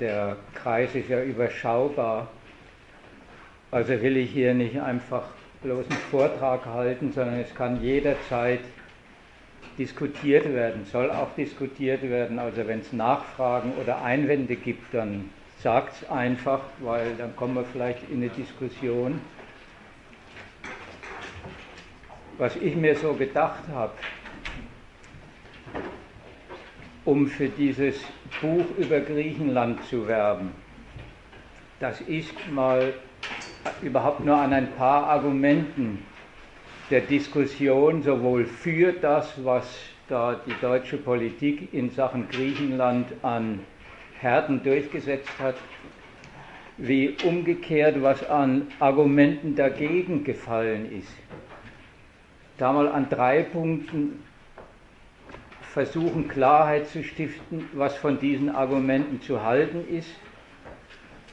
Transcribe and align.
Der 0.00 0.36
Kreis 0.54 0.94
ist 0.94 1.08
ja 1.08 1.22
überschaubar. 1.22 2.28
Also 3.70 4.00
will 4.00 4.16
ich 4.16 4.30
hier 4.30 4.54
nicht 4.54 4.80
einfach 4.80 5.24
bloß 5.62 5.86
einen 5.90 5.98
Vortrag 6.10 6.66
halten, 6.66 7.12
sondern 7.12 7.40
es 7.40 7.54
kann 7.54 7.82
jederzeit 7.82 8.60
diskutiert 9.78 10.52
werden, 10.52 10.84
soll 10.84 11.10
auch 11.10 11.34
diskutiert 11.36 12.02
werden. 12.02 12.38
Also 12.38 12.66
wenn 12.66 12.80
es 12.80 12.92
Nachfragen 12.92 13.72
oder 13.80 14.02
Einwände 14.02 14.56
gibt, 14.56 14.94
dann 14.94 15.30
sagt 15.62 16.02
es 16.02 16.10
einfach, 16.10 16.60
weil 16.80 17.14
dann 17.16 17.34
kommen 17.36 17.54
wir 17.54 17.64
vielleicht 17.64 18.08
in 18.10 18.18
eine 18.18 18.28
Diskussion. 18.28 19.20
Was 22.38 22.56
ich 22.56 22.76
mir 22.76 22.94
so 22.96 23.14
gedacht 23.14 23.64
habe, 23.72 23.92
um 27.06 27.28
für 27.28 27.48
dieses 27.48 27.96
Buch 28.40 28.64
über 28.76 29.00
Griechenland 29.00 29.82
zu 29.84 30.06
werben. 30.06 30.50
Das 31.80 32.00
ist 32.02 32.34
mal 32.52 32.92
überhaupt 33.80 34.24
nur 34.24 34.36
an 34.36 34.52
ein 34.52 34.72
paar 34.72 35.06
Argumenten 35.06 36.04
der 36.90 37.00
Diskussion 37.00 38.02
sowohl 38.02 38.44
für 38.44 38.92
das, 38.92 39.32
was 39.44 39.66
da 40.08 40.40
die 40.46 40.54
deutsche 40.60 40.96
Politik 40.96 41.72
in 41.72 41.90
Sachen 41.90 42.28
Griechenland 42.28 43.06
an 43.22 43.60
Härten 44.20 44.62
durchgesetzt 44.62 45.32
hat, 45.38 45.56
wie 46.76 47.16
umgekehrt, 47.24 48.02
was 48.02 48.28
an 48.28 48.68
Argumenten 48.78 49.54
dagegen 49.54 50.24
gefallen 50.24 50.90
ist. 50.92 51.12
Da 52.58 52.72
mal 52.72 52.88
an 52.88 53.08
drei 53.08 53.42
Punkten 53.42 54.22
versuchen 55.76 56.26
Klarheit 56.26 56.86
zu 56.86 57.04
stiften, 57.04 57.68
was 57.74 57.94
von 57.98 58.18
diesen 58.18 58.48
Argumenten 58.48 59.20
zu 59.20 59.42
halten 59.42 59.86
ist, 59.94 60.08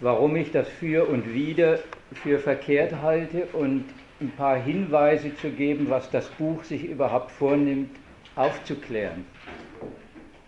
warum 0.02 0.36
ich 0.36 0.52
das 0.52 0.68
für 0.68 1.08
und 1.08 1.34
wieder 1.34 1.80
für 2.12 2.40
verkehrt 2.40 3.02
halte 3.02 3.46
und 3.54 3.86
ein 4.20 4.32
paar 4.32 4.58
Hinweise 4.58 5.34
zu 5.38 5.50
geben, 5.50 5.90
was 5.90 6.12
das 6.12 6.28
Buch 6.28 6.62
sich 6.66 6.84
überhaupt 6.84 7.32
vornimmt, 7.32 7.96
aufzuklären. 8.36 9.24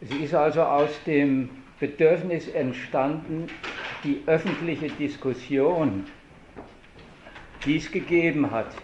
Sie 0.02 0.26
ist 0.26 0.36
also 0.36 0.64
aus 0.64 0.90
dem 1.06 1.50
Bedürfnis 1.80 2.50
entstanden, 2.50 3.48
die 4.04 4.22
öffentliche 4.26 4.90
Diskussion, 4.90 6.04
die 7.66 7.78
es 7.78 7.90
gegeben 7.90 8.52
hat, 8.52 8.76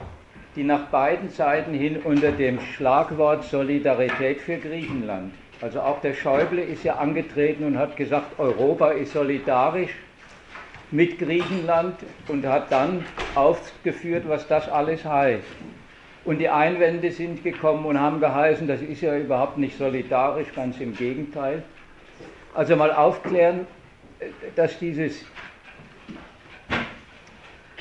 die 0.55 0.63
nach 0.63 0.87
beiden 0.87 1.29
Seiten 1.29 1.73
hin 1.73 1.97
unter 2.03 2.31
dem 2.31 2.59
Schlagwort 2.59 3.43
Solidarität 3.45 4.41
für 4.41 4.57
Griechenland. 4.57 5.33
Also 5.61 5.79
auch 5.81 6.01
der 6.01 6.13
Schäuble 6.13 6.61
ist 6.61 6.83
ja 6.83 6.95
angetreten 6.95 7.63
und 7.63 7.77
hat 7.77 7.95
gesagt, 7.95 8.39
Europa 8.39 8.91
ist 8.91 9.13
solidarisch 9.13 9.91
mit 10.89 11.19
Griechenland 11.19 11.95
und 12.27 12.45
hat 12.45 12.71
dann 12.71 13.05
aufgeführt, 13.35 14.23
was 14.27 14.47
das 14.47 14.67
alles 14.67 15.05
heißt. 15.05 15.43
Und 16.25 16.39
die 16.39 16.49
Einwände 16.49 17.11
sind 17.11 17.43
gekommen 17.43 17.85
und 17.85 17.99
haben 17.99 18.19
geheißen, 18.19 18.67
das 18.67 18.81
ist 18.81 19.01
ja 19.01 19.17
überhaupt 19.17 19.57
nicht 19.57 19.77
solidarisch, 19.77 20.53
ganz 20.53 20.79
im 20.79 20.95
Gegenteil. 20.95 21.63
Also 22.53 22.75
mal 22.75 22.91
aufklären, 22.91 23.65
dass 24.55 24.77
dieses 24.77 25.25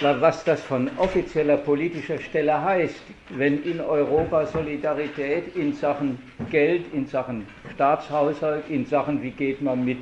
was 0.01 0.45
das 0.45 0.63
von 0.63 0.91
offizieller 0.97 1.59
politischer 1.59 2.19
Stelle 2.19 2.63
heißt, 2.63 3.03
wenn 3.37 3.63
in 3.65 3.81
Europa 3.81 4.47
Solidarität 4.47 5.55
in 5.55 5.75
Sachen 5.75 6.19
Geld, 6.51 6.85
in 6.95 7.07
Sachen 7.07 7.47
Staatshaushalt, 7.75 8.65
in 8.71 8.87
Sachen, 8.87 9.23
wie 9.23 9.31
geht 9.31 9.61
man 9.61 9.85
mit 9.85 9.99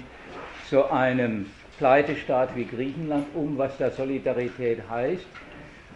so 0.70 0.88
einem 0.88 1.46
Pleitestaat 1.78 2.54
wie 2.56 2.64
Griechenland 2.64 3.26
um, 3.34 3.58
was 3.58 3.76
da 3.78 3.90
Solidarität 3.90 4.78
heißt, 4.88 5.26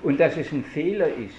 und 0.02 0.18
dass 0.18 0.36
es 0.36 0.50
ein 0.50 0.64
Fehler 0.64 1.06
ist, 1.08 1.36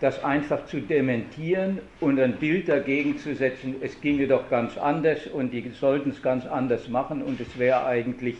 das 0.00 0.24
einfach 0.24 0.66
zu 0.66 0.80
dementieren 0.80 1.78
und 2.00 2.18
ein 2.18 2.32
Bild 2.34 2.68
dagegen 2.68 3.16
zu 3.18 3.36
setzen, 3.36 3.76
es 3.80 4.00
ginge 4.00 4.26
doch 4.26 4.50
ganz 4.50 4.76
anders 4.76 5.28
und 5.28 5.52
die 5.52 5.70
sollten 5.70 6.10
es 6.10 6.20
ganz 6.20 6.46
anders 6.46 6.88
machen 6.88 7.22
und 7.22 7.40
es 7.40 7.56
wäre 7.56 7.84
eigentlich 7.84 8.36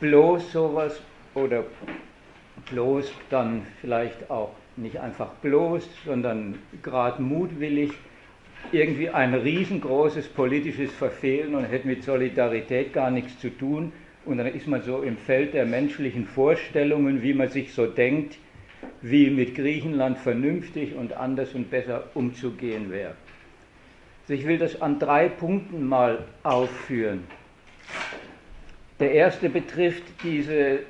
bloß 0.00 0.52
sowas 0.52 1.00
oder 1.34 1.64
bloß 2.70 3.12
dann 3.30 3.66
vielleicht 3.80 4.30
auch 4.30 4.50
nicht 4.76 4.98
einfach 5.00 5.30
bloß, 5.42 5.88
sondern 6.04 6.58
gerade 6.82 7.22
mutwillig 7.22 7.92
irgendwie 8.72 9.10
ein 9.10 9.34
riesengroßes 9.34 10.28
politisches 10.28 10.92
Verfehlen 10.92 11.54
und 11.54 11.64
hätte 11.64 11.86
mit 11.86 12.02
Solidarität 12.02 12.92
gar 12.92 13.10
nichts 13.10 13.38
zu 13.38 13.50
tun. 13.50 13.92
Und 14.24 14.38
dann 14.38 14.46
ist 14.46 14.66
man 14.66 14.82
so 14.82 15.02
im 15.02 15.18
Feld 15.18 15.54
der 15.54 15.66
menschlichen 15.66 16.26
Vorstellungen, 16.26 17.22
wie 17.22 17.34
man 17.34 17.48
sich 17.48 17.74
so 17.74 17.86
denkt, 17.86 18.38
wie 19.02 19.30
mit 19.30 19.54
Griechenland 19.54 20.18
vernünftig 20.18 20.94
und 20.94 21.12
anders 21.12 21.54
und 21.54 21.70
besser 21.70 22.04
umzugehen 22.14 22.90
wäre. 22.90 23.14
Also 24.22 24.34
ich 24.34 24.46
will 24.46 24.58
das 24.58 24.80
an 24.80 24.98
drei 24.98 25.28
Punkten 25.28 25.86
mal 25.86 26.24
aufführen. 26.42 27.24
Der 28.98 29.12
erste 29.12 29.50
betrifft 29.50 30.04
dieses 30.22 30.80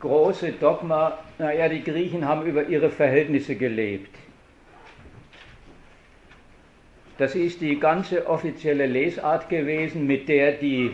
große 0.00 0.52
Dogma, 0.52 1.18
naja, 1.38 1.68
die 1.68 1.82
Griechen 1.82 2.26
haben 2.26 2.46
über 2.46 2.68
ihre 2.68 2.90
Verhältnisse 2.90 3.56
gelebt. 3.56 4.14
Das 7.18 7.34
ist 7.34 7.60
die 7.60 7.80
ganze 7.80 8.28
offizielle 8.28 8.86
Lesart 8.86 9.48
gewesen, 9.48 10.06
mit 10.06 10.28
der 10.28 10.52
die 10.52 10.92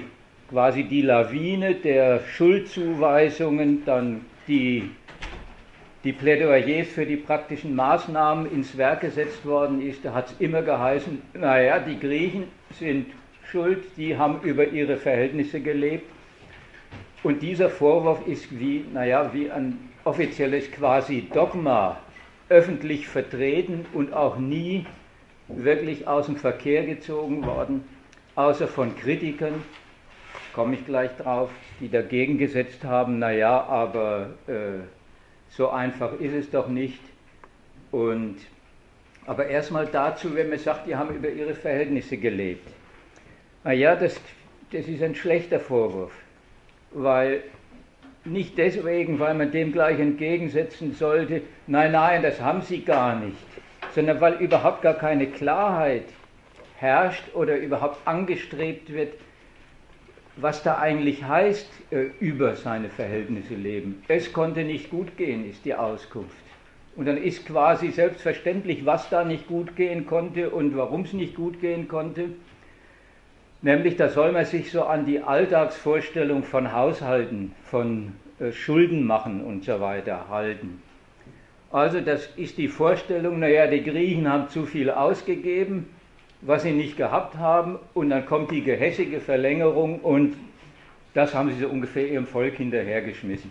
quasi 0.49 0.85
die 0.85 1.03
Lawine 1.03 1.75
der 1.75 2.21
Schuldzuweisungen, 2.21 3.85
dann 3.85 4.23
die, 4.49 4.91
die 6.03 6.13
Plädoyers 6.13 6.89
für 6.89 7.05
die 7.05 7.17
praktischen 7.17 7.75
Maßnahmen 7.75 8.51
ins 8.53 8.77
Werk 8.79 9.03
gesetzt 9.03 9.45
worden 9.45 9.87
ist. 9.87 10.05
Da 10.05 10.15
hat 10.15 10.29
es 10.31 10.37
immer 10.39 10.63
geheißen, 10.63 11.21
naja, 11.35 11.79
die 11.79 11.99
Griechen 11.99 12.45
sind 12.71 13.07
schuld, 13.51 13.85
die 13.97 14.17
haben 14.17 14.41
über 14.43 14.67
ihre 14.67 14.97
Verhältnisse 14.97 15.61
gelebt 15.61 16.14
und 17.25 17.41
dieser 17.41 17.71
Vorwurf 17.71 18.27
ist 18.29 18.59
wie, 18.59 18.85
naja, 18.93 19.31
wie 19.33 19.51
ein 19.51 19.79
offizielles 20.05 20.71
quasi 20.71 21.27
Dogma 21.33 21.99
öffentlich 22.51 23.09
vertreten 23.09 23.87
und 23.95 24.13
auch 24.13 24.37
nie 24.37 24.85
wirklich 25.49 26.07
aus 26.07 26.27
dem 26.27 26.37
Verkehr 26.37 26.85
gezogen 26.85 27.45
worden, 27.47 27.83
außer 28.35 28.69
von 28.69 28.95
Kritikern, 28.97 29.55
komme 30.53 30.75
ich 30.75 30.85
gleich 30.85 31.11
drauf, 31.17 31.51
die 31.81 31.89
dagegen 31.89 32.37
gesetzt 32.37 32.85
haben, 32.85 33.19
naja, 33.19 33.65
aber 33.65 34.35
äh, 34.47 34.83
so 35.49 35.71
einfach 35.71 36.21
ist 36.21 36.35
es 36.35 36.51
doch 36.51 36.69
nicht. 36.69 37.01
Und, 37.91 38.37
aber 39.27 39.47
erstmal 39.47 39.87
dazu, 39.87 40.35
wenn 40.35 40.51
man 40.51 40.59
sagt, 40.59 40.87
die 40.87 40.95
haben 40.95 41.15
über 41.15 41.31
ihre 41.31 41.55
Verhältnisse 41.55 42.19
gelebt. 42.19 42.69
Naja, 43.65 43.97
das, 43.97 44.21
das 44.71 44.87
ist 44.87 45.03
ein 45.03 45.15
schlechter 45.15 45.59
Vorwurf 45.59 46.13
weil 46.95 47.43
nicht 48.25 48.57
deswegen, 48.57 49.19
weil 49.19 49.35
man 49.35 49.53
dem 49.53 49.73
gleich 49.73 50.01
entgegensetzen 50.01 50.95
sollte, 50.95 51.43
nein, 51.67 51.93
nein, 51.93 52.23
das 52.23 52.41
haben 52.41 52.63
sie 52.63 52.83
gar 52.83 53.19
nicht, 53.19 53.37
sondern 53.95 54.21
weil 54.21 54.35
überhaupt 54.35 54.83
gar 54.83 54.95
keine 54.95 55.27
Klarheit 55.27 56.05
herrscht 56.77 57.35
oder 57.35 57.57
überhaupt 57.59 58.07
angestrebt 58.07 58.93
wird, 58.93 59.13
was 60.37 60.63
da 60.63 60.79
eigentlich 60.79 61.25
heißt, 61.25 61.69
äh, 61.91 62.07
über 62.19 62.57
seine 62.57 62.89
Verhältnisse 62.89 63.55
leben. 63.55 64.03
Es 64.09 64.33
konnte 64.33 64.65
nicht 64.65 64.91
gut 64.91 65.17
gehen, 65.17 65.49
ist 65.49 65.65
die 65.65 65.75
Auskunft. 65.75 66.35
Und 66.97 67.07
dann 67.07 67.17
ist 67.17 67.47
quasi 67.47 67.91
selbstverständlich, 67.91 68.87
was 68.87 69.09
da 69.11 69.25
nicht 69.25 69.49
gut 69.49 69.77
gehen 69.77 70.07
konnte 70.07 70.51
und 70.51 70.77
warum 70.77 71.03
es 71.03 71.13
nicht 71.13 71.35
gut 71.35 71.61
gehen 71.61 71.89
konnte. 71.89 72.31
Nämlich, 73.65 73.97
da 73.97 74.11
soll 74.11 74.31
man 74.33 74.45
sich 74.45 74.71
so 74.71 74.83
an 74.83 75.07
die 75.07 75.21
Alltagsvorstellung 75.21 76.43
von 76.43 76.75
Haushalten, 76.75 77.53
von 77.65 78.13
äh, 78.39 78.53
Schulden 78.53 79.07
machen 79.07 79.43
und 79.43 79.65
so 79.65 79.81
weiter 79.81 80.29
halten. 80.29 80.83
Also 81.73 82.03
das 82.03 82.27
ist 82.37 82.59
die 82.59 82.69
Vorstellung, 82.69 83.39
naja, 83.39 83.67
die 83.67 83.83
Griechen 83.83 84.31
haben 84.31 84.51
zu 84.51 84.67
viel 84.67 84.91
ausgegeben, 84.91 85.87
was 86.43 86.65
sie 86.65 86.73
nicht 86.73 86.99
gehabt 86.99 87.39
haben, 87.39 87.79
und 87.95 88.11
dann 88.11 88.27
kommt 88.27 88.51
die 88.51 88.63
gehässige 88.63 89.19
Verlängerung 89.19 90.01
und 90.01 90.37
das 91.15 91.35
haben 91.35 91.51
sie 91.51 91.61
so 91.61 91.69
ungefähr 91.69 92.07
ihrem 92.07 92.27
Volk 92.27 92.57
hinterhergeschmissen. 92.57 93.51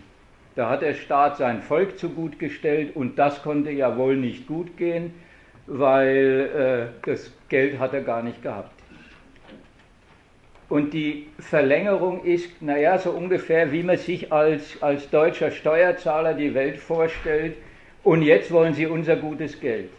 Da 0.54 0.70
hat 0.70 0.82
der 0.82 0.94
Staat 0.94 1.38
sein 1.38 1.60
Volk 1.60 1.98
zu 1.98 2.10
gut 2.10 2.38
gestellt 2.38 2.94
und 2.94 3.18
das 3.18 3.42
konnte 3.42 3.72
ja 3.72 3.96
wohl 3.96 4.16
nicht 4.16 4.46
gut 4.46 4.76
gehen, 4.76 5.12
weil 5.66 6.92
äh, 7.04 7.10
das 7.10 7.32
Geld 7.48 7.80
hat 7.80 7.94
er 7.94 8.02
gar 8.02 8.22
nicht 8.22 8.40
gehabt. 8.44 8.83
Und 10.68 10.94
die 10.94 11.26
Verlängerung 11.38 12.24
ist, 12.24 12.62
naja, 12.62 12.98
so 12.98 13.10
ungefähr, 13.10 13.70
wie 13.70 13.82
man 13.82 13.98
sich 13.98 14.32
als, 14.32 14.82
als 14.82 15.10
deutscher 15.10 15.50
Steuerzahler 15.50 16.34
die 16.34 16.54
Welt 16.54 16.78
vorstellt. 16.78 17.56
Und 18.02 18.22
jetzt 18.22 18.50
wollen 18.50 18.74
sie 18.74 18.86
unser 18.86 19.16
gutes 19.16 19.60
Geld. 19.60 19.90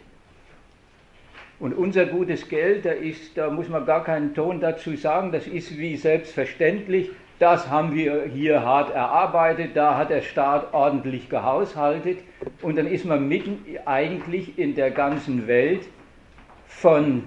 Und 1.59 1.73
unser 1.73 2.06
gutes 2.06 2.50
Geld, 2.50 2.85
da, 2.85 2.91
ist, 2.91 3.38
da 3.38 3.50
muss 3.50 3.69
man 3.69 3.85
gar 3.85 4.03
keinen 4.03 4.33
Ton 4.33 4.59
dazu 4.59 4.95
sagen, 4.95 5.31
das 5.31 5.47
ist 5.47 5.77
wie 5.77 5.95
selbstverständlich, 5.95 7.11
das 7.39 7.69
haben 7.69 7.94
wir 7.94 8.25
hier 8.25 8.63
hart 8.63 8.94
erarbeitet, 8.94 9.71
da 9.75 9.97
hat 9.97 10.09
der 10.09 10.21
Staat 10.21 10.73
ordentlich 10.73 11.29
gehaushaltet 11.29 12.19
und 12.61 12.77
dann 12.77 12.88
ist 12.88 13.06
man 13.06 13.27
mitten 13.27 13.63
eigentlich 13.85 14.57
in 14.57 14.75
der 14.75 14.91
ganzen 14.91 15.47
Welt 15.47 15.81
von 16.68 17.23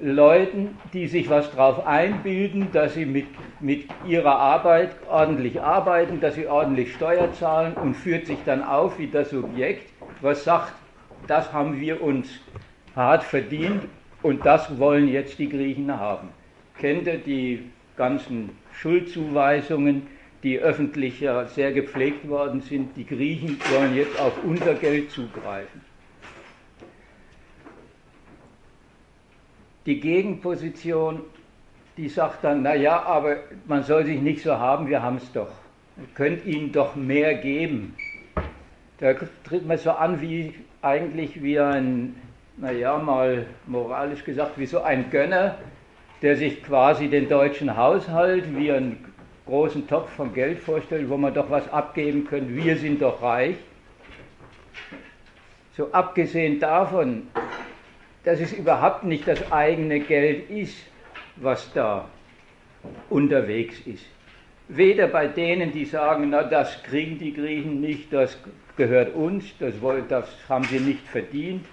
Leuten, 0.00 0.76
die 0.92 1.06
sich 1.06 1.30
was 1.30 1.52
drauf 1.52 1.86
einbilden, 1.86 2.68
dass 2.72 2.94
sie 2.94 3.06
mit, 3.06 3.26
mit 3.60 3.86
ihrer 4.06 4.36
Arbeit 4.36 4.90
ordentlich 5.08 5.60
arbeiten, 5.60 6.20
dass 6.20 6.34
sie 6.34 6.48
ordentlich 6.48 6.92
Steuer 6.94 7.32
zahlen 7.32 7.74
und 7.74 7.94
führt 7.94 8.26
sich 8.26 8.38
dann 8.44 8.64
auf 8.64 8.98
wie 8.98 9.06
das 9.06 9.30
Subjekt, 9.30 9.88
was 10.20 10.42
sagt, 10.42 10.72
das 11.28 11.52
haben 11.52 11.80
wir 11.80 12.02
uns 12.02 12.28
hart 12.96 13.22
verdient 13.22 13.82
und 14.22 14.44
das 14.44 14.78
wollen 14.78 15.08
jetzt 15.08 15.38
die 15.38 15.48
Griechen 15.48 15.98
haben. 15.98 16.28
Kennt 16.78 17.06
ihr 17.06 17.18
die 17.18 17.70
ganzen 17.96 18.50
Schuldzuweisungen, 18.72 20.08
die 20.42 20.58
öffentlich 20.58 21.24
sehr 21.46 21.72
gepflegt 21.72 22.28
worden 22.28 22.60
sind? 22.60 22.96
Die 22.96 23.06
Griechen 23.06 23.58
wollen 23.70 23.94
jetzt 23.94 24.20
auf 24.20 24.32
unser 24.44 24.74
Geld 24.74 25.12
zugreifen. 25.12 25.93
Die 29.86 30.00
Gegenposition, 30.00 31.20
die 31.96 32.08
sagt 32.08 32.42
dann, 32.42 32.62
naja, 32.62 33.02
aber 33.02 33.36
man 33.66 33.82
soll 33.82 34.06
sich 34.06 34.20
nicht 34.20 34.42
so 34.42 34.58
haben, 34.58 34.88
wir 34.88 35.02
haben 35.02 35.16
es 35.16 35.30
doch. 35.32 35.50
Ihr 35.96 36.06
könnt 36.14 36.46
ihnen 36.46 36.72
doch 36.72 36.96
mehr 36.96 37.34
geben. 37.34 37.94
Da 38.98 39.12
tritt 39.44 39.66
man 39.66 39.76
so 39.76 39.90
an 39.90 40.20
wie 40.20 40.54
eigentlich 40.80 41.42
wie 41.42 41.60
ein, 41.60 42.16
naja, 42.56 42.98
mal 42.98 43.46
moralisch 43.66 44.24
gesagt, 44.24 44.58
wie 44.58 44.66
so 44.66 44.80
ein 44.80 45.10
Gönner, 45.10 45.56
der 46.22 46.36
sich 46.36 46.62
quasi 46.62 47.08
den 47.08 47.28
deutschen 47.28 47.76
Haushalt 47.76 48.56
wie 48.56 48.72
einen 48.72 49.04
großen 49.46 49.86
Topf 49.86 50.10
von 50.10 50.32
Geld 50.32 50.60
vorstellt, 50.60 51.10
wo 51.10 51.18
man 51.18 51.34
doch 51.34 51.50
was 51.50 51.70
abgeben 51.70 52.26
könnte. 52.26 52.54
Wir 52.54 52.76
sind 52.76 53.02
doch 53.02 53.20
reich. 53.22 53.56
So 55.76 55.92
abgesehen 55.92 56.58
davon, 56.60 57.28
dass 58.24 58.40
es 58.40 58.52
überhaupt 58.52 59.04
nicht 59.04 59.28
das 59.28 59.52
eigene 59.52 60.00
Geld 60.00 60.50
ist, 60.50 60.76
was 61.36 61.72
da 61.72 62.08
unterwegs 63.10 63.78
ist. 63.86 64.04
Weder 64.68 65.08
bei 65.08 65.26
denen, 65.26 65.72
die 65.72 65.84
sagen, 65.84 66.30
na 66.30 66.42
das 66.42 66.82
kriegen 66.82 67.18
die 67.18 67.34
Griechen 67.34 67.80
nicht, 67.80 68.12
das 68.12 68.38
gehört 68.76 69.14
uns, 69.14 69.44
das, 69.58 69.74
das 70.08 70.28
haben 70.48 70.64
sie 70.64 70.80
nicht 70.80 71.06
verdient. 71.06 71.66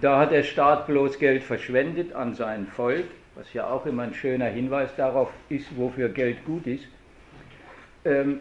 Da 0.00 0.20
hat 0.20 0.30
der 0.30 0.44
Staat 0.44 0.86
bloß 0.86 1.18
Geld 1.18 1.42
verschwendet 1.42 2.12
an 2.14 2.34
sein 2.34 2.66
Volk 2.68 3.06
was 3.38 3.52
ja 3.52 3.70
auch 3.70 3.86
immer 3.86 4.02
ein 4.02 4.14
schöner 4.14 4.46
Hinweis 4.46 4.90
darauf 4.96 5.30
ist, 5.48 5.66
wofür 5.76 6.08
Geld 6.08 6.44
gut 6.44 6.66
ist. 6.66 6.84
Ähm, 8.04 8.40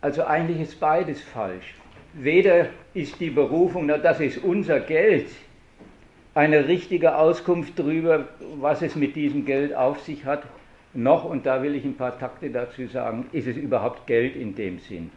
also 0.00 0.24
eigentlich 0.24 0.60
ist 0.60 0.80
beides 0.80 1.22
falsch. 1.22 1.74
Weder 2.14 2.66
ist 2.94 3.20
die 3.20 3.30
Berufung, 3.30 3.86
na 3.86 3.96
das 3.96 4.18
ist 4.18 4.38
unser 4.38 4.80
Geld, 4.80 5.28
eine 6.34 6.68
richtige 6.68 7.16
Auskunft 7.16 7.78
darüber, 7.78 8.28
was 8.60 8.82
es 8.82 8.96
mit 8.96 9.16
diesem 9.16 9.44
Geld 9.44 9.74
auf 9.74 10.00
sich 10.00 10.24
hat, 10.24 10.44
noch, 10.94 11.24
und 11.24 11.46
da 11.46 11.62
will 11.62 11.74
ich 11.74 11.84
ein 11.84 11.96
paar 11.96 12.18
Takte 12.18 12.50
dazu 12.50 12.86
sagen, 12.86 13.26
ist 13.32 13.46
es 13.46 13.56
überhaupt 13.56 14.06
Geld 14.06 14.36
in 14.36 14.54
dem 14.54 14.78
Sinn. 14.78 15.10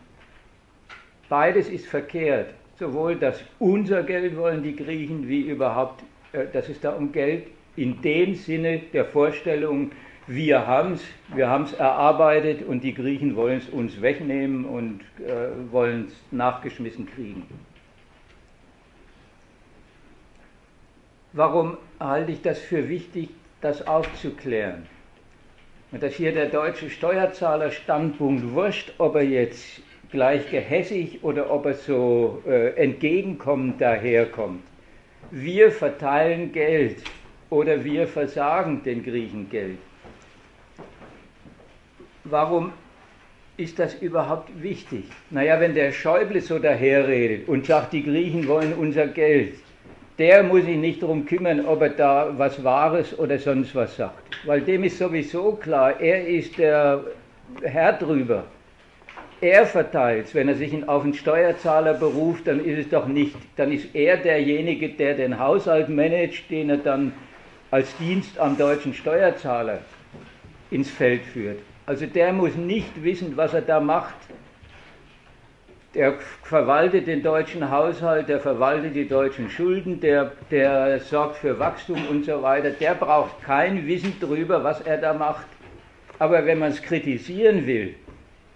Beides 1.27 1.69
ist 1.69 1.87
verkehrt. 1.87 2.53
Sowohl 2.77 3.15
das 3.15 3.41
unser 3.59 4.03
Geld 4.03 4.37
wollen 4.37 4.61
die 4.61 4.75
Griechen, 4.75 5.27
wie 5.27 5.41
überhaupt, 5.41 6.03
äh, 6.33 6.45
dass 6.51 6.69
es 6.69 6.79
da 6.81 6.91
um 6.91 7.11
Geld 7.11 7.47
in 7.77 8.01
dem 8.01 8.35
Sinne 8.35 8.81
der 8.93 9.05
Vorstellung, 9.05 9.91
wir 10.27 10.65
haben 10.65 10.93
es, 10.93 11.03
wir 11.33 11.49
haben 11.49 11.65
es 11.65 11.73
erarbeitet 11.73 12.65
und 12.67 12.83
die 12.83 12.93
Griechen 12.93 13.35
wollen 13.35 13.59
es 13.59 13.69
uns 13.69 14.01
wegnehmen 14.01 14.65
und 14.65 15.01
äh, 15.19 15.71
wollen 15.71 16.07
es 16.07 16.13
nachgeschmissen 16.31 17.05
kriegen. 17.05 17.43
Warum 21.35 21.77
halte 21.99 22.31
ich 22.31 22.41
das 22.41 22.59
für 22.59 22.87
wichtig, 22.87 23.27
das 23.59 23.85
aufzuklären? 23.85 24.87
Und 25.91 26.01
dass 26.01 26.13
hier 26.13 26.31
der 26.31 26.45
deutsche 26.45 26.89
Steuerzahler-Standpunkt 26.89 28.53
wurscht, 28.53 28.93
ob 28.99 29.15
er 29.15 29.23
jetzt 29.23 29.81
gleich 30.11 30.49
gehässig 30.49 31.25
oder 31.25 31.51
ob 31.51 31.65
er 31.65 31.73
so 31.73 32.41
äh, 32.47 32.69
entgegenkommend 32.81 33.81
daherkommt. 33.81 34.63
Wir 35.29 35.73
verteilen 35.73 36.53
Geld 36.53 37.03
oder 37.49 37.83
wir 37.83 38.07
versagen 38.07 38.81
den 38.83 39.03
Griechen 39.03 39.49
Geld. 39.49 39.79
Warum 42.23 42.71
ist 43.57 43.77
das 43.77 43.93
überhaupt 43.95 44.49
wichtig? 44.63 45.03
Naja, 45.31 45.59
wenn 45.59 45.75
der 45.75 45.91
Schäuble 45.91 46.39
so 46.39 46.59
daherredet 46.59 47.49
und 47.49 47.65
sagt, 47.65 47.91
die 47.91 48.03
Griechen 48.03 48.47
wollen 48.47 48.73
unser 48.73 49.07
Geld, 49.07 49.55
der 50.17 50.43
muss 50.43 50.65
sich 50.65 50.77
nicht 50.77 51.03
darum 51.03 51.25
kümmern, 51.25 51.65
ob 51.65 51.81
er 51.81 51.89
da 51.89 52.33
was 52.37 52.63
Wahres 52.63 53.17
oder 53.17 53.37
sonst 53.37 53.75
was 53.75 53.95
sagt. 53.97 54.37
Weil 54.45 54.61
dem 54.61 54.83
ist 54.83 54.97
sowieso 54.97 55.53
klar, 55.53 55.99
er 55.99 56.27
ist 56.27 56.57
der 56.57 57.03
Herr 57.61 57.93
drüber. 57.93 58.45
Er 59.41 59.65
verteilt 59.65 60.33
Wenn 60.33 60.47
er 60.47 60.55
sich 60.55 60.87
auf 60.87 61.03
einen 61.03 61.13
Steuerzahler 61.13 61.93
beruft, 61.93 62.47
dann 62.47 62.63
ist 62.63 62.79
es 62.79 62.89
doch 62.89 63.05
nicht, 63.05 63.35
dann 63.57 63.71
ist 63.71 63.93
er 63.93 64.17
derjenige, 64.17 64.89
der 64.89 65.15
den 65.15 65.37
Haushalt 65.37 65.89
managt, 65.89 66.49
den 66.49 66.69
er 66.69 66.77
dann 66.77 67.11
als 67.69 67.95
Dienst 67.97 68.39
am 68.39 68.57
deutschen 68.57 68.93
Steuerzahler 68.93 69.79
ins 70.71 70.89
Feld 70.89 71.23
führt. 71.23 71.59
Also 71.85 72.05
der 72.05 72.31
muss 72.31 72.55
nicht 72.55 73.03
wissen, 73.03 73.35
was 73.35 73.53
er 73.53 73.61
da 73.61 73.79
macht. 73.79 74.15
Der 75.95 76.15
verwaltet 76.43 77.07
den 77.07 77.23
deutschen 77.23 77.71
Haushalt, 77.71 78.27
der 78.27 78.41
verwaltet 78.41 78.95
die 78.95 79.07
deutschen 79.07 79.49
Schulden, 79.49 80.01
der, 80.01 80.33
der 80.51 80.99
sorgt 80.99 81.37
für 81.37 81.57
Wachstum 81.57 82.05
und 82.09 82.25
so 82.25 82.41
weiter. 82.41 82.71
Der 82.71 82.95
braucht 82.95 83.41
kein 83.41 83.87
Wissen 83.87 84.13
darüber, 84.19 84.61
was 84.61 84.81
er 84.81 84.97
da 84.97 85.13
macht. 85.13 85.47
Aber 86.19 86.45
wenn 86.45 86.59
man 86.59 86.71
es 86.71 86.81
kritisieren 86.81 87.65
will, 87.65 87.95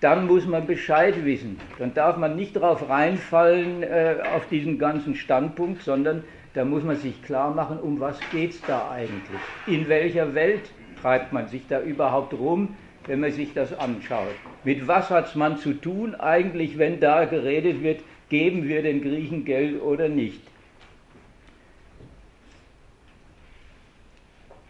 dann 0.02 0.28
muss 0.28 0.46
man 0.48 0.68
Bescheid 0.68 1.24
wissen. 1.24 1.58
Dann 1.78 1.94
darf 1.94 2.18
man 2.18 2.36
nicht 2.36 2.58
darauf 2.58 2.90
reinfallen 2.90 3.84
äh, 3.84 4.16
auf 4.36 4.48
diesen 4.48 4.78
ganzen 4.78 5.16
Standpunkt, 5.16 5.82
sondern 5.84 6.26
da 6.54 6.66
muss 6.66 6.84
man 6.84 6.98
sich 6.98 7.24
klar 7.24 7.54
machen, 7.54 7.80
um 7.80 8.02
was 8.02 8.20
geht 8.34 8.52
es 8.52 8.62
da 8.66 8.92
eigentlich? 8.92 9.42
In 9.66 9.88
welcher 9.88 10.34
Welt 10.36 10.72
treibt 11.02 11.32
man 11.32 11.48
sich 11.48 11.62
da 11.70 11.80
überhaupt 11.80 12.34
rum, 12.34 12.76
wenn 13.08 13.22
man 13.22 13.32
sich 13.32 13.54
das 13.54 13.78
anschaut? 13.78 14.36
Mit 14.64 14.88
was 14.88 15.10
hat 15.10 15.36
man 15.36 15.58
zu 15.58 15.74
tun 15.74 16.16
eigentlich, 16.16 16.78
wenn 16.78 17.00
da 17.00 17.26
geredet 17.26 17.82
wird, 17.82 18.02
geben 18.30 18.68
wir 18.68 18.84
den 18.84 19.02
Griechen 19.02 19.46
Geld 19.46 19.82
oder 19.82 20.10
nicht? 20.10 20.42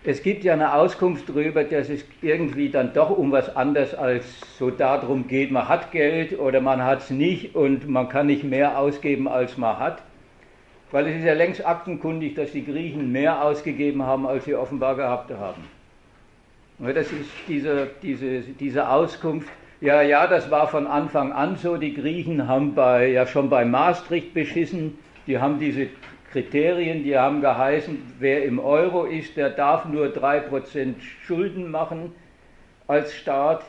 Es 0.04 0.24
gibt 0.24 0.44
ja 0.46 0.54
eine 0.54 0.74
Auskunft 0.74 1.28
darüber, 1.28 1.64
dass 1.64 1.90
es 1.90 2.06
irgendwie 2.22 2.70
dann 2.70 2.94
doch 2.94 3.10
um 3.10 3.32
was 3.32 3.56
anderes 3.56 3.94
als 3.94 4.24
so 4.58 4.72
darum 4.72 5.28
geht, 5.28 5.52
man 5.52 5.68
hat 5.68 5.92
Geld 5.92 6.40
oder 6.40 6.62
man 6.62 6.82
hat 6.82 7.02
es 7.02 7.10
nicht 7.10 7.54
und 7.54 7.88
man 7.90 8.08
kann 8.08 8.28
nicht 8.28 8.46
mehr 8.46 8.80
ausgeben, 8.80 9.28
als 9.28 9.58
man 9.58 9.78
hat. 9.78 10.02
Weil 10.92 11.08
es 11.08 11.18
ist 11.18 11.26
ja 11.26 11.34
längst 11.34 11.66
aktenkundig, 11.66 12.36
dass 12.36 12.54
die 12.54 12.66
Griechen 12.66 13.12
mehr 13.12 13.44
ausgegeben 13.44 14.02
haben, 14.04 14.26
als 14.26 14.46
sie 14.46 14.56
offenbar 14.56 14.96
gehabt 14.96 15.32
haben. 15.32 15.64
Das 16.80 17.12
ist 17.12 17.30
diese, 17.48 17.90
diese, 18.02 18.40
diese 18.42 18.90
Auskunft, 18.90 19.50
ja, 19.82 20.02
ja, 20.02 20.28
das 20.28 20.52
war 20.52 20.68
von 20.68 20.88
Anfang 20.88 21.32
an 21.32 21.56
so, 21.56 21.78
die 21.78 21.94
Griechen 21.94 22.48
haben 22.48 22.76
bei, 22.76 23.08
ja 23.08 23.26
schon 23.26 23.50
bei 23.50 23.64
Maastricht 23.64 24.34
beschissen, 24.34 24.98
die 25.26 25.40
haben 25.40 25.60
diese 25.60 25.88
Kriterien, 26.32 27.04
die 27.04 27.18
haben 27.18 27.42
geheißen, 27.42 27.98
wer 28.20 28.44
im 28.44 28.60
Euro 28.60 29.06
ist, 29.06 29.38
der 29.38 29.50
darf 29.50 29.86
nur 29.86 30.08
3% 30.08 30.96
Schulden 31.24 31.72
machen 31.72 32.12
als 32.88 33.14
Staat 33.14 33.64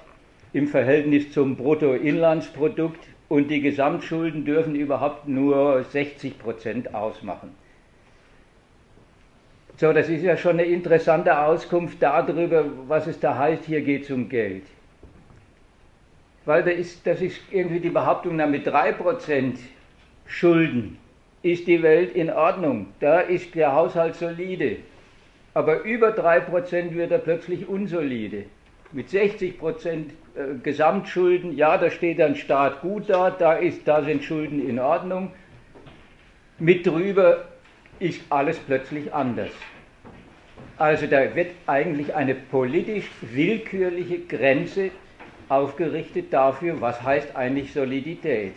im 0.52 0.66
Verhältnis 0.66 1.32
zum 1.32 1.56
Bruttoinlandsprodukt 1.56 3.06
und 3.28 3.48
die 3.48 3.60
Gesamtschulden 3.60 4.44
dürfen 4.44 4.74
überhaupt 4.74 5.28
nur 5.28 5.84
60 5.84 6.38
Prozent 6.38 6.94
ausmachen. 6.94 7.54
So, 9.76 9.92
das 9.92 10.08
ist 10.08 10.22
ja 10.22 10.36
schon 10.36 10.58
eine 10.58 10.64
interessante 10.64 11.38
Auskunft 11.38 12.02
darüber, 12.02 12.64
was 12.88 13.06
es 13.06 13.20
da 13.20 13.38
heißt, 13.38 13.64
hier 13.64 13.80
geht 13.80 14.02
es 14.02 14.10
um 14.10 14.28
Geld. 14.28 14.64
Weil 16.50 16.64
da 16.64 16.72
ist, 16.72 17.06
das 17.06 17.20
ist 17.20 17.40
irgendwie 17.52 17.78
die 17.78 17.90
Behauptung, 17.90 18.34
na, 18.34 18.44
mit 18.44 18.66
3% 18.66 19.56
Schulden 20.26 20.98
ist 21.42 21.68
die 21.68 21.80
Welt 21.80 22.12
in 22.16 22.28
Ordnung, 22.28 22.88
da 22.98 23.20
ist 23.20 23.54
der 23.54 23.72
Haushalt 23.72 24.16
solide. 24.16 24.78
Aber 25.54 25.82
über 25.82 26.08
3% 26.08 26.92
wird 26.94 27.12
er 27.12 27.18
plötzlich 27.18 27.68
unsolide. 27.68 28.46
Mit 28.90 29.10
60 29.10 29.60
Prozent 29.60 30.10
äh, 30.34 30.58
Gesamtschulden, 30.60 31.56
ja, 31.56 31.78
da 31.78 31.88
steht 31.88 32.20
ein 32.20 32.34
Staat 32.34 32.80
gut 32.80 33.04
da, 33.06 33.30
da, 33.30 33.52
ist, 33.52 33.86
da 33.86 34.02
sind 34.02 34.24
Schulden 34.24 34.68
in 34.68 34.80
Ordnung. 34.80 35.30
Mit 36.58 36.84
drüber 36.84 37.44
ist 38.00 38.22
alles 38.28 38.58
plötzlich 38.58 39.14
anders. 39.14 39.52
Also 40.78 41.06
da 41.06 41.32
wird 41.36 41.52
eigentlich 41.68 42.12
eine 42.12 42.34
politisch 42.34 43.08
willkürliche 43.20 44.18
Grenze 44.18 44.90
aufgerichtet 45.50 46.32
dafür, 46.32 46.80
was 46.80 47.02
heißt 47.02 47.36
eigentlich 47.36 47.72
Solidität. 47.72 48.52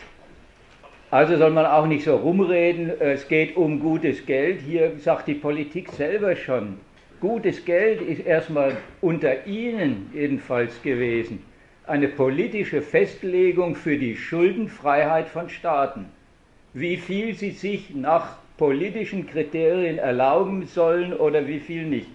Also 1.12 1.38
soll 1.38 1.52
man 1.52 1.66
auch 1.66 1.86
nicht 1.86 2.06
so 2.06 2.16
rumreden, 2.16 2.92
es 3.00 3.28
geht 3.28 3.56
um 3.56 3.80
gutes 3.80 4.26
Geld. 4.26 4.62
Hier 4.62 4.94
sagt 4.98 5.28
die 5.28 5.36
Politik 5.36 5.90
selber 5.90 6.36
schon, 6.36 6.78
gutes 7.20 7.66
Geld 7.66 8.02
ist 8.02 8.26
erstmal 8.26 8.78
unter 9.02 9.46
Ihnen 9.46 10.10
jedenfalls 10.14 10.82
gewesen 10.82 11.44
eine 11.86 12.08
politische 12.08 12.82
Festlegung 12.82 13.76
für 13.76 13.98
die 13.98 14.16
Schuldenfreiheit 14.16 15.28
von 15.28 15.50
Staaten, 15.50 16.06
wie 16.74 16.98
viel 16.98 17.36
sie 17.36 17.52
sich 17.52 17.94
nach 17.94 18.38
politischen 18.58 19.28
Kriterien 19.28 19.98
erlauben 19.98 20.66
sollen 20.66 21.14
oder 21.14 21.46
wie 21.48 21.60
viel 21.60 21.86
nicht. 21.86 22.10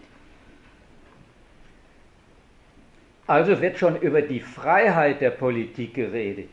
Also 3.29 3.61
wird 3.61 3.77
schon 3.77 4.01
über 4.01 4.23
die 4.23 4.41
Freiheit 4.41 5.21
der 5.21 5.31
Politik 5.31 5.93
geredet, 5.93 6.49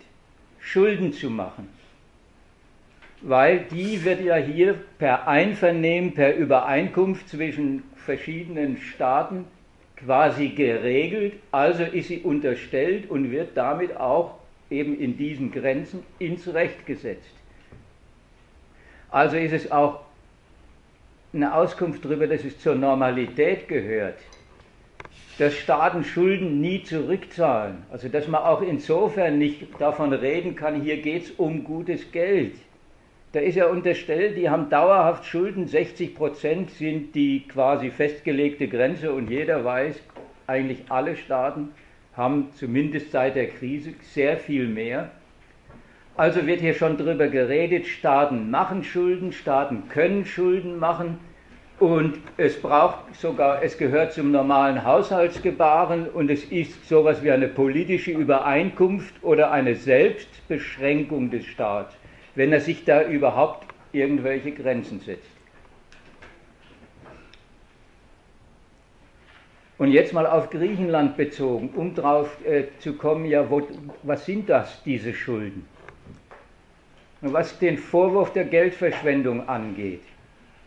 Schulden 0.59 1.13
zu 1.13 1.29
machen, 1.29 1.69
weil 3.21 3.59
die 3.71 4.03
wird 4.03 4.19
ja 4.19 4.35
hier 4.35 4.75
per 4.99 5.25
Einvernehmen, 5.25 6.13
per 6.13 6.35
Übereinkunft 6.35 7.29
zwischen 7.29 7.83
verschiedenen 7.95 8.75
Staaten 8.75 9.45
quasi 9.95 10.49
geregelt, 10.49 11.35
also 11.49 11.83
ist 11.83 12.09
sie 12.09 12.19
unterstellt 12.19 13.09
und 13.09 13.31
wird 13.31 13.55
damit 13.55 13.95
auch 13.95 14.35
eben 14.69 14.99
in 14.99 15.17
diesen 15.17 15.51
Grenzen 15.51 16.03
ins 16.19 16.53
Recht 16.53 16.85
gesetzt. 16.85 17.33
Also 19.09 19.37
ist 19.37 19.53
es 19.53 19.71
auch 19.71 20.01
eine 21.31 21.55
Auskunft 21.55 22.03
darüber, 22.03 22.27
dass 22.27 22.43
es 22.43 22.59
zur 22.59 22.75
Normalität 22.75 23.69
gehört, 23.69 24.19
dass 25.37 25.53
Staaten 25.55 26.03
Schulden 26.03 26.61
nie 26.61 26.83
zurückzahlen. 26.83 27.77
Also 27.91 28.07
dass 28.07 28.27
man 28.27 28.41
auch 28.41 28.61
insofern 28.61 29.37
nicht 29.37 29.67
davon 29.79 30.13
reden 30.13 30.55
kann, 30.55 30.81
hier 30.81 31.01
geht 31.01 31.23
es 31.23 31.31
um 31.31 31.63
gutes 31.63 32.11
Geld. 32.11 32.55
Da 33.33 33.41
ist 33.41 33.55
ja 33.55 33.67
unterstellt, 33.67 34.37
die 34.37 34.49
haben 34.49 34.69
dauerhaft 34.69 35.25
Schulden, 35.25 35.67
60 35.67 36.15
Prozent 36.15 36.69
sind 36.71 37.15
die 37.15 37.45
quasi 37.47 37.89
festgelegte 37.91 38.69
Grenze 38.69 39.11
und 39.11 39.29
jeder 39.29 39.65
weiß, 39.65 40.01
eigentlich 40.47 40.85
alle 40.89 41.17
Staaten 41.17 41.71
haben 42.15 42.51
zumindest 42.53 43.11
seit 43.11 43.35
der 43.35 43.47
Krise 43.47 43.93
sehr 44.01 44.37
viel 44.37 44.69
mehr. 44.69 45.11
Also 46.15 46.47
wird 46.47 46.61
hier 46.61 46.75
schon 46.75 46.97
darüber 46.97 47.27
geredet, 47.27 47.87
Staaten 47.87 48.49
machen 48.49 48.85
Schulden, 48.85 49.33
Staaten 49.33 49.89
können 49.89 50.25
Schulden 50.25 50.79
machen 50.79 51.17
und 51.79 52.19
es 52.37 52.61
braucht 52.61 53.15
sogar, 53.15 53.63
es 53.63 53.77
gehört 53.77 54.13
zum 54.13 54.31
normalen 54.31 54.83
Haushaltsgebaren 54.83 56.07
und 56.09 56.29
es 56.31 56.43
ist 56.45 56.87
sowas 56.87 57.23
wie 57.23 57.31
eine 57.31 57.47
politische 57.47 58.11
Übereinkunft 58.11 59.15
oder 59.21 59.51
eine 59.51 59.75
Selbstbeschränkung 59.75 61.31
des 61.31 61.45
Staats 61.45 61.95
wenn 62.35 62.51
er 62.51 62.59
sich 62.59 62.83
da 62.83 63.03
überhaupt 63.03 63.65
irgendwelche 63.91 64.51
Grenzen 64.51 64.99
setzt. 64.99 65.29
Und 69.77 69.91
jetzt 69.91 70.13
mal 70.13 70.25
auf 70.25 70.49
Griechenland 70.49 71.17
bezogen, 71.17 71.69
um 71.75 71.95
drauf 71.95 72.37
äh, 72.45 72.65
zu 72.79 72.93
kommen, 72.93 73.25
ja, 73.25 73.49
wo, 73.49 73.67
was 74.03 74.25
sind 74.25 74.49
das, 74.49 74.81
diese 74.83 75.13
Schulden? 75.13 75.67
Und 77.21 77.33
was 77.33 77.57
den 77.59 77.77
Vorwurf 77.77 78.31
der 78.31 78.45
Geldverschwendung 78.45 79.49
angeht, 79.49 80.03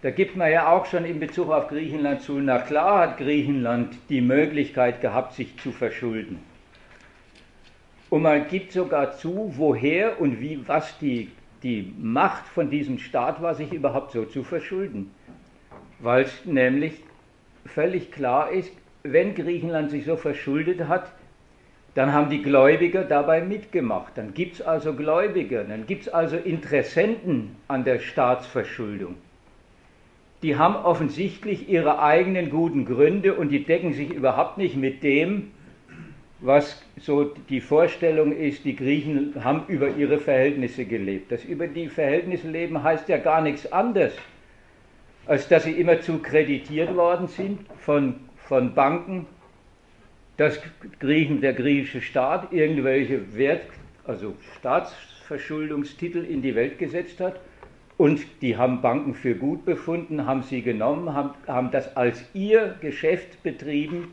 da 0.02 0.10
gibt 0.10 0.36
man 0.36 0.50
ja 0.50 0.68
auch 0.72 0.86
schon 0.86 1.04
in 1.04 1.20
Bezug 1.20 1.50
auf 1.50 1.68
Griechenland 1.68 2.22
zu, 2.22 2.38
na 2.40 2.58
klar 2.58 3.00
hat 3.00 3.18
Griechenland 3.18 3.96
die 4.08 4.20
Möglichkeit 4.20 5.00
gehabt, 5.00 5.34
sich 5.34 5.58
zu 5.58 5.72
verschulden. 5.72 6.38
Und 8.10 8.22
man 8.22 8.48
gibt 8.48 8.72
sogar 8.72 9.16
zu, 9.16 9.52
woher 9.56 10.20
und 10.20 10.40
wie, 10.40 10.66
was 10.66 10.98
die 10.98 11.30
die 11.62 11.92
Macht 11.98 12.46
von 12.46 12.70
diesem 12.70 12.98
Staat 12.98 13.42
war, 13.42 13.54
sich 13.54 13.72
überhaupt 13.72 14.12
so 14.12 14.24
zu 14.24 14.44
verschulden. 14.44 15.10
Weil 15.98 16.24
es 16.24 16.44
nämlich 16.44 17.02
völlig 17.66 18.12
klar 18.12 18.50
ist, 18.50 18.72
wenn 19.02 19.34
Griechenland 19.34 19.90
sich 19.90 20.04
so 20.04 20.16
verschuldet 20.16 20.86
hat, 20.86 21.12
dann 21.94 22.12
haben 22.12 22.30
die 22.30 22.42
Gläubiger 22.42 23.02
dabei 23.02 23.40
mitgemacht. 23.40 24.12
Dann 24.16 24.34
gibt 24.34 24.54
es 24.54 24.62
also 24.62 24.94
Gläubiger, 24.94 25.64
dann 25.64 25.86
gibt 25.86 26.02
es 26.02 26.08
also 26.08 26.36
Interessenten 26.36 27.56
an 27.66 27.84
der 27.84 27.98
Staatsverschuldung. 27.98 29.16
Die 30.42 30.56
haben 30.56 30.76
offensichtlich 30.76 31.68
ihre 31.68 32.00
eigenen 32.00 32.50
guten 32.50 32.84
Gründe 32.84 33.34
und 33.34 33.48
die 33.48 33.64
decken 33.64 33.92
sich 33.92 34.12
überhaupt 34.12 34.56
nicht 34.56 34.76
mit 34.76 35.02
dem, 35.02 35.50
was 36.40 36.80
so 37.00 37.24
die 37.48 37.60
Vorstellung 37.60 38.30
ist, 38.30 38.64
die 38.64 38.76
Griechen 38.76 39.42
haben 39.42 39.64
über 39.66 39.96
ihre 39.96 40.18
Verhältnisse 40.18 40.84
gelebt. 40.84 41.32
Das 41.32 41.44
über 41.44 41.66
die 41.66 41.88
Verhältnisse 41.88 42.48
leben 42.48 42.82
heißt 42.82 43.08
ja 43.08 43.18
gar 43.18 43.40
nichts 43.40 43.72
anderes, 43.72 44.14
als 45.26 45.48
dass 45.48 45.64
sie 45.64 45.72
immerzu 45.72 46.18
kreditiert 46.18 46.94
worden 46.94 47.26
sind 47.26 47.60
von, 47.80 48.14
von 48.36 48.74
Banken, 48.74 49.26
dass 50.36 50.60
Griechen, 51.00 51.40
der 51.40 51.54
griechische 51.54 52.00
Staat 52.00 52.52
irgendwelche 52.52 53.36
Wert, 53.36 53.62
also 54.06 54.34
Staatsverschuldungstitel 54.58 56.18
in 56.18 56.42
die 56.42 56.54
Welt 56.54 56.78
gesetzt 56.78 57.18
hat 57.18 57.40
und 57.98 58.20
die 58.40 58.56
haben 58.56 58.80
Banken 58.80 59.14
für 59.14 59.34
gut 59.34 59.66
befunden, 59.66 60.24
haben 60.24 60.42
sie 60.42 60.62
genommen, 60.62 61.12
haben, 61.12 61.32
haben 61.46 61.70
das 61.70 61.94
als 61.96 62.24
ihr 62.32 62.76
Geschäft 62.80 63.42
betrieben 63.42 64.08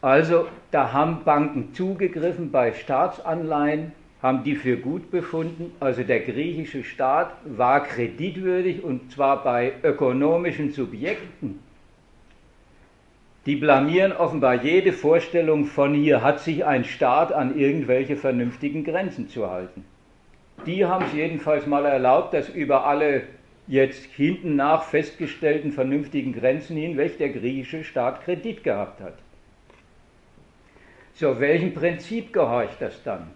Also 0.00 0.46
da 0.70 0.92
haben 0.92 1.24
Banken 1.24 1.74
zugegriffen 1.74 2.52
bei 2.52 2.72
Staatsanleihen, 2.72 3.92
haben 4.22 4.44
die 4.44 4.54
für 4.54 4.76
gut 4.76 5.10
befunden. 5.10 5.72
Also 5.80 6.02
der 6.04 6.20
griechische 6.20 6.84
Staat 6.84 7.32
war 7.44 7.82
kreditwürdig 7.82 8.84
und 8.84 9.10
zwar 9.10 9.42
bei 9.42 9.72
ökonomischen 9.82 10.72
Subjekten. 10.72 11.58
Die 13.46 13.56
blamieren 13.56 14.12
offenbar 14.12 14.62
jede 14.62 14.92
Vorstellung 14.92 15.64
von 15.64 15.94
hier 15.94 16.22
hat 16.22 16.40
sich 16.40 16.64
ein 16.64 16.84
Staat 16.84 17.32
an 17.32 17.58
irgendwelche 17.58 18.16
vernünftigen 18.16 18.84
Grenzen 18.84 19.28
zu 19.28 19.50
halten. 19.50 19.84
Die 20.66 20.84
haben 20.84 21.04
es 21.04 21.12
jedenfalls 21.12 21.66
mal 21.66 21.84
erlaubt, 21.84 22.34
dass 22.34 22.48
über 22.48 22.86
alle 22.86 23.22
jetzt 23.66 24.04
hinten 24.04 24.56
nach 24.56 24.84
festgestellten 24.84 25.72
vernünftigen 25.72 26.32
Grenzen 26.32 26.76
hinweg 26.76 27.18
der 27.18 27.28
griechische 27.28 27.84
Staat 27.84 28.24
Kredit 28.24 28.64
gehabt 28.64 29.00
hat. 29.00 29.14
So, 31.14 31.38
welchem 31.40 31.74
Prinzip 31.74 32.32
gehorcht 32.32 32.80
das 32.80 33.02
dann? 33.02 33.30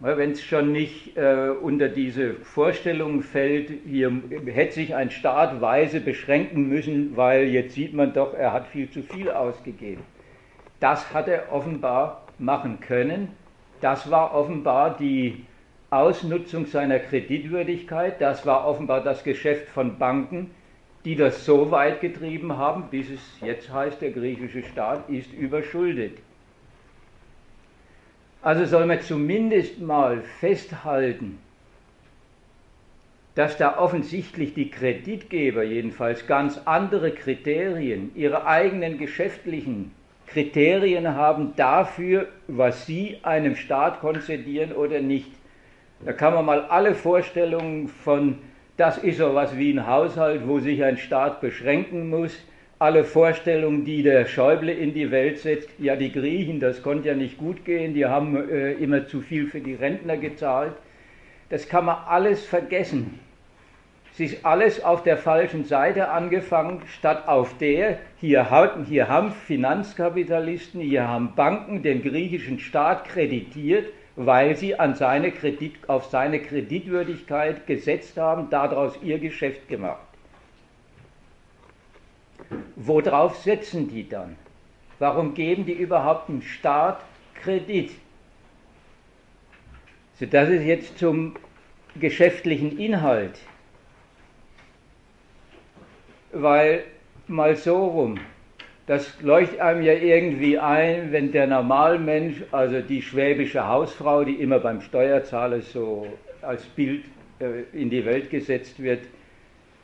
Wenn 0.00 0.32
es 0.32 0.42
schon 0.42 0.72
nicht 0.72 1.16
äh, 1.16 1.50
unter 1.50 1.88
diese 1.88 2.34
Vorstellung 2.34 3.22
fällt, 3.22 3.70
hier 3.86 4.10
hätte 4.46 4.74
sich 4.74 4.96
ein 4.96 5.12
Staat 5.12 5.60
weise 5.60 6.00
beschränken 6.00 6.68
müssen, 6.68 7.16
weil 7.16 7.44
jetzt 7.44 7.74
sieht 7.74 7.94
man 7.94 8.12
doch, 8.12 8.34
er 8.34 8.52
hat 8.52 8.66
viel 8.66 8.90
zu 8.90 9.02
viel 9.02 9.30
ausgegeben. 9.30 10.02
Das 10.80 11.14
hat 11.14 11.28
er 11.28 11.52
offenbar 11.52 12.26
machen 12.40 12.80
können. 12.80 13.28
Das 13.80 14.10
war 14.10 14.34
offenbar 14.34 14.96
die 14.96 15.44
Ausnutzung 15.92 16.66
seiner 16.66 16.98
Kreditwürdigkeit. 16.98 18.20
Das 18.20 18.46
war 18.46 18.66
offenbar 18.66 19.02
das 19.02 19.24
Geschäft 19.24 19.68
von 19.68 19.98
Banken, 19.98 20.50
die 21.04 21.16
das 21.16 21.44
so 21.44 21.70
weit 21.70 22.00
getrieben 22.00 22.56
haben, 22.56 22.84
bis 22.90 23.10
es 23.10 23.20
jetzt 23.42 23.70
heißt, 23.70 24.00
der 24.00 24.12
griechische 24.12 24.62
Staat 24.62 25.08
ist 25.10 25.32
überschuldet. 25.32 26.18
Also 28.40 28.64
soll 28.64 28.86
man 28.86 29.00
zumindest 29.02 29.80
mal 29.80 30.22
festhalten, 30.40 31.38
dass 33.34 33.56
da 33.56 33.78
offensichtlich 33.78 34.54
die 34.54 34.70
Kreditgeber 34.70 35.62
jedenfalls 35.62 36.26
ganz 36.26 36.58
andere 36.64 37.12
Kriterien, 37.12 38.12
ihre 38.14 38.46
eigenen 38.46 38.98
geschäftlichen 38.98 39.92
Kriterien 40.26 41.14
haben 41.14 41.52
dafür, 41.56 42.28
was 42.48 42.86
sie 42.86 43.18
einem 43.22 43.56
Staat 43.56 44.00
konzedieren 44.00 44.72
oder 44.72 45.00
nicht. 45.00 45.41
Da 46.04 46.12
kann 46.12 46.34
man 46.34 46.44
mal 46.44 46.62
alle 46.62 46.94
Vorstellungen 46.94 47.86
von, 47.86 48.38
das 48.76 48.98
ist 48.98 49.18
so 49.18 49.34
was 49.34 49.56
wie 49.56 49.72
ein 49.72 49.86
Haushalt, 49.86 50.48
wo 50.48 50.58
sich 50.58 50.82
ein 50.82 50.96
Staat 50.96 51.40
beschränken 51.40 52.10
muss, 52.10 52.36
alle 52.80 53.04
Vorstellungen, 53.04 53.84
die 53.84 54.02
der 54.02 54.26
Schäuble 54.26 54.72
in 54.72 54.92
die 54.92 55.12
Welt 55.12 55.38
setzt, 55.38 55.70
ja 55.78 55.94
die 55.94 56.10
Griechen, 56.10 56.58
das 56.58 56.82
konnte 56.82 57.08
ja 57.08 57.14
nicht 57.14 57.38
gut 57.38 57.64
gehen, 57.64 57.94
die 57.94 58.06
haben 58.06 58.50
äh, 58.50 58.72
immer 58.72 59.06
zu 59.06 59.20
viel 59.20 59.46
für 59.46 59.60
die 59.60 59.74
Rentner 59.74 60.16
gezahlt, 60.16 60.72
das 61.48 61.68
kann 61.68 61.84
man 61.84 61.98
alles 62.08 62.44
vergessen. 62.44 63.20
Es 64.12 64.18
ist 64.18 64.44
alles 64.44 64.82
auf 64.82 65.04
der 65.04 65.16
falschen 65.16 65.64
Seite 65.64 66.08
angefangen, 66.08 66.82
statt 66.86 67.28
auf 67.28 67.56
der, 67.58 67.98
hier, 68.20 68.48
hier 68.88 69.08
haben 69.08 69.30
Finanzkapitalisten, 69.30 70.80
hier 70.80 71.06
haben 71.06 71.36
Banken 71.36 71.84
den 71.84 72.02
griechischen 72.02 72.58
Staat 72.58 73.04
kreditiert, 73.04 73.86
weil 74.16 74.56
sie 74.56 74.78
an 74.78 74.94
seine 74.94 75.32
Kredit, 75.32 75.88
auf 75.88 76.06
seine 76.06 76.40
Kreditwürdigkeit 76.40 77.66
gesetzt 77.66 78.16
haben, 78.18 78.50
daraus 78.50 78.98
ihr 79.02 79.18
Geschäft 79.18 79.68
gemacht. 79.68 80.06
worauf 82.76 83.36
setzen 83.38 83.88
die 83.88 84.08
dann? 84.08 84.36
Warum 84.98 85.34
geben 85.34 85.66
die 85.66 85.72
überhaupt 85.72 86.28
dem 86.28 86.42
Staat 86.42 87.02
Kredit? 87.34 87.92
So, 90.18 90.26
das 90.26 90.48
ist 90.48 90.64
jetzt 90.64 90.98
zum 90.98 91.34
geschäftlichen 91.96 92.78
Inhalt. 92.78 93.38
Weil 96.32 96.84
mal 97.26 97.56
so 97.56 97.86
rum, 97.86 98.20
das 98.86 99.20
leuchtet 99.22 99.60
einem 99.60 99.82
ja 99.82 99.92
irgendwie 99.92 100.58
ein, 100.58 101.12
wenn 101.12 101.30
der 101.30 101.46
Normalmensch, 101.46 102.42
also 102.50 102.80
die 102.80 103.00
schwäbische 103.00 103.66
Hausfrau, 103.66 104.24
die 104.24 104.34
immer 104.34 104.58
beim 104.58 104.80
Steuerzahler 104.80 105.60
so 105.60 106.06
als 106.40 106.64
Bild 106.64 107.04
äh, 107.38 107.62
in 107.72 107.90
die 107.90 108.04
Welt 108.04 108.30
gesetzt 108.30 108.82
wird, 108.82 109.00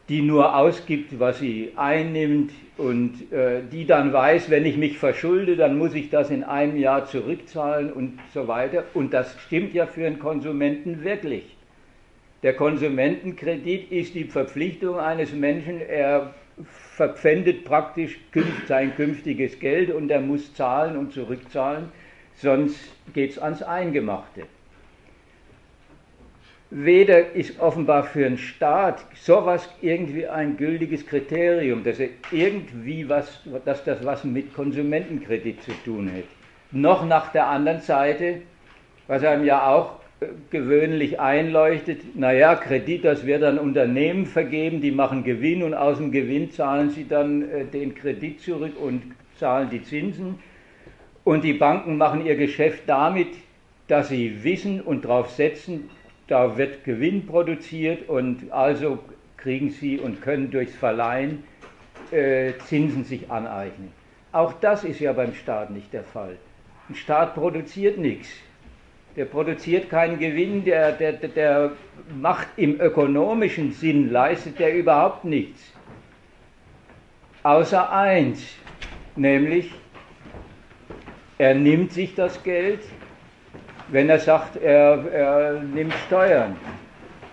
die 0.08 0.22
nur 0.22 0.56
ausgibt, 0.56 1.20
was 1.20 1.38
sie 1.38 1.72
einnimmt 1.76 2.50
und 2.76 3.30
äh, 3.30 3.60
die 3.70 3.86
dann 3.86 4.12
weiß, 4.12 4.50
wenn 4.50 4.64
ich 4.64 4.76
mich 4.76 4.98
verschulde, 4.98 5.54
dann 5.54 5.76
muss 5.76 5.94
ich 5.94 6.10
das 6.10 6.30
in 6.30 6.42
einem 6.42 6.76
Jahr 6.76 7.04
zurückzahlen 7.04 7.92
und 7.92 8.18
so 8.32 8.48
weiter. 8.48 8.84
Und 8.94 9.12
das 9.12 9.38
stimmt 9.42 9.74
ja 9.74 9.86
für 9.86 10.06
einen 10.06 10.18
Konsumenten 10.18 11.04
wirklich. 11.04 11.56
Der 12.42 12.54
Konsumentenkredit 12.54 13.92
ist 13.92 14.14
die 14.14 14.24
Verpflichtung 14.24 14.98
eines 14.98 15.32
Menschen, 15.32 15.80
er 15.80 16.34
verpfändet 16.64 17.64
praktisch 17.64 18.18
sein 18.66 18.94
künftiges 18.94 19.58
Geld 19.58 19.90
und 19.90 20.10
er 20.10 20.20
muss 20.20 20.54
zahlen 20.54 20.96
und 20.96 21.12
zurückzahlen, 21.12 21.90
sonst 22.36 22.78
geht 23.12 23.32
es 23.32 23.38
ans 23.38 23.62
Eingemachte. 23.62 24.44
Weder 26.70 27.32
ist 27.32 27.60
offenbar 27.60 28.04
für 28.04 28.26
einen 28.26 28.36
Staat 28.36 29.02
sowas 29.14 29.68
irgendwie 29.80 30.26
ein 30.26 30.58
gültiges 30.58 31.06
Kriterium, 31.06 31.82
dass 31.82 31.98
er 31.98 32.10
irgendwie 32.30 33.08
was, 33.08 33.40
dass 33.64 33.84
das 33.84 34.04
was 34.04 34.24
mit 34.24 34.52
Konsumentenkredit 34.54 35.62
zu 35.62 35.72
tun 35.84 36.12
hat. 36.12 36.24
Noch 36.70 37.06
nach 37.06 37.32
der 37.32 37.46
anderen 37.46 37.80
Seite, 37.80 38.42
was 39.06 39.24
einem 39.24 39.44
ja 39.44 39.66
auch 39.66 39.97
gewöhnlich 40.50 41.20
einleuchtet, 41.20 42.16
naja, 42.16 42.56
Kredit, 42.56 43.04
das 43.04 43.24
wird 43.24 43.44
an 43.44 43.58
Unternehmen 43.58 44.26
vergeben, 44.26 44.80
die 44.80 44.90
machen 44.90 45.22
Gewinn 45.22 45.62
und 45.62 45.74
aus 45.74 45.98
dem 45.98 46.10
Gewinn 46.10 46.50
zahlen 46.50 46.90
sie 46.90 47.06
dann 47.06 47.48
äh, 47.48 47.64
den 47.64 47.94
Kredit 47.94 48.40
zurück 48.40 48.72
und 48.80 49.02
zahlen 49.38 49.70
die 49.70 49.82
Zinsen. 49.82 50.40
Und 51.22 51.44
die 51.44 51.52
Banken 51.52 51.98
machen 51.98 52.26
ihr 52.26 52.36
Geschäft 52.36 52.84
damit, 52.86 53.28
dass 53.86 54.08
sie 54.08 54.42
wissen 54.42 54.80
und 54.80 55.04
darauf 55.04 55.30
setzen, 55.30 55.88
da 56.26 56.58
wird 56.58 56.84
Gewinn 56.84 57.26
produziert 57.26 58.08
und 58.08 58.50
also 58.50 58.98
kriegen 59.36 59.70
sie 59.70 59.98
und 59.98 60.20
können 60.20 60.50
durchs 60.50 60.74
Verleihen 60.74 61.44
äh, 62.10 62.52
Zinsen 62.66 63.04
sich 63.04 63.30
aneignen. 63.30 63.92
Auch 64.32 64.52
das 64.54 64.84
ist 64.84 65.00
ja 65.00 65.12
beim 65.12 65.34
Staat 65.34 65.70
nicht 65.70 65.92
der 65.92 66.04
Fall. 66.04 66.36
Ein 66.88 66.96
Staat 66.96 67.34
produziert 67.34 67.98
nichts 67.98 68.28
der 69.18 69.24
produziert 69.24 69.90
keinen 69.90 70.20
Gewinn, 70.20 70.64
der, 70.64 70.92
der, 70.92 71.14
der 71.14 71.72
macht 72.20 72.46
im 72.56 72.80
ökonomischen 72.80 73.72
Sinn, 73.72 74.12
leistet 74.12 74.60
der 74.60 74.72
überhaupt 74.76 75.24
nichts. 75.24 75.72
Außer 77.42 77.92
eins, 77.92 78.40
nämlich 79.16 79.72
er 81.36 81.56
nimmt 81.56 81.92
sich 81.92 82.14
das 82.14 82.40
Geld, 82.44 82.78
wenn 83.88 84.08
er 84.08 84.20
sagt, 84.20 84.56
er, 84.56 85.04
er 85.12 85.62
nimmt 85.62 85.94
Steuern. 86.06 86.54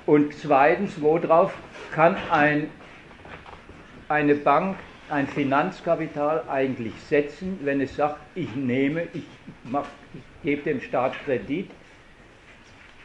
Und 0.08 0.34
zweitens, 0.34 1.00
worauf 1.00 1.54
kann 1.94 2.16
ein, 2.32 2.72
eine 4.10 4.34
Bank 4.34 4.76
ein 5.12 5.28
Finanzkapital 5.28 6.46
eigentlich 6.50 6.94
setzen, 7.08 7.60
wenn 7.62 7.80
es 7.80 7.96
sagt, 7.96 8.18
ich 8.34 8.56
nehme, 8.56 9.04
ich, 9.14 9.26
mach, 9.66 9.86
ich 10.02 10.05
gebe 10.46 10.62
dem 10.62 10.80
Staat 10.80 11.14
Kredit, 11.26 11.70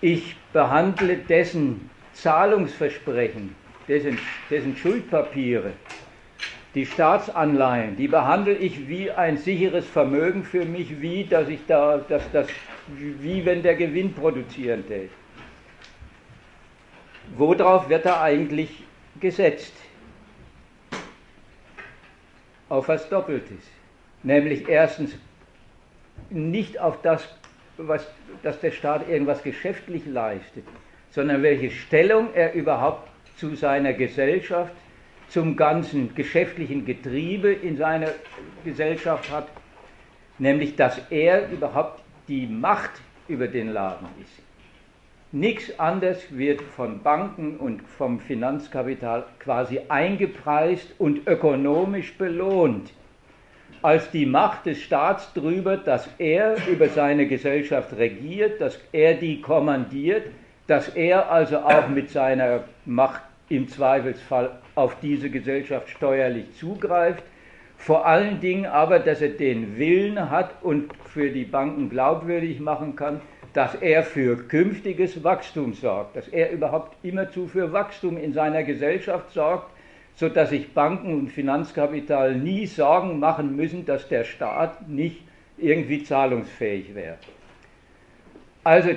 ich 0.00 0.36
behandle 0.52 1.16
dessen 1.16 1.90
Zahlungsversprechen, 2.12 3.56
dessen, 3.88 4.18
dessen 4.48 4.76
Schuldpapiere, 4.76 5.72
die 6.74 6.86
Staatsanleihen, 6.86 7.96
die 7.96 8.06
behandle 8.06 8.54
ich 8.54 8.88
wie 8.88 9.10
ein 9.10 9.36
sicheres 9.36 9.86
Vermögen 9.86 10.44
für 10.44 10.64
mich, 10.64 11.00
wie 11.00 11.24
dass 11.24 11.48
ich 11.48 11.60
da, 11.66 11.98
dass 11.98 12.22
das, 12.30 12.46
wie 12.86 13.44
wenn 13.44 13.62
der 13.62 13.74
Gewinn 13.74 14.14
produzieren 14.14 14.86
täte. 14.86 15.10
Worauf 17.36 17.88
wird 17.88 18.04
er 18.06 18.20
eigentlich 18.20 18.84
gesetzt? 19.20 19.74
Auf 22.68 22.88
was 22.88 23.08
Doppeltes. 23.08 23.64
Nämlich 24.22 24.68
erstens 24.68 25.16
nicht 26.30 26.78
auf 26.78 27.02
das, 27.02 27.26
was, 27.76 28.06
dass 28.42 28.60
der 28.60 28.70
Staat 28.70 29.08
irgendwas 29.08 29.42
geschäftlich 29.42 30.06
leistet, 30.06 30.64
sondern 31.10 31.42
welche 31.42 31.70
Stellung 31.70 32.28
er 32.34 32.54
überhaupt 32.54 33.08
zu 33.36 33.54
seiner 33.54 33.92
Gesellschaft, 33.92 34.72
zum 35.28 35.56
ganzen 35.56 36.14
geschäftlichen 36.14 36.84
Getriebe 36.84 37.52
in 37.52 37.76
seiner 37.76 38.10
Gesellschaft 38.64 39.30
hat, 39.30 39.48
nämlich 40.38 40.76
dass 40.76 41.00
er 41.10 41.48
überhaupt 41.50 42.02
die 42.28 42.46
Macht 42.46 42.90
über 43.28 43.46
den 43.46 43.72
Laden 43.72 44.08
ist. 44.22 44.42
Nichts 45.32 45.78
anderes 45.78 46.36
wird 46.36 46.60
von 46.60 47.02
Banken 47.02 47.56
und 47.56 47.82
vom 47.82 48.18
Finanzkapital 48.18 49.24
quasi 49.38 49.80
eingepreist 49.88 50.92
und 50.98 51.28
ökonomisch 51.28 52.18
belohnt 52.18 52.92
als 53.82 54.10
die 54.10 54.26
Macht 54.26 54.66
des 54.66 54.82
Staats 54.82 55.32
darüber, 55.34 55.76
dass 55.76 56.08
er 56.18 56.56
über 56.68 56.88
seine 56.88 57.26
Gesellschaft 57.26 57.96
regiert, 57.96 58.60
dass 58.60 58.78
er 58.92 59.14
die 59.14 59.40
kommandiert, 59.40 60.26
dass 60.66 60.88
er 60.90 61.30
also 61.30 61.58
auch 61.58 61.88
mit 61.88 62.10
seiner 62.10 62.64
Macht 62.84 63.22
im 63.48 63.68
Zweifelsfall 63.68 64.50
auf 64.74 64.96
diese 65.00 65.30
Gesellschaft 65.30 65.88
steuerlich 65.88 66.46
zugreift, 66.58 67.24
vor 67.76 68.06
allen 68.06 68.40
Dingen 68.40 68.66
aber, 68.66 68.98
dass 68.98 69.22
er 69.22 69.30
den 69.30 69.78
Willen 69.78 70.30
hat 70.30 70.50
und 70.62 70.90
für 71.06 71.30
die 71.30 71.44
Banken 71.44 71.88
glaubwürdig 71.88 72.60
machen 72.60 72.94
kann, 72.94 73.20
dass 73.54 73.74
er 73.74 74.02
für 74.02 74.36
künftiges 74.36 75.24
Wachstum 75.24 75.72
sorgt, 75.72 76.16
dass 76.16 76.28
er 76.28 76.52
überhaupt 76.52 76.96
immerzu 77.02 77.48
für 77.48 77.72
Wachstum 77.72 78.16
in 78.16 78.32
seiner 78.32 78.62
Gesellschaft 78.62 79.32
sorgt, 79.32 79.70
sodass 80.20 80.50
sich 80.50 80.74
Banken 80.74 81.14
und 81.14 81.30
Finanzkapital 81.30 82.36
nie 82.36 82.66
Sorgen 82.66 83.18
machen 83.20 83.56
müssen, 83.56 83.86
dass 83.86 84.06
der 84.06 84.24
Staat 84.24 84.86
nicht 84.86 85.22
irgendwie 85.56 86.04
zahlungsfähig 86.04 86.94
wäre. 86.94 87.16
Also, 88.62 88.90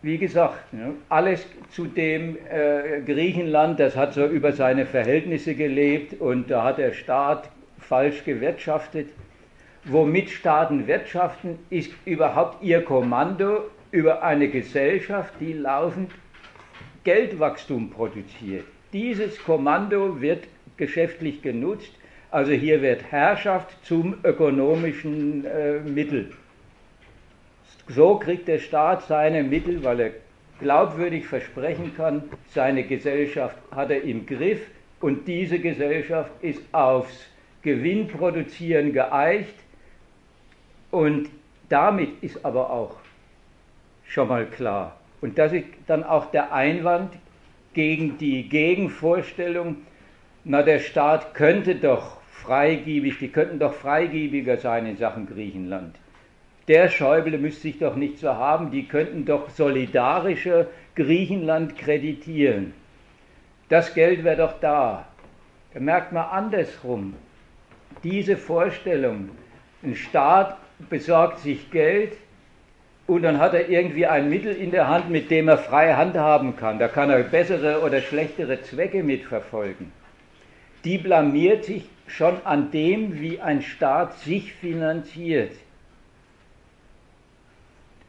wie 0.00 0.16
gesagt, 0.16 0.72
ne, 0.72 0.94
alles 1.10 1.46
zu 1.72 1.84
dem 1.84 2.38
äh, 2.50 3.02
Griechenland, 3.02 3.80
das 3.80 3.96
hat 3.96 4.14
so 4.14 4.24
über 4.24 4.52
seine 4.52 4.86
Verhältnisse 4.86 5.54
gelebt 5.54 6.18
und 6.18 6.50
da 6.50 6.64
hat 6.64 6.78
der 6.78 6.94
Staat 6.94 7.50
falsch 7.78 8.24
gewirtschaftet. 8.24 9.10
Womit 9.84 10.30
Staaten 10.30 10.86
wirtschaften, 10.86 11.58
ist 11.68 11.92
überhaupt 12.06 12.62
ihr 12.62 12.82
Kommando 12.82 13.64
über 13.90 14.22
eine 14.22 14.48
Gesellschaft, 14.48 15.34
die 15.38 15.52
laufend 15.52 16.12
Geldwachstum 17.04 17.90
produziert. 17.90 18.64
Dieses 18.94 19.42
Kommando 19.44 20.20
wird 20.20 20.44
geschäftlich 20.82 21.42
genutzt. 21.42 21.92
Also 22.32 22.52
hier 22.52 22.82
wird 22.82 23.04
Herrschaft 23.12 23.68
zum 23.84 24.16
ökonomischen 24.24 25.44
äh, 25.44 25.78
Mittel. 25.78 26.32
So 27.88 28.16
kriegt 28.16 28.48
der 28.48 28.58
Staat 28.58 29.06
seine 29.06 29.44
Mittel, 29.44 29.84
weil 29.84 30.00
er 30.00 30.10
glaubwürdig 30.58 31.26
versprechen 31.26 31.92
kann, 31.96 32.24
seine 32.48 32.82
Gesellschaft 32.82 33.56
hat 33.70 33.90
er 33.90 34.02
im 34.02 34.26
Griff 34.26 34.60
und 35.00 35.28
diese 35.28 35.58
Gesellschaft 35.58 36.32
ist 36.40 36.62
aufs 36.72 37.26
Gewinnproduzieren 37.62 38.92
geeicht 38.92 39.54
und 40.90 41.28
damit 41.68 42.10
ist 42.22 42.44
aber 42.44 42.70
auch 42.70 42.96
schon 44.04 44.28
mal 44.28 44.46
klar. 44.46 44.96
Und 45.20 45.38
das 45.38 45.52
ist 45.52 45.66
dann 45.86 46.02
auch 46.02 46.30
der 46.32 46.52
Einwand 46.52 47.12
gegen 47.74 48.18
die 48.18 48.48
Gegenvorstellung, 48.48 49.76
na 50.44 50.62
der 50.62 50.80
Staat 50.80 51.34
könnte 51.34 51.76
doch 51.76 52.16
freigiebig, 52.30 53.18
die 53.18 53.28
könnten 53.28 53.58
doch 53.58 53.74
freigiebiger 53.74 54.56
sein 54.56 54.86
in 54.86 54.96
Sachen 54.96 55.26
Griechenland. 55.26 55.94
Der 56.68 56.88
Schäuble 56.88 57.38
müsste 57.38 57.62
sich 57.62 57.78
doch 57.78 57.96
nicht 57.96 58.18
so 58.18 58.28
haben, 58.34 58.70
die 58.70 58.86
könnten 58.86 59.24
doch 59.24 59.50
solidarischer 59.50 60.66
Griechenland 60.96 61.76
kreditieren. 61.76 62.72
Das 63.68 63.94
Geld 63.94 64.24
wäre 64.24 64.36
doch 64.36 64.58
da. 64.60 65.06
Da 65.74 65.80
merkt 65.80 66.12
man 66.12 66.26
andersrum. 66.26 67.14
Diese 68.02 68.36
Vorstellung, 68.36 69.30
ein 69.82 69.94
Staat 69.94 70.56
besorgt 70.90 71.40
sich 71.40 71.70
Geld 71.70 72.16
und 73.06 73.22
dann 73.22 73.38
hat 73.38 73.54
er 73.54 73.68
irgendwie 73.68 74.06
ein 74.06 74.28
Mittel 74.28 74.54
in 74.54 74.72
der 74.72 74.88
Hand, 74.88 75.10
mit 75.10 75.30
dem 75.30 75.48
er 75.48 75.58
frei 75.58 75.94
handhaben 75.94 76.56
kann. 76.56 76.78
Da 76.78 76.88
kann 76.88 77.10
er 77.10 77.22
bessere 77.22 77.80
oder 77.82 78.00
schlechtere 78.00 78.60
Zwecke 78.62 79.02
mitverfolgen 79.02 79.92
die 80.84 80.98
blamiert 80.98 81.64
sich 81.64 81.84
schon 82.06 82.44
an 82.44 82.70
dem, 82.70 83.20
wie 83.20 83.40
ein 83.40 83.62
Staat 83.62 84.18
sich 84.18 84.52
finanziert. 84.52 85.52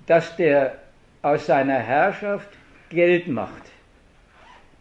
Dass 0.07 0.35
der 0.35 0.79
aus 1.21 1.45
seiner 1.45 1.79
Herrschaft 1.79 2.49
Geld 2.89 3.27
macht. 3.27 3.63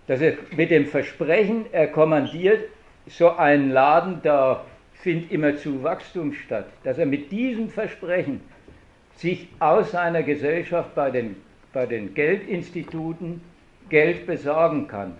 Dass 0.06 0.20
er 0.20 0.34
mit 0.56 0.70
dem 0.70 0.86
Versprechen, 0.86 1.66
er 1.70 1.86
kommandiert 1.86 2.68
so 3.06 3.30
einen 3.30 3.70
Laden, 3.70 4.20
da 4.22 4.64
findet 4.94 5.30
immer 5.30 5.56
zu 5.56 5.82
Wachstum 5.82 6.32
statt. 6.32 6.66
Dass 6.82 6.98
er 6.98 7.06
mit 7.06 7.30
diesem 7.30 7.68
Versprechen 7.68 8.40
sich 9.16 9.48
aus 9.60 9.92
seiner 9.92 10.22
Gesellschaft 10.22 10.94
bei 10.94 11.10
den, 11.10 11.36
bei 11.72 11.86
den 11.86 12.14
Geldinstituten 12.14 13.40
Geld 13.88 14.26
besorgen 14.26 14.88
kann 14.88 15.14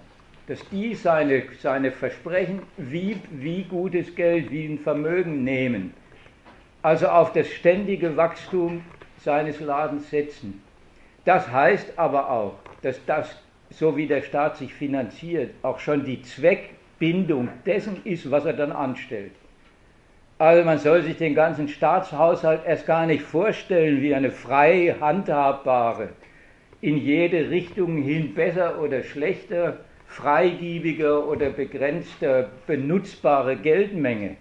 dass 0.46 0.68
die 0.70 0.94
seine, 0.94 1.44
seine 1.60 1.92
Versprechen 1.92 2.62
wie, 2.76 3.16
wie 3.30 3.64
gutes 3.64 4.14
Geld, 4.14 4.50
wie 4.50 4.66
ein 4.66 4.78
Vermögen 4.78 5.44
nehmen, 5.44 5.94
also 6.82 7.08
auf 7.08 7.32
das 7.32 7.48
ständige 7.48 8.16
Wachstum 8.16 8.82
seines 9.18 9.60
Ladens 9.60 10.10
setzen. 10.10 10.62
Das 11.24 11.50
heißt 11.50 11.92
aber 11.96 12.30
auch, 12.30 12.54
dass 12.82 13.04
das, 13.06 13.36
so 13.70 13.96
wie 13.96 14.06
der 14.06 14.22
Staat 14.22 14.56
sich 14.56 14.74
finanziert, 14.74 15.54
auch 15.62 15.78
schon 15.78 16.04
die 16.04 16.22
Zweckbindung 16.22 17.48
dessen 17.64 18.00
ist, 18.04 18.30
was 18.30 18.44
er 18.44 18.54
dann 18.54 18.72
anstellt. 18.72 19.32
Also 20.38 20.64
man 20.64 20.78
soll 20.78 21.02
sich 21.02 21.16
den 21.16 21.36
ganzen 21.36 21.68
Staatshaushalt 21.68 22.62
erst 22.66 22.84
gar 22.84 23.06
nicht 23.06 23.22
vorstellen 23.22 24.02
wie 24.02 24.12
eine 24.12 24.32
frei 24.32 24.96
handhabbare, 25.00 26.08
in 26.80 26.96
jede 26.96 27.48
Richtung 27.48 28.02
hin 28.02 28.34
besser 28.34 28.82
oder 28.82 29.04
schlechter 29.04 29.78
freigiebige 30.12 31.26
oder 31.26 31.50
begrenzte 31.50 32.50
benutzbare 32.66 33.56
Geldmenge, 33.56 34.36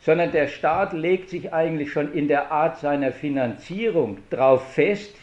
sondern 0.00 0.32
der 0.32 0.48
Staat 0.48 0.92
legt 0.92 1.28
sich 1.28 1.52
eigentlich 1.52 1.92
schon 1.92 2.12
in 2.12 2.28
der 2.28 2.50
Art 2.50 2.78
seiner 2.78 3.12
Finanzierung 3.12 4.18
darauf 4.30 4.72
fest, 4.72 5.14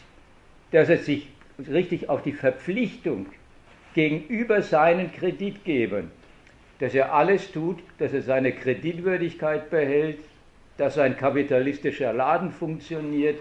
dass 0.70 0.88
er 0.88 0.98
sich 0.98 1.28
richtig 1.70 2.08
auf 2.08 2.22
die 2.22 2.32
Verpflichtung 2.32 3.26
gegenüber 3.94 4.62
seinen 4.62 5.12
Kreditgebern, 5.12 6.10
dass 6.78 6.94
er 6.94 7.12
alles 7.12 7.52
tut, 7.52 7.78
dass 7.98 8.12
er 8.12 8.22
seine 8.22 8.52
Kreditwürdigkeit 8.52 9.70
behält, 9.70 10.18
dass 10.76 10.94
sein 10.94 11.16
kapitalistischer 11.16 12.12
Laden 12.12 12.50
funktioniert, 12.50 13.38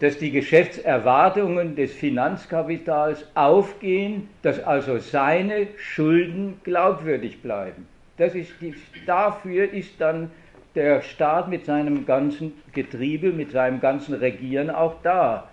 dass 0.00 0.18
die 0.18 0.30
Geschäftserwartungen 0.30 1.74
des 1.74 1.92
Finanzkapitals 1.92 3.24
aufgehen, 3.34 4.28
dass 4.42 4.60
also 4.60 4.98
seine 4.98 5.68
Schulden 5.76 6.60
glaubwürdig 6.62 7.42
bleiben. 7.42 7.86
Das 8.16 8.34
ist 8.34 8.52
die, 8.60 8.74
dafür 9.06 9.72
ist 9.72 10.00
dann 10.00 10.30
der 10.74 11.02
Staat 11.02 11.48
mit 11.48 11.64
seinem 11.64 12.06
ganzen 12.06 12.52
Getriebe, 12.72 13.32
mit 13.32 13.50
seinem 13.50 13.80
ganzen 13.80 14.14
Regieren 14.14 14.70
auch 14.70 14.96
da. 15.02 15.48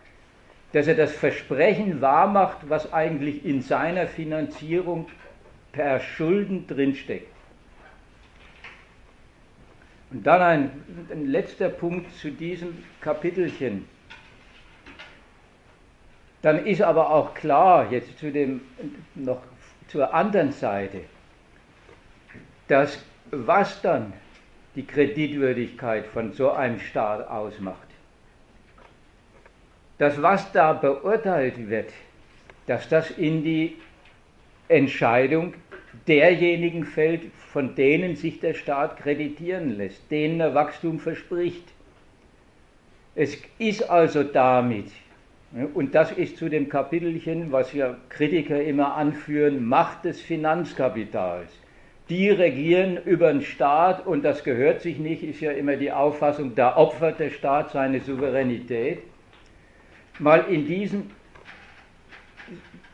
Dass 0.74 0.88
er 0.88 0.96
das 0.96 1.14
Versprechen 1.14 2.02
wahrmacht, 2.02 2.70
was 2.70 2.92
eigentlich 2.94 3.46
in 3.46 3.62
seiner 3.62 4.08
Finanzierung 4.08 5.08
per 5.72 6.00
Schulden 6.00 6.68
drinsteckt. 6.68 7.34
Und 10.12 10.28
dann 10.28 10.42
ein, 10.42 10.72
ein 11.12 11.28
letzter 11.28 11.70
Punkt 11.70 12.14
zu 12.16 12.30
diesem 12.30 12.84
Kapitelchen 13.02 13.86
dann 16.46 16.64
ist 16.68 16.84
aber 16.84 17.10
auch 17.10 17.34
klar, 17.34 17.92
jetzt 17.92 18.20
zu 18.20 18.32
dem, 18.32 18.62
noch 19.16 19.42
zur 19.88 20.14
anderen 20.14 20.52
Seite, 20.52 21.02
dass 22.68 23.04
was 23.32 23.82
dann 23.82 24.14
die 24.76 24.86
Kreditwürdigkeit 24.86 26.06
von 26.06 26.34
so 26.34 26.52
einem 26.52 26.80
Staat 26.80 27.28
ausmacht, 27.28 27.88
dass 29.98 30.22
was 30.22 30.52
da 30.52 30.74
beurteilt 30.74 31.68
wird, 31.68 31.90
dass 32.68 32.88
das 32.90 33.10
in 33.10 33.44
die 33.44 33.78
Entscheidung 34.68 35.56
derjenigen 36.08 36.86
fällt, 36.86 37.24
von 37.54 37.74
denen 37.74 38.16
sich 38.16 38.40
der 38.40 38.54
Staat 38.54 38.98
kreditieren 38.98 39.78
lässt, 39.78 40.12
denen 40.12 40.40
er 40.40 40.54
Wachstum 40.54 41.00
verspricht. 41.00 41.68
Es 43.16 43.36
ist 43.58 43.90
also 43.90 44.22
damit 44.22 44.92
und 45.74 45.96
das 45.96 46.12
ist 46.12 46.38
zu 46.38 46.50
dem 46.50 46.68
Kapitelchen, 46.68 47.52
was 47.52 47.72
ja 47.72 47.96
Kritiker 48.10 48.62
immer 48.62 48.96
anführen, 48.96 49.66
Macht 49.66 50.04
des 50.04 50.20
Finanzkapitals. 50.20 51.50
Die 52.10 52.30
regieren 52.30 52.98
über 53.06 53.32
den 53.32 53.42
Staat 53.42 54.06
und 54.06 54.24
das 54.24 54.44
gehört 54.44 54.82
sich 54.82 55.00
nicht, 55.00 55.24
ist 55.24 55.40
ja 55.40 55.52
immer 55.52 55.78
die 55.78 55.94
Auffassung, 55.94 56.56
da 56.56 56.76
opfert 56.76 57.20
der 57.20 57.30
Staat 57.30 57.72
seine 57.72 58.02
Souveränität. 58.02 59.00
Mal 60.20 60.46
in 60.50 60.68
diesem, 60.68 61.10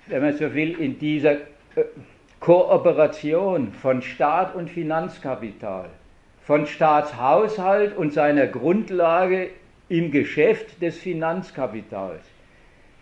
wenn 0.06 0.22
man 0.22 0.38
so 0.38 0.54
will, 0.54 0.80
in 0.80 1.00
dieser 1.00 1.34
äh, 1.34 1.84
Kooperation 2.40 3.74
von 3.74 4.04
Staat 4.04 4.56
und 4.56 4.70
Finanzkapital, 4.70 5.90
von 6.44 6.68
Staatshaushalt 6.68 7.98
und 7.98 8.14
seiner 8.14 8.46
Grundlage 8.46 9.50
im 9.90 10.12
Geschäft 10.12 10.82
des 10.82 10.98
Finanzkapitals 11.00 12.31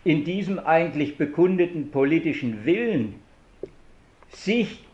in 0.04 0.24
diesem 0.24 0.58
eigentlich 0.58 1.18
bekundeten 1.18 1.90
politischen 1.90 2.64
Willen, 2.64 3.16
sich 4.30 4.84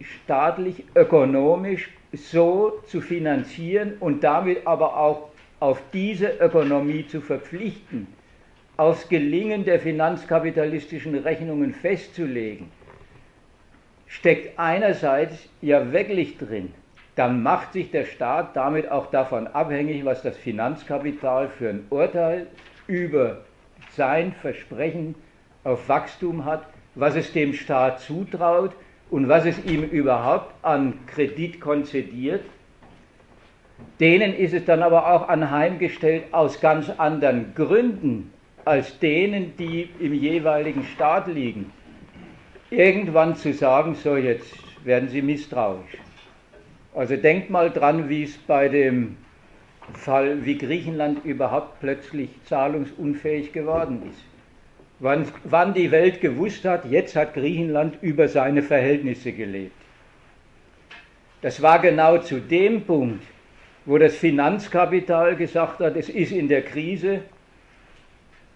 staatlich, 0.00 0.84
ökonomisch 0.94 1.90
so 2.12 2.80
zu 2.86 3.00
finanzieren 3.00 3.94
und 4.00 4.24
damit 4.24 4.66
aber 4.66 4.96
auch 4.96 5.28
auf 5.60 5.82
diese 5.92 6.28
Ökonomie 6.38 7.06
zu 7.06 7.20
verpflichten, 7.20 8.06
aufs 8.76 9.08
Gelingen 9.08 9.64
der 9.64 9.80
finanzkapitalistischen 9.80 11.14
Rechnungen 11.14 11.74
festzulegen, 11.74 12.70
steckt 14.06 14.58
einerseits 14.58 15.48
ja 15.60 15.92
wirklich 15.92 16.38
drin, 16.38 16.72
dann 17.16 17.42
macht 17.42 17.72
sich 17.72 17.90
der 17.90 18.04
Staat 18.04 18.56
damit 18.56 18.90
auch 18.90 19.10
davon 19.10 19.46
abhängig, 19.46 20.04
was 20.04 20.22
das 20.22 20.36
Finanzkapital 20.36 21.48
für 21.48 21.70
ein 21.70 21.86
Urteil 21.90 22.48
über 22.86 23.44
sein 23.92 24.32
Versprechen 24.40 25.14
auf 25.62 25.88
Wachstum 25.88 26.44
hat, 26.44 26.66
was 26.94 27.16
es 27.16 27.32
dem 27.32 27.54
Staat 27.54 28.00
zutraut 28.00 28.72
und 29.10 29.28
was 29.28 29.46
es 29.46 29.64
ihm 29.64 29.82
überhaupt 29.82 30.52
an 30.62 30.98
Kredit 31.06 31.60
konzediert. 31.60 32.42
Denen 34.00 34.34
ist 34.34 34.54
es 34.54 34.64
dann 34.64 34.82
aber 34.82 35.12
auch 35.12 35.28
anheimgestellt 35.28 36.24
aus 36.32 36.60
ganz 36.60 36.90
anderen 36.90 37.54
Gründen 37.54 38.32
als 38.64 38.98
denen, 38.98 39.56
die 39.56 39.90
im 40.00 40.14
jeweiligen 40.14 40.84
Staat 40.84 41.26
liegen. 41.26 41.70
Irgendwann 42.70 43.36
zu 43.36 43.52
sagen, 43.52 43.94
so 43.94 44.16
jetzt 44.16 44.54
werden 44.84 45.08
sie 45.08 45.22
misstrauisch. 45.22 45.98
Also 46.94 47.16
denkt 47.16 47.50
mal 47.50 47.70
dran, 47.70 48.08
wie 48.08 48.22
es 48.24 48.36
bei 48.38 48.68
dem 48.68 49.16
Fall, 49.92 50.44
wie 50.44 50.58
Griechenland 50.58 51.24
überhaupt 51.24 51.80
plötzlich 51.80 52.30
zahlungsunfähig 52.46 53.52
geworden 53.52 54.02
ist. 54.10 54.20
Wann, 55.00 55.26
wann 55.44 55.74
die 55.74 55.90
Welt 55.90 56.20
gewusst 56.20 56.64
hat, 56.64 56.90
jetzt 56.90 57.16
hat 57.16 57.34
Griechenland 57.34 57.98
über 58.00 58.28
seine 58.28 58.62
Verhältnisse 58.62 59.32
gelebt. 59.32 59.76
Das 61.42 61.60
war 61.60 61.80
genau 61.80 62.18
zu 62.18 62.40
dem 62.40 62.82
Punkt, 62.82 63.22
wo 63.84 63.98
das 63.98 64.16
Finanzkapital 64.16 65.36
gesagt 65.36 65.80
hat, 65.80 65.96
es 65.96 66.08
ist 66.08 66.32
in 66.32 66.48
der 66.48 66.62
Krise, 66.62 67.20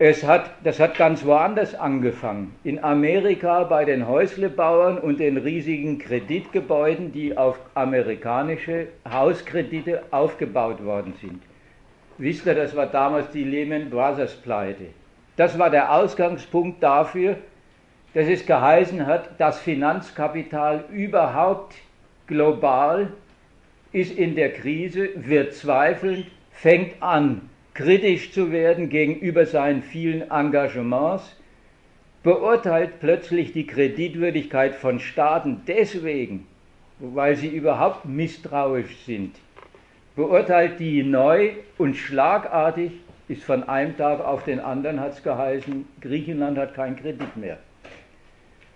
es 0.01 0.23
hat, 0.23 0.51
das 0.63 0.79
hat 0.79 0.97
ganz 0.97 1.25
woanders 1.25 1.75
angefangen. 1.75 2.55
In 2.63 2.83
Amerika 2.85 3.65
bei 3.65 3.85
den 3.85 4.07
Häuslebauern 4.07 4.97
und 4.99 5.19
den 5.19 5.37
riesigen 5.37 5.99
Kreditgebäuden, 5.99 7.11
die 7.11 7.37
auf 7.37 7.59
amerikanische 7.75 8.89
Hauskredite 9.11 10.03
aufgebaut 10.13 10.85
worden 10.85 11.15
sind. 11.21 11.43
Wisst 12.17 12.47
ihr, 12.47 12.55
das 12.55 12.77
war 12.77 12.87
damals 12.87 13.31
die 13.31 13.45
Lehman 13.45 13.91
Brothers 13.91 14.35
Pleite. 14.35 14.87
Das 15.37 15.59
war 15.59 15.71
der 15.71 15.93
Ausgangspunkt 15.93 16.83
dafür, 16.83 17.37
dass 18.15 18.29
es 18.29 18.47
geheißen 18.47 19.05
hat, 19.07 19.31
das 19.39 19.61
Finanzkapital 19.61 20.85
überhaupt 20.93 21.75
global 22.27 23.09
ist 23.93 24.17
in 24.17 24.35
der 24.37 24.53
Krise, 24.53 25.11
wird 25.17 25.55
zweifelnd, 25.55 26.27
fängt 26.53 27.03
an, 27.03 27.48
kritisch 27.79 28.33
zu 28.33 28.51
werden 28.51 28.89
gegenüber 28.89 29.47
seinen 29.47 29.85
vielen 29.85 30.29
Engagements, 30.33 31.37
beurteilt 32.25 32.99
plötzlich 32.99 33.53
die 33.53 33.69
Kreditwürdigkeit 33.69 34.75
von 34.75 34.99
Staaten 34.99 35.61
deswegen, 35.69 36.49
weil 36.99 37.37
sie 37.37 37.47
überhaupt 37.47 38.05
misstrauisch 38.05 38.97
sind, 39.07 39.37
beurteilt 40.17 40.81
die 40.81 41.05
neu 41.05 41.51
und 41.79 41.97
schlagartig, 41.97 42.91
ist 43.29 43.45
von 43.45 43.63
einem 43.69 43.97
Tag 43.97 44.25
auf 44.25 44.43
den 44.43 44.59
anderen, 44.59 44.99
hat 44.99 45.13
es 45.13 45.23
geheißen, 45.23 45.87
Griechenland 46.01 46.59
hat 46.59 46.75
keinen 46.75 46.97
Kredit 46.97 47.37
mehr. 47.37 47.59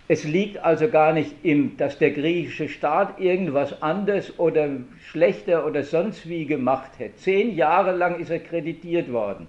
Es 0.09 0.25
liegt 0.25 0.57
also 0.57 0.89
gar 0.89 1.13
nicht 1.13 1.33
im, 1.43 1.77
dass 1.77 1.97
der 1.97 2.11
griechische 2.11 2.67
Staat 2.67 3.21
irgendwas 3.21 3.81
anders 3.81 4.37
oder 4.37 4.69
schlechter 5.09 5.65
oder 5.65 5.83
sonst 5.83 6.27
wie 6.27 6.45
gemacht 6.45 6.91
hätte. 6.97 7.15
Zehn 7.15 7.55
Jahre 7.55 7.95
lang 7.95 8.19
ist 8.19 8.29
er 8.29 8.39
kreditiert 8.39 9.11
worden. 9.13 9.47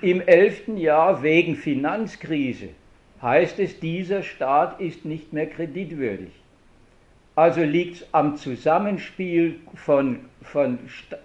Im 0.00 0.20
elften 0.20 0.76
Jahr 0.76 1.22
wegen 1.22 1.54
Finanzkrise 1.54 2.70
heißt 3.22 3.60
es, 3.60 3.78
dieser 3.78 4.24
Staat 4.24 4.80
ist 4.80 5.04
nicht 5.04 5.32
mehr 5.32 5.46
kreditwürdig. 5.46 6.32
Also 7.36 7.62
liegt 7.62 7.96
es 7.96 8.06
am 8.10 8.36
Zusammenspiel 8.36 9.60
von, 9.76 10.18
von, 10.42 10.80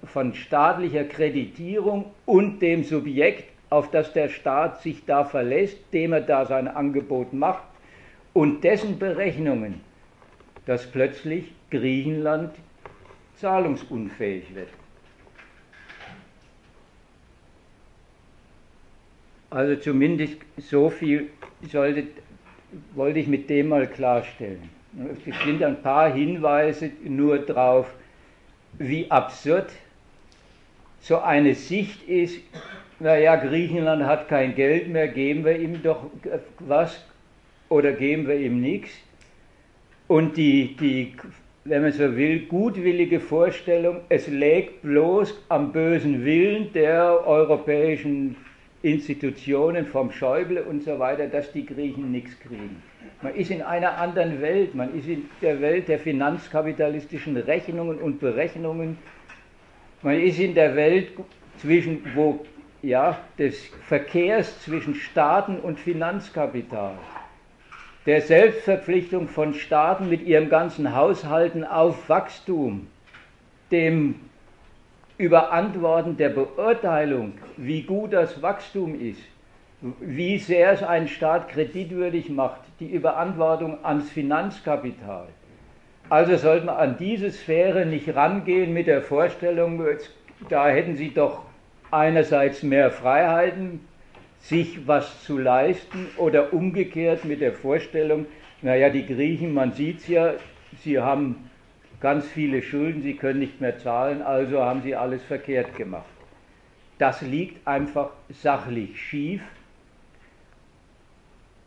von 0.05 0.35
staatlicher 0.35 1.05
Kreditierung 1.05 2.05
und 2.27 2.61
dem 2.61 2.83
Subjekt, 2.83 3.45
auf 3.71 3.89
das 3.89 4.13
der 4.13 4.29
Staat 4.29 4.81
sich 4.83 5.05
da 5.05 5.25
verlässt, 5.25 5.77
dem 5.91 6.13
er 6.13 6.21
da 6.21 6.45
sein 6.45 6.67
Angebot 6.67 7.33
macht 7.33 7.63
und 8.37 8.63
dessen 8.63 8.99
Berechnungen, 8.99 9.81
dass 10.67 10.85
plötzlich 10.85 11.53
Griechenland 11.71 12.53
zahlungsunfähig 13.37 14.53
wird. 14.53 14.69
Also 19.49 19.75
zumindest 19.77 20.37
so 20.57 20.91
viel 20.91 21.31
sollte, 21.71 22.03
wollte 22.93 23.17
ich 23.17 23.25
mit 23.25 23.49
dem 23.49 23.69
mal 23.69 23.87
klarstellen. 23.87 24.69
Es 25.25 25.43
sind 25.43 25.63
ein 25.63 25.81
paar 25.81 26.13
Hinweise 26.13 26.91
nur 27.03 27.39
darauf, 27.39 27.91
wie 28.77 29.09
absurd 29.09 29.71
so 30.99 31.17
eine 31.17 31.55
Sicht 31.55 32.07
ist, 32.07 32.39
naja, 32.99 33.35
Griechenland 33.35 34.03
hat 34.03 34.27
kein 34.27 34.53
Geld 34.53 34.89
mehr, 34.89 35.07
geben 35.07 35.43
wir 35.43 35.57
ihm 35.57 35.81
doch 35.81 36.05
was, 36.59 37.03
oder 37.69 37.91
geben 37.93 38.27
wir 38.27 38.35
ihm 38.35 38.61
nichts. 38.61 38.91
Und 40.07 40.37
die, 40.37 40.75
die, 40.77 41.13
wenn 41.65 41.81
man 41.81 41.91
so 41.91 42.15
will, 42.15 42.45
gutwillige 42.45 43.19
Vorstellung, 43.19 44.01
es 44.09 44.27
lägt 44.27 44.81
bloß 44.83 45.37
am 45.49 45.71
bösen 45.71 46.23
Willen 46.23 46.71
der 46.73 47.27
europäischen 47.27 48.37
Institutionen, 48.83 49.85
vom 49.85 50.11
Schäuble 50.11 50.63
und 50.63 50.83
so 50.83 50.99
weiter, 50.99 51.27
dass 51.27 51.51
die 51.51 51.65
Griechen 51.65 52.11
nichts 52.11 52.39
kriegen. 52.39 52.81
Man 53.21 53.35
ist 53.35 53.51
in 53.51 53.61
einer 53.61 53.97
anderen 53.97 54.39
Welt, 54.41 54.75
man 54.75 54.97
ist 54.97 55.07
in 55.07 55.25
der 55.41 55.59
Welt 55.59 55.87
der 55.87 55.99
finanzkapitalistischen 55.99 57.35
Rechnungen 57.35 57.97
und 57.97 58.19
Berechnungen, 58.19 58.97
man 60.03 60.21
ist 60.21 60.39
in 60.39 60.53
der 60.53 60.75
Welt 60.75 61.09
zwischen, 61.57 62.03
wo, 62.13 62.45
ja, 62.83 63.19
des 63.39 63.65
Verkehrs 63.87 64.61
zwischen 64.61 64.93
Staaten 64.93 65.57
und 65.57 65.79
Finanzkapital 65.79 66.93
der 68.07 68.21
Selbstverpflichtung 68.21 69.27
von 69.27 69.53
Staaten 69.53 70.07
mit 70.07 70.25
ihrem 70.25 70.47
ganzen 70.49 70.95
Haushalten 70.95 71.65
auf 71.65 72.07
Wachstum, 72.07 72.87
dem 73.69 74.15
Überantworten 75.17 76.15
der 76.15 76.29
Beurteilung, 76.29 77.33
wie 77.57 77.81
gut 77.81 78.13
das 78.13 78.41
Wachstum 78.41 78.97
ist, 78.97 79.21
wie 79.99 80.37
sehr 80.37 80.71
es 80.71 80.83
einen 80.83 81.09
Staat 81.09 81.49
kreditwürdig 81.49 82.29
macht, 82.29 82.61
die 82.79 82.89
Überantwortung 82.89 83.83
ans 83.83 84.09
Finanzkapital. 84.09 85.27
Also 86.07 86.37
sollte 86.37 86.67
man 86.67 86.77
an 86.77 86.95
diese 86.97 87.29
Sphäre 87.29 87.85
nicht 87.85 88.15
rangehen 88.15 88.73
mit 88.73 88.87
der 88.87 89.01
Vorstellung, 89.01 89.83
da 90.47 90.69
hätten 90.69 90.95
sie 90.95 91.13
doch 91.13 91.43
einerseits 91.91 92.63
mehr 92.63 92.89
Freiheiten, 92.89 93.81
sich 94.47 94.87
was 94.87 95.23
zu 95.25 95.37
leisten 95.37 96.07
oder 96.15 96.53
umgekehrt 96.53 97.25
mit 97.25 97.41
der 97.41 97.51
Vorstellung, 97.51 98.27
naja, 98.61 98.89
die 98.89 99.05
Griechen, 99.05 99.53
man 99.53 99.73
sieht 99.73 99.99
es 99.99 100.07
ja, 100.07 100.33
sie 100.83 100.99
haben 100.99 101.49
ganz 101.99 102.25
viele 102.27 102.61
Schulden, 102.61 103.01
sie 103.01 103.15
können 103.15 103.39
nicht 103.39 103.59
mehr 103.59 103.77
zahlen, 103.77 104.21
also 104.21 104.63
haben 104.63 104.83
sie 104.83 104.95
alles 104.95 105.21
verkehrt 105.23 105.75
gemacht. 105.75 106.05
Das 106.97 107.21
liegt 107.21 107.67
einfach 107.67 108.11
sachlich 108.29 108.99
schief 108.99 109.41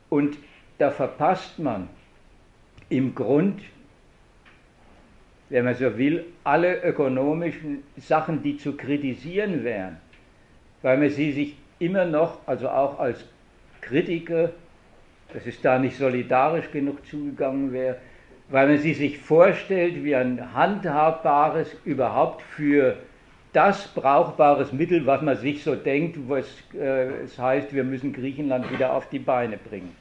und 0.09 0.38
da 0.79 0.90
verpasst 0.90 1.59
man 1.59 1.88
im 2.88 3.14
Grund, 3.14 3.61
wenn 5.51 5.66
man 5.66 5.75
so 5.75 5.99
will, 5.99 6.25
alle 6.45 6.83
ökonomischen 6.83 7.83
Sachen, 7.99 8.43
die 8.43 8.57
zu 8.57 8.73
kritisieren 8.73 9.64
wären, 9.64 9.99
weil 10.81 10.97
man 10.97 11.11
sie 11.11 11.33
sich 11.33 11.57
immer 11.81 12.05
noch, 12.05 12.38
also 12.47 12.69
auch 12.69 13.01
als 13.01 13.25
Kritiker, 13.81 14.51
dass 15.33 15.47
es 15.47 15.61
da 15.61 15.79
nicht 15.79 15.97
solidarisch 15.97 16.71
genug 16.71 17.05
zugegangen 17.07 17.73
wäre, 17.73 17.97
weil 18.49 18.69
man 18.69 18.79
sie 18.79 18.95
sich 18.95 19.19
vorstellt 19.19 20.05
wie 20.05 20.14
ein 20.14 20.55
handhabbares, 20.55 21.75
überhaupt 21.85 22.43
für 22.43 22.97
das 23.53 23.88
brauchbares 23.88 24.73
Mittel, 24.73 25.07
was 25.07 25.23
man 25.23 25.37
sich 25.37 25.64
so 25.64 25.75
denkt, 25.75 26.16
was 26.29 26.47
äh, 26.75 27.23
es 27.25 27.38
heißt, 27.38 27.75
wir 27.75 27.85
müssen 27.85 28.12
Griechenland 28.12 28.71
wieder 28.71 28.93
auf 28.93 29.09
die 29.09 29.19
Beine 29.19 29.57
bringen. 29.57 29.95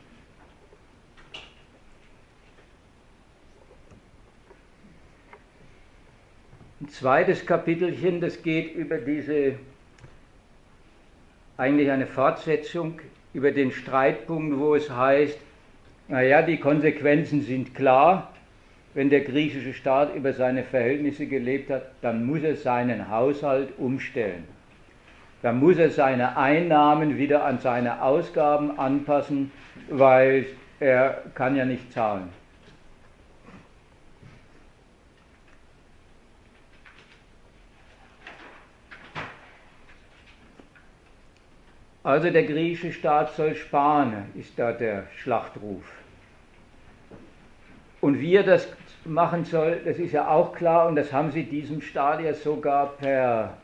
Ein 6.81 6.89
zweites 6.89 7.45
Kapitelchen, 7.45 8.21
das 8.21 8.41
geht 8.41 8.73
über 8.73 8.97
diese 8.97 9.55
eigentlich 11.59 11.91
eine 11.91 12.07
Fortsetzung 12.07 13.01
über 13.33 13.51
den 13.51 13.71
Streitpunkt, 13.71 14.57
wo 14.57 14.75
es 14.75 14.89
heißt, 14.89 15.37
naja, 16.07 16.41
die 16.41 16.57
Konsequenzen 16.57 17.41
sind 17.41 17.75
klar, 17.75 18.31
wenn 18.93 19.09
der 19.09 19.21
griechische 19.21 19.73
Staat 19.73 20.15
über 20.15 20.33
seine 20.33 20.63
Verhältnisse 20.63 21.27
gelebt 21.27 21.69
hat, 21.69 21.91
dann 22.01 22.25
muss 22.25 22.41
er 22.43 22.55
seinen 22.55 23.09
Haushalt 23.09 23.77
umstellen. 23.77 24.45
Dann 25.41 25.59
muss 25.59 25.77
er 25.77 25.89
seine 25.89 26.37
Einnahmen 26.37 27.17
wieder 27.17 27.45
an 27.45 27.59
seine 27.59 28.01
Ausgaben 28.01 28.79
anpassen, 28.79 29.51
weil 29.89 30.45
er 30.79 31.23
kann 31.35 31.55
ja 31.55 31.65
nicht 31.65 31.91
zahlen. 31.91 32.29
Also 42.09 42.31
der 42.31 42.41
griechische 42.41 42.91
Staat 42.91 43.35
soll 43.35 43.53
sparen, 43.53 44.31
ist 44.33 44.57
da 44.57 44.71
der 44.71 45.03
Schlachtruf. 45.17 45.83
Und 48.01 48.19
wie 48.19 48.33
er 48.33 48.41
das 48.41 48.67
machen 49.05 49.45
soll, 49.45 49.79
das 49.85 49.99
ist 49.99 50.13
ja 50.13 50.27
auch 50.27 50.53
klar 50.55 50.87
und 50.87 50.95
das 50.95 51.13
haben 51.13 51.29
sie 51.31 51.43
diesem 51.43 51.83
Staat 51.83 52.23
ja 52.23 52.33
sogar 52.33 52.93
per 52.93 53.57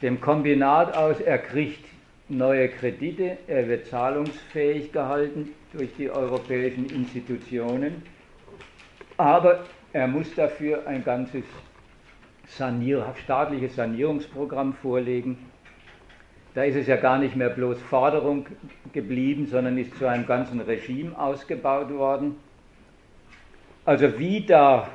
dem 0.00 0.18
Kombinat 0.18 0.96
aus, 0.96 1.20
er 1.20 1.36
kriegt 1.36 1.84
neue 2.30 2.70
Kredite, 2.70 3.36
er 3.46 3.68
wird 3.68 3.84
zahlungsfähig 3.88 4.92
gehalten 4.92 5.50
durch 5.74 5.94
die 5.98 6.10
europäischen 6.10 6.88
Institutionen, 6.88 8.02
aber 9.18 9.66
er 9.92 10.06
muss 10.06 10.34
dafür 10.34 10.86
ein 10.86 11.04
ganzes 11.04 11.44
Sanier 12.46 13.14
staatliches 13.22 13.76
Sanierungsprogramm 13.76 14.72
vorlegen 14.72 15.36
da 16.56 16.64
ist 16.64 16.74
es 16.74 16.86
ja 16.86 16.96
gar 16.96 17.18
nicht 17.18 17.36
mehr 17.36 17.50
bloß 17.50 17.82
Forderung 17.82 18.46
geblieben, 18.94 19.46
sondern 19.46 19.76
ist 19.76 19.94
zu 19.98 20.06
einem 20.06 20.24
ganzen 20.24 20.58
Regime 20.58 21.16
ausgebaut 21.18 21.92
worden. 21.92 22.36
Also 23.84 24.18
wie 24.18 24.40
da 24.40 24.88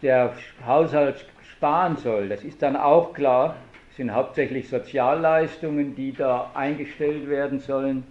der 0.00 0.32
Haushalt 0.66 1.26
sparen 1.42 1.98
soll, 1.98 2.30
das 2.30 2.44
ist 2.44 2.62
dann 2.62 2.76
auch 2.76 3.12
klar. 3.12 3.56
Es 3.90 3.98
sind 3.98 4.14
hauptsächlich 4.14 4.70
Sozialleistungen, 4.70 5.94
die 5.94 6.12
da 6.12 6.50
eingestellt 6.54 7.28
werden 7.28 7.60
sollen. 7.60 8.02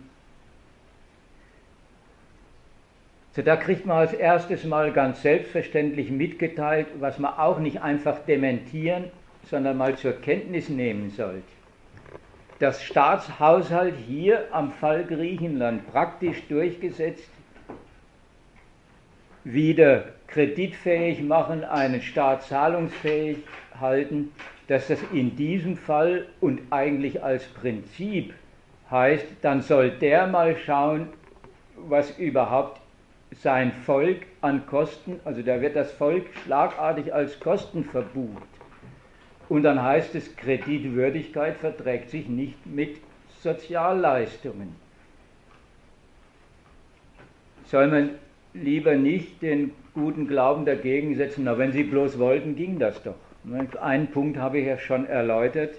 So, 3.32 3.42
da 3.42 3.56
kriegt 3.56 3.88
man 3.88 3.98
als 3.98 4.14
erstes 4.14 4.64
mal 4.64 4.92
ganz 4.92 5.24
selbstverständlich 5.24 6.12
mitgeteilt, 6.12 6.86
was 7.00 7.18
man 7.18 7.34
auch 7.34 7.58
nicht 7.58 7.82
einfach 7.82 8.20
dementieren, 8.28 9.06
sondern 9.50 9.76
mal 9.76 9.96
zur 9.96 10.14
Kenntnis 10.14 10.70
nehmen 10.70 11.10
sollte 11.10 11.42
das 12.64 12.82
Staatshaushalt 12.82 13.96
hier 14.08 14.48
am 14.52 14.72
Fall 14.72 15.04
Griechenland 15.04 15.86
praktisch 15.92 16.48
durchgesetzt, 16.48 17.28
wieder 19.44 20.06
kreditfähig 20.28 21.22
machen, 21.22 21.66
einen 21.66 22.02
Staat 22.02 22.44
zahlungsfähig 22.44 23.40
halten, 23.78 24.32
dass 24.70 24.88
das 24.88 25.00
in 25.12 25.36
diesem 25.36 25.76
Fall 25.76 26.26
und 26.40 26.62
eigentlich 26.70 27.22
als 27.22 27.44
Prinzip 27.48 28.34
heißt, 28.90 29.26
dann 29.42 29.62
soll 29.62 29.92
der 29.92 30.28
mal 30.28 30.56
schauen, 30.56 31.10
was 31.76 32.18
überhaupt 32.18 32.80
sein 33.42 33.74
Volk 33.74 34.22
an 34.40 34.66
Kosten, 34.68 35.20
also 35.26 35.42
da 35.42 35.60
wird 35.60 35.76
das 35.76 35.92
Volk 35.92 36.28
schlagartig 36.46 37.14
als 37.14 37.38
Kosten 37.42 37.84
verbucht. 37.84 38.53
Und 39.50 39.64
dann 39.64 39.82
heißt 39.82 40.16
es, 40.16 40.36
Kreditwürdigkeit 40.36 41.58
verträgt 41.58 42.10
sich 42.10 42.28
nicht 42.28 42.66
mit 42.66 42.98
Sozialleistungen. 43.42 44.84
soll 47.74 47.88
man 47.88 48.12
lieber 48.54 48.94
nicht 48.94 49.42
den 49.42 49.72
guten 49.96 50.28
Glauben 50.28 50.64
dagegen 50.64 51.16
setzen, 51.16 51.46
na 51.46 51.58
wenn 51.58 51.72
sie 51.72 51.82
bloß 51.82 52.20
wollten, 52.20 52.56
ging 52.56 52.78
das 52.78 53.02
doch. 53.02 53.16
Einen 53.82 54.12
Punkt 54.12 54.38
habe 54.38 54.60
ich 54.60 54.68
ja 54.68 54.78
schon 54.78 55.08
erläutert, 55.08 55.74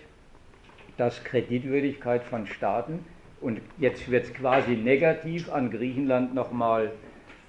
dass 0.97 1.23
Kreditwürdigkeit 1.23 2.25
von 2.25 2.49
Staaten, 2.49 3.05
und 3.41 3.61
jetzt 3.79 4.11
wird 4.11 4.25
es 4.25 4.35
quasi 4.35 4.73
negativ 4.73 5.53
an 5.53 5.71
Griechenland 5.71 6.35
nochmal 6.35 6.91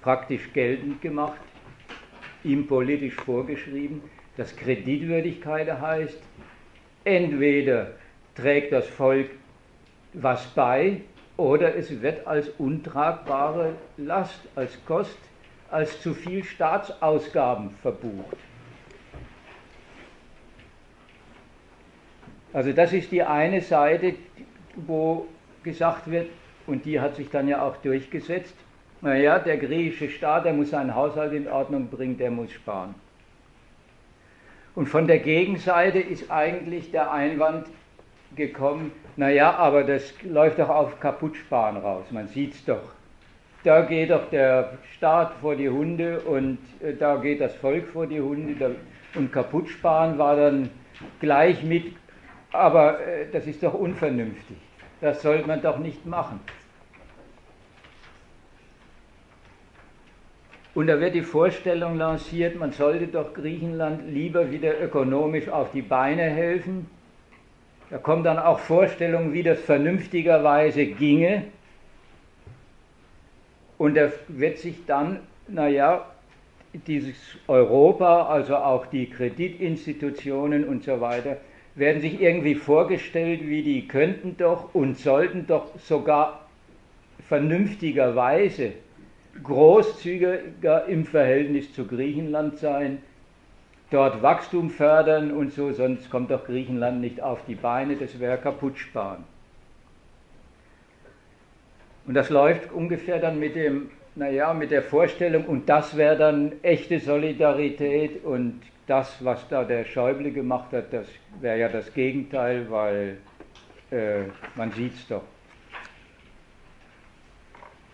praktisch 0.00 0.52
geltend 0.52 1.02
gemacht, 1.02 1.40
ihm 2.44 2.68
politisch 2.68 3.14
vorgeschrieben, 3.14 4.00
dass 4.36 4.54
Kreditwürdigkeit 4.56 5.80
heißt, 5.80 6.18
entweder 7.04 7.92
trägt 8.34 8.72
das 8.72 8.86
Volk 8.86 9.30
was 10.12 10.46
bei 10.48 11.00
oder 11.36 11.74
es 11.74 12.00
wird 12.02 12.26
als 12.26 12.48
untragbare 12.58 13.74
Last, 13.96 14.40
als 14.54 14.78
Kost, 14.86 15.18
als 15.70 16.00
zu 16.00 16.14
viel 16.14 16.42
Staatsausgaben 16.44 17.70
verbucht. 17.82 18.36
Also 22.52 22.72
das 22.72 22.92
ist 22.92 23.12
die 23.12 23.22
eine 23.22 23.60
Seite, 23.60 24.14
wo 24.74 25.26
gesagt 25.62 26.10
wird, 26.10 26.28
und 26.66 26.84
die 26.84 26.98
hat 26.98 27.16
sich 27.16 27.28
dann 27.28 27.48
ja 27.48 27.62
auch 27.62 27.76
durchgesetzt, 27.76 28.54
naja, 29.02 29.38
der 29.38 29.58
griechische 29.58 30.08
Staat, 30.08 30.46
der 30.46 30.54
muss 30.54 30.70
seinen 30.70 30.94
Haushalt 30.94 31.32
in 31.32 31.48
Ordnung 31.48 31.88
bringen, 31.88 32.16
der 32.16 32.30
muss 32.30 32.50
sparen. 32.50 32.94
Und 34.76 34.90
von 34.90 35.06
der 35.06 35.20
Gegenseite 35.20 35.98
ist 35.98 36.30
eigentlich 36.30 36.90
der 36.90 37.10
Einwand 37.10 37.66
gekommen, 38.36 38.92
naja, 39.16 39.54
aber 39.56 39.82
das 39.84 40.12
läuft 40.22 40.58
doch 40.58 40.68
auf 40.68 41.00
Kaputtsparen 41.00 41.78
raus, 41.78 42.04
man 42.10 42.28
sieht 42.28 42.52
es 42.52 42.64
doch. 42.66 42.92
Da 43.64 43.80
geht 43.80 44.10
doch 44.10 44.28
der 44.28 44.74
Staat 44.94 45.32
vor 45.40 45.56
die 45.56 45.70
Hunde 45.70 46.20
und 46.20 46.58
äh, 46.82 46.92
da 46.92 47.16
geht 47.16 47.40
das 47.40 47.54
Volk 47.54 47.88
vor 47.88 48.06
die 48.06 48.20
Hunde 48.20 48.76
und 49.14 49.32
Kaputtsparen 49.32 50.18
war 50.18 50.36
dann 50.36 50.68
gleich 51.20 51.62
mit, 51.64 51.94
aber 52.52 53.00
äh, 53.00 53.26
das 53.32 53.46
ist 53.46 53.62
doch 53.62 53.72
unvernünftig, 53.72 54.58
das 55.00 55.22
sollte 55.22 55.48
man 55.48 55.62
doch 55.62 55.78
nicht 55.78 56.04
machen. 56.04 56.38
Und 60.76 60.88
da 60.88 61.00
wird 61.00 61.14
die 61.14 61.22
Vorstellung 61.22 61.96
lanciert, 61.96 62.58
man 62.58 62.70
sollte 62.70 63.06
doch 63.06 63.32
Griechenland 63.32 64.12
lieber 64.12 64.50
wieder 64.50 64.78
ökonomisch 64.78 65.48
auf 65.48 65.72
die 65.72 65.80
Beine 65.80 66.24
helfen. 66.24 66.86
Da 67.88 67.96
kommen 67.96 68.22
dann 68.22 68.38
auch 68.38 68.58
Vorstellungen, 68.58 69.32
wie 69.32 69.42
das 69.42 69.58
vernünftigerweise 69.58 70.84
ginge. 70.84 71.44
Und 73.78 73.96
da 73.96 74.12
wird 74.28 74.58
sich 74.58 74.84
dann, 74.84 75.20
naja, 75.48 76.04
dieses 76.86 77.16
Europa, 77.46 78.26
also 78.26 78.56
auch 78.56 78.84
die 78.84 79.08
Kreditinstitutionen 79.08 80.68
und 80.68 80.84
so 80.84 81.00
weiter, 81.00 81.38
werden 81.74 82.02
sich 82.02 82.20
irgendwie 82.20 82.54
vorgestellt, 82.54 83.48
wie 83.48 83.62
die 83.62 83.88
könnten 83.88 84.36
doch 84.36 84.74
und 84.74 84.98
sollten 84.98 85.46
doch 85.46 85.74
sogar 85.78 86.46
vernünftigerweise 87.28 88.74
großzügiger 89.42 90.86
im 90.86 91.04
Verhältnis 91.04 91.72
zu 91.72 91.86
Griechenland 91.86 92.58
sein, 92.58 92.98
dort 93.90 94.22
Wachstum 94.22 94.70
fördern 94.70 95.30
und 95.30 95.52
so, 95.52 95.72
sonst 95.72 96.10
kommt 96.10 96.30
doch 96.30 96.44
Griechenland 96.44 97.00
nicht 97.00 97.22
auf 97.22 97.44
die 97.46 97.54
Beine, 97.54 97.96
das 97.96 98.18
wäre 98.18 98.38
kaputt 98.38 98.78
sparen. 98.78 99.24
Und 102.06 102.14
das 102.14 102.30
läuft 102.30 102.72
ungefähr 102.72 103.18
dann 103.18 103.38
mit 103.38 103.56
dem, 103.56 103.90
naja, 104.14 104.54
mit 104.54 104.70
der 104.70 104.82
Vorstellung, 104.82 105.44
und 105.44 105.68
das 105.68 105.96
wäre 105.96 106.16
dann 106.16 106.52
echte 106.62 107.00
Solidarität 107.00 108.24
und 108.24 108.60
das, 108.86 109.24
was 109.24 109.48
da 109.48 109.64
der 109.64 109.84
Schäuble 109.84 110.30
gemacht 110.30 110.72
hat, 110.72 110.92
das 110.92 111.06
wäre 111.40 111.58
ja 111.58 111.68
das 111.68 111.92
Gegenteil, 111.92 112.70
weil 112.70 113.18
äh, 113.90 114.24
man 114.54 114.70
sieht 114.72 114.94
es 114.94 115.08
doch. 115.08 115.22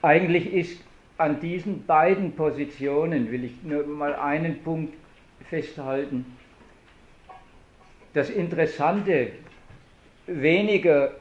Eigentlich 0.02 0.52
ist 0.52 0.80
an 1.22 1.38
diesen 1.38 1.86
beiden 1.86 2.32
Positionen 2.32 3.30
will 3.30 3.44
ich 3.44 3.62
nur 3.62 3.86
mal 3.86 4.14
einen 4.16 4.60
Punkt 4.62 4.94
festhalten. 5.48 6.26
Das 8.12 8.28
Interessante 8.28 9.28
weniger, 10.26 11.12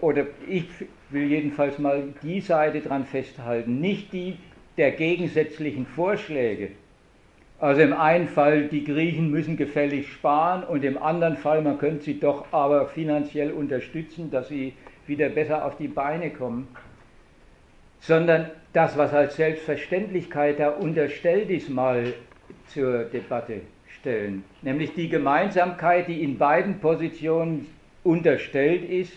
oder 0.00 0.26
ich 0.48 0.64
will 1.10 1.24
jedenfalls 1.24 1.78
mal 1.78 2.14
die 2.22 2.40
Seite 2.40 2.80
dran 2.80 3.04
festhalten, 3.04 3.80
nicht 3.80 4.12
die 4.14 4.38
der 4.78 4.92
gegensätzlichen 4.92 5.84
Vorschläge. 5.84 6.70
Also 7.60 7.82
im 7.82 7.92
einen 7.92 8.28
Fall, 8.28 8.68
die 8.68 8.82
Griechen 8.82 9.30
müssen 9.30 9.58
gefällig 9.58 10.10
sparen 10.10 10.64
und 10.64 10.84
im 10.84 11.00
anderen 11.00 11.36
Fall, 11.36 11.60
man 11.60 11.78
könnte 11.78 12.04
sie 12.04 12.18
doch 12.18 12.46
aber 12.50 12.88
finanziell 12.88 13.52
unterstützen, 13.52 14.30
dass 14.30 14.48
sie 14.48 14.72
wieder 15.06 15.28
besser 15.28 15.66
auf 15.66 15.76
die 15.76 15.88
Beine 15.88 16.30
kommen 16.30 16.66
sondern 18.02 18.50
das, 18.72 18.96
was 18.98 19.12
als 19.14 19.36
Selbstverständlichkeit 19.36 20.58
da 20.58 20.70
unterstellt 20.70 21.50
ist, 21.50 21.70
mal 21.70 22.12
zur 22.66 23.04
Debatte 23.04 23.62
stellen. 24.00 24.44
Nämlich 24.60 24.92
die 24.94 25.08
Gemeinsamkeit, 25.08 26.08
die 26.08 26.22
in 26.22 26.36
beiden 26.36 26.80
Positionen 26.80 27.68
unterstellt 28.02 28.88
ist, 28.88 29.12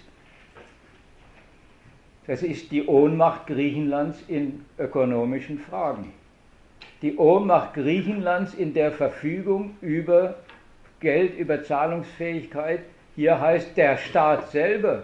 das 2.27 2.41
ist 2.41 2.71
die 2.71 2.85
Ohnmacht 2.85 3.47
Griechenlands 3.47 4.23
in 4.27 4.65
ökonomischen 4.79 5.59
Fragen. 5.59 6.11
Die 7.01 7.17
Ohnmacht 7.17 7.75
Griechenlands 7.75 8.53
in 8.53 8.73
der 8.73 8.91
Verfügung 8.91 9.77
über 9.81 10.35
Geld, 10.99 11.37
über 11.37 11.63
Zahlungsfähigkeit. 11.63 12.81
Hier 13.15 13.39
heißt 13.39 13.77
der 13.77 13.97
Staat 13.97 14.49
selber 14.49 15.03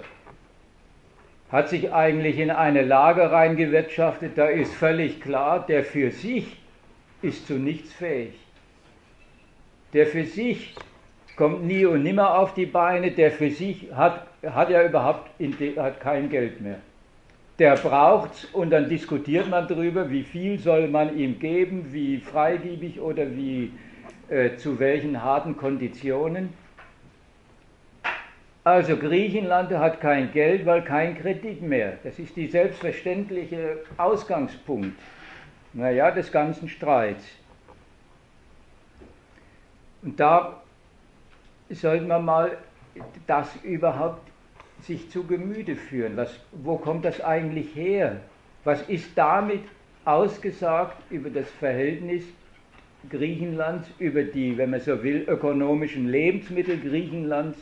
hat 1.51 1.69
sich 1.69 1.91
eigentlich 1.91 2.39
in 2.39 2.49
eine 2.49 2.83
Lage 2.83 3.31
reingewirtschaftet, 3.31 4.37
da 4.37 4.45
ist 4.45 4.73
völlig 4.73 5.21
klar, 5.21 5.65
der 5.65 5.83
für 5.83 6.11
sich 6.11 6.57
ist 7.21 7.47
zu 7.47 7.53
nichts 7.53 7.93
fähig. 7.93 8.33
Der 9.93 10.07
für 10.07 10.23
sich 10.23 10.73
kommt 11.35 11.65
nie 11.65 11.85
und 11.85 12.03
nimmer 12.03 12.37
auf 12.37 12.53
die 12.53 12.65
Beine, 12.65 13.11
der 13.11 13.31
für 13.31 13.49
sich 13.49 13.89
hat, 13.93 14.27
hat 14.43 14.69
ja 14.69 14.85
überhaupt 14.85 15.29
hat 15.77 15.99
kein 15.99 16.29
Geld 16.29 16.61
mehr. 16.61 16.79
Der 17.59 17.75
braucht's 17.75 18.45
und 18.53 18.71
dann 18.71 18.87
diskutiert 18.87 19.49
man 19.49 19.67
darüber, 19.67 20.09
wie 20.09 20.23
viel 20.23 20.57
soll 20.57 20.87
man 20.87 21.17
ihm 21.17 21.37
geben, 21.37 21.87
wie 21.91 22.17
freigebig 22.17 22.99
oder 23.01 23.29
wie 23.35 23.71
äh, 24.29 24.55
zu 24.55 24.79
welchen 24.79 25.21
harten 25.21 25.57
Konditionen. 25.57 26.49
Also 28.63 28.95
Griechenland 28.95 29.71
hat 29.71 30.01
kein 30.01 30.31
Geld, 30.31 30.65
weil 30.67 30.83
kein 30.83 31.17
Kredit 31.17 31.61
mehr. 31.63 31.97
Das 32.03 32.19
ist 32.19 32.35
die 32.35 32.47
selbstverständliche 32.47 33.77
Ausgangspunkt 33.97 34.99
naja, 35.73 36.11
des 36.11 36.31
ganzen 36.31 36.69
Streits. 36.69 37.25
Und 40.03 40.19
da 40.19 40.61
sollten 41.69 42.07
wir 42.07 42.19
mal 42.19 42.57
das 43.25 43.55
überhaupt 43.63 44.29
sich 44.81 45.09
zu 45.09 45.25
Gemüte 45.25 45.75
führen. 45.75 46.17
Was, 46.17 46.39
wo 46.51 46.77
kommt 46.77 47.05
das 47.05 47.21
eigentlich 47.21 47.75
her? 47.75 48.17
Was 48.63 48.81
ist 48.83 49.09
damit 49.15 49.61
ausgesagt 50.05 50.97
über 51.09 51.29
das 51.29 51.49
Verhältnis 51.49 52.23
Griechenlands, 53.09 53.89
über 53.97 54.23
die, 54.23 54.57
wenn 54.57 54.71
man 54.71 54.79
so 54.79 55.01
will, 55.03 55.23
ökonomischen 55.27 56.07
Lebensmittel 56.07 56.79
Griechenlands 56.79 57.57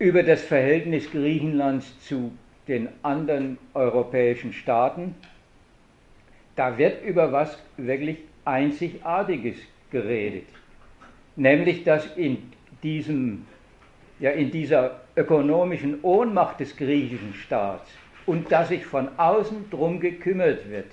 über 0.00 0.22
das 0.22 0.42
Verhältnis 0.42 1.10
Griechenlands 1.10 1.94
zu 2.06 2.32
den 2.66 2.88
anderen 3.02 3.58
europäischen 3.74 4.54
Staaten, 4.54 5.14
da 6.56 6.78
wird 6.78 7.04
über 7.04 7.30
was 7.32 7.62
wirklich 7.76 8.16
Einzigartiges 8.46 9.56
geredet. 9.90 10.46
Nämlich, 11.36 11.84
dass 11.84 12.16
in, 12.16 12.38
diesem, 12.82 13.46
ja, 14.18 14.30
in 14.30 14.50
dieser 14.50 15.02
ökonomischen 15.16 16.00
Ohnmacht 16.02 16.60
des 16.60 16.74
griechischen 16.76 17.34
Staats 17.34 17.90
und 18.24 18.50
dass 18.50 18.68
sich 18.68 18.86
von 18.86 19.08
außen 19.18 19.68
drum 19.70 20.00
gekümmert 20.00 20.70
wird, 20.70 20.90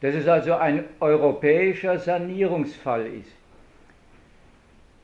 dass 0.00 0.14
es 0.14 0.26
also 0.26 0.54
ein 0.54 0.84
europäischer 0.98 1.98
Sanierungsfall 1.98 3.06
ist. 3.06 3.39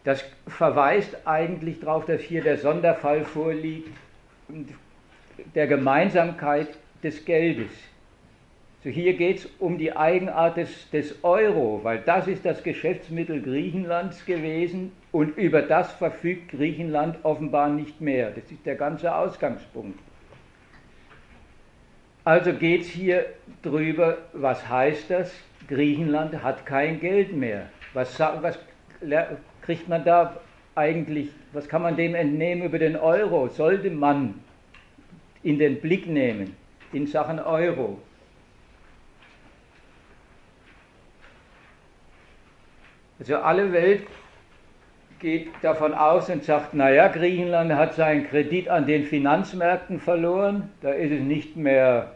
Das 0.07 0.24
verweist 0.46 1.16
eigentlich 1.26 1.80
darauf, 1.80 2.07
dass 2.07 2.20
hier 2.20 2.40
der 2.40 2.59
Sonderfall 2.59 3.24
vorliegt 3.24 3.88
der 5.57 5.66
Gemeinsamkeit 5.66 6.68
des 7.02 7.24
Geldes. 7.24 7.72
So 8.84 8.90
hier 8.90 9.14
geht 9.14 9.38
es 9.38 9.48
um 9.59 9.78
die 9.78 9.96
Eigenart 9.96 10.59
des, 10.59 10.90
des 10.90 11.24
Euro, 11.24 11.80
weil 11.82 11.98
das 11.98 12.28
ist 12.28 12.44
das 12.44 12.62
Geschäftsmittel 12.62 13.42
Griechenlands 13.42 14.24
gewesen 14.26 14.92
und 15.11 15.36
über 15.36 15.62
das 15.62 15.90
verfügt 15.94 16.52
Griechenland 16.52 17.16
offenbar 17.24 17.68
nicht 17.68 18.00
mehr. 18.00 18.30
Das 18.30 18.48
ist 18.52 18.64
der 18.64 18.76
ganze 18.76 19.12
Ausgangspunkt. 19.12 19.98
Also 22.22 22.52
geht 22.52 22.82
es 22.82 22.86
hier 22.86 23.26
drüber, 23.61 24.18
was 24.32 24.68
heißt 24.68 25.11
das? 25.11 25.34
Griechenland 25.66 26.44
hat 26.44 26.64
kein 26.64 27.00
Geld 27.00 27.32
mehr. 27.32 27.70
Was, 27.92 28.20
was 28.20 28.57
kriegt 29.67 29.89
man 29.89 30.05
da 30.05 30.37
eigentlich, 30.77 31.29
was 31.53 31.69
kann 31.69 31.83
man 31.83 31.97
dem 31.97 32.14
entnehmen 32.14 32.62
über 32.62 32.79
den 32.79 32.97
Euro? 32.97 33.49
Sollte 33.49 33.91
man 33.91 34.35
in 35.43 35.59
den 35.59 35.81
Blick 35.81 36.07
nehmen 36.07 36.57
in 36.93 37.07
Sachen 37.07 37.41
Euro? 37.41 37.99
Also 43.19 43.37
alle 43.37 43.73
Welt 43.73 44.07
geht 45.19 45.49
davon 45.62 45.95
aus 45.95 46.29
und 46.29 46.45
sagt, 46.45 46.75
naja, 46.75 47.09
Griechenland 47.09 47.73
hat 47.73 47.95
seinen 47.95 48.29
Kredit 48.29 48.69
an 48.69 48.87
den 48.87 49.05
Finanzmärkten 49.05 49.99
verloren, 49.99 50.71
da 50.83 50.91
ist 50.91 51.11
es 51.11 51.23
nicht 51.23 51.57
mehr 51.57 52.12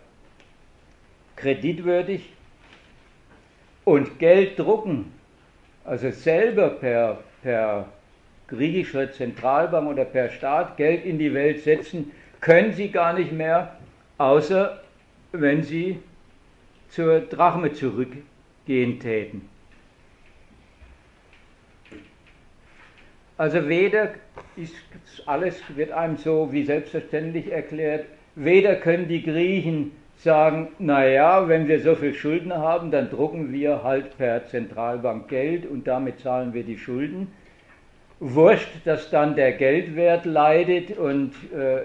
kreditwürdig. 1.36 2.32
Und 3.84 4.18
Geld 4.18 4.58
drucken, 4.58 5.12
also 5.84 6.10
selber 6.10 6.68
per, 6.68 7.18
per 7.42 7.86
griechischer 8.48 9.12
Zentralbank 9.12 9.88
oder 9.88 10.04
per 10.04 10.30
Staat 10.30 10.76
Geld 10.76 11.04
in 11.04 11.18
die 11.18 11.32
Welt 11.32 11.62
setzen, 11.62 12.10
können 12.40 12.72
sie 12.72 12.90
gar 12.90 13.12
nicht 13.12 13.32
mehr, 13.32 13.76
außer 14.18 14.80
wenn 15.32 15.62
sie 15.62 15.98
zur 16.88 17.20
Drachme 17.20 17.72
zurückgehen 17.72 18.98
täten. 18.98 19.48
Also 23.36 23.68
weder 23.68 24.14
ist 24.56 24.74
alles 25.24 25.62
wird 25.74 25.92
einem 25.92 26.18
so 26.18 26.52
wie 26.52 26.64
selbstverständlich 26.64 27.50
erklärt, 27.50 28.04
weder 28.34 28.76
können 28.76 29.08
die 29.08 29.22
Griechen 29.22 29.92
sagen, 30.22 30.68
naja, 30.78 31.48
wenn 31.48 31.66
wir 31.66 31.80
so 31.80 31.94
viel 31.94 32.12
Schulden 32.12 32.52
haben, 32.52 32.90
dann 32.90 33.08
drucken 33.08 33.52
wir 33.52 33.82
halt 33.82 34.18
per 34.18 34.46
Zentralbank 34.46 35.28
Geld 35.28 35.66
und 35.66 35.86
damit 35.86 36.20
zahlen 36.20 36.52
wir 36.52 36.62
die 36.62 36.78
Schulden. 36.78 37.28
Wurscht, 38.18 38.68
dass 38.84 39.08
dann 39.10 39.34
der 39.34 39.52
Geldwert 39.52 40.26
leidet 40.26 40.98
und 40.98 41.32
äh, 41.54 41.80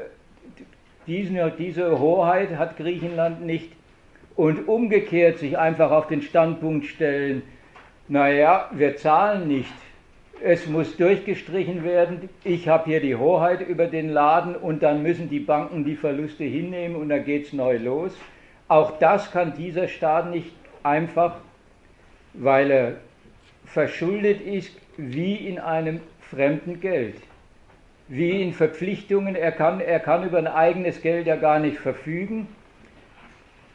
diesen, 1.08 1.40
diese 1.58 1.98
Hoheit 2.00 2.58
hat 2.58 2.76
Griechenland 2.76 3.46
nicht. 3.46 3.72
Und 4.36 4.68
umgekehrt 4.68 5.40
sich 5.40 5.58
einfach 5.58 5.92
auf 5.92 6.08
den 6.08 6.22
Standpunkt 6.22 6.88
stellen, 6.88 7.42
naja, 8.10 8.70
wir 8.74 8.98
zahlen 8.98 9.48
nicht 9.48 9.72
es 10.44 10.68
muss 10.68 10.98
durchgestrichen 10.98 11.84
werden, 11.84 12.30
ich 12.44 12.68
habe 12.68 12.86
hier 12.86 13.00
die 13.00 13.16
Hoheit 13.16 13.62
über 13.68 13.88
den 13.88 14.10
Laden 14.10 14.56
und 14.56 14.84
dann 14.84 15.02
müssen 15.02 15.30
die 15.30 15.40
Banken 15.40 15.86
die 15.86 15.96
Verluste 15.96 16.44
hinnehmen 16.44 16.96
und 16.96 17.10
dann 17.10 17.24
geht 17.24 17.48
es 17.48 17.54
neu 17.54 17.78
los. 17.78 18.16
Auch 18.68 19.00
das 19.00 19.32
kann 19.32 19.54
dieser 19.56 19.88
Staat 19.88 20.32
nicht 20.32 20.52
einfach, 20.84 21.38
weil 22.34 22.72
er 22.72 22.96
verschuldet 23.66 24.42
ist, 24.42 24.76
wie 24.98 25.36
in 25.36 25.60
einem 25.60 26.02
fremden 26.30 26.80
Geld, 26.80 27.16
wie 28.08 28.42
in 28.42 28.54
Verpflichtungen. 28.54 29.36
Er 29.36 29.52
kann, 29.52 29.80
er 29.80 30.00
kann 30.00 30.26
über 30.26 30.38
ein 30.38 30.48
eigenes 30.48 31.02
Geld 31.02 31.28
ja 31.28 31.36
gar 31.36 31.60
nicht 31.60 31.78
verfügen. 31.78 32.48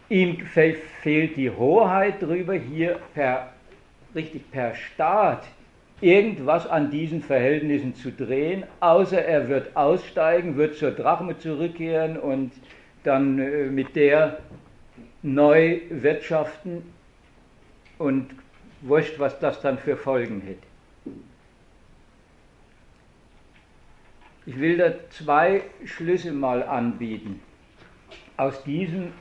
Ihm 0.08 0.38
fehlt 0.46 1.36
die 1.36 1.50
Hoheit 1.50 2.14
darüber, 2.20 2.54
hier 2.54 2.98
per, 3.14 3.52
richtig 4.14 4.50
per 4.50 4.74
Staat 4.74 5.44
irgendwas 6.00 6.66
an 6.66 6.90
diesen 6.90 7.22
Verhältnissen 7.22 7.94
zu 7.94 8.10
drehen, 8.10 8.64
außer 8.80 9.22
er 9.22 9.48
wird 9.48 9.76
aussteigen, 9.76 10.56
wird 10.56 10.76
zur 10.76 10.92
Drachme 10.92 11.38
zurückkehren 11.38 12.16
und 12.18 12.52
dann 13.04 13.38
äh, 13.38 13.66
mit 13.66 13.96
der 13.96 14.38
neu 15.22 15.80
wirtschaften. 15.90 16.82
Und 17.98 18.30
wurscht, 18.82 19.18
was 19.18 19.38
das 19.38 19.60
dann 19.60 19.78
für 19.78 19.96
Folgen 19.96 20.40
hätte. 20.40 20.66
Ich 24.46 24.58
will 24.58 24.78
da 24.78 24.92
zwei 25.10 25.62
Schlüsse 25.84 26.32
mal 26.32 26.62
anbieten. 26.62 27.40
Aus 28.36 28.64
diesem 28.64 29.12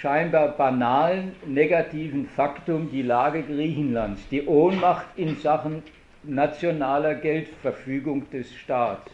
scheinbar 0.00 0.56
banalen 0.56 1.34
negativen 1.46 2.26
Faktum 2.26 2.90
die 2.90 3.02
Lage 3.02 3.42
Griechenlands, 3.42 4.28
die 4.28 4.46
Ohnmacht 4.46 5.06
in 5.16 5.36
Sachen 5.36 5.82
nationaler 6.22 7.14
Geldverfügung 7.14 8.28
des 8.30 8.54
Staats. 8.54 9.10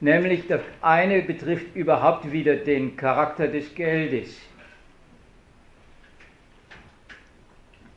Nämlich 0.00 0.46
das 0.46 0.60
eine 0.80 1.22
betrifft 1.22 1.74
überhaupt 1.74 2.30
wieder 2.30 2.56
den 2.56 2.96
Charakter 2.96 3.48
des 3.48 3.74
Geldes. 3.74 4.38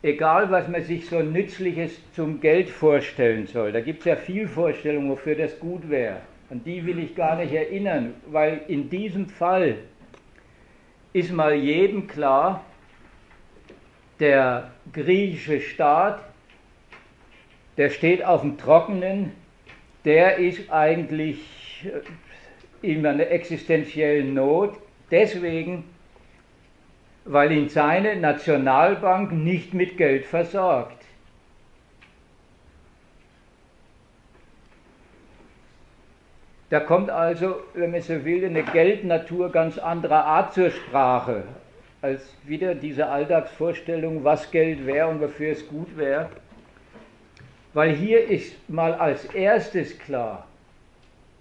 Egal, 0.04 0.50
was 0.50 0.68
man 0.68 0.84
sich 0.84 1.08
so 1.08 1.20
Nützliches 1.22 1.92
zum 2.16 2.42
Geld 2.42 2.70
vorstellen 2.70 3.46
soll, 3.46 3.72
da 3.72 3.82
gibt 3.82 4.00
es 4.00 4.06
ja 4.06 4.16
viel 4.16 4.48
Vorstellungen, 4.48 5.12
wofür 5.12 5.36
das 5.36 5.60
gut 5.60 5.88
wäre. 5.92 6.22
An 6.52 6.62
die 6.66 6.86
will 6.86 7.00
ich 7.00 7.16
gar 7.16 7.38
nicht 7.38 7.54
erinnern, 7.54 8.14
weil 8.26 8.60
in 8.68 8.90
diesem 8.90 9.30
Fall 9.30 9.78
ist 11.14 11.32
mal 11.32 11.54
jedem 11.54 12.08
klar, 12.08 12.66
der 14.20 14.70
griechische 14.92 15.62
Staat, 15.62 16.22
der 17.78 17.90
steht 17.90 18.26
auf 18.26 18.42
dem 18.42 18.58
Trockenen, 18.58 19.32
der 20.04 20.40
ist 20.40 20.70
eigentlich 20.70 21.40
in 22.82 23.06
einer 23.06 23.28
existenziellen 23.28 24.34
Not, 24.34 24.78
deswegen, 25.10 25.86
weil 27.24 27.54
ihn 27.54 27.70
seine 27.70 28.18
Nationalbank 28.18 29.32
nicht 29.32 29.74
mit 29.74 29.96
Geld 29.96 30.26
versorgt. 30.26 31.01
Da 36.72 36.80
kommt 36.80 37.10
also, 37.10 37.58
wenn 37.74 37.92
man 37.92 38.02
so 38.02 38.24
will, 38.24 38.46
eine 38.46 38.64
Geldnatur 38.64 39.52
ganz 39.52 39.78
anderer 39.78 40.24
Art 40.24 40.54
zur 40.54 40.72
Sprache, 40.72 41.44
als 42.02 42.34
wieder 42.46 42.76
diese 42.76 43.08
Alltagsvorstellung, 43.08 44.24
was 44.24 44.50
Geld 44.52 44.86
wäre 44.86 45.10
und 45.10 45.20
wofür 45.20 45.52
es 45.52 45.68
gut 45.68 45.98
wäre. 45.98 46.30
Weil 47.74 47.94
hier 47.94 48.26
ist 48.26 48.70
mal 48.70 48.94
als 48.94 49.26
erstes 49.26 50.00
klar, 50.00 50.48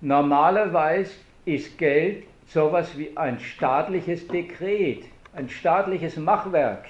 normalerweise 0.00 1.12
ist 1.44 1.78
Geld 1.78 2.24
sowas 2.48 2.98
wie 2.98 3.16
ein 3.16 3.38
staatliches 3.38 4.26
Dekret, 4.26 5.04
ein 5.32 5.48
staatliches 5.48 6.16
Machwerk. 6.16 6.86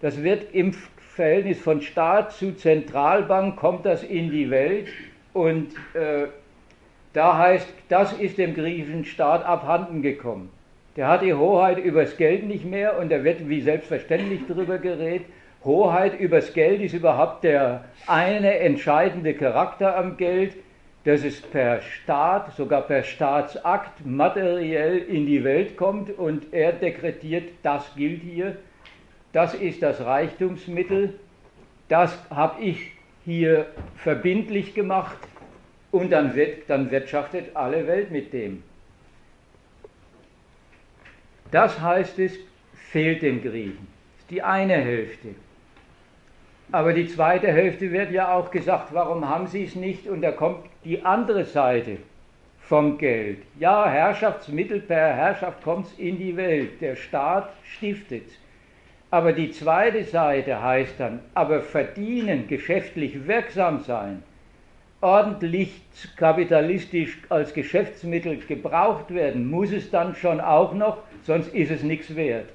Das 0.00 0.20
wird 0.24 0.52
im 0.54 0.72
Verhältnis 0.72 1.60
von 1.60 1.80
Staat 1.82 2.32
zu 2.32 2.56
Zentralbank, 2.56 3.54
kommt 3.54 3.86
das 3.86 4.02
in 4.02 4.32
die 4.32 4.50
Welt 4.50 4.88
und 5.32 5.72
äh, 5.94 6.26
da 7.14 7.38
heißt, 7.38 7.66
das 7.88 8.12
ist 8.12 8.38
dem 8.38 8.54
griechischen 8.54 9.04
Staat 9.04 9.44
abhanden 9.44 10.02
gekommen. 10.02 10.50
Der 10.96 11.08
hat 11.08 11.22
die 11.22 11.34
Hoheit 11.34 11.78
übers 11.78 12.16
Geld 12.16 12.46
nicht 12.46 12.64
mehr 12.64 12.98
und 12.98 13.10
da 13.10 13.24
wird 13.24 13.48
wie 13.48 13.62
selbstverständlich 13.62 14.40
darüber 14.46 14.78
geredet. 14.78 15.26
Hoheit 15.64 16.18
übers 16.20 16.52
Geld 16.52 16.82
ist 16.82 16.92
überhaupt 16.92 17.44
der 17.44 17.84
eine 18.06 18.58
entscheidende 18.58 19.32
Charakter 19.34 19.96
am 19.96 20.16
Geld, 20.16 20.54
dass 21.04 21.24
es 21.24 21.40
per 21.40 21.82
Staat, 21.82 22.54
sogar 22.56 22.82
per 22.82 23.02
Staatsakt 23.02 24.04
materiell 24.04 24.98
in 24.98 25.26
die 25.26 25.44
Welt 25.44 25.76
kommt 25.76 26.10
und 26.18 26.52
er 26.52 26.72
dekretiert, 26.72 27.50
das 27.62 27.94
gilt 27.94 28.22
hier, 28.22 28.56
das 29.32 29.54
ist 29.54 29.82
das 29.82 30.04
Reichtumsmittel, 30.04 31.14
das 31.88 32.16
habe 32.30 32.62
ich 32.62 32.92
hier 33.24 33.66
verbindlich 33.96 34.74
gemacht, 34.74 35.16
und 35.94 36.10
dann, 36.10 36.34
dann 36.66 36.90
wirtschaftet 36.90 37.54
alle 37.54 37.86
Welt 37.86 38.10
mit 38.10 38.32
dem. 38.32 38.64
Das 41.52 41.80
heißt 41.80 42.18
es, 42.18 42.32
fehlt 42.90 43.22
den 43.22 43.40
Griechen. 43.40 43.86
Das 44.16 44.22
ist 44.22 44.30
die 44.32 44.42
eine 44.42 44.74
Hälfte. 44.74 45.28
Aber 46.72 46.92
die 46.94 47.06
zweite 47.06 47.46
Hälfte 47.46 47.92
wird 47.92 48.10
ja 48.10 48.34
auch 48.34 48.50
gesagt, 48.50 48.88
warum 48.92 49.28
haben 49.28 49.46
sie 49.46 49.62
es 49.62 49.76
nicht? 49.76 50.08
Und 50.08 50.22
da 50.22 50.32
kommt 50.32 50.64
die 50.84 51.04
andere 51.04 51.44
Seite 51.44 51.98
vom 52.58 52.98
Geld. 52.98 53.38
Ja, 53.60 53.88
Herrschaftsmittel 53.88 54.80
per 54.80 55.14
Herrschaft 55.14 55.62
kommt 55.62 55.86
es 55.86 55.92
in 55.96 56.18
die 56.18 56.36
Welt. 56.36 56.80
Der 56.80 56.96
Staat 56.96 57.50
stiftet 57.62 58.26
Aber 59.12 59.32
die 59.32 59.52
zweite 59.52 60.02
Seite 60.02 60.60
heißt 60.60 60.98
dann, 60.98 61.20
aber 61.34 61.62
verdienen, 61.62 62.48
geschäftlich 62.48 63.28
wirksam 63.28 63.84
sein, 63.84 64.24
ordentlich 65.04 65.82
kapitalistisch 66.16 67.18
als 67.28 67.52
Geschäftsmittel 67.52 68.38
gebraucht 68.38 69.12
werden, 69.12 69.50
muss 69.50 69.70
es 69.70 69.90
dann 69.90 70.16
schon 70.16 70.40
auch 70.40 70.72
noch, 70.72 70.96
sonst 71.24 71.54
ist 71.54 71.70
es 71.70 71.82
nichts 71.82 72.16
wert. 72.16 72.48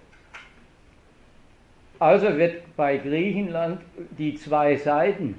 Also 2.00 2.38
wird 2.38 2.76
bei 2.76 2.98
Griechenland 2.98 3.82
die 4.18 4.34
zwei 4.36 4.78
Seiten 4.78 5.36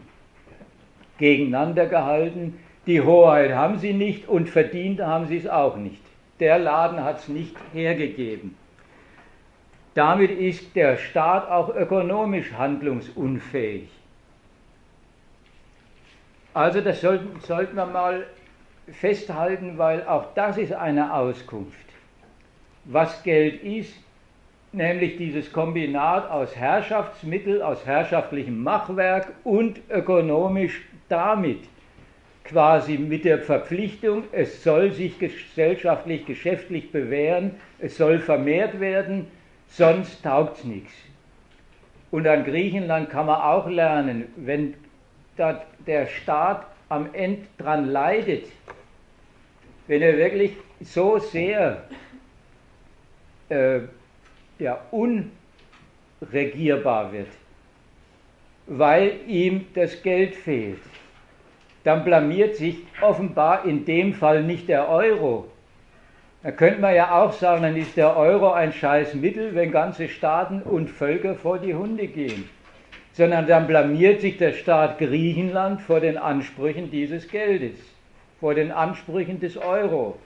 gegeneinander 1.18 1.86
gehalten. 1.86 2.60
Die 2.86 3.00
Hoheit 3.00 3.52
haben 3.54 3.78
sie 3.78 3.92
nicht 3.92 4.28
und 4.28 4.48
verdient 4.48 5.00
haben 5.00 5.26
sie 5.26 5.38
es 5.38 5.48
auch 5.48 5.76
nicht. 5.76 6.02
Der 6.38 6.60
Laden 6.60 7.02
hat 7.02 7.18
es 7.18 7.28
nicht 7.28 7.56
hergegeben. 7.72 8.54
Damit 9.94 10.30
ist 10.30 10.76
der 10.76 10.96
Staat 10.96 11.50
auch 11.50 11.74
ökonomisch 11.74 12.52
handlungsunfähig. 12.52 13.88
Also 16.52 16.80
das 16.80 17.00
sollten, 17.00 17.40
sollten 17.40 17.76
wir 17.76 17.86
mal 17.86 18.26
festhalten, 18.92 19.78
weil 19.78 20.04
auch 20.04 20.34
das 20.34 20.58
ist 20.58 20.72
eine 20.72 21.14
Auskunft. 21.14 21.76
Was 22.84 23.22
Geld 23.22 23.62
ist, 23.62 23.94
nämlich 24.72 25.16
dieses 25.16 25.52
Kombinat 25.52 26.28
aus 26.30 26.56
Herrschaftsmittel, 26.56 27.62
aus 27.62 27.86
herrschaftlichem 27.86 28.62
Machwerk 28.62 29.32
und 29.44 29.80
ökonomisch 29.90 30.82
damit 31.08 31.60
quasi 32.44 32.98
mit 32.98 33.24
der 33.24 33.38
Verpflichtung, 33.38 34.24
es 34.32 34.64
soll 34.64 34.92
sich 34.92 35.18
gesellschaftlich, 35.18 36.26
geschäftlich 36.26 36.90
bewähren, 36.90 37.52
es 37.78 37.96
soll 37.96 38.18
vermehrt 38.18 38.80
werden, 38.80 39.28
sonst 39.68 40.22
taugt 40.24 40.58
es 40.58 40.64
nichts. 40.64 40.92
Und 42.10 42.26
an 42.26 42.44
Griechenland 42.44 43.08
kann 43.10 43.26
man 43.26 43.40
auch 43.40 43.68
lernen, 43.68 44.32
wenn 44.36 44.74
der 45.86 46.06
Staat 46.06 46.66
am 46.88 47.12
Ende 47.12 47.46
dran 47.58 47.86
leidet, 47.88 48.46
wenn 49.86 50.02
er 50.02 50.16
wirklich 50.16 50.52
so 50.80 51.18
sehr 51.18 51.84
äh, 53.48 53.80
ja, 54.58 54.78
unregierbar 56.20 57.12
wird, 57.12 57.28
weil 58.66 59.20
ihm 59.26 59.66
das 59.74 60.02
Geld 60.02 60.34
fehlt, 60.34 60.80
dann 61.84 62.04
blamiert 62.04 62.56
sich 62.56 62.76
offenbar 63.00 63.64
in 63.64 63.84
dem 63.84 64.12
Fall 64.14 64.42
nicht 64.42 64.68
der 64.68 64.88
Euro. 64.88 65.50
Da 66.42 66.52
könnte 66.52 66.80
man 66.80 66.94
ja 66.94 67.20
auch 67.20 67.32
sagen, 67.32 67.62
dann 67.62 67.76
ist 67.76 67.96
der 67.96 68.16
Euro 68.16 68.52
ein 68.52 68.72
scheiß 68.72 69.14
Mittel, 69.14 69.54
wenn 69.54 69.70
ganze 69.70 70.08
Staaten 70.08 70.62
und 70.62 70.88
Völker 70.88 71.34
vor 71.34 71.58
die 71.58 71.74
Hunde 71.74 72.06
gehen. 72.06 72.48
Sondern 73.20 73.46
dann 73.46 73.66
blamiert 73.66 74.22
sich 74.22 74.38
der 74.38 74.54
Staat 74.54 74.96
Griechenland 74.96 75.82
vor 75.82 76.00
den 76.00 76.16
Ansprüchen 76.16 76.90
dieses 76.90 77.28
Geldes, 77.28 77.76
vor 78.40 78.54
den 78.54 78.72
Ansprüchen 78.72 79.38
des 79.40 79.58
Euro. 79.58 80.16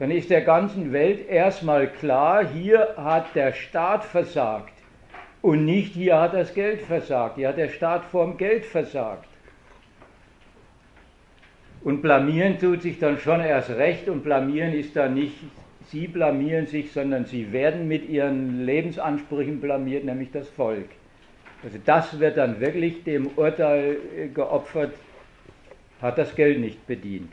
Dann 0.00 0.10
ist 0.10 0.28
der 0.28 0.40
ganzen 0.40 0.92
Welt 0.92 1.28
erstmal 1.28 1.86
klar, 1.86 2.44
hier 2.44 2.94
hat 2.96 3.36
der 3.36 3.52
Staat 3.52 4.04
versagt 4.04 4.72
und 5.42 5.64
nicht 5.64 5.92
hier 5.92 6.18
hat 6.18 6.34
das 6.34 6.54
Geld 6.54 6.80
versagt, 6.80 7.36
hier 7.36 7.50
hat 7.50 7.56
der 7.56 7.68
Staat 7.68 8.04
vorm 8.06 8.36
Geld 8.36 8.64
versagt. 8.64 9.28
Und 11.84 12.02
blamieren 12.02 12.58
tut 12.58 12.82
sich 12.82 12.98
dann 12.98 13.18
schon 13.18 13.38
erst 13.38 13.70
recht 13.70 14.08
und 14.08 14.24
blamieren 14.24 14.72
ist 14.72 14.96
dann 14.96 15.14
nicht, 15.14 15.36
sie 15.86 16.08
blamieren 16.08 16.66
sich, 16.66 16.90
sondern 16.90 17.26
sie 17.26 17.52
werden 17.52 17.86
mit 17.86 18.08
ihren 18.08 18.66
Lebensansprüchen 18.66 19.60
blamiert, 19.60 20.02
nämlich 20.02 20.32
das 20.32 20.48
Volk. 20.48 20.88
Also 21.62 21.78
das 21.84 22.18
wird 22.20 22.36
dann 22.36 22.60
wirklich 22.60 23.02
dem 23.04 23.26
Urteil 23.36 23.96
geopfert, 24.32 24.94
hat 26.00 26.18
das 26.18 26.34
Geld 26.34 26.60
nicht 26.60 26.86
bedient. 26.86 27.32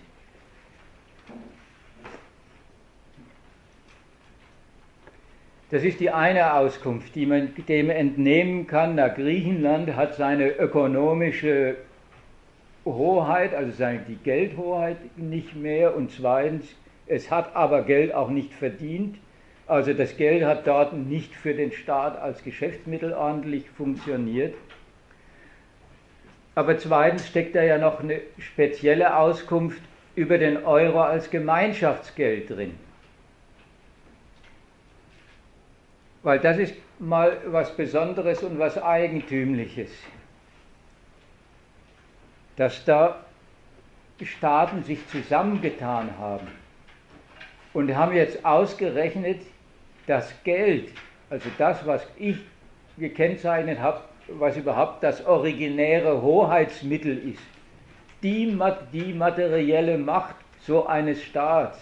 Das 5.71 5.83
ist 5.83 5.99
die 5.99 6.09
eine 6.09 6.53
Auskunft, 6.53 7.15
die 7.15 7.25
man 7.25 7.53
dem 7.67 7.89
entnehmen 7.89 8.65
kann. 8.67 8.95
Na, 8.95 9.07
Griechenland 9.07 9.95
hat 9.95 10.15
seine 10.15 10.49
ökonomische 10.49 11.75
Hoheit, 12.85 13.53
also 13.53 13.71
seine, 13.71 13.99
die 14.07 14.15
Geldhoheit 14.15 14.97
nicht 15.17 15.55
mehr. 15.55 15.95
Und 15.95 16.11
zweitens, 16.11 16.75
es 17.07 17.29
hat 17.29 17.55
aber 17.55 17.83
Geld 17.83 18.13
auch 18.13 18.29
nicht 18.29 18.53
verdient. 18.53 19.17
Also 19.67 19.93
das 19.93 20.15
Geld 20.17 20.43
hat 20.43 20.67
dort 20.67 20.93
nicht 20.93 21.33
für 21.33 21.53
den 21.53 21.71
Staat 21.71 22.19
als 22.19 22.43
Geschäftsmittel 22.43 23.13
ordentlich 23.13 23.69
funktioniert. 23.69 24.55
Aber 26.53 26.77
zweitens 26.77 27.27
steckt 27.27 27.55
da 27.55 27.63
ja 27.63 27.77
noch 27.77 27.99
eine 27.99 28.21
spezielle 28.37 29.17
Auskunft 29.17 29.81
über 30.15 30.37
den 30.37 30.63
Euro 30.63 31.01
als 31.01 31.29
Gemeinschaftsgeld 31.29 32.49
drin. 32.49 32.75
Weil 36.23 36.39
das 36.39 36.57
ist 36.57 36.75
mal 36.99 37.37
was 37.47 37.75
Besonderes 37.75 38.43
und 38.43 38.57
was 38.57 38.81
Eigentümliches. 38.81 39.91
Dass 42.55 42.85
da 42.85 43.25
Staaten 44.23 44.83
sich 44.83 45.05
zusammengetan 45.09 46.17
haben 46.17 46.47
und 47.73 47.93
haben 47.93 48.15
jetzt 48.15 48.45
ausgerechnet, 48.45 49.41
das 50.07 50.33
Geld, 50.43 50.89
also 51.29 51.49
das, 51.57 51.85
was 51.85 52.05
ich 52.17 52.37
gekennzeichnet 52.97 53.79
habe, 53.79 54.01
was 54.27 54.57
überhaupt 54.57 55.03
das 55.03 55.25
originäre 55.25 56.21
Hoheitsmittel 56.21 57.17
ist, 57.29 57.43
die, 58.23 58.57
die 58.93 59.13
materielle 59.13 59.97
Macht 59.97 60.35
so 60.61 60.87
eines 60.87 61.23
Staats, 61.23 61.79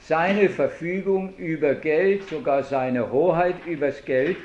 seine 0.00 0.48
Verfügung 0.48 1.34
über 1.36 1.74
Geld, 1.74 2.28
sogar 2.28 2.62
seine 2.62 3.10
Hoheit 3.10 3.54
übers 3.66 4.04
Geld, 4.04 4.36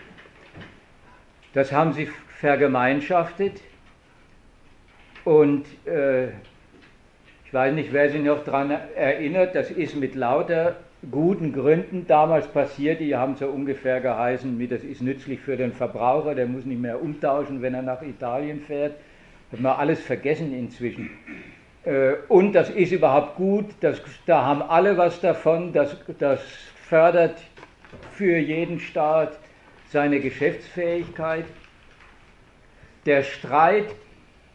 das 1.53 1.71
haben 1.71 1.93
sie 1.93 2.09
vergemeinschaftet. 2.39 3.61
Und 5.25 5.65
äh, 5.85 6.29
ich 7.45 7.53
weiß 7.53 7.73
nicht, 7.73 7.91
wer 7.91 8.09
sich 8.09 8.21
noch 8.21 8.43
daran 8.43 8.71
erinnert, 8.95 9.53
das 9.53 9.69
ist 9.69 9.95
mit 9.95 10.15
lauter 10.15 10.77
guten 11.09 11.51
Gründen 11.53 12.05
damals 12.05 12.47
passiert, 12.47 12.99
die 12.99 13.15
haben 13.15 13.35
so 13.35 13.47
ungefähr 13.47 14.01
geheißen, 14.01 14.59
wie 14.59 14.67
das 14.67 14.83
ist 14.83 15.01
nützlich 15.01 15.39
für 15.39 15.57
den 15.57 15.73
Verbraucher, 15.73 16.35
der 16.35 16.45
muss 16.45 16.65
nicht 16.65 16.81
mehr 16.81 17.01
umtauschen, 17.01 17.61
wenn 17.61 17.73
er 17.73 17.81
nach 17.81 18.01
Italien 18.03 18.61
fährt. 18.61 18.95
Hat 19.51 19.59
man 19.59 19.77
alles 19.77 19.99
vergessen 19.99 20.53
inzwischen. 20.53 21.09
Äh, 21.83 22.13
und 22.27 22.53
das 22.53 22.69
ist 22.69 22.91
überhaupt 22.91 23.35
gut, 23.35 23.65
das, 23.81 24.01
da 24.25 24.45
haben 24.45 24.61
alle 24.61 24.97
was 24.97 25.19
davon, 25.19 25.73
das, 25.73 25.97
das 26.19 26.41
fördert 26.87 27.41
für 28.13 28.37
jeden 28.37 28.79
Staat 28.79 29.39
seine 29.89 30.19
Geschäftsfähigkeit. 30.19 31.45
Der 33.05 33.23
Streit 33.23 33.87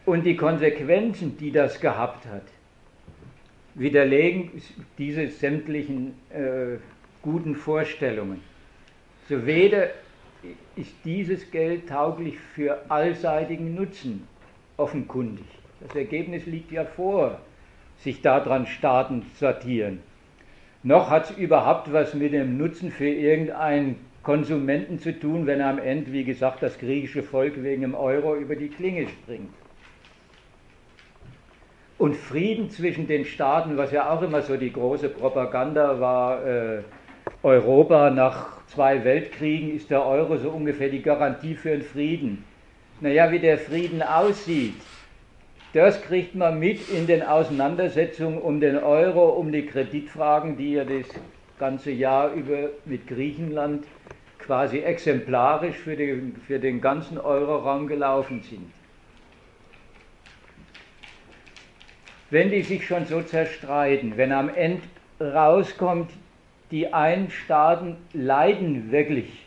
und 0.05 0.23
die 0.23 0.37
Konsequenzen, 0.37 1.37
die 1.37 1.51
das 1.51 1.81
gehabt 1.81 2.25
hat, 2.25 2.43
widerlegen 3.77 4.51
diese 4.97 5.27
sämtlichen 5.27 6.15
äh, 6.29 6.77
guten 7.21 7.55
Vorstellungen. 7.55 8.41
So 9.29 9.45
weder 9.45 9.89
ist 10.75 10.93
dieses 11.05 11.49
Geld 11.51 11.89
tauglich 11.89 12.37
für 12.55 12.79
allseitigen 12.89 13.75
Nutzen 13.75 14.27
offenkundig, 14.77 15.45
das 15.81 15.95
Ergebnis 15.95 16.45
liegt 16.45 16.71
ja 16.71 16.85
vor, 16.85 17.39
sich 17.99 18.21
daran 18.21 18.65
Staaten 18.67 19.25
sortieren. 19.35 19.99
Noch 20.83 21.09
hat 21.09 21.31
es 21.31 21.37
überhaupt 21.37 21.91
was 21.91 22.13
mit 22.13 22.33
dem 22.33 22.57
Nutzen 22.57 22.91
für 22.91 23.09
irgendeinen 23.09 23.95
Konsumenten 24.23 24.99
zu 24.99 25.17
tun, 25.17 25.47
wenn 25.47 25.59
er 25.59 25.69
am 25.69 25.79
Ende, 25.79 26.11
wie 26.11 26.23
gesagt, 26.23 26.61
das 26.61 26.77
griechische 26.77 27.23
Volk 27.23 27.63
wegen 27.63 27.81
dem 27.81 27.95
Euro 27.95 28.35
über 28.35 28.55
die 28.55 28.69
Klinge 28.69 29.07
springt. 29.07 29.53
Und 31.97 32.15
Frieden 32.15 32.69
zwischen 32.69 33.07
den 33.07 33.25
Staaten, 33.25 33.77
was 33.77 33.91
ja 33.91 34.11
auch 34.11 34.21
immer 34.21 34.41
so 34.41 34.55
die 34.55 34.71
große 34.71 35.09
Propaganda 35.09 35.99
war, 35.99 36.45
äh, 36.45 36.81
Europa 37.41 38.11
nach 38.11 38.57
zwei 38.67 39.03
Weltkriegen 39.03 39.75
ist 39.75 39.89
der 39.89 40.05
Euro 40.05 40.37
so 40.37 40.49
ungefähr 40.49 40.89
die 40.89 41.01
Garantie 41.01 41.55
für 41.55 41.71
einen 41.71 41.81
Frieden. 41.81 42.43
Naja, 43.01 43.31
wie 43.31 43.39
der 43.39 43.57
Frieden 43.57 44.01
aussieht, 44.01 44.75
das 45.73 46.01
kriegt 46.01 46.35
man 46.35 46.59
mit 46.59 46.89
in 46.89 47.07
den 47.07 47.23
Auseinandersetzungen 47.23 48.39
um 48.39 48.59
den 48.59 48.77
Euro, 48.77 49.29
um 49.29 49.51
die 49.51 49.65
Kreditfragen, 49.65 50.57
die 50.57 50.73
ja 50.73 50.83
das 50.83 51.07
ganze 51.59 51.91
Jahr 51.91 52.31
über 52.33 52.69
mit 52.85 53.07
Griechenland 53.07 53.85
quasi 54.39 54.79
exemplarisch 54.79 55.75
für 55.75 55.95
den, 55.95 56.35
für 56.47 56.59
den 56.59 56.79
ganzen 56.79 57.17
Euroraum 57.17 57.87
gelaufen 57.87 58.41
sind. 58.41 58.71
Wenn 62.29 62.49
die 62.49 62.61
sich 62.61 62.85
schon 62.85 63.05
so 63.05 63.21
zerstreiten, 63.21 64.17
wenn 64.17 64.31
am 64.31 64.49
Ende 64.49 64.81
rauskommt, 65.19 66.11
die 66.71 66.93
einen 66.93 67.31
Staaten 67.31 67.95
leiden 68.13 68.91
wirklich 68.91 69.45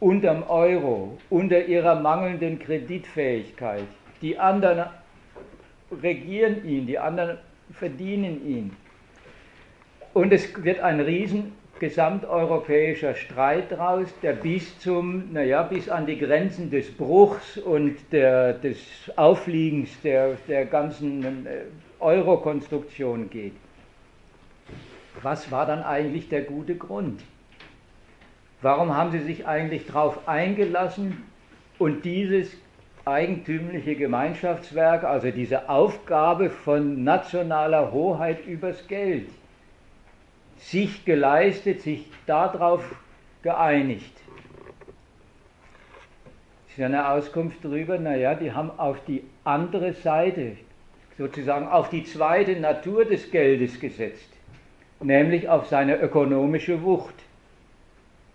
unterm 0.00 0.42
Euro, 0.48 1.18
unter 1.28 1.64
ihrer 1.66 2.00
mangelnden 2.00 2.58
Kreditfähigkeit, 2.58 3.84
die 4.22 4.38
anderen 4.38 4.86
regieren 6.02 6.64
ihn, 6.64 6.86
die 6.86 6.98
anderen 6.98 7.38
verdienen 7.72 8.46
ihn. 8.46 8.76
Und 10.12 10.32
es 10.32 10.64
wird 10.64 10.80
ein 10.80 11.00
riesen 11.00 11.52
gesamteuropäischer 11.80 13.14
Streit 13.14 13.72
daraus, 13.72 14.08
der 14.22 14.34
bis 14.34 14.78
zum, 14.78 15.32
naja, 15.32 15.64
bis 15.64 15.88
an 15.88 16.06
die 16.06 16.18
Grenzen 16.18 16.70
des 16.70 16.90
Bruchs 16.92 17.58
und 17.58 17.96
der, 18.12 18.52
des 18.52 18.78
Auffliegens 19.16 20.00
der, 20.02 20.36
der 20.46 20.66
ganzen 20.66 21.46
äh, 21.46 21.62
Euro-Konstruktion 21.98 23.28
geht. 23.30 23.54
was 25.22 25.50
war 25.50 25.66
dann 25.66 25.82
eigentlich 25.82 26.28
der 26.28 26.42
gute 26.42 26.76
Grund? 26.76 27.22
Warum 28.62 28.94
haben 28.94 29.10
sie 29.10 29.20
sich 29.20 29.46
eigentlich 29.46 29.86
darauf 29.86 30.28
eingelassen 30.28 31.24
und 31.78 32.04
dieses 32.04 32.54
eigentümliche 33.06 33.96
Gemeinschaftswerk, 33.96 35.04
also 35.04 35.30
diese 35.30 35.68
Aufgabe 35.70 36.50
von 36.50 37.02
nationaler 37.02 37.90
Hoheit 37.92 38.46
übers 38.46 38.86
Geld, 38.86 39.28
sich 40.60 41.04
geleistet, 41.04 41.82
sich 41.82 42.06
darauf 42.26 42.84
geeinigt? 43.42 44.14
Das 46.64 46.72
ist 46.72 46.78
ja 46.78 46.86
eine 46.86 47.08
Auskunft 47.08 47.64
darüber, 47.64 47.98
naja, 47.98 48.34
die 48.34 48.52
haben 48.52 48.70
auf 48.78 49.04
die 49.04 49.24
andere 49.44 49.92
Seite, 49.92 50.56
sozusagen 51.18 51.66
auf 51.66 51.90
die 51.90 52.04
zweite 52.04 52.58
Natur 52.58 53.04
des 53.04 53.30
Geldes 53.30 53.80
gesetzt, 53.80 54.28
nämlich 55.00 55.48
auf 55.48 55.66
seine 55.66 55.98
ökonomische 56.00 56.82
Wucht. 56.82 57.14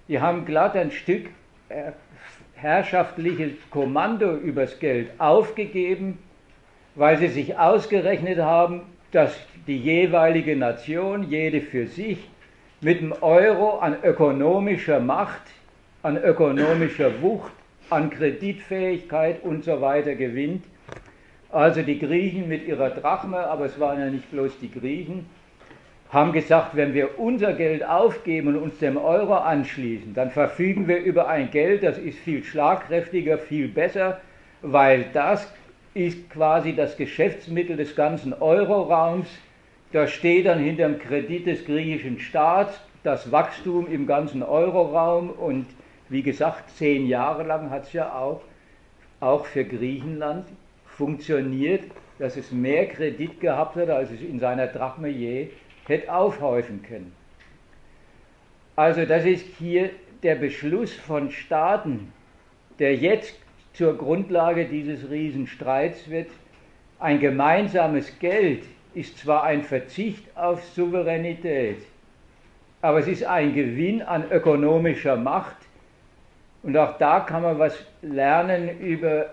Die 0.08 0.20
haben 0.20 0.46
glatt 0.46 0.76
ein 0.76 0.92
Stück 0.92 1.30
äh, 1.70 1.94
herrschaftliches 2.56 3.54
Kommando 3.70 4.36
übers 4.36 4.80
Geld 4.80 5.10
aufgegeben, 5.20 6.20
weil 6.96 7.18
sie 7.18 7.28
sich 7.28 7.58
ausgerechnet 7.58 8.40
haben, 8.40 8.82
dass 9.12 9.36
die 9.68 9.78
jeweilige 9.78 10.56
Nation, 10.56 11.30
jede 11.30 11.62
für 11.62 11.88
sich, 11.88 12.18
mit 12.82 13.02
dem 13.02 13.14
Euro 13.22 13.80
an 13.80 13.96
ökonomischer 14.04 15.00
Macht, 15.00 15.42
an 16.04 16.18
ökonomischer 16.18 17.22
Wucht, 17.22 17.52
an 17.90 18.10
Kreditfähigkeit 18.10 19.44
und 19.44 19.64
so 19.64 19.82
weiter 19.82 20.16
gewinnt. 20.16 20.64
Also 21.52 21.82
die 21.82 22.00
Griechen 22.00 22.48
mit 22.48 22.68
ihrer 22.68 22.90
Drachme, 22.90 23.38
aber 23.38 23.66
es 23.66 23.80
waren 23.80 24.00
ja 24.00 24.10
nicht 24.10 24.30
bloß 24.32 24.60
die 24.60 24.72
Griechen, 24.72 25.26
haben 26.10 26.32
gesagt, 26.32 26.76
wenn 26.76 26.94
wir 26.94 27.20
unser 27.20 27.54
Geld 27.54 27.84
aufgeben 27.84 28.50
und 28.50 28.58
uns 28.58 28.78
dem 28.80 28.98
Euro 28.98 29.36
anschließen, 29.36 30.14
dann 30.14 30.32
verfügen 30.32 30.88
wir 30.88 30.98
über 31.00 31.28
ein 31.28 31.50
Geld, 31.52 31.84
das 31.84 31.98
ist 31.98 32.20
viel 32.20 32.44
schlagkräftiger, 32.44 33.38
viel 33.38 33.68
besser, 33.68 34.22
weil 34.62 35.06
das 35.14 35.52
ist 35.94 36.30
quasi 36.30 36.76
das 36.76 36.98
Geschäftsmittel 36.98 37.78
des 37.78 37.96
ganzen 37.96 38.34
Euroraums. 38.34 39.28
Da 39.96 40.08
steht 40.08 40.46
dann 40.46 40.60
hinter 40.60 40.90
dem 40.90 41.00
Kredit 41.00 41.48
des 41.48 41.64
griechischen 41.64 42.20
Staats 42.20 42.82
das 43.04 43.32
Wachstum 43.32 43.90
im 43.90 44.06
ganzen 44.06 44.44
Euroraum 44.44 45.30
und 45.30 45.68
wie 46.10 46.22
gesagt, 46.22 46.70
zehn 46.72 47.08
Jahre 47.08 47.44
lang 47.44 47.70
hat 47.70 47.84
es 47.84 47.94
ja 47.94 48.14
auch, 48.14 48.42
auch 49.22 49.46
für 49.46 49.64
Griechenland 49.64 50.48
funktioniert, 50.86 51.86
dass 52.20 52.36
es 52.36 52.52
mehr 52.52 52.88
Kredit 52.90 53.40
gehabt 53.40 53.78
hat, 53.78 53.90
als 53.90 54.12
es 54.12 54.20
in 54.20 54.38
seiner 54.38 54.68
Drachme 54.68 55.08
je 55.08 55.52
hätte 55.88 56.14
aufhäufen 56.14 56.84
können. 56.84 57.14
Also 58.76 59.06
das 59.06 59.24
ist 59.24 59.48
hier 59.58 59.92
der 60.24 60.36
Beschluss 60.36 60.92
von 60.92 61.32
Staaten, 61.32 62.12
der 62.80 62.98
jetzt 62.98 63.40
zur 63.72 63.98
Grundlage 63.98 64.66
dieses 64.66 65.10
Riesenstreits 65.10 66.10
wird. 66.10 66.28
Ein 67.00 67.22
gemeinsames 67.22 68.20
Geld 68.20 68.66
ist 68.96 69.20
zwar 69.20 69.44
ein 69.44 69.64
Verzicht 69.64 70.24
auf 70.36 70.64
Souveränität, 70.64 71.78
aber 72.82 73.00
es 73.00 73.08
ist 73.08 73.24
ein 73.24 73.54
Gewinn 73.54 74.02
an 74.02 74.32
ökonomischer 74.32 75.16
Macht. 75.16 75.58
Und 76.64 76.76
auch 76.78 76.98
da 76.98 77.20
kann 77.20 77.44
man 77.44 77.60
was 77.60 77.78
lernen 78.02 78.80
über 78.80 79.28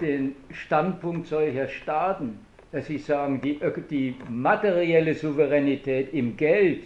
den 0.00 0.34
Standpunkt 0.50 1.28
solcher 1.28 1.68
Staaten 1.68 2.40
dass 2.74 2.86
Sie 2.86 2.98
sagen, 2.98 3.40
die, 3.40 3.60
die 3.88 4.16
materielle 4.28 5.14
Souveränität 5.14 6.12
im 6.12 6.36
Geld, 6.36 6.82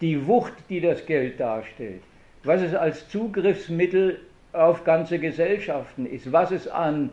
die 0.00 0.24
Wucht, 0.24 0.52
die 0.68 0.80
das 0.80 1.04
Geld 1.04 1.40
darstellt, 1.40 2.00
was 2.44 2.62
es 2.62 2.72
als 2.76 3.08
Zugriffsmittel 3.08 4.20
auf 4.52 4.84
ganze 4.84 5.18
Gesellschaften 5.18 6.06
ist, 6.06 6.30
was 6.30 6.52
es 6.52 6.68
an 6.68 7.10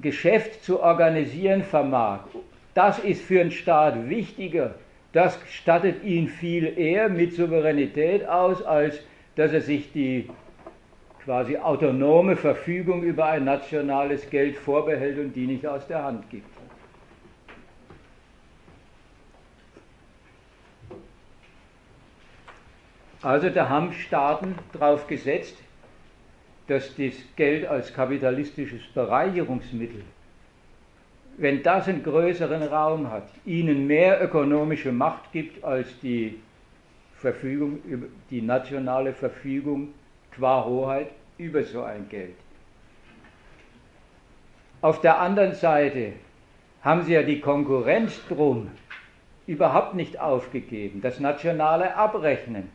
Geschäft 0.00 0.62
zu 0.62 0.80
organisieren 0.80 1.64
vermag, 1.64 2.20
das 2.78 3.00
ist 3.00 3.22
für 3.22 3.40
einen 3.40 3.50
Staat 3.50 4.08
wichtiger. 4.08 4.76
Das 5.12 5.36
stattet 5.50 6.04
ihn 6.04 6.28
viel 6.28 6.78
eher 6.78 7.08
mit 7.08 7.34
Souveränität 7.34 8.24
aus, 8.28 8.62
als 8.62 9.00
dass 9.34 9.52
er 9.52 9.62
sich 9.62 9.90
die 9.92 10.30
quasi 11.24 11.56
autonome 11.56 12.36
Verfügung 12.36 13.02
über 13.02 13.26
ein 13.26 13.44
nationales 13.44 14.30
Geld 14.30 14.56
vorbehält 14.56 15.18
und 15.18 15.34
die 15.34 15.48
nicht 15.48 15.66
aus 15.66 15.88
der 15.88 16.04
Hand 16.04 16.30
gibt. 16.30 16.46
Also 23.22 23.50
da 23.50 23.68
haben 23.68 23.92
Staaten 23.92 24.54
darauf 24.72 25.08
gesetzt, 25.08 25.56
dass 26.68 26.94
das 26.94 27.14
Geld 27.34 27.66
als 27.66 27.92
kapitalistisches 27.92 28.82
Bereicherungsmittel, 28.94 30.04
wenn 31.38 31.62
das 31.62 31.88
einen 31.88 32.02
größeren 32.02 32.62
Raum 32.64 33.10
hat, 33.10 33.28
ihnen 33.46 33.86
mehr 33.86 34.22
ökonomische 34.22 34.92
Macht 34.92 35.32
gibt 35.32 35.64
als 35.64 35.98
die 36.00 36.38
Verfügung, 37.16 37.78
die 38.30 38.42
nationale 38.42 39.12
Verfügung 39.12 39.94
qua 40.32 40.64
Hoheit 40.64 41.08
über 41.38 41.62
so 41.62 41.82
ein 41.82 42.08
Geld. 42.08 42.34
Auf 44.80 45.00
der 45.00 45.18
anderen 45.18 45.54
Seite 45.54 46.12
haben 46.82 47.02
sie 47.02 47.14
ja 47.14 47.22
die 47.22 47.40
Konkurrenz 47.40 48.20
drum 48.28 48.70
überhaupt 49.46 49.94
nicht 49.94 50.20
aufgegeben, 50.20 51.00
das 51.00 51.18
nationale 51.18 51.96
Abrechnen 51.96 52.68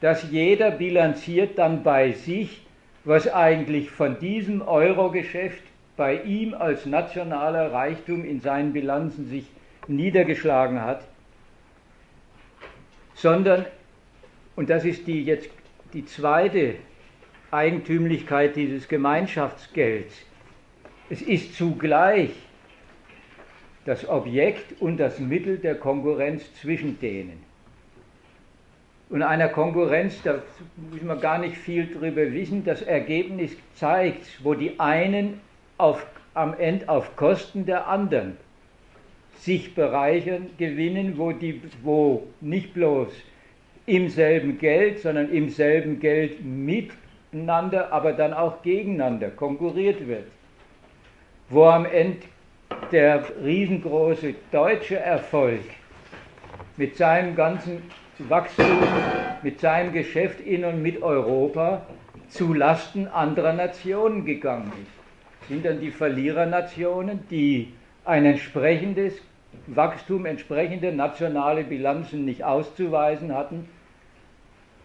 dass 0.00 0.30
jeder 0.30 0.70
bilanziert 0.70 1.58
dann 1.58 1.82
bei 1.82 2.12
sich, 2.12 2.62
was 3.04 3.28
eigentlich 3.32 3.90
von 3.90 4.18
diesem 4.18 4.62
Euro-Geschäft 4.62 5.62
bei 6.00 6.22
ihm 6.22 6.54
als 6.54 6.86
nationaler 6.86 7.74
Reichtum 7.74 8.24
in 8.24 8.40
seinen 8.40 8.72
Bilanzen 8.72 9.26
sich 9.26 9.44
niedergeschlagen 9.86 10.80
hat, 10.80 11.04
sondern, 13.12 13.66
und 14.56 14.70
das 14.70 14.86
ist 14.86 15.06
die 15.06 15.22
jetzt 15.22 15.50
die 15.92 16.06
zweite 16.06 16.76
Eigentümlichkeit 17.50 18.56
dieses 18.56 18.88
Gemeinschaftsgelds, 18.88 20.14
es 21.10 21.20
ist 21.20 21.54
zugleich 21.54 22.30
das 23.84 24.08
Objekt 24.08 24.80
und 24.80 24.96
das 24.96 25.18
Mittel 25.18 25.58
der 25.58 25.74
Konkurrenz 25.74 26.42
zwischen 26.62 26.98
denen. 26.98 27.44
Und 29.10 29.20
einer 29.20 29.48
Konkurrenz, 29.48 30.22
da 30.22 30.40
müssen 30.90 31.08
wir 31.08 31.16
gar 31.16 31.36
nicht 31.36 31.58
viel 31.58 31.92
drüber 31.92 32.32
wissen, 32.32 32.64
das 32.64 32.80
Ergebnis 32.80 33.54
zeigt, 33.74 34.42
wo 34.42 34.54
die 34.54 34.80
einen 34.80 35.42
auf, 35.80 36.06
am 36.34 36.54
Ende 36.58 36.88
auf 36.88 37.16
Kosten 37.16 37.66
der 37.66 37.88
anderen 37.88 38.36
sich 39.36 39.74
bereichern, 39.74 40.50
gewinnen, 40.58 41.14
wo, 41.16 41.32
die, 41.32 41.62
wo 41.82 42.26
nicht 42.40 42.74
bloß 42.74 43.08
im 43.86 44.08
selben 44.08 44.58
Geld, 44.58 45.00
sondern 45.00 45.30
im 45.30 45.48
selben 45.48 45.98
Geld 45.98 46.44
miteinander, 46.44 47.92
aber 47.92 48.12
dann 48.12 48.34
auch 48.34 48.62
gegeneinander 48.62 49.30
konkurriert 49.30 50.06
wird. 50.06 50.26
Wo 51.48 51.64
am 51.64 51.86
Ende 51.86 52.18
der 52.92 53.24
riesengroße 53.42 54.34
deutsche 54.52 54.98
Erfolg 54.98 55.62
mit 56.76 56.96
seinem 56.96 57.34
ganzen 57.34 57.82
Wachstum 58.28 58.66
mit 59.42 59.60
seinem 59.60 59.92
Geschäft 59.92 60.40
in 60.40 60.64
und 60.64 60.82
mit 60.82 61.02
Europa 61.02 61.82
zu 62.28 62.52
Lasten 62.52 63.08
anderer 63.08 63.52
Nationen 63.52 64.24
gegangen 64.24 64.72
ist. 64.82 64.99
Sind 65.50 65.64
dann 65.64 65.80
die 65.80 65.90
Verlierernationen, 65.90 67.26
die 67.28 67.72
ein 68.04 68.24
entsprechendes 68.24 69.20
Wachstum, 69.66 70.24
entsprechende 70.24 70.92
nationale 70.92 71.64
Bilanzen 71.64 72.24
nicht 72.24 72.44
auszuweisen 72.44 73.34
hatten, 73.34 73.68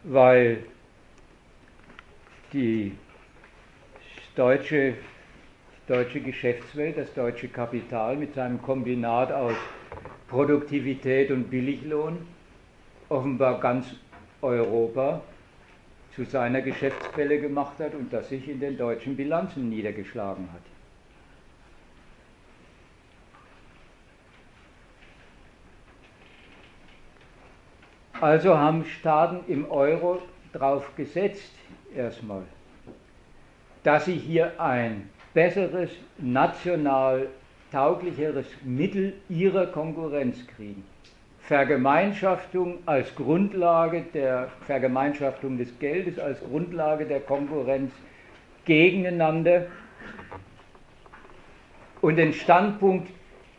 weil 0.03 0.63
die 2.51 2.93
deutsche, 4.35 4.95
deutsche 5.87 6.21
Geschäftswelt, 6.21 6.97
das 6.97 7.13
deutsche 7.13 7.47
Kapital 7.47 8.15
mit 8.15 8.33
seinem 8.33 8.59
Kombinat 8.59 9.31
aus 9.31 9.55
Produktivität 10.27 11.29
und 11.29 11.51
Billiglohn 11.51 12.25
offenbar 13.09 13.59
ganz 13.59 13.85
Europa 14.41 15.21
zu 16.15 16.23
seiner 16.23 16.61
Geschäftsquelle 16.61 17.39
gemacht 17.41 17.77
hat 17.79 17.93
und 17.93 18.11
das 18.13 18.29
sich 18.29 18.47
in 18.47 18.59
den 18.59 18.77
deutschen 18.77 19.17
Bilanzen 19.17 19.69
niedergeschlagen 19.69 20.47
hat. 20.53 20.61
Also 28.21 28.57
haben 28.57 28.85
Staaten 28.85 29.51
im 29.51 29.69
Euro 29.69 30.21
darauf 30.53 30.95
gesetzt, 30.95 31.51
erstmal, 31.93 32.43
dass 33.83 34.05
sie 34.05 34.15
hier 34.15 34.59
ein 34.59 35.09
besseres, 35.33 35.91
national 36.17 37.27
tauglicheres 37.73 38.47
Mittel 38.63 39.13
ihrer 39.27 39.67
Konkurrenz 39.67 40.47
kriegen 40.47 40.85
Vergemeinschaftung 41.47 42.79
als 42.87 43.13
Grundlage 43.15 44.03
der 44.13 44.49
Vergemeinschaftung 44.65 45.57
des 45.57 45.77
Geldes, 45.77 46.17
als 46.17 46.39
Grundlage 46.39 47.05
der 47.05 47.19
Konkurrenz 47.19 47.91
gegeneinander 48.65 49.67
und 52.01 52.15
den 52.15 52.33
Standpunkt, 52.33 53.09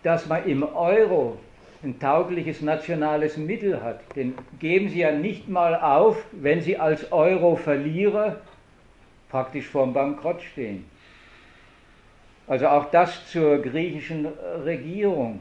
dass 0.03 0.27
man 0.27 0.45
im 0.47 0.65
Euro 0.65 1.39
ein 1.85 2.01
taugliches 2.01 2.61
nationales 2.61 3.37
Mittel 3.37 3.81
hat, 3.83 4.01
den 4.17 4.35
geben 4.59 4.89
Sie 4.89 5.01
ja 5.01 5.13
nicht 5.13 5.49
mal 5.49 5.77
auf, 5.77 6.17
wenn 6.33 6.63
Sie 6.63 6.77
als 6.79 7.13
Euro-Verlierer 7.13 8.41
praktisch 9.29 9.67
vorm 9.67 9.93
Bankrott 9.93 10.43
stehen. 10.43 10.85
Also 12.49 12.67
auch 12.67 12.91
das 12.91 13.31
zur 13.31 13.59
griechischen 13.59 14.27
Regierung. 14.65 15.41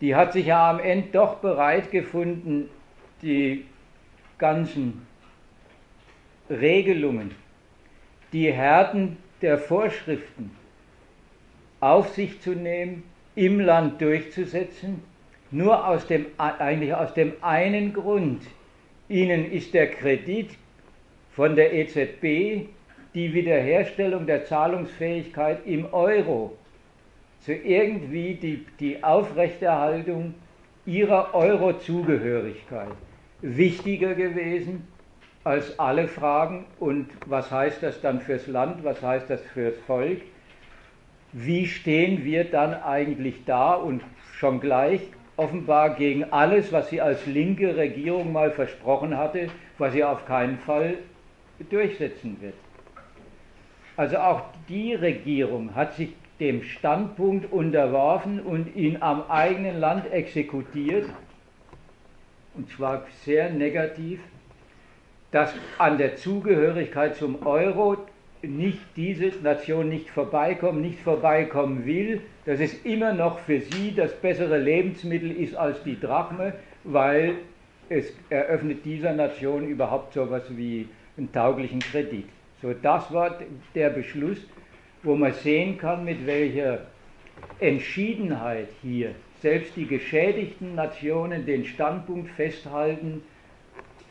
Die 0.00 0.14
hat 0.14 0.32
sich 0.32 0.46
ja 0.46 0.70
am 0.70 0.78
Ende 0.78 1.08
doch 1.12 1.36
bereit 1.36 1.90
gefunden, 1.90 2.68
die 3.22 3.64
ganzen 4.38 5.06
Regelungen, 6.48 7.32
die 8.32 8.52
Härten 8.52 9.16
der 9.42 9.58
Vorschriften 9.58 10.50
auf 11.80 12.10
sich 12.14 12.40
zu 12.40 12.50
nehmen, 12.50 13.02
im 13.34 13.60
Land 13.60 14.00
durchzusetzen, 14.00 15.02
nur 15.50 15.86
aus 15.86 16.06
dem, 16.06 16.26
eigentlich 16.38 16.94
aus 16.94 17.14
dem 17.14 17.32
einen 17.40 17.92
Grund. 17.92 18.42
Ihnen 19.08 19.50
ist 19.50 19.74
der 19.74 19.90
Kredit 19.90 20.50
von 21.30 21.56
der 21.56 21.72
EZB 21.72 22.68
die 23.14 23.32
Wiederherstellung 23.32 24.26
der 24.26 24.44
Zahlungsfähigkeit 24.44 25.66
im 25.66 25.92
Euro, 25.92 26.56
so 27.40 27.52
irgendwie 27.52 28.34
die, 28.34 28.66
die 28.80 29.02
Aufrechterhaltung 29.02 30.34
ihrer 30.86 31.34
Euro-Zugehörigkeit 31.34 32.88
wichtiger 33.40 34.14
gewesen 34.14 34.86
als 35.44 35.78
alle 35.78 36.08
Fragen 36.08 36.66
und 36.80 37.08
was 37.26 37.50
heißt 37.50 37.82
das 37.82 38.00
dann 38.00 38.20
fürs 38.20 38.46
Land, 38.46 38.84
was 38.84 39.02
heißt 39.02 39.30
das 39.30 39.40
fürs 39.42 39.76
Volk, 39.86 40.20
wie 41.32 41.66
stehen 41.66 42.24
wir 42.24 42.44
dann 42.44 42.74
eigentlich 42.74 43.44
da 43.44 43.74
und 43.74 44.02
schon 44.32 44.60
gleich 44.60 45.00
offenbar 45.36 45.94
gegen 45.94 46.24
alles, 46.32 46.72
was 46.72 46.90
sie 46.90 47.00
als 47.00 47.24
linke 47.26 47.76
Regierung 47.76 48.32
mal 48.32 48.50
versprochen 48.50 49.16
hatte, 49.16 49.48
was 49.78 49.92
sie 49.92 50.02
auf 50.02 50.26
keinen 50.26 50.58
Fall 50.58 50.94
durchsetzen 51.70 52.36
wird. 52.40 52.54
Also 53.96 54.18
auch 54.18 54.42
die 54.68 54.94
Regierung 54.94 55.74
hat 55.74 55.94
sich 55.94 56.14
dem 56.40 56.62
Standpunkt 56.62 57.52
unterworfen 57.52 58.40
und 58.40 58.74
ihn 58.76 58.98
am 59.00 59.24
eigenen 59.28 59.78
Land 59.80 60.10
exekutiert, 60.12 61.08
und 62.54 62.70
zwar 62.70 63.06
sehr 63.24 63.50
negativ, 63.50 64.20
dass 65.30 65.52
an 65.78 65.98
der 65.98 66.16
Zugehörigkeit 66.16 67.16
zum 67.16 67.46
Euro 67.46 67.96
nicht 68.42 68.80
diese 68.96 69.32
Nation 69.42 69.88
nicht 69.88 70.10
vorbeikommen, 70.10 70.80
nicht 70.80 71.00
vorbeikommen 71.00 71.84
will, 71.84 72.20
dass 72.46 72.60
es 72.60 72.84
immer 72.84 73.12
noch 73.12 73.40
für 73.40 73.60
sie 73.60 73.94
das 73.94 74.12
bessere 74.14 74.58
Lebensmittel 74.58 75.30
ist 75.32 75.56
als 75.56 75.82
die 75.82 75.98
Drachme, 75.98 76.54
weil 76.84 77.34
es 77.88 78.12
eröffnet 78.30 78.84
dieser 78.84 79.12
Nation 79.12 79.66
überhaupt 79.66 80.14
so 80.14 80.24
etwas 80.24 80.56
wie 80.56 80.88
einen 81.16 81.32
tauglichen 81.32 81.80
Kredit. 81.80 82.26
So, 82.62 82.72
das 82.80 83.12
war 83.12 83.38
der 83.74 83.90
Beschluss, 83.90 84.38
wo 85.02 85.14
man 85.14 85.32
sehen 85.32 85.78
kann, 85.78 86.04
mit 86.04 86.26
welcher 86.26 86.86
Entschiedenheit 87.60 88.68
hier 88.82 89.14
selbst 89.40 89.76
die 89.76 89.86
geschädigten 89.86 90.74
Nationen 90.74 91.46
den 91.46 91.64
Standpunkt 91.64 92.30
festhalten, 92.30 93.22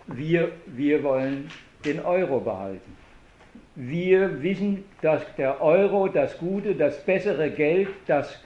wir, 0.08 0.52
wir 0.66 1.04
wollen 1.04 1.50
den 1.84 2.00
Euro 2.00 2.40
behalten. 2.40 2.96
Wir 3.76 4.42
wissen, 4.42 4.86
dass 5.02 5.22
der 5.36 5.62
Euro 5.62 6.08
das 6.08 6.38
gute, 6.38 6.76
das 6.76 7.04
bessere 7.06 7.52
Geld, 7.52 7.90
das 8.08 8.42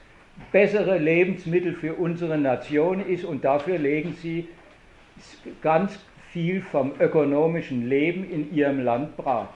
bessere 0.52 0.98
Lebensmittel 0.98 1.74
für 1.74 1.94
unsere 1.94 2.38
Nation 2.38 3.06
ist 3.06 3.24
und 3.24 3.46
dafür 3.46 3.78
legen 3.78 4.16
sie 4.22 4.48
ganz 5.62 5.98
viel 6.32 6.62
vom 6.62 6.94
ökonomischen 7.00 7.88
Leben 7.88 8.30
in 8.30 8.54
ihrem 8.54 8.84
Land 8.84 9.16
brach. 9.18 9.50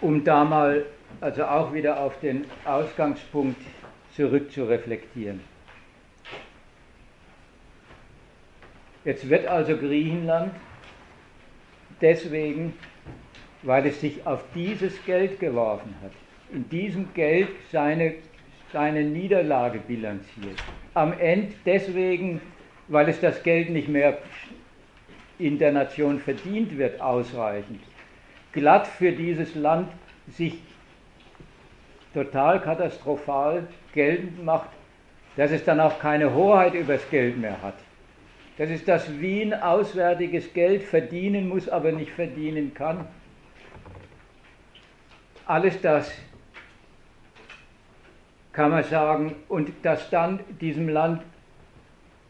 Um 0.00 0.24
da 0.24 0.44
mal 0.44 0.86
also 1.20 1.44
auch 1.44 1.72
wieder 1.72 2.00
auf 2.00 2.18
den 2.20 2.44
Ausgangspunkt 2.64 3.60
zurück 4.14 4.50
zu 4.52 4.64
reflektieren. 4.64 5.40
Jetzt 9.04 9.28
wird 9.28 9.46
also 9.46 9.76
Griechenland 9.76 10.52
deswegen, 12.00 12.74
weil 13.62 13.86
es 13.86 14.00
sich 14.00 14.26
auf 14.26 14.44
dieses 14.54 15.02
Geld 15.04 15.40
geworfen 15.40 15.94
hat, 16.02 16.12
in 16.52 16.68
diesem 16.68 17.12
Geld 17.14 17.48
seine, 17.72 18.14
seine 18.72 19.02
Niederlage 19.02 19.78
bilanziert. 19.78 20.62
Am 20.94 21.18
Ende 21.18 21.54
deswegen, 21.64 22.40
weil 22.88 23.08
es 23.08 23.20
das 23.20 23.42
Geld 23.42 23.70
nicht 23.70 23.88
mehr 23.88 24.18
in 25.38 25.58
der 25.58 25.72
Nation 25.72 26.20
verdient 26.20 26.76
wird 26.76 27.00
ausreichend, 27.00 27.80
glatt 28.52 28.86
für 28.86 29.12
dieses 29.12 29.54
Land 29.54 29.88
sich 30.28 30.60
total 32.14 32.60
katastrophal 32.60 33.66
geltend 33.92 34.44
macht, 34.44 34.70
dass 35.36 35.50
es 35.50 35.64
dann 35.64 35.80
auch 35.80 35.98
keine 35.98 36.34
Hoheit 36.34 36.74
übers 36.74 37.08
Geld 37.10 37.38
mehr 37.38 37.60
hat. 37.62 37.74
Dass 38.58 38.68
es 38.68 38.84
das 38.84 39.20
wie 39.20 39.42
ein 39.42 39.54
auswärtiges 39.54 40.52
Geld 40.52 40.82
verdienen 40.82 41.48
muss, 41.48 41.68
aber 41.68 41.92
nicht 41.92 42.10
verdienen 42.10 42.74
kann. 42.74 43.06
Alles 45.46 45.80
das 45.80 46.12
kann 48.52 48.70
man 48.70 48.84
sagen, 48.84 49.36
und 49.48 49.70
dass 49.82 50.10
dann 50.10 50.40
diesem 50.60 50.88
Land 50.88 51.22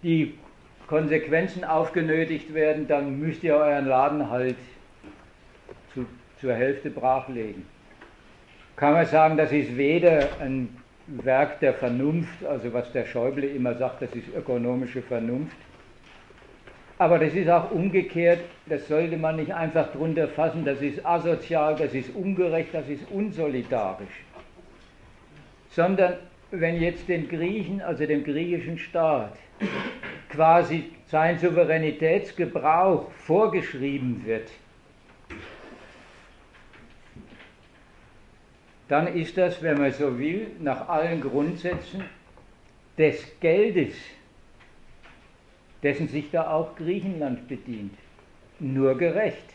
die 0.02 0.38
Konsequenzen 0.86 1.64
aufgenötigt 1.64 2.52
werden, 2.54 2.86
dann 2.86 3.18
müsst 3.18 3.42
ihr 3.42 3.56
euren 3.56 3.86
Laden 3.86 4.30
halt 4.30 4.56
zur 6.40 6.54
Hälfte 6.54 6.90
brachlegen. 6.90 7.66
Kann 8.76 8.94
man 8.94 9.06
sagen, 9.06 9.36
das 9.36 9.52
ist 9.52 9.76
weder 9.76 10.28
ein 10.40 10.76
Werk 11.06 11.60
der 11.60 11.74
Vernunft, 11.74 12.44
also 12.44 12.72
was 12.72 12.92
der 12.92 13.04
Schäuble 13.04 13.46
immer 13.46 13.74
sagt, 13.74 14.02
das 14.02 14.14
ist 14.14 14.28
ökonomische 14.34 15.02
Vernunft, 15.02 15.56
aber 16.98 17.18
das 17.18 17.34
ist 17.34 17.48
auch 17.48 17.70
umgekehrt, 17.70 18.40
das 18.66 18.86
sollte 18.86 19.16
man 19.16 19.36
nicht 19.36 19.52
einfach 19.52 19.90
drunter 19.92 20.28
fassen, 20.28 20.64
das 20.64 20.82
ist 20.82 21.04
asozial, 21.04 21.74
das 21.76 21.94
ist 21.94 22.14
ungerecht, 22.14 22.68
das 22.72 22.88
ist 22.88 23.10
unsolidarisch. 23.10 24.24
Sondern 25.70 26.14
wenn 26.50 26.80
jetzt 26.80 27.08
den 27.08 27.28
Griechen, 27.28 27.80
also 27.80 28.04
dem 28.06 28.22
griechischen 28.22 28.78
Staat, 28.78 29.32
quasi 30.28 30.90
sein 31.06 31.38
Souveränitätsgebrauch 31.38 33.10
vorgeschrieben 33.12 34.22
wird, 34.24 34.50
dann 38.90 39.06
ist 39.06 39.38
das, 39.38 39.62
wenn 39.62 39.78
man 39.78 39.92
so 39.92 40.18
will, 40.18 40.48
nach 40.58 40.88
allen 40.88 41.20
Grundsätzen 41.20 42.02
des 42.98 43.24
Geldes, 43.38 43.94
dessen 45.84 46.08
sich 46.08 46.30
da 46.32 46.50
auch 46.50 46.74
Griechenland 46.74 47.46
bedient, 47.46 47.94
nur 48.58 48.98
gerecht. 48.98 49.54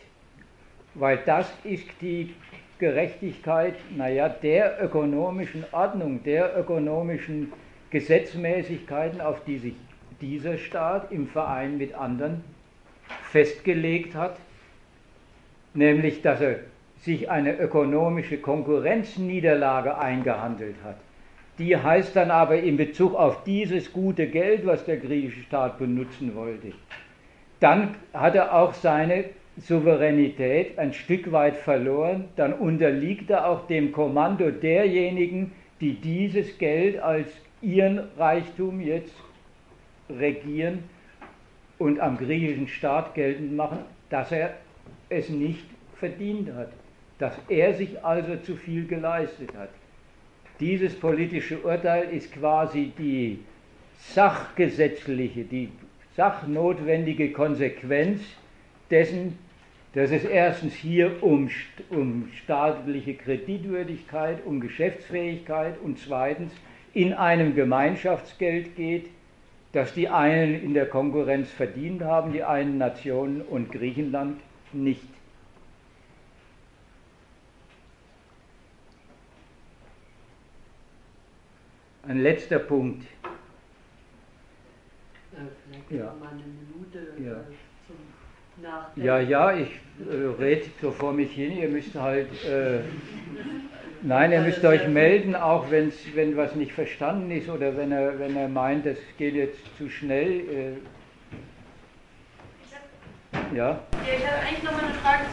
Weil 0.94 1.18
das 1.26 1.52
ist 1.64 1.86
die 2.00 2.34
Gerechtigkeit, 2.78 3.74
naja, 3.94 4.30
der 4.30 4.82
ökonomischen 4.82 5.64
Ordnung, 5.70 6.22
der 6.24 6.58
ökonomischen 6.58 7.52
Gesetzmäßigkeiten, 7.90 9.20
auf 9.20 9.44
die 9.44 9.58
sich 9.58 9.74
dieser 10.22 10.56
Staat 10.56 11.12
im 11.12 11.28
Verein 11.28 11.76
mit 11.76 11.94
anderen 11.94 12.42
festgelegt 13.30 14.14
hat, 14.14 14.38
nämlich 15.74 16.22
dass 16.22 16.40
er 16.40 16.60
sich 17.00 17.30
eine 17.30 17.58
ökonomische 17.58 18.38
Konkurrenzniederlage 18.38 19.98
eingehandelt 19.98 20.76
hat. 20.84 20.96
Die 21.58 21.76
heißt 21.76 22.14
dann 22.16 22.30
aber 22.30 22.58
in 22.58 22.76
Bezug 22.76 23.14
auf 23.14 23.44
dieses 23.44 23.92
gute 23.92 24.26
Geld, 24.26 24.66
was 24.66 24.84
der 24.84 24.98
griechische 24.98 25.42
Staat 25.42 25.78
benutzen 25.78 26.34
wollte, 26.34 26.72
dann 27.60 27.94
hat 28.12 28.34
er 28.34 28.54
auch 28.54 28.74
seine 28.74 29.24
Souveränität 29.58 30.78
ein 30.78 30.92
Stück 30.92 31.32
weit 31.32 31.56
verloren, 31.56 32.26
dann 32.36 32.52
unterliegt 32.52 33.30
er 33.30 33.48
auch 33.48 33.66
dem 33.66 33.92
Kommando 33.92 34.50
derjenigen, 34.50 35.52
die 35.80 35.94
dieses 35.94 36.58
Geld 36.58 36.98
als 36.98 37.28
ihren 37.62 38.00
Reichtum 38.18 38.80
jetzt 38.80 39.14
regieren 40.10 40.80
und 41.78 42.00
am 42.00 42.18
griechischen 42.18 42.68
Staat 42.68 43.14
geltend 43.14 43.56
machen, 43.56 43.78
dass 44.10 44.30
er 44.30 44.54
es 45.08 45.30
nicht 45.30 45.64
verdient 45.94 46.52
hat 46.54 46.68
dass 47.18 47.34
er 47.48 47.74
sich 47.74 48.04
also 48.04 48.36
zu 48.36 48.56
viel 48.56 48.86
geleistet 48.86 49.50
hat. 49.56 49.70
Dieses 50.60 50.94
politische 50.94 51.58
Urteil 51.58 52.10
ist 52.10 52.32
quasi 52.32 52.92
die 52.98 53.38
sachgesetzliche, 53.98 55.44
die 55.44 55.70
sachnotwendige 56.16 57.32
Konsequenz 57.32 58.20
dessen, 58.90 59.38
dass 59.94 60.10
es 60.10 60.24
erstens 60.24 60.74
hier 60.74 61.22
um, 61.22 61.50
um 61.90 62.28
staatliche 62.42 63.14
Kreditwürdigkeit, 63.14 64.44
um 64.44 64.60
Geschäftsfähigkeit 64.60 65.74
und 65.82 65.98
zweitens 65.98 66.52
in 66.92 67.12
einem 67.12 67.54
Gemeinschaftsgeld 67.54 68.76
geht, 68.76 69.06
das 69.72 69.92
die 69.94 70.08
einen 70.08 70.62
in 70.62 70.74
der 70.74 70.86
Konkurrenz 70.86 71.50
verdient 71.50 72.02
haben, 72.02 72.32
die 72.32 72.42
einen 72.42 72.78
Nationen 72.78 73.42
und 73.42 73.72
Griechenland 73.72 74.40
nicht. 74.72 75.15
Ein 82.08 82.20
letzter 82.20 82.60
Punkt. 82.60 83.04
Äh, 85.32 85.38
vielleicht 85.68 85.90
ja. 85.90 86.14
mal 86.20 86.28
eine 86.28 86.42
Minute 86.42 86.98
ja. 87.18 87.32
Äh, 87.32 87.44
zum 87.86 87.96
Nachdenken. 88.62 89.06
Ja, 89.06 89.18
ja, 89.18 89.56
ich 89.56 89.80
äh, 90.08 90.40
rede 90.40 90.66
so 90.80 90.92
vor 90.92 91.12
mich 91.12 91.32
hin. 91.32 91.58
Ihr 91.58 91.68
müsst 91.68 91.94
halt. 91.96 92.28
Äh, 92.44 92.80
nein, 94.02 94.30
ihr 94.30 94.40
müsst 94.40 94.64
euch 94.64 94.86
melden, 94.86 95.34
auch 95.34 95.70
wenn's, 95.70 95.96
wenn 96.14 96.36
was 96.36 96.54
nicht 96.54 96.72
verstanden 96.72 97.30
ist 97.32 97.48
oder 97.48 97.76
wenn 97.76 97.90
er, 97.90 98.18
wenn 98.20 98.36
er 98.36 98.48
meint, 98.48 98.86
das 98.86 98.98
geht 99.18 99.34
jetzt 99.34 99.58
zu 99.76 99.90
schnell. 99.90 100.40
Äh, 100.48 100.72
ja? 103.52 103.54
ja? 103.54 103.80
Ich 104.02 104.26
habe 104.26 104.38
eigentlich 104.46 104.62
noch 104.62 104.72
mal 104.72 104.84
eine 104.84 104.94
Frage 104.94 105.24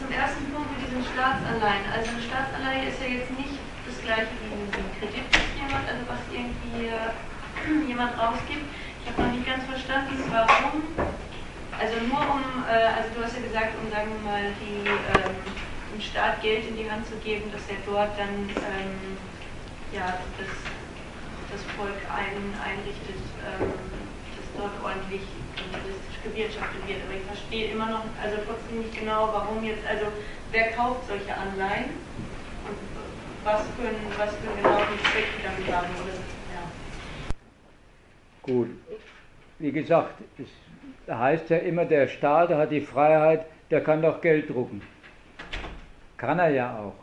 zum 0.00 0.12
ersten 0.12 0.44
Punkt 0.52 0.68
mit 0.76 0.88
diesen 0.88 1.04
Staatsanleihen. 1.14 1.84
Also 1.94 2.10
eine 2.10 2.20
Staatsanleihe 2.20 2.88
ist 2.88 3.00
ja 3.00 3.06
jetzt 3.14 3.30
nicht 3.30 3.60
das 3.86 4.02
gleiche 4.02 4.26
wie 4.42 4.54
ein 4.54 4.90
Kredit 4.98 5.39
jemand, 5.70 5.86
also 5.86 6.02
was 6.10 6.22
irgendwie 6.34 6.90
äh, 6.90 7.86
jemand 7.86 8.18
rausgibt. 8.18 8.66
Ich 9.00 9.06
habe 9.06 9.22
noch 9.22 9.30
nicht 9.30 9.46
ganz 9.46 9.62
verstanden, 9.64 10.18
warum. 10.26 10.82
Also 11.78 11.96
nur 12.10 12.20
um, 12.20 12.42
äh, 12.66 12.90
also 12.90 13.14
du 13.14 13.22
hast 13.22 13.38
ja 13.38 13.42
gesagt, 13.46 13.78
um 13.78 13.86
sagen 13.88 14.10
wir 14.10 14.22
mal 14.26 14.44
die, 14.58 14.90
ähm, 14.90 15.38
dem 15.94 16.00
Staat 16.02 16.42
Geld 16.42 16.66
in 16.68 16.76
die 16.76 16.90
Hand 16.90 17.06
zu 17.06 17.16
geben, 17.22 17.48
dass 17.54 17.62
er 17.70 17.80
dort 17.86 18.18
dann 18.18 18.50
ähm, 18.50 19.16
ja, 19.94 20.18
das, 20.36 20.50
das 21.54 21.62
Volk 21.78 22.02
ein, 22.10 22.52
einrichtet, 22.58 23.22
ähm, 23.46 23.70
dass 24.36 24.46
dort 24.58 24.76
ordentlich 24.84 25.22
kapitalistisch 25.56 26.18
gewirtschaftet 26.26 26.82
wird. 26.84 27.00
Aber 27.06 27.14
ich 27.16 27.24
verstehe 27.24 27.72
immer 27.72 27.86
noch, 27.86 28.04
also 28.20 28.36
trotzdem 28.44 28.82
nicht 28.82 28.98
genau, 28.98 29.30
warum 29.32 29.64
jetzt, 29.64 29.86
also 29.86 30.12
wer 30.50 30.72
kauft 30.72 31.08
solche 31.08 31.32
Anleihen? 31.32 32.10
Was 33.42 33.62
für 33.70 33.88
einen, 33.88 33.96
was 34.18 34.34
für 34.36 34.50
einen 34.50 34.62
genauen 34.62 34.98
Zweck 35.12 35.28
damit 35.42 35.74
haben. 35.74 35.88
Oder, 36.02 36.12
ja. 36.52 36.62
Gut, 38.42 38.68
wie 39.58 39.72
gesagt, 39.72 40.14
es 40.38 41.14
heißt 41.14 41.48
ja 41.48 41.56
immer, 41.58 41.86
der 41.86 42.08
Staat 42.08 42.50
hat 42.50 42.70
die 42.70 42.82
Freiheit, 42.82 43.46
der 43.70 43.82
kann 43.82 44.02
doch 44.02 44.20
Geld 44.20 44.50
drucken. 44.50 44.82
Kann 46.18 46.38
er 46.38 46.50
ja 46.50 46.78
auch. 46.78 46.94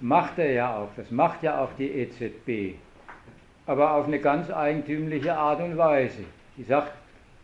Macht 0.00 0.38
er 0.38 0.52
ja 0.52 0.76
auch. 0.76 0.88
Das 0.96 1.10
macht 1.10 1.42
ja 1.42 1.60
auch 1.60 1.70
die 1.78 1.90
EZB. 1.90 2.76
Aber 3.66 3.92
auf 3.92 4.06
eine 4.06 4.18
ganz 4.18 4.50
eigentümliche 4.50 5.36
Art 5.36 5.60
und 5.60 5.76
Weise. 5.76 6.24
Die 6.56 6.64
sagt 6.64 6.92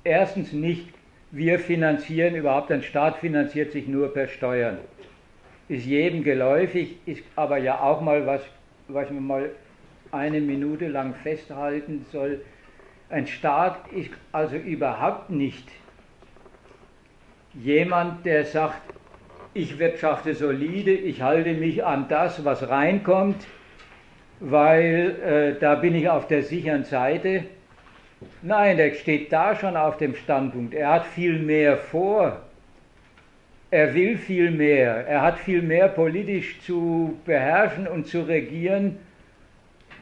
erstens 0.04 0.52
nicht, 0.52 0.88
wir 1.30 1.58
finanzieren 1.58 2.34
überhaupt, 2.34 2.72
ein 2.72 2.82
Staat 2.82 3.18
finanziert 3.18 3.72
sich 3.72 3.86
nur 3.86 4.12
per 4.14 4.26
Steuern 4.26 4.78
ist 5.68 5.84
jedem 5.84 6.24
geläufig, 6.24 6.96
ist 7.06 7.22
aber 7.36 7.58
ja 7.58 7.80
auch 7.80 8.00
mal 8.00 8.26
was, 8.26 8.40
was 8.88 9.10
man 9.10 9.26
mal 9.26 9.50
eine 10.10 10.40
Minute 10.40 10.88
lang 10.88 11.14
festhalten 11.14 12.06
soll. 12.10 12.40
Ein 13.10 13.26
Staat 13.26 13.92
ist 13.92 14.10
also 14.32 14.56
überhaupt 14.56 15.30
nicht 15.30 15.68
jemand, 17.54 18.24
der 18.24 18.44
sagt, 18.44 18.80
ich 19.54 19.78
wirtschafte 19.78 20.34
solide, 20.34 20.92
ich 20.92 21.22
halte 21.22 21.52
mich 21.54 21.84
an 21.84 22.06
das, 22.08 22.44
was 22.44 22.68
reinkommt, 22.68 23.46
weil 24.40 25.16
äh, 25.56 25.60
da 25.60 25.74
bin 25.74 25.94
ich 25.94 26.08
auf 26.08 26.28
der 26.28 26.42
sicheren 26.42 26.84
Seite. 26.84 27.44
Nein, 28.42 28.76
der 28.76 28.94
steht 28.94 29.32
da 29.32 29.56
schon 29.56 29.76
auf 29.76 29.96
dem 29.96 30.14
Standpunkt. 30.14 30.74
Er 30.74 30.92
hat 30.92 31.06
viel 31.06 31.38
mehr 31.38 31.76
vor. 31.76 32.42
Er 33.70 33.94
will 33.94 34.16
viel 34.16 34.50
mehr, 34.50 35.06
er 35.06 35.20
hat 35.22 35.38
viel 35.38 35.60
mehr 35.60 35.88
politisch 35.88 36.58
zu 36.60 37.18
beherrschen 37.26 37.86
und 37.86 38.06
zu 38.06 38.22
regieren, 38.22 38.96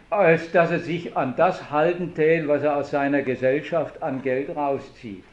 als 0.08 0.52
dass 0.52 0.70
er 0.70 0.78
sich 0.78 1.16
an 1.16 1.34
das 1.36 1.70
halten 1.70 2.14
tät, 2.14 2.46
was 2.46 2.62
er 2.62 2.76
aus 2.76 2.90
seiner 2.90 3.22
Gesellschaft 3.22 4.02
an 4.02 4.22
Geld 4.22 4.54
rauszieht. 4.54 5.24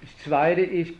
Das 0.00 0.24
Zweite 0.24 0.62
ist, 0.62 0.94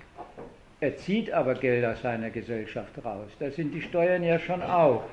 er 0.80 0.96
zieht 0.98 1.32
aber 1.32 1.54
Geld 1.54 1.84
aus 1.84 2.02
seiner 2.02 2.28
Gesellschaft 2.28 2.92
raus. 3.02 3.30
Da 3.40 3.50
sind 3.50 3.72
die 3.72 3.80
Steuern 3.80 4.22
ja 4.22 4.38
schon 4.38 4.62
auch. 4.62 5.04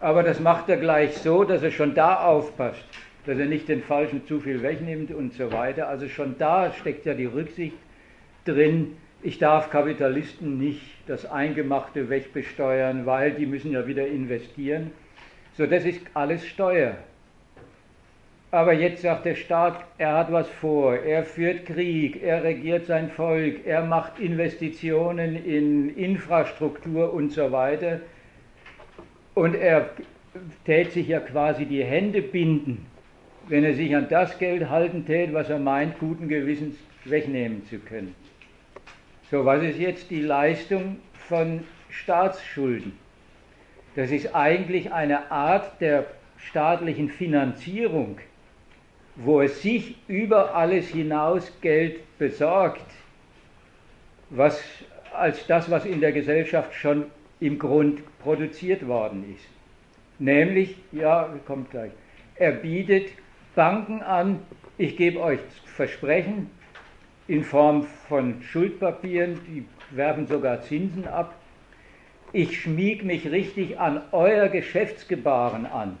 Aber 0.00 0.22
das 0.24 0.40
macht 0.40 0.68
er 0.68 0.76
gleich 0.76 1.16
so, 1.18 1.44
dass 1.44 1.62
er 1.62 1.70
schon 1.70 1.94
da 1.94 2.16
aufpasst, 2.16 2.84
dass 3.26 3.38
er 3.38 3.46
nicht 3.46 3.68
den 3.68 3.82
Falschen 3.82 4.26
zu 4.26 4.40
viel 4.40 4.60
wegnimmt 4.60 5.12
und 5.12 5.32
so 5.34 5.52
weiter. 5.52 5.88
Also 5.88 6.08
schon 6.08 6.36
da 6.38 6.72
steckt 6.72 7.06
ja 7.06 7.14
die 7.14 7.24
Rücksicht 7.26 7.76
drin, 8.44 8.96
ich 9.24 9.38
darf 9.38 9.70
Kapitalisten 9.70 10.58
nicht 10.58 10.82
das 11.06 11.24
Eingemachte 11.24 12.10
wegbesteuern, 12.10 13.06
weil 13.06 13.32
die 13.32 13.46
müssen 13.46 13.72
ja 13.72 13.86
wieder 13.86 14.06
investieren. 14.06 14.90
So, 15.56 15.66
das 15.66 15.86
ist 15.86 16.02
alles 16.12 16.46
Steuer. 16.46 16.98
Aber 18.50 18.74
jetzt 18.74 19.00
sagt 19.00 19.24
der 19.24 19.34
Staat, 19.34 19.82
er 19.96 20.12
hat 20.12 20.30
was 20.30 20.48
vor, 20.48 20.94
er 20.94 21.24
führt 21.24 21.64
Krieg, 21.64 22.22
er 22.22 22.44
regiert 22.44 22.84
sein 22.84 23.08
Volk, 23.08 23.66
er 23.66 23.82
macht 23.82 24.20
Investitionen 24.20 25.42
in 25.42 25.96
Infrastruktur 25.96 27.12
und 27.14 27.32
so 27.32 27.50
weiter. 27.50 28.00
Und 29.32 29.54
er 29.54 29.88
tät 30.66 30.92
sich 30.92 31.08
ja 31.08 31.20
quasi 31.20 31.64
die 31.64 31.82
Hände 31.82 32.20
binden, 32.20 32.84
wenn 33.48 33.64
er 33.64 33.72
sich 33.72 33.96
an 33.96 34.06
das 34.10 34.38
Geld 34.38 34.68
halten 34.68 35.06
tät, 35.06 35.32
was 35.32 35.48
er 35.48 35.58
meint, 35.58 35.98
guten 35.98 36.28
Gewissens 36.28 36.76
wegnehmen 37.06 37.64
zu 37.64 37.78
können. 37.78 38.14
So, 39.30 39.44
was 39.46 39.62
ist 39.62 39.78
jetzt 39.78 40.10
die 40.10 40.20
Leistung 40.20 40.98
von 41.14 41.64
Staatsschulden? 41.88 42.92
Das 43.96 44.10
ist 44.10 44.34
eigentlich 44.34 44.92
eine 44.92 45.30
Art 45.30 45.80
der 45.80 46.04
staatlichen 46.36 47.08
Finanzierung, 47.08 48.18
wo 49.16 49.40
es 49.40 49.62
sich 49.62 49.96
über 50.08 50.54
alles 50.54 50.88
hinaus 50.88 51.50
Geld 51.62 52.00
besorgt, 52.18 52.84
was 54.28 54.62
als 55.14 55.46
das, 55.46 55.70
was 55.70 55.86
in 55.86 56.00
der 56.00 56.12
Gesellschaft 56.12 56.74
schon 56.74 57.06
im 57.40 57.58
Grund 57.58 58.02
produziert 58.18 58.86
worden 58.86 59.34
ist. 59.34 59.46
Nämlich, 60.18 60.76
ja, 60.92 61.30
kommt 61.46 61.70
gleich, 61.70 61.92
er 62.36 62.52
bietet 62.52 63.08
Banken 63.54 64.02
an, 64.02 64.40
ich 64.76 64.96
gebe 64.96 65.20
euch 65.20 65.40
Versprechen, 65.64 66.50
in 67.26 67.44
Form 67.44 67.86
von 68.08 68.42
Schuldpapieren, 68.42 69.40
die 69.46 69.64
werfen 69.96 70.26
sogar 70.26 70.62
Zinsen 70.62 71.06
ab. 71.06 71.34
Ich 72.32 72.60
schmieg 72.60 73.04
mich 73.04 73.30
richtig 73.30 73.78
an 73.78 74.02
euer 74.12 74.48
Geschäftsgebaren 74.48 75.66
an. 75.66 75.96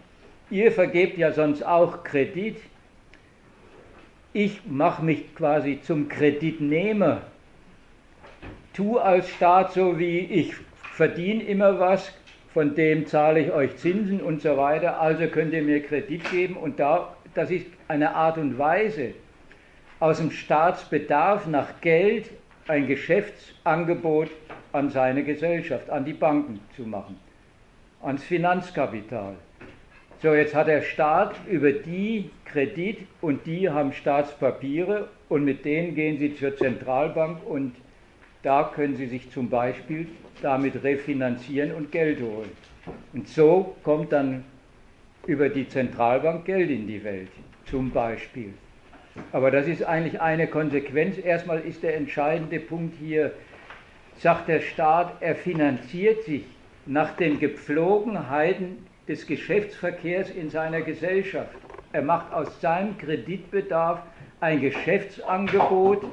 Ihr 0.50 0.72
vergebt 0.72 1.16
ja 1.16 1.32
sonst 1.32 1.64
auch 1.64 2.04
Kredit. 2.04 2.56
Ich 4.32 4.60
mache 4.66 5.04
mich 5.04 5.34
quasi 5.34 5.80
zum 5.80 6.08
Kreditnehmer. 6.08 7.22
Tu 8.74 8.98
als 8.98 9.30
Staat 9.30 9.72
so 9.72 9.98
wie 9.98 10.18
ich 10.18 10.54
verdiene 10.92 11.44
immer 11.44 11.78
was, 11.78 12.12
von 12.52 12.74
dem 12.74 13.06
zahle 13.06 13.40
ich 13.40 13.52
euch 13.52 13.76
Zinsen 13.76 14.20
und 14.20 14.42
so 14.42 14.56
weiter, 14.56 15.00
also 15.00 15.26
könnt 15.26 15.52
ihr 15.54 15.62
mir 15.62 15.82
Kredit 15.82 16.30
geben 16.30 16.56
und 16.56 16.78
da, 16.78 17.16
das 17.34 17.50
ist 17.50 17.66
eine 17.88 18.14
Art 18.14 18.38
und 18.38 18.58
Weise, 18.58 19.14
aus 20.00 20.18
dem 20.18 20.30
Staatsbedarf 20.30 21.46
nach 21.46 21.80
Geld 21.80 22.30
ein 22.68 22.86
Geschäftsangebot 22.86 24.30
an 24.72 24.90
seine 24.90 25.22
Gesellschaft, 25.22 25.90
an 25.90 26.04
die 26.04 26.12
Banken 26.12 26.60
zu 26.74 26.82
machen, 26.82 27.18
ans 28.02 28.24
Finanzkapital. 28.24 29.34
So, 30.22 30.34
jetzt 30.34 30.54
hat 30.54 30.68
der 30.68 30.82
Staat 30.82 31.34
über 31.46 31.72
die 31.72 32.30
Kredit 32.46 33.06
und 33.20 33.46
die 33.46 33.68
haben 33.68 33.92
Staatspapiere 33.92 35.08
und 35.28 35.44
mit 35.44 35.64
denen 35.64 35.94
gehen 35.94 36.18
sie 36.18 36.34
zur 36.34 36.56
Zentralbank 36.56 37.44
und 37.46 37.74
da 38.42 38.70
können 38.74 38.96
sie 38.96 39.06
sich 39.06 39.30
zum 39.30 39.48
Beispiel 39.50 40.06
damit 40.42 40.82
refinanzieren 40.82 41.72
und 41.72 41.92
Geld 41.92 42.20
holen. 42.20 42.50
Und 43.12 43.28
so 43.28 43.76
kommt 43.82 44.12
dann 44.12 44.44
über 45.26 45.48
die 45.48 45.68
Zentralbank 45.68 46.44
Geld 46.44 46.70
in 46.70 46.86
die 46.86 47.02
Welt, 47.02 47.30
zum 47.66 47.90
Beispiel. 47.90 48.52
Aber 49.32 49.50
das 49.50 49.66
ist 49.66 49.84
eigentlich 49.84 50.20
eine 50.20 50.46
Konsequenz. 50.46 51.18
Erstmal 51.18 51.60
ist 51.60 51.82
der 51.82 51.96
entscheidende 51.96 52.60
Punkt 52.60 52.96
hier, 52.98 53.32
sagt 54.18 54.48
der 54.48 54.60
Staat, 54.60 55.14
er 55.20 55.34
finanziert 55.34 56.24
sich 56.24 56.44
nach 56.86 57.16
den 57.16 57.38
Gepflogenheiten 57.38 58.86
des 59.08 59.26
Geschäftsverkehrs 59.26 60.30
in 60.30 60.50
seiner 60.50 60.82
Gesellschaft. 60.82 61.54
Er 61.92 62.02
macht 62.02 62.32
aus 62.32 62.60
seinem 62.60 62.98
Kreditbedarf 62.98 64.00
ein 64.40 64.60
Geschäftsangebot. 64.60 66.04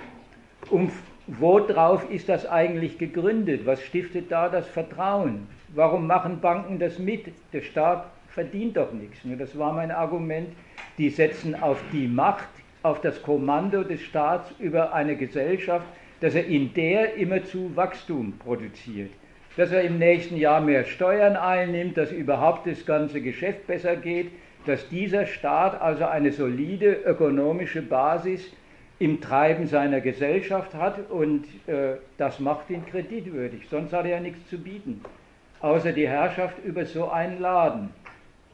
Und 0.70 0.92
worauf 1.28 2.10
ist 2.10 2.30
das 2.30 2.46
eigentlich 2.46 2.98
gegründet? 2.98 3.66
Was 3.66 3.82
stiftet 3.84 4.32
da 4.32 4.50
das 4.50 4.68
Vertrauen? 4.68 5.48
Warum 5.70 6.06
machen 6.08 6.40
Banken 6.40 6.80
das 6.80 7.00
mit? 7.00 7.26
Der 7.54 7.62
Staat 7.62 8.06
verdient 8.30 8.78
doch 8.78 8.92
nichts. 8.94 9.20
Das 9.24 9.58
war 9.58 9.74
mein 9.74 9.92
Argument. 9.92 10.50
Die 10.98 11.10
setzen 11.10 11.56
auf 11.62 11.82
die 11.92 12.08
Macht, 12.08 12.50
auf 12.84 13.02
das 13.02 13.22
Kommando 13.22 13.84
des 13.84 14.02
Staats 14.02 14.52
über 14.60 14.94
eine 14.94 15.16
Gesellschaft, 15.16 15.86
dass 16.20 16.36
er 16.36 16.46
in 16.46 16.74
der 16.74 17.16
immerzu 17.16 17.76
Wachstum 17.76 18.38
produziert. 18.38 19.12
Dass 19.58 19.72
er 19.72 19.82
im 19.82 19.98
nächsten 19.98 20.38
Jahr 20.38 20.62
mehr 20.62 20.86
Steuern 20.86 21.36
einnimmt, 21.36 21.98
dass 21.98 22.12
überhaupt 22.12 22.68
das 22.68 22.86
ganze 22.86 23.22
Geschäft 23.22 23.68
besser 23.68 23.96
geht, 23.96 24.32
dass 24.66 24.88
dieser 24.90 25.26
Staat 25.26 25.82
also 25.82 26.06
eine 26.06 26.32
solide 26.32 26.94
ökonomische 27.06 27.82
Basis 27.82 28.52
im 29.00 29.20
Treiben 29.20 29.66
seiner 29.66 30.00
Gesellschaft 30.00 30.76
hat 30.76 31.10
und 31.10 31.46
äh, 31.68 31.96
das 32.18 32.40
macht 32.40 32.70
ihn 32.70 32.86
kreditwürdig. 32.86 33.68
Sonst 33.68 33.94
hat 33.94 34.06
er 34.06 34.12
ja 34.12 34.20
nichts 34.20 34.48
zu 34.48 34.60
bieten, 34.60 35.02
außer 35.60 35.92
die 35.92 36.08
Herrschaft 36.08 36.64
über 36.64 36.86
so 36.86 37.10
einen 37.10 37.42
Laden. 37.42 37.90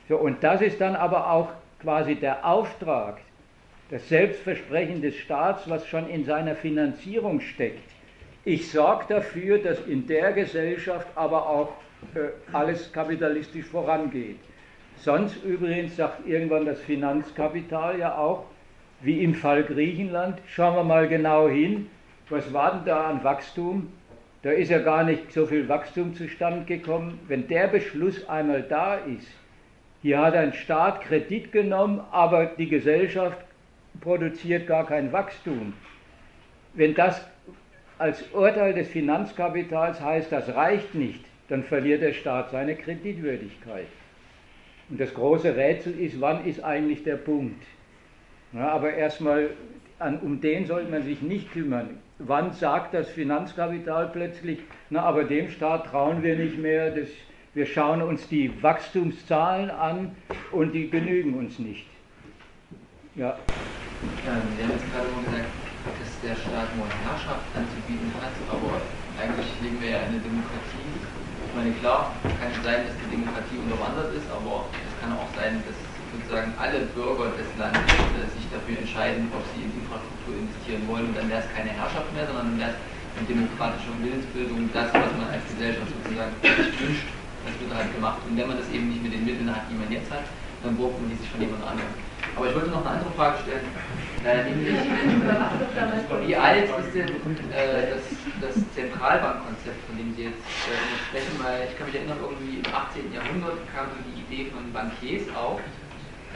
So, 0.08 0.16
und 0.16 0.42
das 0.42 0.62
ist 0.62 0.80
dann 0.80 0.96
aber 0.96 1.30
auch 1.30 1.50
quasi 1.82 2.16
der 2.16 2.46
Auftrag, 2.46 3.18
das 3.90 4.08
Selbstversprechen 4.10 5.02
des 5.02 5.16
Staats, 5.16 5.70
was 5.70 5.88
schon 5.88 6.10
in 6.10 6.26
seiner 6.26 6.56
Finanzierung 6.56 7.40
steckt. 7.40 7.90
Ich 8.44 8.72
sorge 8.72 9.06
dafür, 9.10 9.60
dass 9.60 9.80
in 9.88 10.08
der 10.08 10.34
Gesellschaft 10.34 11.08
aber 11.16 11.50
auch 11.50 11.70
äh, 12.16 12.30
alles 12.54 12.92
kapitalistisch 12.92 13.66
vorangeht. 13.66 14.40
Sonst 14.98 15.44
übrigens 15.44 15.96
sagt 15.96 16.28
irgendwann 16.28 16.66
das 16.66 16.82
Finanzkapital 16.82 18.00
ja 18.00 18.18
auch, 18.18 18.46
wie 19.02 19.24
im 19.24 19.36
Fall 19.36 19.64
Griechenland, 19.64 20.40
schauen 20.48 20.76
wir 20.76 20.84
mal 20.84 21.08
genau 21.08 21.48
hin, 21.48 21.88
was 22.30 22.52
war 22.52 22.74
denn 22.74 22.86
da 22.86 23.10
an 23.10 23.24
Wachstum? 23.24 23.92
Da 24.42 24.52
ist 24.52 24.70
ja 24.70 24.80
gar 24.80 25.04
nicht 25.04 25.32
so 25.32 25.46
viel 25.46 25.68
Wachstum 25.70 26.14
zustande 26.14 26.66
gekommen. 26.66 27.20
Wenn 27.28 27.48
der 27.48 27.68
Beschluss 27.68 28.28
einmal 28.28 28.64
da 28.64 28.96
ist, 28.96 29.28
hier 30.02 30.20
hat 30.20 30.36
ein 30.36 30.54
Staat 30.54 31.02
Kredit 31.02 31.52
genommen, 31.52 32.02
aber 32.12 32.46
die 32.46 32.68
Gesellschaft 32.68 33.38
produziert 34.02 34.68
gar 34.68 34.86
kein 34.86 35.12
Wachstum. 35.12 35.74
Wenn 36.74 36.94
das 36.94 37.26
als 37.98 38.24
Urteil 38.34 38.74
des 38.74 38.88
Finanzkapitals 38.90 40.02
heißt, 40.02 40.32
das 40.32 40.54
reicht 40.54 40.94
nicht, 40.96 41.24
dann 41.50 41.64
verliert 41.64 42.02
der 42.02 42.14
Staat 42.14 42.52
seine 42.52 42.76
Kreditwürdigkeit. 42.76 43.88
Und 44.90 45.00
das 45.00 45.14
große 45.14 45.56
Rätsel 45.56 46.00
ist, 46.00 46.22
wann 46.22 46.46
ist 46.46 46.64
eigentlich 46.64 47.04
der 47.04 47.18
Punkt? 47.18 47.64
Ja, 48.54 48.70
aber 48.70 48.94
erstmal, 48.94 49.50
um 50.22 50.40
den 50.40 50.66
sollte 50.66 50.92
man 50.92 51.04
sich 51.04 51.22
nicht 51.22 51.52
kümmern. 51.52 51.98
Wann 52.20 52.52
sagt 52.52 52.94
das 52.94 53.10
Finanzkapital 53.10 54.10
plötzlich, 54.14 54.60
na, 54.90 55.02
aber 55.02 55.24
dem 55.24 55.50
Staat 55.50 55.88
trauen 55.88 56.24
wir 56.24 56.36
nicht 56.36 56.58
mehr, 56.58 56.92
das 56.92 57.10
wir 57.58 57.66
schauen 57.66 58.04
uns 58.04 58.28
die 58.30 58.52
Wachstumszahlen 58.62 59.72
an 59.72 60.16
und 60.52 60.74
die 60.74 60.92
genügen 60.92 61.34
uns 61.34 61.58
nicht. 61.58 61.88
Ja. 63.18 63.34
ja 63.34 64.34
Sie 64.38 64.62
haben 64.62 64.78
jetzt 64.78 64.86
gerade 64.94 65.10
mal 65.10 65.26
gesagt, 65.26 65.50
dass 65.50 66.12
der 66.22 66.38
Staat 66.38 66.70
nur 66.78 66.86
Herrschaft 67.02 67.50
anzubieten 67.58 68.14
hat, 68.22 68.30
aber 68.46 68.78
eigentlich 69.18 69.50
leben 69.66 69.82
wir 69.82 69.90
ja 69.90 70.06
in 70.06 70.14
einer 70.14 70.22
Demokratie. 70.22 70.86
Ich 70.86 71.54
meine, 71.58 71.74
klar, 71.82 72.14
kann 72.38 72.54
es 72.54 72.62
sein, 72.62 72.86
dass 72.86 72.94
die 72.94 73.18
Demokratie 73.18 73.58
unterwandert 73.58 74.14
ist, 74.14 74.30
aber 74.30 74.70
es 74.70 74.94
kann 75.02 75.18
auch 75.18 75.26
sein, 75.34 75.66
dass 75.66 75.74
sozusagen 76.14 76.54
alle 76.62 76.86
Bürger 76.94 77.34
des 77.34 77.50
Landes 77.58 77.90
äh, 77.90 78.30
sich 78.38 78.46
dafür 78.54 78.86
entscheiden, 78.86 79.34
ob 79.34 79.42
sie 79.50 79.66
in 79.66 79.74
Infrastruktur 79.82 80.38
investieren 80.38 80.86
wollen. 80.86 81.10
Und 81.10 81.18
dann 81.18 81.26
wäre 81.34 81.42
es 81.42 81.50
keine 81.58 81.74
Herrschaft 81.74 82.14
mehr, 82.14 82.30
sondern 82.30 82.54
dann 82.54 82.60
wäre 82.62 82.78
es 82.78 82.80
eine 83.18 83.26
demokratische 83.26 83.90
Willensbildung, 83.98 84.70
das, 84.78 84.94
was 84.94 85.10
man 85.18 85.26
als 85.34 85.42
Gesellschaft 85.58 85.90
sozusagen 85.90 86.38
sich 86.38 86.78
wünscht 86.86 87.10
das 87.48 87.56
wird 87.64 87.74
halt 87.74 87.90
gemacht. 87.96 88.20
Und 88.28 88.38
wenn 88.38 88.48
man 88.48 88.58
das 88.62 88.70
eben 88.70 88.90
nicht 88.90 89.02
mit 89.02 89.14
den 89.14 89.26
Mitteln 89.26 89.50
hat, 89.50 89.66
die 89.72 89.76
man 89.80 89.90
jetzt 89.90 90.12
hat, 90.12 90.28
dann 90.62 90.76
braucht 90.76 91.00
man 91.00 91.10
die 91.10 91.16
sich 91.16 91.30
von 91.30 91.42
jemand 91.42 91.64
anderem. 91.64 92.07
Aber 92.38 92.46
ich 92.46 92.54
wollte 92.54 92.70
noch 92.70 92.86
eine 92.86 93.02
andere 93.02 93.12
Frage 93.18 93.38
stellen, 93.42 93.66
äh, 94.22 94.46
nämlich 94.46 94.78
wie 96.28 96.36
alt 96.36 96.70
ist 96.70 96.94
denn 96.94 97.10
äh, 97.50 97.98
das, 97.98 98.06
das 98.38 98.54
Zentralbankkonzept, 98.78 99.82
von 99.90 99.98
dem 99.98 100.14
Sie 100.14 100.30
jetzt 100.30 100.46
äh, 100.70 100.78
sprechen? 101.10 101.34
Weil 101.42 101.66
ich 101.66 101.74
kann 101.74 101.90
mich 101.90 101.98
erinnern, 101.98 102.22
irgendwie 102.22 102.62
im 102.62 102.70
18. 102.70 103.10
Jahrhundert 103.10 103.58
kam 103.74 103.90
so 103.90 103.98
die 104.06 104.22
Idee 104.22 104.54
von 104.54 104.70
Bankiers 104.70 105.26
auf, 105.34 105.58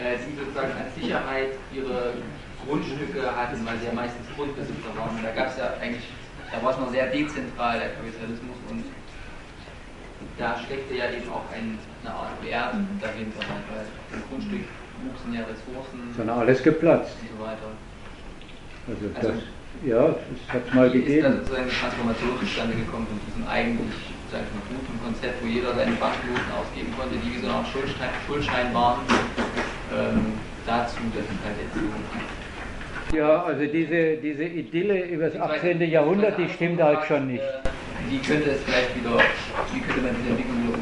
äh, 0.02 0.18
die 0.18 0.34
sozusagen 0.34 0.74
als 0.74 0.90
Sicherheit 0.98 1.54
ihre 1.70 2.18
Grundstücke 2.66 3.22
hatten, 3.30 3.62
weil 3.62 3.78
sie 3.78 3.86
ja 3.86 3.94
meistens 3.94 4.26
Grundbesitzer 4.34 4.90
waren. 4.98 5.22
Und 5.22 5.22
da 5.22 5.38
gab 5.38 5.54
es 5.54 5.62
ja 5.62 5.78
eigentlich, 5.78 6.10
da 6.50 6.58
war 6.66 6.74
es 6.74 6.82
noch 6.82 6.90
sehr 6.90 7.14
dezentral, 7.14 7.78
der 7.78 7.94
Kapitalismus 7.94 8.58
und 8.74 8.90
da 10.38 10.58
steckte 10.58 10.98
ja 10.98 11.14
eben 11.14 11.30
auch 11.30 11.46
ein, 11.54 11.78
eine 12.02 12.14
Art 12.14 12.34
Wert 12.42 12.74
dahinter, 12.98 13.42
weil 13.70 13.86
im 14.14 14.24
Grundstück 14.30 14.66
wuchsen 15.06 15.34
ja 15.34 15.42
Ressourcen. 15.42 16.00
Dann 16.18 16.30
alles 16.30 16.62
geplatzt. 16.64 17.16
Und 17.22 17.38
so 17.38 17.44
weiter. 17.44 17.70
Also, 18.88 19.06
also 19.16 19.30
das, 19.34 19.44
ja, 19.86 20.04
das 20.14 20.42
hat 20.50 20.62
es 20.68 20.74
mal 20.74 20.90
gegeben. 20.90 21.14
ist 21.14 21.24
dann 21.24 21.38
sozusagen 21.38 21.64
eine 21.64 21.72
Transformation 21.72 22.34
zustande 22.40 22.76
gekommen 22.76 23.08
von 23.08 23.20
diesem 23.26 23.44
eigentlich, 23.48 23.98
sag 24.30 24.42
ich 24.46 24.52
mal, 24.54 24.66
guten 24.70 24.98
Konzept, 25.02 25.38
wo 25.42 25.48
jeder 25.48 25.74
seine 25.74 25.96
Banknoten 25.98 26.50
ausgeben 26.54 26.92
konnte, 26.98 27.16
die 27.18 27.30
wie 27.34 27.40
so 27.42 27.48
eine 27.48 27.56
Art 27.62 27.68
Schuldschein, 27.68 28.14
Schuldschein 28.26 28.74
waren, 28.74 29.02
ähm, 29.94 30.38
dazu, 30.66 31.02
dass 31.14 31.26
es 31.26 31.40
halt 31.42 31.58
jetzt 31.62 31.74
so 31.74 31.86
ja, 33.14 33.44
also 33.44 33.66
diese, 33.66 34.18
diese 34.18 34.46
Idylle 34.46 35.04
über 35.06 35.30
das 35.30 35.40
18. 35.40 35.82
Jahrhundert, 35.82 36.38
die 36.38 36.48
stimmt 36.48 36.82
halt 36.82 37.04
schon 37.06 37.28
nicht. 37.28 37.44
Äh, 37.44 37.70
wie 38.10 38.20
könnte 38.20 38.52
es 38.52 38.62
vielleicht 38.64 38.96
wieder, 38.96 39.20
wie 39.74 39.82
könnte 39.82 40.02
man 40.02 40.16
diese 40.16 40.30
Entwicklung 40.30 40.64
wieder? 40.64 40.81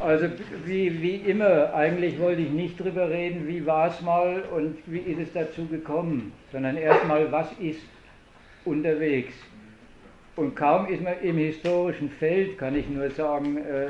Also 0.00 0.26
wie, 0.64 1.00
wie 1.00 1.16
immer, 1.16 1.72
eigentlich 1.74 2.18
wollte 2.18 2.42
ich 2.42 2.50
nicht 2.50 2.80
drüber 2.80 3.08
reden, 3.08 3.46
wie 3.46 3.64
war 3.64 3.88
es 3.88 4.00
mal 4.00 4.42
und 4.54 4.76
wie 4.86 4.98
ist 4.98 5.20
es 5.20 5.32
dazu 5.32 5.66
gekommen, 5.66 6.32
sondern 6.50 6.76
erstmal, 6.76 7.30
was 7.30 7.52
ist 7.60 7.80
unterwegs. 8.64 9.34
Und 10.34 10.56
kaum 10.56 10.86
ist 10.86 11.02
man 11.02 11.14
im 11.22 11.36
historischen 11.36 12.08
Feld, 12.08 12.56
kann 12.56 12.74
ich 12.74 12.88
nur 12.88 13.10
sagen, 13.10 13.58
äh, 13.58 13.88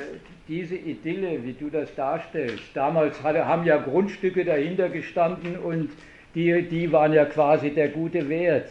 diese 0.49 0.75
Idylle, 0.75 1.45
wie 1.45 1.53
du 1.53 1.71
das 1.71 1.95
darstellst, 1.95 2.65
damals 2.75 3.23
haben 3.23 3.65
ja 3.65 3.77
Grundstücke 3.77 4.45
dahinter 4.45 4.89
gestanden 4.89 5.57
und 5.57 5.91
die, 6.35 6.63
die 6.63 6.91
waren 6.91 7.13
ja 7.13 7.27
quasi 7.27 7.71
der 7.71 7.89
gute 7.89 8.29
Wert. 8.29 8.69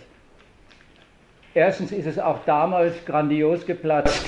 Erstens 1.53 1.91
ist 1.91 2.07
es 2.07 2.19
auch 2.19 2.43
damals 2.45 3.05
grandios 3.05 3.65
geplatzt. 3.65 4.25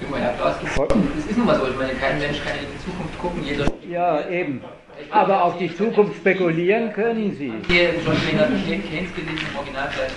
Ja, 0.00 0.34
das 0.38 1.26
ist 1.28 1.36
nun 1.36 1.46
mal 1.46 1.58
so. 1.58 1.66
Ich 1.68 1.76
meine, 1.76 1.92
kein 1.94 2.18
Mensch 2.18 2.38
kann 2.44 2.54
in 2.58 2.66
die 2.72 2.84
Zukunft 2.84 3.18
gucken. 3.18 3.42
Jeder 3.44 3.66
ja, 3.88 4.28
eben. 4.28 4.62
Aber 5.10 5.44
auf 5.44 5.58
die 5.58 5.74
Zukunft 5.74 6.16
spekulieren 6.16 6.92
können 6.92 7.32
Sie. 7.32 7.52
Hier 7.68 7.90
John 8.04 8.16
Maynard 8.26 8.50
Keynes 8.64 9.14
gelesen 9.14 9.46
im 9.50 9.56
Originalteil. 9.56 10.08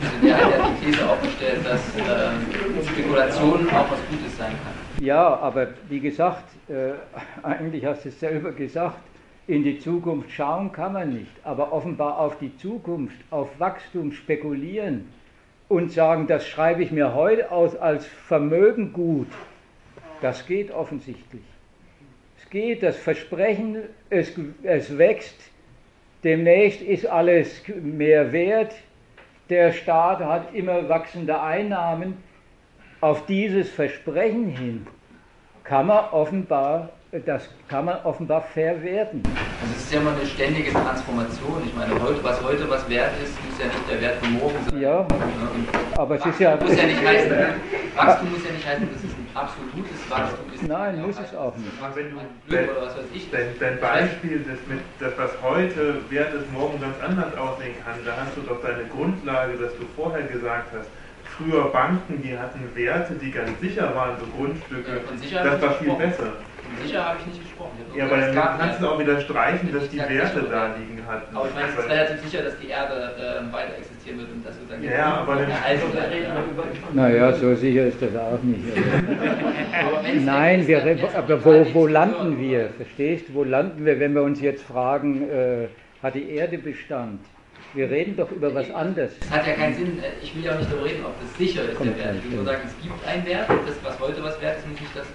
Also 0.00 0.26
der 0.26 0.36
hat 0.36 0.50
ja 0.50 0.68
die 0.68 0.84
These 0.84 1.08
aufgestellt, 1.08 1.60
dass 1.64 1.80
äh, 1.96 2.86
Spekulation 2.88 3.68
auch 3.70 3.90
was 3.90 4.00
Gutes 4.10 4.36
sein 4.36 4.52
kann. 4.64 5.04
Ja, 5.04 5.38
aber 5.38 5.68
wie 5.88 6.00
gesagt, 6.00 6.44
äh, 6.68 6.92
eigentlich 7.42 7.84
hast 7.84 8.04
du 8.04 8.08
es 8.08 8.18
selber 8.18 8.52
gesagt, 8.52 8.98
in 9.46 9.64
die 9.64 9.78
Zukunft 9.78 10.30
schauen 10.30 10.72
kann 10.72 10.92
man 10.94 11.10
nicht, 11.10 11.32
aber 11.44 11.72
offenbar 11.72 12.18
auf 12.18 12.38
die 12.38 12.56
Zukunft, 12.56 13.16
auf 13.30 13.48
Wachstum 13.58 14.12
spekulieren 14.12 15.08
und 15.72 15.90
sagen, 15.90 16.26
das 16.26 16.46
schreibe 16.46 16.82
ich 16.82 16.92
mir 16.92 17.14
heute 17.14 17.50
aus 17.50 17.74
als 17.74 18.04
Vermögen 18.04 18.92
gut, 18.92 19.28
das 20.20 20.46
geht 20.46 20.70
offensichtlich. 20.70 21.42
Es 22.38 22.50
geht, 22.50 22.82
das 22.82 22.98
Versprechen, 22.98 23.78
es, 24.10 24.34
es 24.64 24.98
wächst, 24.98 25.34
demnächst 26.24 26.82
ist 26.82 27.06
alles 27.06 27.62
mehr 27.82 28.32
wert, 28.32 28.74
der 29.48 29.72
Staat 29.72 30.20
hat 30.20 30.54
immer 30.54 30.90
wachsende 30.90 31.40
Einnahmen. 31.40 32.22
Auf 33.00 33.24
dieses 33.24 33.70
Versprechen 33.70 34.48
hin 34.48 34.86
kann 35.64 35.86
man 35.86 36.04
offenbar 36.10 36.90
das 37.20 37.46
kann 37.68 37.84
man 37.84 37.96
offenbar 38.04 38.40
verwerten. 38.40 39.22
Also 39.60 39.74
es 39.76 39.84
ist 39.84 39.92
ja 39.92 40.00
immer 40.00 40.12
eine 40.12 40.24
ständige 40.24 40.72
Transformation. 40.72 41.62
Ich 41.66 41.74
meine, 41.74 41.92
heute, 42.00 42.24
was 42.24 42.42
heute 42.42 42.68
was 42.70 42.88
wert 42.88 43.12
ist, 43.22 43.36
muss 43.44 43.58
ja 43.60 43.66
nicht 43.66 43.90
der 43.90 44.00
Wert 44.00 44.16
von 44.24 44.32
morgen 44.32 44.56
sein. 44.70 44.80
Ja, 44.80 45.00
und 45.00 45.98
aber 45.98 46.14
es 46.16 46.24
ist 46.24 46.40
ja... 46.40 46.56
Muss 46.56 46.74
ja 46.74 46.86
nicht 46.86 47.04
heißen, 47.04 47.30
Wachstum 47.94 48.30
muss 48.30 48.44
ja 48.46 48.52
nicht 48.52 48.66
heißen, 48.66 48.88
dass 48.90 49.04
es 49.04 49.12
ein 49.12 49.28
absolutes 49.34 50.08
Wachstum 50.08 50.46
ist. 50.54 50.62
Nein, 50.62 51.02
muss 51.02 51.16
es 51.20 51.36
auch 51.36 51.54
nicht. 51.54 51.68
Wenn 51.94 52.10
du, 52.12 52.16
wenn, 52.48 52.70
oder 52.70 52.80
was 52.80 52.96
weiß 52.96 53.04
ich. 53.12 53.30
Dein, 53.30 53.48
dein 53.60 53.78
Beispiel, 53.78 54.38
das, 54.48 54.58
mit, 54.66 54.80
das 54.98 55.12
was 55.18 55.32
heute 55.42 56.00
wert 56.08 56.32
ist, 56.32 56.50
morgen 56.50 56.80
ganz 56.80 56.96
anders 57.04 57.36
aussehen 57.36 57.74
kann, 57.84 57.96
da 58.06 58.16
hast 58.24 58.34
du 58.38 58.40
doch 58.40 58.62
deine 58.62 58.88
Grundlage, 58.88 59.58
dass 59.58 59.76
du 59.76 59.84
vorher 59.94 60.22
gesagt 60.22 60.72
hast, 60.72 60.88
früher 61.36 61.64
Banken, 61.64 62.22
die 62.22 62.38
hatten 62.38 62.64
Werte, 62.74 63.12
die 63.20 63.30
ganz 63.30 63.60
sicher 63.60 63.94
waren, 63.94 64.16
so 64.18 64.24
Grundstücke, 64.34 65.02
ja, 65.30 65.44
das 65.44 65.60
war 65.60 65.74
viel 65.74 65.92
besser. 65.92 66.32
Sicher 66.84 67.04
habe 67.04 67.18
ich 67.20 67.26
nicht 67.26 67.42
gesprochen. 67.42 67.72
Ich 67.90 67.96
ja, 67.96 68.04
aber 68.06 68.16
dann 68.18 68.58
kannst 68.58 68.80
du 68.80 68.88
auch 68.88 68.98
wieder 68.98 69.20
streichen, 69.20 69.72
dass 69.72 69.88
die 69.88 69.98
Werte 69.98 70.42
da 70.50 70.74
liegen 70.76 71.02
hatten. 71.06 71.36
Aber 71.36 71.48
ich 71.48 71.54
meine, 71.54 71.68
es 71.68 71.78
ist 71.78 71.90
relativ 71.90 72.20
sicher, 72.22 72.42
dass 72.44 72.58
die 72.58 72.68
Erde 72.68 72.94
äh, 72.94 73.52
weiter 73.52 73.76
existieren 73.78 74.18
wird 74.18 74.30
und 74.30 74.46
dass 74.46 74.54
wir 74.58 74.76
dann. 74.76 74.84
Ja, 74.84 75.14
aber 75.16 75.36
dann. 75.36 75.50
Also, 75.50 75.86
naja, 76.92 77.32
so 77.32 77.54
sicher 77.54 77.86
ist 77.86 78.00
das 78.00 78.16
auch 78.16 78.42
nicht. 78.42 78.64
Nein, 80.24 80.66
wir, 80.66 81.08
aber 81.14 81.44
wo, 81.44 81.66
wo 81.74 81.86
landen 81.86 82.38
wir? 82.40 82.70
Verstehst 82.76 83.28
du, 83.28 83.34
wo 83.34 83.44
landen 83.44 83.84
wir, 83.84 83.98
wenn 84.00 84.14
wir 84.14 84.22
uns 84.22 84.40
jetzt 84.40 84.64
fragen, 84.64 85.28
äh, 85.30 85.68
hat 86.02 86.14
die 86.14 86.30
Erde 86.30 86.58
Bestand? 86.58 87.20
Wir 87.74 87.90
reden 87.90 88.16
doch 88.16 88.30
über 88.30 88.54
was 88.54 88.70
anderes. 88.70 89.12
Es 89.18 89.30
hat 89.30 89.46
ja 89.46 89.54
keinen 89.54 89.74
Sinn, 89.74 89.98
äh, 89.98 90.22
ich 90.22 90.36
will 90.36 90.44
ja 90.44 90.52
auch 90.52 90.58
nicht 90.58 90.70
darüber 90.70 90.84
reden, 90.84 91.04
ob 91.06 91.14
das 91.18 91.38
sicher 91.38 91.64
ist, 91.64 91.76
Kommt 91.76 91.96
der 91.96 92.04
Wert. 92.04 92.16
Ich 92.18 92.30
will 92.30 92.36
nur 92.36 92.44
sagen, 92.44 92.60
es 92.66 92.82
gibt 92.82 93.06
einen 93.06 93.24
Wert 93.24 93.48
das, 93.48 93.76
was 93.82 93.98
heute 93.98 94.22
was 94.22 94.40
wert 94.42 94.58
ist, 94.58 94.68
muss 94.68 94.80
nicht 94.80 94.94
das 94.94 95.06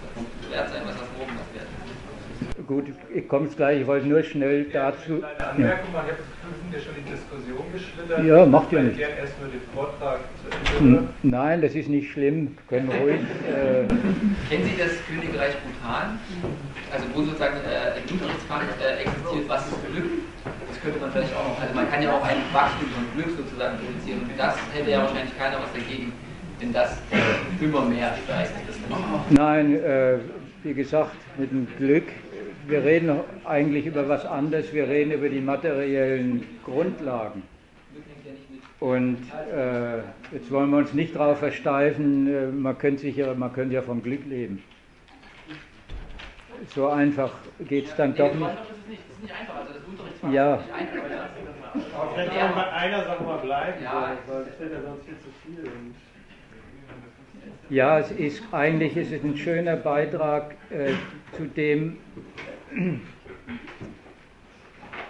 wert 0.50 0.70
sein, 0.70 0.82
was 0.86 0.96
morgen 1.18 1.38
was 1.38 1.54
wert 1.54 1.70
ist. 1.70 2.68
Gut, 2.68 2.86
ich 3.14 3.28
komme 3.28 3.48
gleich, 3.48 3.82
ich 3.82 3.88
wollte 3.88 4.08
nur 4.08 4.24
schnell 4.24 4.66
dazu. 4.74 5.24
Eine 5.24 5.48
Anmerkung 5.48 5.94
ja. 5.94 6.02
machen, 6.02 6.10
wir 6.10 6.58
sind 6.58 6.74
ja 6.74 6.80
schon 6.80 6.96
in 6.98 7.06
die 7.06 7.12
Diskussion 7.12 7.66
geschlittert. 7.72 8.26
Ja, 8.26 8.46
macht 8.46 8.72
ja 8.72 8.82
nicht. 8.82 8.96
Ich 8.98 9.02
erst 9.02 9.40
nur 9.40 9.50
den 9.50 9.62
Vortrag 9.74 10.20
zu 10.42 10.84
Ende. 10.84 11.04
Nein, 11.22 11.62
das 11.62 11.76
ist 11.76 11.90
nicht 11.90 12.12
schlimm, 12.12 12.58
können 12.68 12.90
ruhig. 12.90 13.22
Äh 13.48 13.86
Kennen 14.50 14.66
Sie 14.66 14.78
das 14.78 14.98
Königreich 15.06 15.54
Bhutan? 15.62 16.20
Also 16.92 17.06
wo 17.14 17.22
sozusagen 17.22 17.58
äh, 17.58 17.98
ein 17.98 18.04
Unterrichtsfach 18.10 18.64
äh, 18.82 19.04
existiert, 19.04 19.48
was 19.48 19.68
ist 19.68 19.94
Glück? 19.94 20.10
Könnte 20.88 21.02
man 21.02 21.12
vielleicht 21.12 21.36
auch 21.36 21.50
noch, 21.50 21.62
also 21.62 21.74
man 21.74 21.90
kann 21.90 22.02
ja 22.02 22.14
auch 22.14 22.24
ein 22.24 22.38
Wachstum 22.54 22.88
von 22.90 23.04
Glück 23.14 23.38
sozusagen 23.38 23.78
produzieren 23.78 24.22
und 24.22 24.32
das 24.38 24.56
hätte 24.74 24.90
ja 24.90 25.02
wahrscheinlich 25.02 25.38
keiner 25.38 25.58
was 25.62 25.74
dagegen, 25.74 26.14
wenn 26.60 26.72
das 26.72 26.98
immer 27.60 27.82
mehr 27.82 28.16
steigt. 28.24 28.52
Nein, 29.32 29.76
äh, 29.76 30.18
wie 30.64 30.74
gesagt, 30.74 31.16
mit 31.38 31.52
dem 31.52 31.68
Glück, 31.78 32.06
wir 32.68 32.84
reden 32.84 33.20
eigentlich 33.44 33.86
über 33.86 34.08
was 34.08 34.26
anderes, 34.26 34.72
wir 34.72 34.88
reden 34.88 35.12
über 35.12 35.28
die 35.28 35.42
materiellen 35.42 36.44
Grundlagen. 36.64 37.44
Und 38.80 39.18
äh, 39.54 39.98
jetzt 40.32 40.52
wollen 40.52 40.70
wir 40.70 40.78
uns 40.78 40.94
nicht 40.94 41.16
darauf 41.16 41.40
versteifen, 41.40 42.28
äh, 42.28 42.48
man, 42.48 42.78
könnte 42.78 43.02
sich 43.02 43.18
ja, 43.18 43.34
man 43.34 43.52
könnte 43.52 43.76
ja 43.76 43.82
vom 43.82 44.04
Glück 44.04 44.26
leben. 44.30 44.64
So 46.74 46.88
einfach 46.88 47.32
geht 47.68 47.88
es 47.88 47.96
dann 47.96 48.16
doch 48.16 48.34
nicht. 48.34 48.42
Das 48.42 49.10
ist 49.10 49.22
nicht 49.22 49.34
einfach, 49.34 49.56
also 49.56 49.74
das 49.74 49.84
Unterrichtsfach 49.84 50.32
ja. 50.32 50.56
ist 50.56 50.66
nicht 50.66 50.74
einfach. 50.76 51.08
Aber 51.96 52.12
vielleicht 52.14 52.40
kann 52.40 52.56
mal 52.56 52.70
einer 52.70 53.04
Sache 53.04 53.24
mal 53.24 53.38
bleiben, 53.38 53.84
ja. 53.84 54.18
weil 54.28 54.42
es 54.44 54.60
wird 54.60 54.74
ja 54.74 54.82
sonst 54.82 55.06
viel 55.06 55.18
zu 55.18 55.30
viel. 55.44 55.72
Ja, 57.70 58.00
es 58.00 58.12
ist 58.12 58.44
eigentlich 58.52 58.96
ist 58.96 59.12
es 59.12 59.24
ein 59.24 59.36
schöner 59.36 59.76
Beitrag 59.76 60.56
äh, 60.70 60.94
zu 61.36 61.46
dem, 61.46 61.98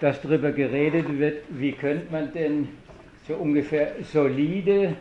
dass 0.02 0.22
darüber 0.22 0.52
geredet 0.52 1.20
wird, 1.20 1.43
wie 1.50 1.72
könnte 1.72 2.12
man 2.12 2.34
denn 2.34 2.70
so 3.28 3.36
ungefähr 3.36 3.91
solide, 4.02 4.95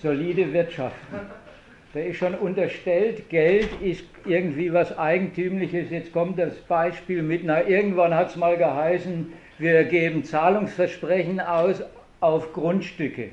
solide 0.00 0.52
wirtschaften. 0.52 1.16
Da 1.96 2.02
ist 2.02 2.18
schon 2.18 2.34
unterstellt, 2.34 3.30
Geld 3.30 3.70
ist 3.80 4.04
irgendwie 4.26 4.70
was 4.70 4.98
Eigentümliches. 4.98 5.88
Jetzt 5.88 6.12
kommt 6.12 6.38
das 6.38 6.54
Beispiel 6.68 7.22
mit, 7.22 7.42
na, 7.42 7.66
irgendwann 7.66 8.14
hat 8.14 8.28
es 8.28 8.36
mal 8.36 8.58
geheißen, 8.58 9.32
wir 9.56 9.82
geben 9.84 10.22
Zahlungsversprechen 10.22 11.40
aus 11.40 11.82
auf 12.20 12.52
Grundstücke. 12.52 13.30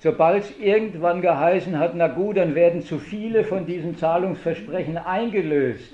Sobald 0.00 0.42
es 0.42 0.58
irgendwann 0.58 1.22
geheißen 1.22 1.78
hat, 1.78 1.94
na 1.94 2.08
gut, 2.08 2.36
dann 2.36 2.54
werden 2.54 2.82
zu 2.82 2.98
viele 2.98 3.44
von 3.44 3.64
diesen 3.64 3.96
Zahlungsversprechen 3.96 4.98
eingelöst, 4.98 5.90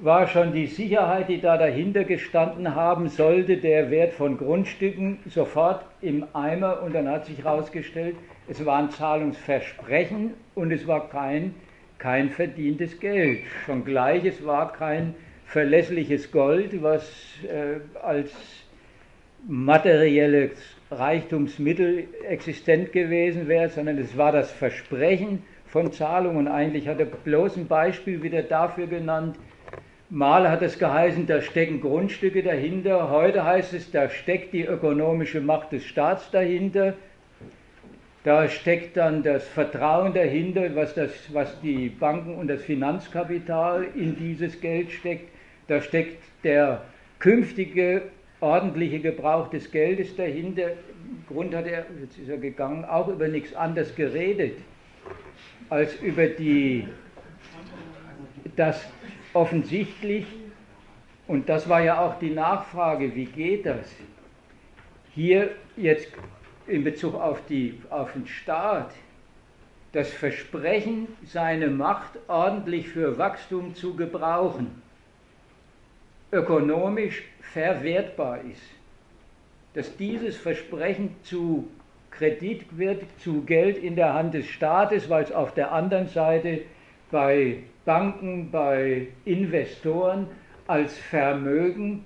war 0.00 0.28
schon 0.28 0.54
die 0.54 0.66
Sicherheit, 0.66 1.28
die 1.28 1.42
da 1.42 1.58
dahinter 1.58 2.04
gestanden 2.04 2.74
haben 2.74 3.10
sollte, 3.10 3.58
der 3.58 3.90
Wert 3.90 4.14
von 4.14 4.38
Grundstücken 4.38 5.18
sofort 5.28 5.84
im 6.00 6.24
Eimer 6.32 6.80
und 6.82 6.94
dann 6.94 7.06
hat 7.06 7.26
sich 7.26 7.44
herausgestellt, 7.44 8.16
es 8.48 8.64
waren 8.64 8.90
Zahlungsversprechen 8.90 10.34
und 10.54 10.72
es 10.72 10.86
war 10.86 11.08
kein, 11.10 11.54
kein 11.98 12.30
verdientes 12.30 12.98
Geld. 12.98 13.40
Schon 13.66 13.84
gleich, 13.84 14.24
es 14.24 14.44
war 14.44 14.72
kein 14.72 15.14
verlässliches 15.46 16.30
Gold, 16.30 16.82
was 16.82 17.04
äh, 17.44 17.80
als 18.02 18.32
materielles 19.46 20.52
Reichtumsmittel 20.90 22.08
existent 22.26 22.92
gewesen 22.92 23.48
wäre, 23.48 23.68
sondern 23.68 23.98
es 23.98 24.16
war 24.16 24.32
das 24.32 24.50
Versprechen 24.50 25.42
von 25.66 25.92
Zahlungen. 25.92 26.48
Eigentlich 26.48 26.88
hat 26.88 27.00
er 27.00 27.06
bloß 27.06 27.56
ein 27.56 27.66
Beispiel 27.68 28.22
wieder 28.22 28.42
dafür 28.42 28.86
genannt. 28.86 29.36
Mal 30.10 30.50
hat 30.50 30.62
es 30.62 30.78
geheißen, 30.78 31.26
da 31.26 31.42
stecken 31.42 31.82
Grundstücke 31.82 32.42
dahinter. 32.42 33.10
Heute 33.10 33.44
heißt 33.44 33.74
es, 33.74 33.90
da 33.90 34.08
steckt 34.08 34.54
die 34.54 34.64
ökonomische 34.64 35.42
Macht 35.42 35.72
des 35.72 35.84
Staats 35.84 36.30
dahinter. 36.30 36.94
Da 38.28 38.46
steckt 38.46 38.98
dann 38.98 39.22
das 39.22 39.48
Vertrauen 39.48 40.12
dahinter, 40.12 40.76
was, 40.76 40.92
das, 40.92 41.10
was 41.32 41.58
die 41.62 41.88
Banken 41.88 42.34
und 42.34 42.48
das 42.48 42.60
Finanzkapital 42.60 43.86
in 43.94 44.18
dieses 44.18 44.60
Geld 44.60 44.92
steckt. 44.92 45.30
Da 45.66 45.80
steckt 45.80 46.22
der 46.44 46.82
künftige 47.20 48.02
ordentliche 48.40 49.00
Gebrauch 49.00 49.48
des 49.48 49.70
Geldes 49.70 50.14
dahinter. 50.14 50.72
Im 50.72 51.24
Grund 51.26 51.54
hat 51.54 51.66
er, 51.66 51.86
jetzt 52.02 52.18
ist 52.18 52.28
er 52.28 52.36
gegangen, 52.36 52.84
auch 52.84 53.08
über 53.08 53.28
nichts 53.28 53.54
anderes 53.54 53.94
geredet, 53.96 54.58
als 55.70 55.94
über 56.02 56.26
die, 56.26 56.86
das 58.56 58.86
offensichtlich, 59.32 60.26
und 61.28 61.48
das 61.48 61.66
war 61.66 61.82
ja 61.82 61.98
auch 61.98 62.18
die 62.18 62.28
Nachfrage, 62.28 63.14
wie 63.14 63.24
geht 63.24 63.64
das? 63.64 63.90
Hier 65.14 65.48
jetzt 65.78 66.08
in 66.68 66.84
Bezug 66.84 67.14
auf, 67.14 67.40
die, 67.48 67.80
auf 67.90 68.12
den 68.12 68.26
Staat 68.26 68.92
das 69.92 70.10
Versprechen, 70.10 71.08
seine 71.24 71.68
Macht 71.68 72.18
ordentlich 72.28 72.88
für 72.88 73.16
Wachstum 73.16 73.74
zu 73.74 73.96
gebrauchen, 73.96 74.82
ökonomisch 76.30 77.24
verwertbar 77.40 78.40
ist. 78.42 78.62
Dass 79.74 79.96
dieses 79.96 80.36
Versprechen 80.36 81.16
zu 81.22 81.68
Kredit 82.10 82.76
wird, 82.76 83.02
zu 83.18 83.42
Geld 83.42 83.78
in 83.78 83.96
der 83.96 84.12
Hand 84.12 84.34
des 84.34 84.46
Staates, 84.46 85.08
weil 85.08 85.24
es 85.24 85.32
auf 85.32 85.54
der 85.54 85.72
anderen 85.72 86.08
Seite 86.08 86.62
bei 87.10 87.62
Banken, 87.84 88.50
bei 88.50 89.08
Investoren 89.24 90.26
als 90.66 90.98
Vermögen 90.98 92.04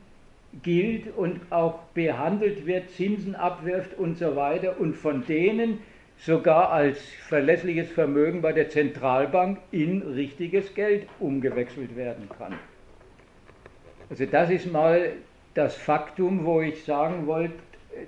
gilt 0.63 1.17
und 1.17 1.41
auch 1.51 1.79
behandelt 1.95 2.67
wird, 2.67 2.91
Zinsen 2.91 3.35
abwirft 3.35 3.99
und 3.99 4.19
so 4.19 4.37
weiter 4.37 4.79
und 4.79 4.95
von 4.95 5.25
denen 5.27 5.79
sogar 6.19 6.71
als 6.71 6.99
verlässliches 7.27 7.91
Vermögen 7.91 8.43
bei 8.43 8.53
der 8.53 8.69
Zentralbank 8.69 9.59
in 9.71 10.03
richtiges 10.03 10.75
Geld 10.75 11.07
umgewechselt 11.19 11.97
werden 11.97 12.29
kann. 12.39 12.55
Also 14.11 14.27
das 14.27 14.51
ist 14.51 14.71
mal 14.71 15.13
das 15.55 15.75
Faktum, 15.75 16.45
wo 16.45 16.61
ich 16.61 16.85
sagen 16.85 17.27
wollte, 17.27 17.55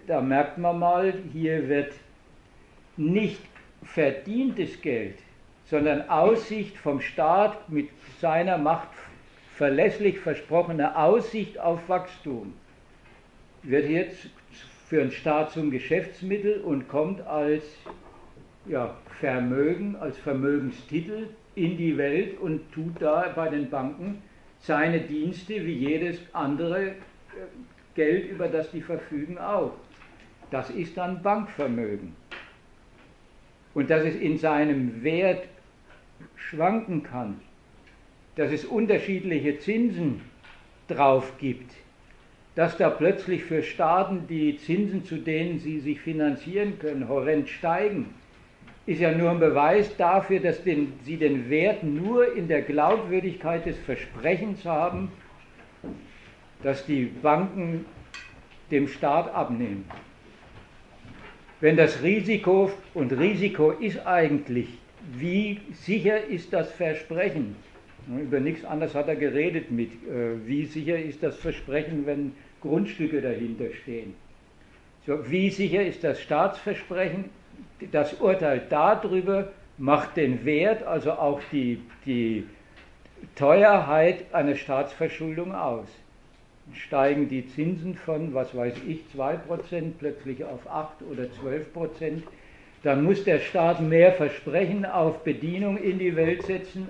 da 0.07 0.21
merkt 0.21 0.59
man 0.59 0.79
mal, 0.79 1.15
hier 1.33 1.69
wird 1.69 1.93
nicht 2.97 3.41
verdientes 3.83 4.81
Geld, 4.81 5.19
sondern 5.67 6.09
Aussicht 6.09 6.77
vom 6.77 7.01
Staat 7.01 7.69
mit 7.69 7.89
seiner 8.21 8.59
Macht 8.59 8.94
verlässlich 9.57 10.19
versprochene 10.19 10.97
Aussicht 10.97 11.59
auf 11.61 11.89
Wachstum 11.89 12.55
wird 13.63 13.89
jetzt 13.89 14.29
für 14.89 15.01
einen 15.01 15.13
Staat 15.13 15.53
zum 15.53 15.71
Geschäftsmittel 15.71 16.61
und 16.61 16.89
kommt 16.89 17.21
als 17.27 17.63
ja, 18.67 18.97
Vermögen, 19.21 19.97
als 19.97 20.19
Vermögenstitel 20.19 21.29
in 21.55 21.77
die 21.77 21.97
Welt 21.97 22.39
und 22.41 22.73
tut 22.73 23.01
da 23.01 23.33
bei 23.35 23.49
den 23.49 23.71
Banken 23.71 24.23
seine 24.61 25.01
Dienste 25.01 25.65
wie 25.65 25.73
jedes 25.73 26.19
andere 26.33 26.87
äh, 26.87 26.95
Geld, 27.95 28.31
über 28.31 28.49
das 28.49 28.71
die 28.71 28.81
verfügen, 28.81 29.39
auch. 29.39 29.73
Das 30.51 30.71
ist 30.71 30.97
dann 30.97 31.23
Bankvermögen. 31.23 32.17
Und 33.73 33.91
dass 33.91 34.05
es 34.05 34.17
in 34.17 34.39
seinem 34.39 35.03
Wert 35.03 35.47
schwanken 36.37 37.03
kann, 37.03 37.41
dass 38.37 38.51
es 38.51 38.65
unterschiedliche 38.65 39.59
Zinsen 39.59 40.21
drauf 40.89 41.33
gibt, 41.39 41.73
dass 42.55 42.77
da 42.77 42.91
plötzlich 42.91 43.45
für 43.45 43.63
Staaten 43.63 44.27
die 44.29 44.59
Zinsen, 44.59 45.05
zu 45.05 45.17
denen 45.17 45.59
sie 45.59 45.81
sich 45.81 46.01
finanzieren 46.01 46.79
können, 46.79 47.09
horrend 47.09 47.49
steigen, 47.49 48.15
ist 48.87 49.01
ja 49.01 49.13
nur 49.13 49.31
ein 49.31 49.41
Beweis 49.41 49.97
dafür, 49.97 50.41
dass 50.41 50.63
den, 50.63 50.93
sie 51.05 51.17
den 51.17 51.49
Wert 51.49 51.83
nur 51.83 52.35
in 52.35 52.49
der 52.49 52.63
Glaubwürdigkeit 52.63 53.65
des 53.65 53.79
Versprechens 53.79 54.65
haben, 54.65 55.11
dass 56.63 56.85
die 56.85 57.05
Banken 57.05 57.87
dem 58.71 58.89
Staat 58.89 59.33
abnehmen. 59.35 59.85
Wenn 61.61 61.77
das 61.77 62.03
Risiko, 62.03 62.71
und 62.93 63.13
Risiko 63.13 63.71
ist 63.71 64.07
eigentlich, 64.07 64.69
wie 65.13 65.61
sicher 65.73 66.25
ist 66.25 66.53
das 66.53 66.71
Versprechen, 66.73 67.57
Über 68.09 68.41
nichts 68.41 68.65
anderes 68.65 68.95
hat 68.95 69.09
er 69.09 69.17
geredet 69.17 69.71
mit. 69.71 69.91
Äh, 69.93 70.47
wie 70.47 70.67
sicher 70.67 70.99
ist 70.99 71.23
das 71.23 71.37
Versprechen, 71.37 72.07
wenn 72.07 72.33
Grundstücke 72.61 73.21
dahinter 73.21 73.67
stehen? 73.83 74.15
Wie 75.07 75.51
sicher 75.51 75.85
ist 75.85 76.03
das 76.03 76.21
Staatsversprechen? 76.21 77.27
Das 77.93 78.15
Urteil 78.15 78.63
darüber 78.71 79.49
macht 79.77 80.17
den 80.17 80.45
Wert, 80.45 80.83
also 80.83 81.13
auch 81.13 81.41
die, 81.53 81.81
die 82.07 82.45
Teuerheit 83.35 84.25
einer 84.33 84.55
Staatsverschuldung 84.55 85.55
aus. 85.55 85.87
Steigen 86.73 87.29
die 87.29 87.47
Zinsen 87.47 87.95
von, 87.95 88.33
was 88.33 88.57
weiß 88.57 88.75
ich, 88.87 89.01
2% 89.15 89.93
plötzlich 89.99 90.45
auf 90.45 90.67
8 90.67 91.03
oder 91.11 91.25
12%, 91.25 92.23
dann 92.83 93.05
muss 93.05 93.25
der 93.25 93.41
Staat 93.41 93.83
mehr 93.83 94.13
Versprechen 94.13 94.87
auf 94.87 95.23
Bedienung 95.23 95.77
in 95.77 95.99
die 95.99 96.17
Welt 96.17 96.43
setzen, 96.45 96.89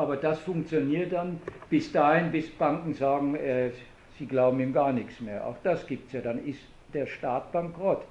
aber 0.00 0.16
das 0.16 0.38
funktioniert 0.40 1.12
dann 1.12 1.40
bis 1.68 1.92
dahin, 1.92 2.32
bis 2.32 2.50
Banken 2.50 2.94
sagen, 2.94 3.34
äh, 3.36 3.70
sie 4.18 4.26
glauben 4.26 4.58
ihm 4.60 4.72
gar 4.72 4.92
nichts 4.92 5.20
mehr. 5.20 5.46
Auch 5.46 5.56
das 5.62 5.86
gibt 5.86 6.06
es 6.08 6.14
ja, 6.14 6.20
dann 6.22 6.44
ist 6.44 6.60
der 6.94 7.06
Staat 7.06 7.52
bankrott. 7.52 8.02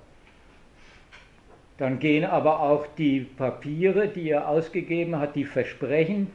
Dann 1.80 1.98
gehen 1.98 2.26
aber 2.26 2.60
auch 2.60 2.86
die 2.98 3.22
Papiere, 3.22 4.08
die 4.08 4.30
er 4.30 4.48
ausgegeben 4.48 5.18
hat, 5.18 5.36
die 5.36 5.46
Versprechen, 5.46 6.30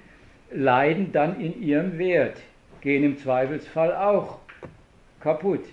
leiden 0.51 1.13
dann 1.13 1.41
in 1.41 1.63
ihrem 1.63 1.99
Wert, 1.99 2.39
gehen 2.81 3.05
im 3.05 3.19
Zweifelsfall 3.19 3.95
auch 3.95 4.39
kaputt. 5.21 5.65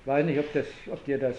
Ich 0.00 0.06
weiß 0.06 0.26
nicht, 0.26 0.38
ob, 0.38 0.52
das, 0.52 0.66
ob 0.90 1.04
dir 1.04 1.18
das 1.18 1.36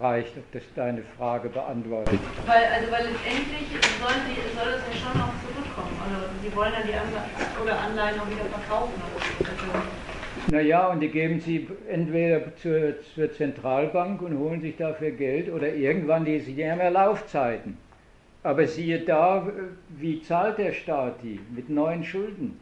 reicht, 0.00 0.36
ob 0.36 0.52
das 0.52 0.62
deine 0.74 1.02
Frage 1.16 1.48
beantwortet. 1.48 2.20
Weil, 2.46 2.64
also, 2.64 2.92
weil 2.92 3.04
letztendlich 3.04 3.68
soll, 4.00 4.16
sie, 4.26 4.56
soll 4.56 4.72
das 4.72 4.82
ja 4.88 4.96
schon 5.00 5.18
noch 5.18 5.32
zurückkommen. 5.40 5.96
Also 6.04 6.28
sie 6.42 6.56
wollen 6.56 6.72
ja 6.72 6.82
die 6.86 6.94
Anleihen 6.94 7.62
oder 7.62 7.80
Anleihen 7.80 8.20
auch 8.20 8.30
wieder 8.30 8.44
verkaufen. 8.44 8.94
Also, 9.40 10.52
naja, 10.52 10.86
und 10.88 11.00
die 11.00 11.08
geben 11.08 11.40
sie 11.40 11.66
entweder 11.88 12.54
zur, 12.56 13.00
zur, 13.14 13.32
Zentralbank 13.32 14.22
und 14.22 14.38
holen 14.38 14.60
sich 14.60 14.76
dafür 14.76 15.10
Geld 15.10 15.50
oder 15.50 15.72
irgendwann, 15.74 16.24
die, 16.24 16.38
sie 16.38 16.70
haben 16.70 16.78
ja 16.78 16.88
Laufzeiten. 16.88 17.78
Aber 18.42 18.66
siehe 18.68 19.00
da, 19.00 19.48
wie 19.88 20.22
zahlt 20.22 20.58
der 20.58 20.72
Staat 20.72 21.16
die? 21.22 21.40
Mit 21.50 21.68
neuen 21.68 22.04
Schulden. 22.04 22.60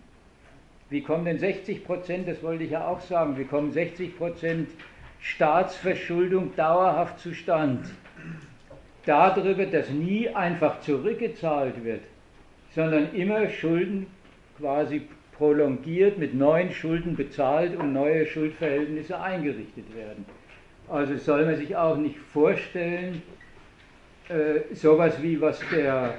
Wie 0.88 1.02
kommen 1.02 1.26
denn 1.26 1.38
60 1.38 1.84
Prozent, 1.84 2.26
das 2.26 2.42
wollte 2.42 2.64
ich 2.64 2.70
ja 2.70 2.86
auch 2.86 3.00
sagen, 3.00 3.36
wie 3.36 3.44
kommen 3.44 3.72
60 3.72 4.16
Prozent 4.16 4.68
Staatsverschuldung 5.24 6.54
dauerhaft 6.54 7.18
zustand. 7.18 7.86
Darüber, 9.06 9.64
dass 9.64 9.88
nie 9.88 10.28
einfach 10.28 10.80
zurückgezahlt 10.80 11.82
wird, 11.82 12.02
sondern 12.74 13.14
immer 13.14 13.48
Schulden 13.48 14.06
quasi 14.58 15.08
prolongiert, 15.32 16.18
mit 16.18 16.34
neuen 16.34 16.70
Schulden 16.72 17.16
bezahlt 17.16 17.74
und 17.74 17.94
neue 17.94 18.26
Schuldverhältnisse 18.26 19.18
eingerichtet 19.18 19.96
werden. 19.96 20.26
Also 20.88 21.16
soll 21.16 21.46
man 21.46 21.56
sich 21.56 21.74
auch 21.74 21.96
nicht 21.96 22.18
vorstellen, 22.18 23.22
äh, 24.28 24.74
sowas 24.74 25.22
wie 25.22 25.40
was 25.40 25.58
der 25.72 26.16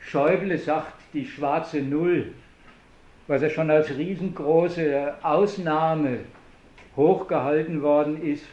Schäuble 0.00 0.56
sagt, 0.56 0.94
die 1.12 1.26
schwarze 1.26 1.82
Null, 1.82 2.32
was 3.26 3.42
er 3.42 3.50
schon 3.50 3.70
als 3.70 3.90
riesengroße 3.90 5.14
Ausnahme 5.22 6.20
hochgehalten 6.96 7.82
worden 7.82 8.22
ist. 8.22 8.46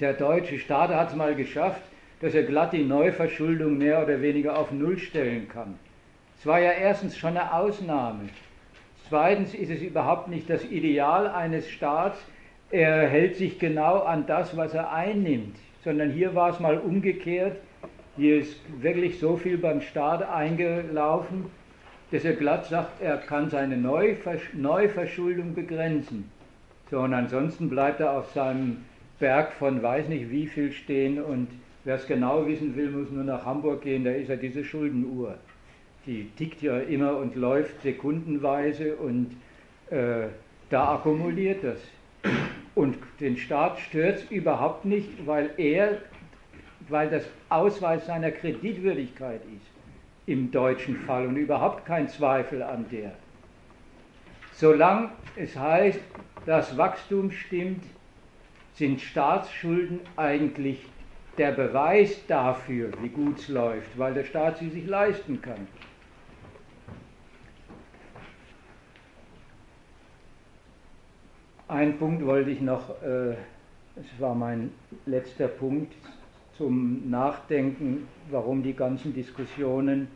Der 0.00 0.14
deutsche 0.14 0.58
Staat 0.58 0.90
hat 0.90 1.10
es 1.10 1.16
mal 1.16 1.34
geschafft, 1.34 1.82
dass 2.20 2.34
er 2.34 2.42
glatt 2.42 2.72
die 2.72 2.84
Neuverschuldung 2.84 3.78
mehr 3.78 4.02
oder 4.02 4.20
weniger 4.20 4.58
auf 4.58 4.72
Null 4.72 4.98
stellen 4.98 5.48
kann. 5.48 5.78
Es 6.38 6.46
war 6.46 6.60
ja 6.60 6.72
erstens 6.72 7.16
schon 7.16 7.36
eine 7.36 7.52
Ausnahme. 7.54 8.28
Zweitens 9.08 9.54
ist 9.54 9.70
es 9.70 9.82
überhaupt 9.82 10.28
nicht 10.28 10.48
das 10.48 10.64
Ideal 10.64 11.28
eines 11.28 11.68
Staats. 11.68 12.18
Er 12.70 13.08
hält 13.08 13.36
sich 13.36 13.58
genau 13.58 14.00
an 14.00 14.26
das, 14.26 14.56
was 14.56 14.74
er 14.74 14.92
einnimmt, 14.92 15.56
sondern 15.84 16.10
hier 16.10 16.34
war 16.34 16.50
es 16.50 16.60
mal 16.60 16.78
umgekehrt. 16.78 17.58
Hier 18.16 18.38
ist 18.38 18.56
wirklich 18.80 19.18
so 19.18 19.36
viel 19.36 19.58
beim 19.58 19.80
Staat 19.80 20.22
eingelaufen, 20.22 21.46
dass 22.10 22.24
er 22.24 22.34
glatt 22.34 22.66
sagt, 22.66 23.00
er 23.00 23.18
kann 23.18 23.50
seine 23.50 23.76
Neuverschuldung 23.76 25.54
begrenzen. 25.54 26.30
Und 26.92 27.14
ansonsten 27.14 27.68
bleibt 27.68 28.00
er 28.00 28.12
auf 28.12 28.32
seinem 28.32 28.84
Berg 29.18 29.52
von 29.52 29.82
weiß 29.82 30.08
nicht 30.08 30.30
wie 30.30 30.46
viel 30.46 30.72
stehen 30.72 31.22
und 31.22 31.48
wer 31.84 31.96
es 31.96 32.06
genau 32.06 32.46
wissen 32.46 32.76
will, 32.76 32.90
muss 32.90 33.10
nur 33.10 33.24
nach 33.24 33.44
Hamburg 33.44 33.82
gehen, 33.82 34.04
da 34.04 34.10
ist 34.10 34.28
ja 34.28 34.36
diese 34.36 34.64
Schuldenuhr. 34.64 35.36
Die 36.06 36.28
tickt 36.36 36.60
ja 36.62 36.78
immer 36.78 37.16
und 37.16 37.36
läuft 37.36 37.82
sekundenweise 37.82 38.96
und 38.96 39.36
äh, 39.90 40.26
da 40.70 40.94
akkumuliert 40.94 41.62
das. 41.62 41.78
Und 42.74 42.96
den 43.20 43.36
Staat 43.36 43.78
stört 43.78 44.16
es 44.16 44.30
überhaupt 44.30 44.84
nicht, 44.84 45.26
weil 45.26 45.50
er, 45.56 45.98
weil 46.88 47.10
das 47.10 47.24
Ausweis 47.48 48.06
seiner 48.06 48.30
Kreditwürdigkeit 48.30 49.40
ist 49.56 49.70
im 50.26 50.50
deutschen 50.50 50.96
Fall 50.96 51.26
und 51.26 51.36
überhaupt 51.36 51.84
kein 51.84 52.08
Zweifel 52.08 52.62
an 52.62 52.86
der. 52.90 53.12
Solange 54.52 55.10
es 55.36 55.56
heißt, 55.56 56.00
das 56.46 56.76
Wachstum 56.76 57.30
stimmt, 57.30 57.84
sind 58.74 59.00
Staatsschulden 59.00 60.00
eigentlich 60.16 60.84
der 61.38 61.52
Beweis 61.52 62.26
dafür, 62.26 62.90
wie 63.00 63.08
gut 63.08 63.38
es 63.38 63.48
läuft, 63.48 63.98
weil 63.98 64.14
der 64.14 64.24
Staat 64.24 64.58
sie 64.58 64.70
sich 64.70 64.86
leisten 64.86 65.40
kann. 65.40 65.66
Ein 71.68 71.96
Punkt 71.98 72.24
wollte 72.26 72.50
ich 72.50 72.60
noch, 72.60 72.90
äh, 73.02 73.30
es 73.96 74.20
war 74.20 74.34
mein 74.34 74.72
letzter 75.06 75.48
Punkt 75.48 75.94
zum 76.58 77.08
Nachdenken, 77.08 78.08
warum 78.30 78.62
die 78.62 78.74
ganzen 78.74 79.14
Diskussionen 79.14 80.08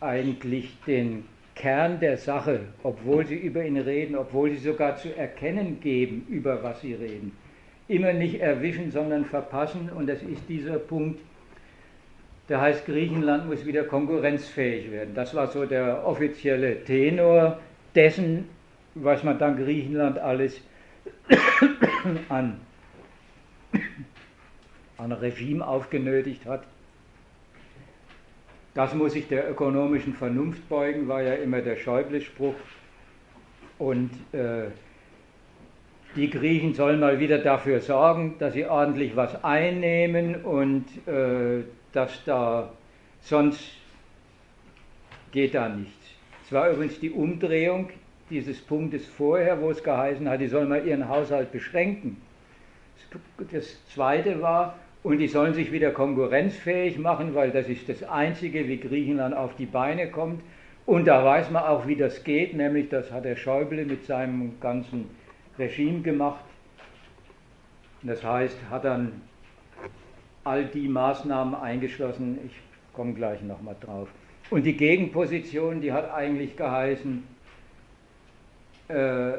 eigentlich 0.00 0.76
den 0.84 1.26
Kern 1.54 2.00
der 2.00 2.16
Sache, 2.16 2.60
obwohl 2.82 3.26
sie 3.26 3.36
über 3.36 3.64
ihn 3.64 3.76
reden, 3.76 4.16
obwohl 4.16 4.50
sie 4.50 4.58
sogar 4.58 4.96
zu 4.96 5.16
erkennen 5.16 5.80
geben, 5.80 6.26
über 6.28 6.62
was 6.62 6.80
sie 6.80 6.94
reden. 6.94 7.32
Immer 7.86 8.12
nicht 8.12 8.40
erwischen, 8.40 8.90
sondern 8.90 9.24
verpassen. 9.24 9.90
Und 9.90 10.08
das 10.08 10.22
ist 10.22 10.48
dieser 10.48 10.78
Punkt, 10.78 11.20
der 12.48 12.60
heißt, 12.60 12.84
Griechenland 12.86 13.46
muss 13.48 13.64
wieder 13.64 13.84
konkurrenzfähig 13.84 14.90
werden. 14.90 15.14
Das 15.14 15.34
war 15.34 15.46
so 15.46 15.64
der 15.64 16.06
offizielle 16.06 16.82
Tenor 16.84 17.58
dessen, 17.94 18.48
was 18.94 19.22
man 19.22 19.38
dann 19.38 19.56
Griechenland 19.56 20.18
alles 20.18 20.60
an, 22.28 22.60
an 24.98 25.12
Regime 25.12 25.66
aufgenötigt 25.66 26.44
hat. 26.46 26.64
Das 28.74 28.92
muss 28.92 29.12
sich 29.12 29.28
der 29.28 29.48
ökonomischen 29.48 30.14
Vernunft 30.14 30.68
beugen, 30.68 31.06
war 31.06 31.22
ja 31.22 31.34
immer 31.34 31.60
der 31.60 31.76
Schäuble-Spruch. 31.76 32.56
Und 33.78 34.10
äh, 34.32 34.66
die 36.16 36.28
Griechen 36.28 36.74
sollen 36.74 36.98
mal 37.00 37.20
wieder 37.20 37.38
dafür 37.38 37.80
sorgen, 37.80 38.34
dass 38.38 38.54
sie 38.54 38.66
ordentlich 38.66 39.14
was 39.14 39.42
einnehmen 39.44 40.44
und 40.44 40.84
äh, 41.06 41.62
dass 41.92 42.24
da 42.24 42.72
sonst 43.20 43.60
geht 45.30 45.54
da 45.54 45.68
nichts. 45.68 46.06
Es 46.44 46.52
war 46.52 46.70
übrigens 46.70 46.98
die 47.00 47.10
Umdrehung 47.10 47.90
dieses 48.30 48.60
Punktes 48.60 49.06
vorher, 49.06 49.60
wo 49.60 49.70
es 49.70 49.82
geheißen 49.82 50.28
hat, 50.28 50.40
die 50.40 50.48
sollen 50.48 50.68
mal 50.68 50.86
ihren 50.86 51.08
Haushalt 51.08 51.52
beschränken. 51.52 52.20
Das 53.52 53.78
zweite 53.88 54.40
war, 54.42 54.78
und 55.04 55.18
die 55.18 55.28
sollen 55.28 55.52
sich 55.52 55.70
wieder 55.70 55.90
konkurrenzfähig 55.90 56.98
machen, 56.98 57.34
weil 57.34 57.50
das 57.50 57.68
ist 57.68 57.88
das 57.88 58.02
Einzige, 58.02 58.66
wie 58.66 58.78
Griechenland 58.78 59.36
auf 59.36 59.54
die 59.54 59.66
Beine 59.66 60.10
kommt. 60.10 60.42
Und 60.86 61.04
da 61.04 61.22
weiß 61.22 61.50
man 61.50 61.62
auch, 61.62 61.86
wie 61.86 61.94
das 61.94 62.24
geht, 62.24 62.54
nämlich 62.54 62.88
das 62.88 63.12
hat 63.12 63.26
der 63.26 63.36
Schäuble 63.36 63.84
mit 63.84 64.06
seinem 64.06 64.58
ganzen 64.60 65.10
Regime 65.58 66.00
gemacht. 66.00 66.44
Das 68.02 68.24
heißt, 68.24 68.56
hat 68.70 68.86
dann 68.86 69.20
all 70.42 70.64
die 70.64 70.88
Maßnahmen 70.88 71.54
eingeschlossen, 71.54 72.38
ich 72.46 72.52
komme 72.94 73.12
gleich 73.12 73.42
nochmal 73.42 73.76
drauf. 73.80 74.08
Und 74.48 74.64
die 74.64 74.76
Gegenposition, 74.76 75.82
die 75.82 75.92
hat 75.92 76.10
eigentlich 76.12 76.56
geheißen, 76.56 77.24
äh, 78.88 79.32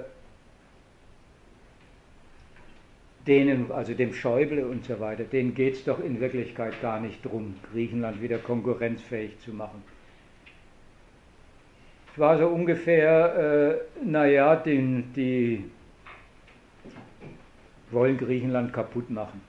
denen, 3.28 3.72
also 3.72 3.94
dem 3.94 4.14
Schäuble 4.14 4.66
und 4.66 4.86
so 4.86 5.00
weiter, 5.00 5.24
denen 5.24 5.54
geht 5.56 5.76
es 5.76 5.84
doch 5.84 6.00
in 6.00 6.20
Wirklichkeit 6.20 6.82
gar 6.82 7.00
nicht 7.00 7.26
darum, 7.26 7.56
Griechenland 7.72 8.22
wieder 8.22 8.38
konkurrenzfähig 8.38 9.40
zu 9.40 9.52
machen. 9.52 9.82
Es 12.14 12.20
war 12.20 12.38
so 12.38 12.48
ungefähr, 12.48 13.82
äh, 14.04 14.06
naja, 14.06 14.56
den, 14.56 15.12
die 15.16 15.66
wollen 17.92 18.18
Griechenland 18.18 18.72
kaputt 18.72 19.10
machen. 19.10 19.42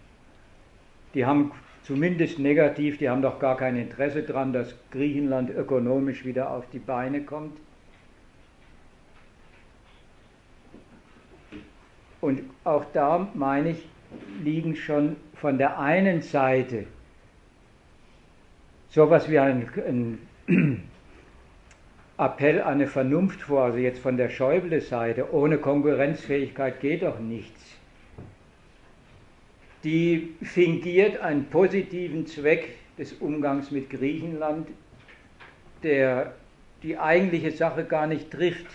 Die 1.15 1.25
haben 1.25 1.53
zumindest 1.83 2.39
negativ, 2.39 2.99
die 2.99 3.09
haben 3.09 3.23
doch 3.23 3.39
gar 3.39 3.57
kein 3.57 3.77
Interesse 3.77 4.23
daran, 4.23 4.53
dass 4.53 4.75
Griechenland 4.91 5.51
ökonomisch 5.51 6.25
wieder 6.25 6.51
auf 6.51 6.69
die 6.71 6.79
Beine 6.79 7.23
kommt. 7.23 7.57
Und 12.27 12.43
auch 12.65 12.85
da, 12.93 13.29
meine 13.35 13.71
ich, 13.71 13.89
liegen 14.43 14.75
schon 14.75 15.15
von 15.35 15.59
der 15.59 15.79
einen 15.79 16.23
Seite 16.23 16.89
sowas 18.89 19.31
wie 19.31 19.39
ein, 19.39 19.69
ein 19.87 20.19
Appell 22.19 22.63
an 22.63 22.73
eine 22.73 22.89
Vernunft 22.89 23.43
vor, 23.43 23.67
also 23.67 23.79
jetzt 23.79 24.01
von 24.01 24.17
der 24.17 24.29
Schäuble-Seite, 24.29 25.33
ohne 25.33 25.59
Konkurrenzfähigkeit 25.59 26.81
geht 26.81 27.05
doch 27.05 27.21
nichts. 27.21 27.63
Die 29.85 30.35
fingiert 30.43 31.21
einen 31.21 31.45
positiven 31.45 32.27
Zweck 32.27 32.75
des 32.99 33.13
Umgangs 33.13 33.71
mit 33.71 33.89
Griechenland, 33.89 34.67
der 35.85 36.35
die 36.83 36.99
eigentliche 36.99 37.53
Sache 37.53 37.85
gar 37.85 38.09
nicht 38.09 38.33
trifft. 38.33 38.67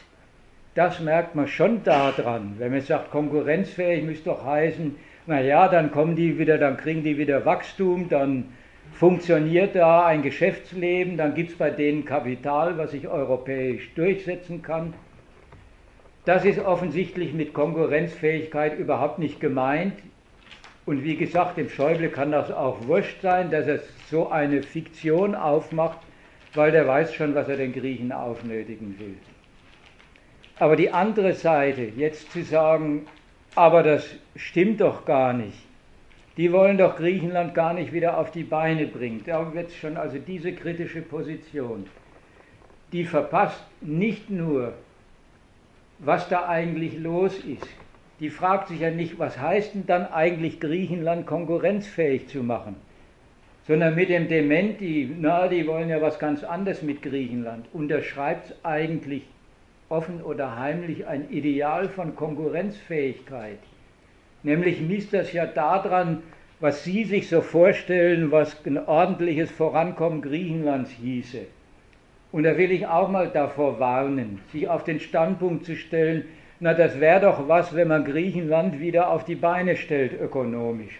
Das 0.73 1.02
merkt 1.02 1.35
man 1.35 1.48
schon 1.48 1.84
daran, 1.84 2.56
wenn 2.57 2.72
man 2.72 2.81
sagt, 2.81 3.11
konkurrenzfähig 3.11 4.03
müsste 4.03 4.30
doch 4.30 4.45
heißen, 4.45 4.95
naja, 5.27 5.68
dann 5.68 5.91
kommen 5.91 6.15
die 6.15 6.39
wieder, 6.39 6.57
dann 6.57 6.77
kriegen 6.77 7.03
die 7.03 7.18
wieder 7.18 7.45
Wachstum, 7.45 8.07
dann 8.07 8.45
funktioniert 8.93 9.76
da 9.76 10.06
ein 10.06 10.22
Geschäftsleben, 10.22 11.18
dann 11.18 11.35
gibt 11.35 11.52
es 11.52 11.57
bei 11.57 11.69
denen 11.72 12.06
Kapital, 12.06 12.77
was 12.77 12.91
sich 12.91 13.07
europäisch 13.07 13.93
durchsetzen 13.95 14.61
kann. 14.61 14.93
Das 16.23 16.45
ist 16.45 16.60
offensichtlich 16.60 17.34
mit 17.34 17.53
Konkurrenzfähigkeit 17.53 18.77
überhaupt 18.77 19.19
nicht 19.19 19.39
gemeint. 19.41 19.95
Und 20.85 21.03
wie 21.03 21.18
gesagt, 21.18 21.57
dem 21.57 21.69
Schäuble 21.69 22.10
kann 22.10 22.31
das 22.31 22.52
auch 22.52 22.88
wurscht 22.88 23.22
sein, 23.22 23.52
dass 23.52 23.68
er 23.68 23.80
so 24.10 24.30
eine 24.30 24.64
Fiktion 24.64 25.35
aufmacht, 25.35 25.99
weil 26.53 26.72
der 26.72 26.88
weiß 26.88 27.14
schon, 27.14 27.35
was 27.35 27.49
er 27.49 27.57
den 27.57 27.73
Griechen 27.73 28.11
aufnötigen 28.11 28.95
will. 28.99 29.15
Aber 30.62 30.76
die 30.76 30.92
andere 30.92 31.34
Seite, 31.34 31.82
jetzt 31.98 32.32
zu 32.32 32.44
sagen, 32.44 33.08
aber 33.56 33.82
das 33.82 34.06
stimmt 34.36 34.80
doch 34.80 35.06
gar 35.06 35.34
nicht, 35.34 35.58
die 36.38 36.52
wollen 36.52 36.78
doch 36.78 36.98
Griechenland 36.98 37.56
gar 37.56 37.74
nicht 37.74 37.94
wieder 37.94 38.20
auf 38.20 38.30
die 38.30 38.44
Beine 38.44 38.86
bringen. 38.86 39.24
Da 39.26 39.56
wird 39.56 39.72
schon 39.72 39.98
also 39.98 40.20
diese 40.20 40.54
kritische 40.54 41.02
Position, 41.02 41.88
die 42.92 43.06
verpasst 43.06 43.64
nicht 43.82 44.30
nur, 44.30 44.74
was 45.98 46.30
da 46.30 46.48
eigentlich 46.48 46.96
los 47.00 47.40
ist. 47.40 47.68
Die 48.20 48.30
fragt 48.30 48.68
sich 48.68 48.82
ja 48.82 48.92
nicht, 48.92 49.18
was 49.18 49.40
heißt 49.40 49.74
denn 49.74 49.88
dann 49.88 50.06
eigentlich 50.14 50.60
Griechenland 50.60 51.26
konkurrenzfähig 51.26 52.28
zu 52.28 52.44
machen, 52.44 52.76
sondern 53.66 53.96
mit 53.96 54.10
dem 54.10 54.28
Dementi, 54.28 55.10
na, 55.20 55.48
die 55.48 55.66
wollen 55.66 55.90
ja 55.90 56.00
was 56.04 56.20
ganz 56.20 56.44
anderes 56.44 56.84
mit 56.84 57.02
Griechenland, 57.02 57.66
unterschreibt 57.74 58.54
eigentlich 58.62 59.24
offen 59.91 60.22
oder 60.23 60.57
heimlich 60.57 61.05
ein 61.05 61.30
Ideal 61.30 61.89
von 61.89 62.15
Konkurrenzfähigkeit. 62.15 63.59
Nämlich 64.43 64.81
misst 64.81 65.13
das 65.13 65.34
ja 65.34 65.45
daran, 65.45 66.23
was 66.59 66.84
Sie 66.84 67.03
sich 67.03 67.27
so 67.27 67.41
vorstellen, 67.41 68.31
was 68.31 68.55
ein 68.65 68.77
ordentliches 68.77 69.51
Vorankommen 69.51 70.22
Griechenlands 70.22 70.91
hieße. 70.91 71.41
Und 72.31 72.43
da 72.43 72.57
will 72.57 72.72
ich 72.72 72.88
auch 72.88 73.09
mal 73.09 73.27
davor 73.27 73.80
warnen, 73.80 74.39
sich 74.51 74.69
auf 74.69 74.84
den 74.84 74.99
Standpunkt 74.99 75.65
zu 75.65 75.76
stellen, 75.76 76.26
na 76.59 76.73
das 76.73 76.99
wäre 76.99 77.22
doch 77.22 77.47
was, 77.47 77.76
wenn 77.76 77.88
man 77.88 78.05
Griechenland 78.05 78.80
wieder 78.80 79.09
auf 79.09 79.26
die 79.26 79.35
Beine 79.35 79.76
stellt 79.76 80.19
ökonomisch. 80.19 80.99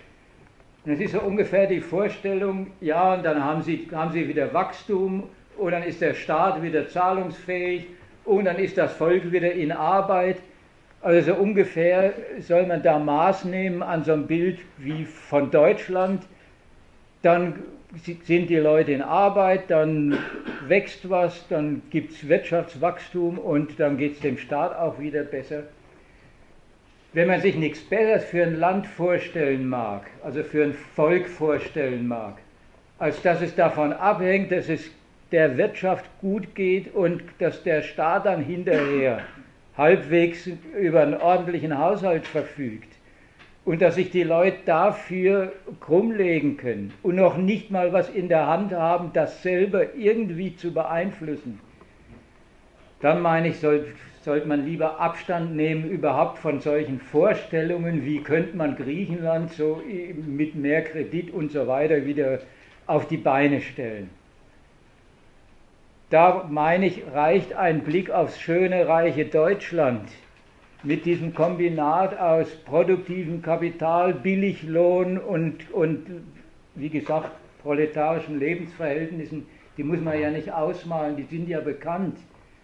Das 0.86 1.00
ist 1.00 1.12
so 1.12 1.22
ungefähr 1.22 1.68
die 1.68 1.80
Vorstellung, 1.80 2.72
ja, 2.82 3.14
und 3.14 3.24
dann 3.24 3.44
haben 3.44 3.62
sie, 3.62 3.88
haben 3.92 4.12
sie 4.12 4.28
wieder 4.28 4.52
Wachstum 4.54 5.24
und 5.58 5.72
dann 5.72 5.84
ist 5.84 6.02
der 6.02 6.16
Staat 6.16 6.64
wieder 6.64 6.88
zahlungsfähig 6.88 7.86
und 8.26 8.46
dann 8.46 8.58
ist 8.58 8.78
das 8.78 8.94
Volk 8.94 9.32
wieder 9.32 9.52
in 9.52 9.72
Arbeit 9.72 10.38
also 11.02 11.34
so 11.34 11.40
ungefähr 11.40 12.14
soll 12.40 12.68
man 12.68 12.84
da 12.84 13.00
Maß 13.00 13.46
nehmen 13.46 13.82
an 13.82 14.04
so 14.04 14.14
einem 14.14 14.28
Bild 14.28 14.60
wie 14.78 15.06
von 15.06 15.50
Deutschland. 15.50 16.24
Dann 17.24 17.56
sind 18.04 18.50
die 18.50 18.58
Leute 18.58 18.92
in 18.92 19.02
Arbeit, 19.02 19.70
dann 19.70 20.18
wächst 20.68 21.10
was, 21.10 21.48
dann 21.48 21.82
gibt 21.90 22.14
es 22.14 22.28
Wirtschaftswachstum 22.28 23.40
und 23.40 23.80
dann 23.80 23.98
geht 23.98 24.14
es 24.14 24.20
dem 24.20 24.38
Staat 24.38 24.78
auch 24.78 25.00
wieder 25.00 25.24
besser. 25.24 25.64
Wenn 27.14 27.28
man 27.28 27.42
sich 27.42 27.56
nichts 27.56 27.82
Besseres 27.82 28.24
für 28.24 28.44
ein 28.44 28.60
Land 28.60 28.86
vorstellen 28.86 29.68
mag, 29.68 30.06
also 30.24 30.44
für 30.44 30.64
ein 30.64 30.74
Volk 30.74 31.28
vorstellen 31.28 32.08
mag, 32.08 32.38
als 33.00 33.22
dass 33.24 33.42
es 33.42 33.56
davon 33.56 33.92
abhängt, 33.92 34.52
dass 34.52 34.70
es 34.70 34.90
der 35.32 35.58
Wirtschaft 35.58 36.06
gut 36.20 36.56
geht 36.56 36.94
und 36.94 37.24
dass 37.40 37.64
der 37.64 37.82
Staat 37.82 38.26
dann 38.26 38.44
hinterher 38.44 39.22
halbwegs 39.78 40.50
über 40.78 41.02
einen 41.02 41.16
ordentlichen 41.16 41.78
Haushalt 41.78 42.28
verfügt 42.28 42.90
und 43.64 43.82
dass 43.82 43.96
sich 43.96 44.12
die 44.12 44.24
Leute 44.24 44.58
dafür 44.66 45.54
krummlegen 45.80 46.58
können 46.58 46.94
und 47.04 47.16
noch 47.16 47.38
nicht 47.38 47.72
mal 47.72 47.94
was 47.94 48.10
in 48.10 48.28
der 48.28 48.48
Hand 48.48 48.74
haben, 48.74 49.12
das 49.14 49.42
selber 49.44 49.96
irgendwie 49.96 50.56
zu 50.56 50.74
beeinflussen, 50.74 51.60
dann 53.00 53.22
meine 53.22 53.50
ich, 53.50 53.60
soll, 53.60 53.88
sollte 54.22 54.48
man 54.48 54.66
lieber 54.66 55.00
Abstand 55.00 55.56
nehmen 55.56 55.90
überhaupt 55.90 56.38
von 56.40 56.60
solchen 56.60 57.00
Vorstellungen, 57.00 58.06
wie 58.06 58.22
könnte 58.22 58.56
man 58.56 58.76
Griechenland 58.76 59.52
so 59.52 59.82
mit 60.14 60.56
mehr 60.56 60.84
Kredit 60.84 61.32
und 61.32 61.52
so 61.52 61.68
weiter 61.68 62.06
wieder 62.06 62.40
auf 62.86 63.08
die 63.08 63.18
Beine 63.18 63.62
stellen. 63.62 64.10
Da 66.12 66.46
meine 66.50 66.88
ich, 66.88 67.04
reicht 67.14 67.54
ein 67.54 67.84
Blick 67.84 68.12
aufs 68.12 68.38
schöne, 68.38 68.86
reiche 68.86 69.26
Deutschland 69.26 70.10
mit 70.84 71.06
diesem 71.06 71.34
Kombinat 71.34 72.20
aus 72.20 72.50
produktivem 72.66 73.42
Kapital, 73.42 74.14
Billiglohn 74.16 75.18
und, 75.18 75.72
und 75.72 76.06
wie 76.76 76.90
gesagt, 76.90 77.32
proletarischen 77.64 78.40
Lebensverhältnissen, 78.40 79.48
die 79.78 79.84
muss 79.84 80.02
man 80.02 80.20
ja 80.20 80.30
nicht 80.30 80.52
ausmalen, 80.52 81.16
die 81.16 81.24
sind 81.24 81.48
ja 81.48 81.62
bekannt. 81.62 82.18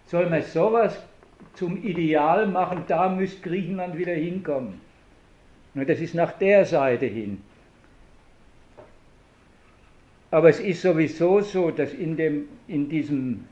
Soll 0.04 0.28
man 0.28 0.42
sowas 0.42 1.02
zum 1.54 1.82
Ideal 1.82 2.46
machen, 2.48 2.84
da 2.86 3.08
müsste 3.08 3.48
Griechenland 3.48 3.96
wieder 3.96 4.12
hinkommen. 4.12 4.78
Und 5.74 5.88
das 5.88 6.00
ist 6.00 6.14
nach 6.14 6.32
der 6.32 6.66
Seite 6.66 7.06
hin. 7.06 7.40
Aber 10.30 10.50
es 10.50 10.60
ist 10.60 10.82
sowieso 10.82 11.40
so, 11.40 11.70
dass 11.70 11.94
in, 11.94 12.16
dem, 12.16 12.48
in 12.66 12.90
diesem, 12.90 13.44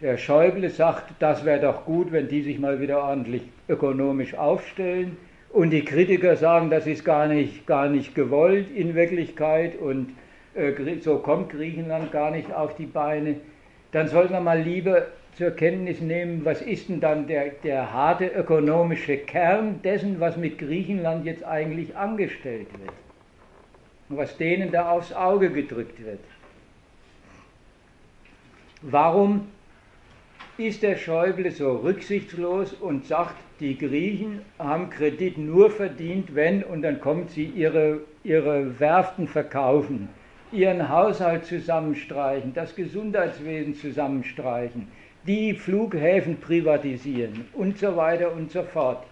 der 0.00 0.16
Schäuble 0.16 0.68
sagt, 0.68 1.12
das 1.20 1.44
wäre 1.44 1.60
doch 1.60 1.84
gut, 1.84 2.10
wenn 2.10 2.26
die 2.26 2.42
sich 2.42 2.58
mal 2.58 2.80
wieder 2.80 3.04
ordentlich 3.04 3.42
ökonomisch 3.68 4.34
aufstellen. 4.34 5.16
Und 5.50 5.70
die 5.70 5.84
Kritiker 5.84 6.34
sagen, 6.34 6.68
das 6.68 6.88
ist 6.88 7.04
gar 7.04 7.28
nicht, 7.28 7.64
gar 7.68 7.88
nicht 7.88 8.16
gewollt 8.16 8.66
in 8.74 8.96
Wirklichkeit 8.96 9.78
und 9.78 10.08
äh, 10.54 10.72
so 11.00 11.18
kommt 11.18 11.50
Griechenland 11.50 12.10
gar 12.10 12.32
nicht 12.32 12.52
auf 12.52 12.74
die 12.74 12.86
Beine. 12.86 13.36
Dann 13.92 14.08
sollte 14.08 14.32
man 14.32 14.42
mal 14.42 14.60
lieber 14.60 15.06
zur 15.38 15.52
Kenntnis 15.52 16.00
nehmen, 16.00 16.44
was 16.44 16.60
ist 16.60 16.88
denn 16.88 16.98
dann 16.98 17.28
der, 17.28 17.50
der 17.62 17.92
harte 17.92 18.26
ökonomische 18.26 19.16
Kern 19.16 19.80
dessen, 19.84 20.18
was 20.18 20.36
mit 20.36 20.58
Griechenland 20.58 21.24
jetzt 21.24 21.44
eigentlich 21.44 21.96
angestellt 21.96 22.66
wird 22.80 23.03
was 24.08 24.36
denen 24.36 24.70
da 24.70 24.90
aufs 24.90 25.12
Auge 25.12 25.50
gedrückt 25.50 26.04
wird. 26.04 26.20
Warum 28.82 29.48
ist 30.58 30.82
der 30.82 30.96
Schäuble 30.96 31.50
so 31.50 31.76
rücksichtslos 31.76 32.74
und 32.74 33.06
sagt, 33.06 33.34
die 33.60 33.76
Griechen 33.78 34.42
haben 34.58 34.90
Kredit 34.90 35.38
nur 35.38 35.70
verdient, 35.70 36.34
wenn, 36.34 36.62
und 36.62 36.82
dann 36.82 37.00
kommt 37.00 37.30
sie 37.30 37.44
ihre, 37.44 38.00
ihre 38.22 38.78
Werften 38.78 39.26
verkaufen, 39.26 40.08
ihren 40.52 40.88
Haushalt 40.88 41.44
zusammenstreichen, 41.46 42.52
das 42.54 42.76
Gesundheitswesen 42.76 43.74
zusammenstreichen, 43.74 44.88
die 45.26 45.54
Flughäfen 45.54 46.38
privatisieren 46.38 47.46
und 47.54 47.78
so 47.78 47.96
weiter 47.96 48.32
und 48.32 48.50
so 48.50 48.62
fort. 48.62 49.04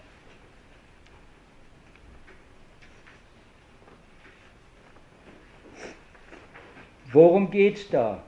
Worum 7.13 7.51
geht 7.51 7.77
es 7.77 7.91
da? 7.91 8.23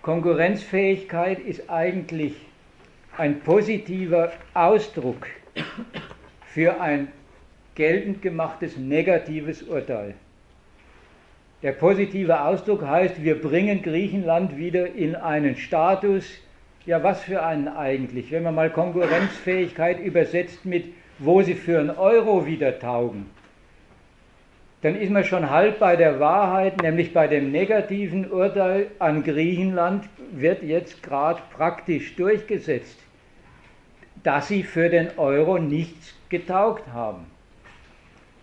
Konkurrenzfähigkeit 0.00 1.38
ist 1.38 1.68
eigentlich 1.68 2.34
ein 3.16 3.40
positiver 3.40 4.32
Ausdruck 4.54 5.26
für 6.46 6.80
ein 6.80 7.08
geltend 7.74 8.22
gemachtes 8.22 8.78
negatives 8.78 9.62
Urteil. 9.62 10.14
Der 11.62 11.72
positive 11.72 12.42
Ausdruck 12.42 12.86
heißt, 12.86 13.22
wir 13.22 13.40
bringen 13.40 13.82
Griechenland 13.82 14.56
wieder 14.56 14.94
in 14.94 15.14
einen 15.14 15.56
Status, 15.56 16.24
ja 16.86 17.02
was 17.02 17.22
für 17.22 17.42
einen 17.42 17.68
eigentlich, 17.68 18.30
wenn 18.30 18.42
man 18.42 18.54
mal 18.54 18.70
Konkurrenzfähigkeit 18.70 20.00
übersetzt 20.00 20.64
mit, 20.64 20.86
wo 21.18 21.42
sie 21.42 21.54
für 21.54 21.80
einen 21.80 21.90
Euro 21.90 22.46
wieder 22.46 22.78
taugen 22.78 23.33
dann 24.84 24.96
ist 24.96 25.10
man 25.10 25.24
schon 25.24 25.48
halb 25.48 25.78
bei 25.78 25.96
der 25.96 26.20
Wahrheit, 26.20 26.82
nämlich 26.82 27.14
bei 27.14 27.26
dem 27.26 27.50
negativen 27.50 28.30
Urteil 28.30 28.88
an 28.98 29.24
Griechenland 29.24 30.04
wird 30.30 30.62
jetzt 30.62 31.02
gerade 31.02 31.40
praktisch 31.56 32.14
durchgesetzt, 32.16 32.98
dass 34.22 34.48
sie 34.48 34.62
für 34.62 34.90
den 34.90 35.08
Euro 35.16 35.56
nichts 35.56 36.14
getaugt 36.28 36.86
haben. 36.92 37.24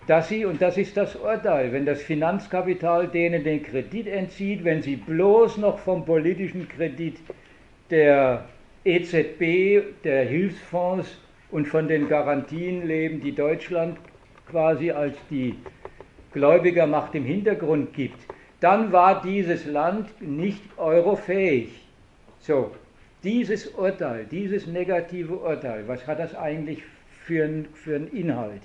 Dass 0.07 0.29
sie, 0.29 0.45
und 0.45 0.63
das 0.63 0.79
ist 0.79 0.97
das 0.97 1.15
Urteil, 1.15 1.73
wenn 1.73 1.85
das 1.85 2.01
Finanzkapital 2.01 3.07
denen 3.07 3.43
den 3.43 3.61
Kredit 3.61 4.07
entzieht, 4.07 4.63
wenn 4.63 4.81
sie 4.81 4.95
bloß 4.95 5.57
noch 5.57 5.77
vom 5.77 6.05
politischen 6.05 6.67
Kredit 6.67 7.19
der 7.91 8.45
EZB, 8.83 9.83
der 10.03 10.25
Hilfsfonds 10.25 11.19
und 11.51 11.67
von 11.67 11.87
den 11.87 12.09
Garantien 12.09 12.87
leben, 12.87 13.21
die 13.21 13.35
Deutschland 13.35 13.99
quasi 14.47 14.89
als 14.89 15.15
die 15.29 15.55
Gläubigermacht 16.33 17.15
im 17.15 17.25
Hintergrund 17.25 17.93
gibt, 17.93 18.19
dann 18.59 18.91
war 18.91 19.21
dieses 19.21 19.65
Land 19.65 20.09
nicht 20.21 20.61
eurofähig. 20.77 21.69
So, 22.39 22.71
dieses 23.23 23.67
Urteil, 23.67 24.25
dieses 24.25 24.67
negative 24.67 25.35
Urteil, 25.35 25.87
was 25.87 26.07
hat 26.07 26.19
das 26.19 26.35
eigentlich 26.35 26.83
für, 27.25 27.45
ein, 27.45 27.67
für 27.73 27.95
einen 27.95 28.07
Inhalt? 28.07 28.61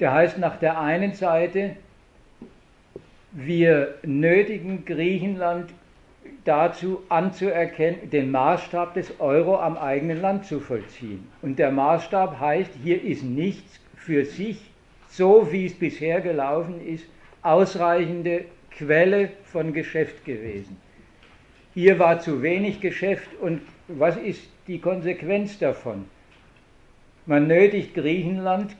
Der 0.00 0.12
heißt 0.12 0.38
nach 0.38 0.58
der 0.58 0.80
einen 0.80 1.14
Seite, 1.14 1.76
wir 3.32 3.94
nötigen 4.02 4.84
Griechenland 4.84 5.70
dazu 6.44 7.02
anzuerkennen, 7.08 8.10
den 8.10 8.30
Maßstab 8.30 8.94
des 8.94 9.20
Euro 9.20 9.58
am 9.58 9.76
eigenen 9.76 10.20
Land 10.20 10.46
zu 10.46 10.60
vollziehen. 10.60 11.28
Und 11.42 11.58
der 11.58 11.70
Maßstab 11.70 12.40
heißt, 12.40 12.70
hier 12.82 13.02
ist 13.02 13.22
nichts 13.22 13.80
für 13.96 14.24
sich 14.24 14.70
so 15.08 15.50
wie 15.50 15.66
es 15.66 15.74
bisher 15.74 16.20
gelaufen 16.20 16.86
ist, 16.86 17.06
ausreichende 17.42 18.44
Quelle 18.70 19.30
von 19.44 19.72
Geschäft 19.72 20.24
gewesen. 20.24 20.76
Hier 21.74 21.98
war 21.98 22.20
zu 22.20 22.42
wenig 22.42 22.80
Geschäft 22.80 23.28
und 23.40 23.60
was 23.88 24.16
ist 24.16 24.48
die 24.66 24.80
Konsequenz 24.80 25.58
davon? 25.58 26.04
Man 27.26 27.46
nötigt 27.46 27.94
Griechenland 27.94 28.76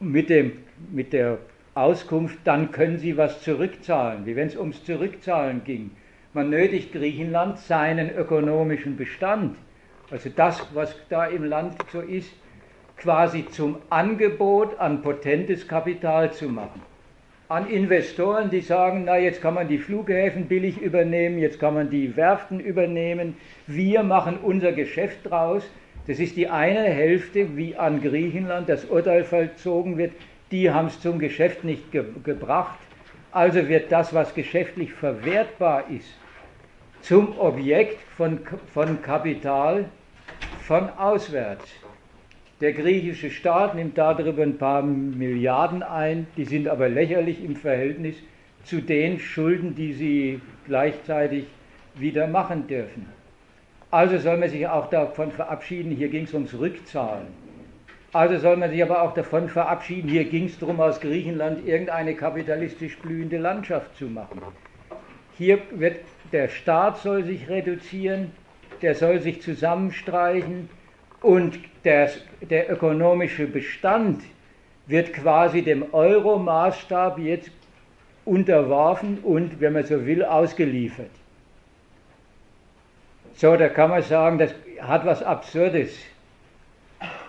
mit, 0.00 0.30
dem, 0.30 0.52
mit 0.92 1.12
der 1.12 1.38
Auskunft, 1.74 2.38
dann 2.44 2.70
können 2.70 2.98
sie 2.98 3.16
was 3.16 3.42
zurückzahlen, 3.42 4.26
wie 4.26 4.36
wenn 4.36 4.48
es 4.48 4.56
ums 4.56 4.84
Zurückzahlen 4.84 5.62
ging. 5.64 5.90
Man 6.32 6.50
nötigt 6.50 6.92
Griechenland 6.92 7.58
seinen 7.58 8.14
ökonomischen 8.14 8.96
Bestand, 8.96 9.56
also 10.10 10.30
das, 10.34 10.66
was 10.74 10.94
da 11.08 11.26
im 11.26 11.44
Land 11.44 11.76
so 11.92 12.00
ist, 12.00 12.30
quasi 12.96 13.46
zum 13.46 13.76
Angebot 13.90 14.78
an 14.78 15.02
potentes 15.02 15.68
Kapital 15.68 16.32
zu 16.32 16.48
machen. 16.48 16.82
An 17.48 17.68
Investoren, 17.70 18.50
die 18.50 18.60
sagen, 18.60 19.04
na 19.04 19.18
jetzt 19.18 19.40
kann 19.40 19.54
man 19.54 19.68
die 19.68 19.78
Flughäfen 19.78 20.46
billig 20.46 20.80
übernehmen, 20.80 21.38
jetzt 21.38 21.60
kann 21.60 21.74
man 21.74 21.90
die 21.90 22.16
Werften 22.16 22.58
übernehmen, 22.58 23.36
wir 23.66 24.02
machen 24.02 24.38
unser 24.42 24.72
Geschäft 24.72 25.30
draus. 25.30 25.62
Das 26.08 26.18
ist 26.18 26.36
die 26.36 26.48
eine 26.48 26.82
Hälfte, 26.82 27.56
wie 27.56 27.76
an 27.76 28.00
Griechenland 28.00 28.68
das 28.68 28.84
Urteil 28.84 29.24
vollzogen 29.24 29.96
wird, 29.98 30.12
die 30.50 30.70
haben 30.70 30.86
es 30.86 31.00
zum 31.00 31.18
Geschäft 31.18 31.64
nicht 31.64 31.92
ge 31.92 32.04
gebracht. 32.24 32.78
Also 33.32 33.68
wird 33.68 33.92
das, 33.92 34.14
was 34.14 34.34
geschäftlich 34.34 34.92
verwertbar 34.92 35.84
ist, 35.90 36.08
zum 37.02 37.38
Objekt 37.38 38.00
von, 38.16 38.40
von 38.72 39.02
Kapital 39.02 39.84
von 40.62 40.88
auswärts. 40.90 41.70
Der 42.62 42.72
griechische 42.72 43.30
Staat 43.30 43.74
nimmt 43.74 43.98
darüber 43.98 44.42
ein 44.42 44.56
paar 44.56 44.82
Milliarden 44.82 45.82
ein, 45.82 46.26
die 46.38 46.46
sind 46.46 46.68
aber 46.68 46.88
lächerlich 46.88 47.44
im 47.44 47.54
Verhältnis 47.54 48.16
zu 48.64 48.80
den 48.80 49.18
Schulden, 49.20 49.74
die 49.74 49.92
sie 49.92 50.40
gleichzeitig 50.66 51.44
wieder 51.96 52.26
machen 52.26 52.66
dürfen. 52.66 53.06
Also 53.90 54.16
soll 54.18 54.38
man 54.38 54.48
sich 54.48 54.66
auch 54.66 54.88
davon 54.88 55.32
verabschieden, 55.32 55.90
hier 55.90 56.08
ging 56.08 56.24
es 56.24 56.32
ums 56.32 56.58
Rückzahlen. 56.58 57.26
Also 58.14 58.38
soll 58.38 58.56
man 58.56 58.70
sich 58.70 58.82
aber 58.82 59.02
auch 59.02 59.12
davon 59.12 59.50
verabschieden, 59.50 60.08
hier 60.08 60.24
ging 60.24 60.46
es 60.46 60.58
darum, 60.58 60.80
aus 60.80 61.00
Griechenland 61.00 61.66
irgendeine 61.66 62.14
kapitalistisch 62.14 62.98
blühende 62.98 63.36
Landschaft 63.36 63.94
zu 63.98 64.06
machen. 64.06 64.40
Hier 65.36 65.58
wird 65.72 65.98
der 66.32 66.48
Staat 66.48 66.98
soll 66.98 67.24
sich 67.24 67.50
reduzieren, 67.50 68.32
der 68.80 68.94
soll 68.94 69.20
sich 69.20 69.42
zusammenstreichen, 69.42 70.70
und 71.26 71.58
der, 71.82 72.08
der 72.40 72.70
ökonomische 72.70 73.48
Bestand 73.48 74.22
wird 74.86 75.12
quasi 75.12 75.62
dem 75.62 75.92
Euro-Maßstab 75.92 77.18
jetzt 77.18 77.50
unterworfen 78.24 79.18
und, 79.24 79.60
wenn 79.60 79.72
man 79.72 79.84
so 79.84 80.06
will, 80.06 80.24
ausgeliefert. 80.24 81.10
So, 83.34 83.56
da 83.56 83.68
kann 83.68 83.90
man 83.90 84.02
sagen, 84.02 84.38
das 84.38 84.54
hat 84.80 85.04
was 85.04 85.20
Absurdes, 85.24 85.98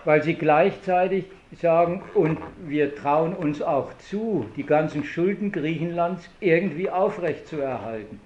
weil 0.04 0.22
sie 0.22 0.34
gleichzeitig 0.34 1.24
sagen, 1.60 2.04
und 2.14 2.38
wir 2.68 2.94
trauen 2.94 3.34
uns 3.34 3.60
auch 3.60 3.92
zu, 3.98 4.46
die 4.56 4.64
ganzen 4.64 5.02
Schulden 5.02 5.50
Griechenlands 5.50 6.30
irgendwie 6.38 6.88
aufrechtzuerhalten. 6.88 8.20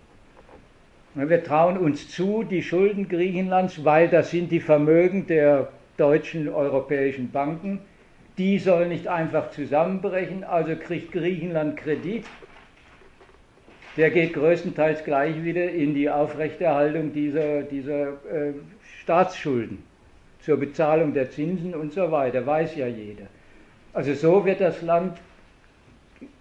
Wir 1.15 1.45
trauen 1.45 1.77
uns 1.77 2.09
zu, 2.09 2.43
die 2.43 2.63
Schulden 2.63 3.07
Griechenlands, 3.07 3.85
weil 3.85 4.09
das 4.09 4.31
sind 4.31 4.51
die 4.51 4.61
Vermögen 4.61 5.27
der 5.27 5.69
deutschen 5.99 6.49
europäischen 6.49 7.31
Banken, 7.31 7.81
die 8.39 8.59
sollen 8.59 8.89
nicht 8.89 9.09
einfach 9.09 9.51
zusammenbrechen, 9.51 10.43
also 10.43 10.75
kriegt 10.75 11.13
Griechenland 11.13 11.77
Kredit. 11.77 12.25
Der 13.99 14.11
geht 14.11 14.33
größtenteils 14.33 15.05
gleich 15.05 15.45
wieder 15.45 15.71
in 15.71 15.95
die 15.95 16.09
Aufrechterhaltung 16.09 17.13
dieser, 17.13 17.61
dieser 17.63 18.09
äh, 18.09 18.55
Staatsschulden, 19.03 19.83
zur 20.41 20.57
Bezahlung 20.57 21.13
der 21.13 21.31
Zinsen 21.31 21.75
und 21.75 21.93
so 21.93 22.11
weiter, 22.11 22.47
weiß 22.47 22.75
ja 22.77 22.87
jeder. 22.87 23.27
Also 23.93 24.15
so 24.15 24.47
wird 24.47 24.63
das 24.63 24.81
Land 24.81 25.19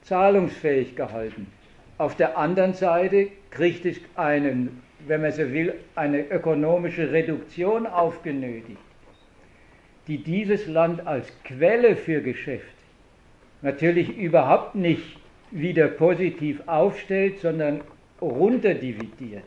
zahlungsfähig 0.03 0.95
gehalten. 0.95 1.47
Auf 2.01 2.15
der 2.15 2.35
anderen 2.35 2.73
Seite 2.73 3.27
kriegt 3.51 3.85
es 3.85 3.97
einen, 4.15 4.81
wenn 5.07 5.21
man 5.21 5.31
so 5.31 5.53
will, 5.53 5.75
eine 5.93 6.27
ökonomische 6.31 7.11
Reduktion 7.11 7.85
aufgenötigt, 7.85 8.79
die 10.07 10.17
dieses 10.17 10.65
Land 10.65 11.05
als 11.05 11.27
Quelle 11.43 11.95
für 11.95 12.21
Geschäft 12.21 12.65
natürlich 13.61 14.17
überhaupt 14.17 14.73
nicht 14.73 15.19
wieder 15.51 15.89
positiv 15.89 16.63
aufstellt, 16.65 17.37
sondern 17.37 17.81
runterdividiert. 18.19 19.43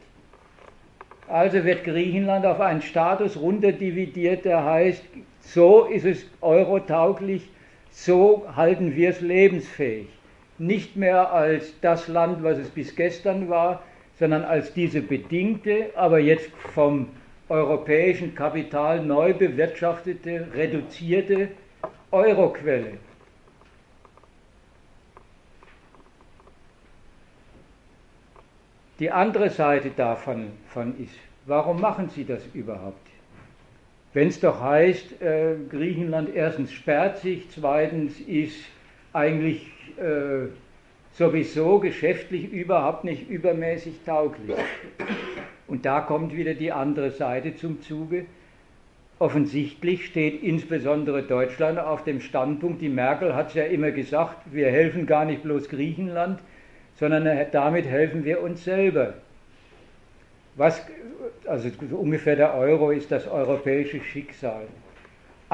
Also 1.27 1.65
wird 1.65 1.83
Griechenland 1.83 2.47
auf 2.47 2.61
einen 2.61 2.83
Status 2.83 3.37
runterdividiert, 3.37 4.45
der 4.45 4.63
heißt, 4.65 5.03
so 5.41 5.87
ist 5.87 6.05
es 6.05 6.25
eurotauglich, 6.41 7.49
so 7.91 8.47
halten 8.55 8.95
wir 8.95 9.11
es 9.11 9.21
lebensfähig 9.21 10.07
nicht 10.59 10.97
mehr 10.97 11.33
als 11.33 11.79
das 11.81 12.09
Land, 12.09 12.43
was 12.43 12.59
es 12.59 12.69
bis 12.69 12.95
gestern 12.95 13.49
war, 13.49 13.83
sondern 14.19 14.45
als 14.45 14.73
diese 14.73 15.01
bedingte, 15.01 15.91
aber 15.97 16.19
jetzt 16.19 16.51
vom 16.75 17.09
europäischen 17.49 18.35
Kapital 18.35 19.05
neu 19.05 19.35
bewirtschaftete, 19.35 20.49
reduzierte 20.55 21.49
Euroquelle. 22.11 22.99
Die 29.01 29.11
andere 29.11 29.51
Seite 29.51 29.91
davon 29.91 30.53
ist, 30.99 31.19
warum 31.47 31.81
machen 31.81 32.09
Sie 32.11 32.25
das 32.25 32.47
überhaupt? 32.55 33.09
Wenn 34.13 34.29
es 34.29 34.39
doch 34.39 34.61
heißt, 34.61 35.21
äh, 35.21 35.57
Griechenland 35.69 36.33
erstens 36.33 36.73
sperrt 36.73 37.19
sich, 37.19 37.51
zweitens 37.51 38.21
ist 38.21 38.65
eigentlich 39.15 39.71
äh, 39.97 40.49
sowieso 41.13 41.79
geschäftlich 41.79 42.53
überhaupt 42.53 43.05
nicht 43.05 43.31
übermäßig 43.31 44.01
tauglich. 44.05 44.57
Und 45.67 45.87
da 45.87 46.01
kommt 46.01 46.37
wieder 46.37 46.55
die 46.55 46.73
andere 46.73 47.11
Seite 47.11 47.55
zum 47.57 47.81
Zuge. 47.81 48.27
Offensichtlich 49.21 50.07
steht 50.07 50.43
insbesondere 50.43 51.23
Deutschland 51.23 51.79
auf 51.79 52.03
dem 52.03 52.21
Standpunkt, 52.21 52.83
die 52.83 52.89
Merkel 52.89 53.35
hat 53.35 53.49
es 53.49 53.55
ja 53.55 53.65
immer 53.65 53.93
gesagt, 53.93 54.39
wir 54.53 54.71
helfen 54.71 55.07
gar 55.07 55.25
nicht 55.25 55.45
bloß 55.45 55.69
Griechenland, 55.69 56.41
sondern 56.97 57.29
damit 57.53 57.87
helfen 57.87 58.25
wir 58.25 58.43
uns 58.43 58.65
selber. 58.65 59.15
Was, 60.57 60.85
also 61.47 61.69
ungefähr 61.93 62.37
der 62.37 62.55
Euro 62.55 62.91
ist 62.91 63.13
das 63.13 63.29
europäische 63.29 64.01
Schicksal. 64.01 64.67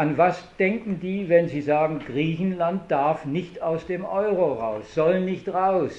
An 0.01 0.17
was 0.17 0.43
denken 0.59 0.99
die, 0.99 1.29
wenn 1.29 1.49
sie 1.49 1.61
sagen, 1.61 1.99
Griechenland 1.99 2.91
darf 2.91 3.27
nicht 3.27 3.61
aus 3.61 3.87
dem 3.87 4.07
Euro 4.07 4.55
raus, 4.55 4.95
soll 4.95 5.21
nicht 5.21 5.47
raus? 5.53 5.93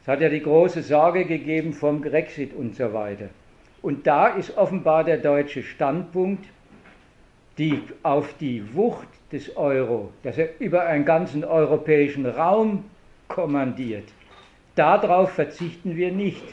Es 0.00 0.06
hat 0.06 0.20
ja 0.20 0.28
die 0.28 0.40
große 0.40 0.80
Sorge 0.80 1.24
gegeben 1.24 1.72
vom 1.72 2.02
Brexit 2.02 2.54
und 2.54 2.76
so 2.76 2.92
weiter. 2.92 3.30
Und 3.82 4.06
da 4.06 4.28
ist 4.28 4.56
offenbar 4.56 5.02
der 5.02 5.16
deutsche 5.16 5.64
Standpunkt, 5.64 6.44
die 7.58 7.82
auf 8.04 8.32
die 8.38 8.62
Wucht 8.76 9.08
des 9.32 9.56
Euro, 9.56 10.12
dass 10.22 10.38
er 10.38 10.50
über 10.60 10.86
einen 10.86 11.04
ganzen 11.04 11.42
europäischen 11.42 12.26
Raum 12.26 12.84
kommandiert, 13.26 14.06
darauf 14.76 15.32
verzichten 15.32 15.96
wir 15.96 16.12
nicht. 16.12 16.44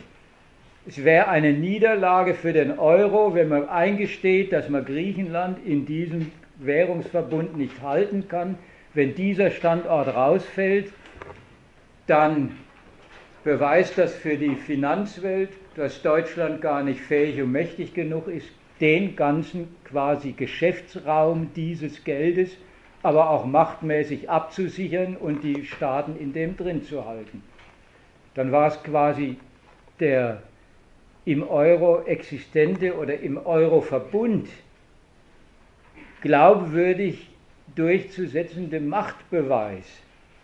Es 0.87 1.03
wäre 1.03 1.27
eine 1.27 1.53
Niederlage 1.53 2.33
für 2.33 2.53
den 2.53 2.79
Euro, 2.79 3.35
wenn 3.35 3.49
man 3.49 3.69
eingesteht, 3.69 4.51
dass 4.51 4.67
man 4.67 4.83
Griechenland 4.83 5.59
in 5.63 5.85
diesem 5.85 6.31
Währungsverbund 6.57 7.55
nicht 7.55 7.81
halten 7.83 8.27
kann. 8.27 8.57
Wenn 8.95 9.13
dieser 9.13 9.51
Standort 9.51 10.07
rausfällt, 10.07 10.91
dann 12.07 12.57
beweist 13.43 13.97
das 13.99 14.15
für 14.15 14.37
die 14.37 14.55
Finanzwelt, 14.55 15.49
dass 15.75 16.01
Deutschland 16.01 16.61
gar 16.61 16.83
nicht 16.83 16.99
fähig 16.99 17.39
und 17.41 17.51
mächtig 17.51 17.93
genug 17.93 18.27
ist, 18.27 18.49
den 18.79 19.15
ganzen 19.15 19.75
quasi 19.85 20.31
Geschäftsraum 20.31 21.51
dieses 21.55 22.03
Geldes, 22.03 22.57
aber 23.03 23.29
auch 23.29 23.45
machtmäßig 23.45 24.31
abzusichern 24.31 25.15
und 25.15 25.43
die 25.43 25.63
Staaten 25.65 26.15
in 26.17 26.33
dem 26.33 26.57
drin 26.57 26.83
zu 26.83 27.05
halten. 27.05 27.43
Dann 28.33 28.51
war 28.51 28.67
es 28.67 28.81
quasi 28.83 29.37
der 29.99 30.41
im 31.25 31.47
Euro 31.47 32.03
existente 32.03 32.97
oder 32.97 33.19
im 33.19 33.37
Euro-Verbund 33.37 34.49
glaubwürdig 36.21 37.29
durchzusetzende 37.75 38.79
Machtbeweis, 38.79 39.85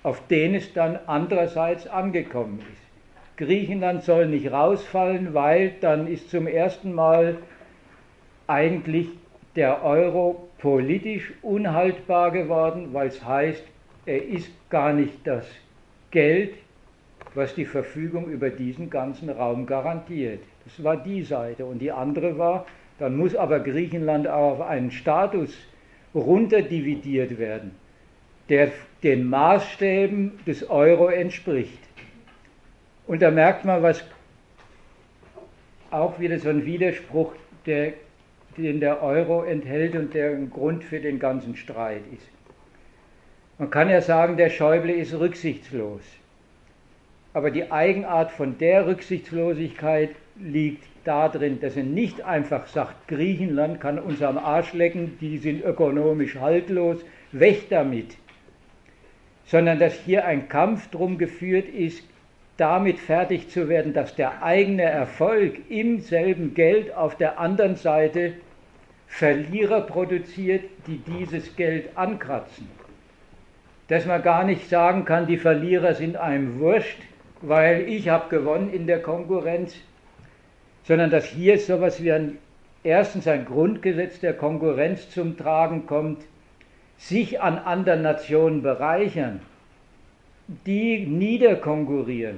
auf 0.04 0.26
den 0.28 0.56
es 0.56 0.74
dann 0.74 1.00
andererseits 1.08 1.88
angekommen 1.88 2.60
ist. 2.60 2.88
Griechenland 3.38 4.04
soll 4.04 4.28
nicht 4.28 4.52
rausfallen, 4.52 5.34
weil 5.34 5.76
dann 5.82 6.08
ist 6.08 6.30
zum 6.30 6.48
ersten 6.48 6.94
Mal 6.94 7.38
eigentlich 8.48 9.10
der 9.56 9.84
Euro 9.84 10.48
politisch 10.60 11.34
unhaltbar 11.42 12.32
geworden, 12.32 12.90
weil 12.94 13.08
es 13.08 13.24
heißt, 13.24 13.64
er 14.06 14.26
ist 14.26 14.52
gar 14.70 14.94
nicht 14.94 15.26
das 15.26 15.46
Geld, 16.12 16.56
was 17.36 17.54
die 17.54 17.66
Verfügung 17.66 18.30
über 18.30 18.50
diesen 18.50 18.90
ganzen 18.90 19.30
Raum 19.30 19.66
garantiert. 19.66 20.42
Das 20.68 20.84
war 20.84 20.98
die 20.98 21.24
Seite. 21.24 21.66
Und 21.66 21.80
die 21.80 21.92
andere 21.92 22.38
war, 22.38 22.66
dann 23.00 23.16
muss 23.16 23.36
aber 23.36 23.62
Griechenland 23.62 24.28
auch 24.28 24.54
auf 24.54 24.62
einen 24.62 24.92
Status 24.92 25.56
runterdividiert 26.14 27.38
werden, 27.38 27.72
der 28.50 28.72
den 29.02 29.30
Maßstäben 29.30 30.40
des 30.46 30.70
Euro 30.70 31.08
entspricht. 31.08 31.80
Und 33.06 33.22
da 33.22 33.32
merkt 33.32 33.64
man, 33.64 33.82
was 33.82 34.04
auch 35.90 36.20
wieder 36.20 36.38
so 36.40 36.50
ein 36.50 36.66
Widerspruch, 36.66 37.34
der, 37.66 37.94
den 38.58 38.82
der 38.82 39.02
Euro 39.02 39.44
enthält 39.44 39.96
und 39.96 40.14
der 40.14 40.32
ein 40.32 40.50
Grund 40.50 40.84
für 40.84 41.00
den 41.00 41.20
ganzen 41.20 41.56
Streit 41.56 42.02
ist. 42.14 42.28
Man 43.58 43.70
kann 43.70 43.90
ja 43.90 44.02
sagen, 44.02 44.36
der 44.36 44.50
Schäuble 44.50 44.92
ist 44.92 45.18
rücksichtslos. 45.18 46.02
Aber 47.34 47.52
die 47.52 47.72
Eigenart 47.72 48.32
von 48.32 48.58
der 48.58 48.86
Rücksichtslosigkeit 48.86 50.10
liegt 50.40 50.84
darin, 51.04 51.60
dass 51.60 51.78
er 51.78 51.84
nicht 51.84 52.22
einfach 52.22 52.68
sagt, 52.68 53.08
Griechenland 53.08 53.80
kann 53.80 54.00
uns 54.00 54.22
am 54.22 54.38
Arsch 54.38 54.74
lecken, 54.74 55.18
die 55.20 55.38
sind 55.38 55.64
ökonomisch 55.64 56.36
haltlos, 56.36 57.04
weg 57.32 57.70
damit. 57.70 58.18
Sondern 59.46 59.80
dass 59.80 59.94
hier 59.94 60.26
ein 60.26 60.50
Kampf 60.50 60.90
drum 60.90 61.18
geführt 61.18 61.70
ist, 61.70 62.04
damit 62.58 63.00
fertig 63.00 63.50
zu 63.50 63.70
werden, 63.70 63.94
dass 63.94 64.16
der 64.16 64.44
eigene 64.44 64.84
Erfolg 64.84 65.58
im 65.70 66.00
selben 66.00 66.54
Geld 66.54 66.94
auf 66.96 67.16
der 67.16 67.40
anderen 67.40 67.76
Seite 67.76 68.34
Verlierer 69.08 69.82
produziert, 69.82 70.66
die 70.86 70.98
dieses 70.98 71.56
Geld 71.56 71.96
ankratzen. 71.96 72.68
Dass 73.88 74.06
man 74.06 74.22
gar 74.22 74.44
nicht 74.44 74.68
sagen 74.70 75.06
kann, 75.06 75.28
die 75.28 75.38
Verlierer 75.38 75.94
sind 75.94 76.18
einem 76.18 76.60
wurscht, 76.60 77.00
weil 77.42 77.88
ich 77.88 78.10
habe 78.10 78.30
gewonnen 78.30 78.74
in 78.74 78.86
der 78.86 79.02
Konkurrenz, 79.02 79.76
sondern 80.88 81.10
dass 81.12 81.26
hier 81.26 81.60
so 81.60 81.74
etwas 81.74 82.02
wie 82.02 82.14
ein, 82.14 82.38
erstens 82.82 83.28
ein 83.28 83.44
Grundgesetz 83.44 84.22
der 84.22 84.34
Konkurrenz 84.34 85.10
zum 85.10 85.36
Tragen 85.36 85.86
kommt, 85.86 86.24
sich 86.98 87.42
an 87.42 87.58
anderen 87.58 88.02
Nationen 88.02 88.62
bereichern, 88.62 89.42
die 90.66 91.06
niederkonkurrieren, 91.06 92.38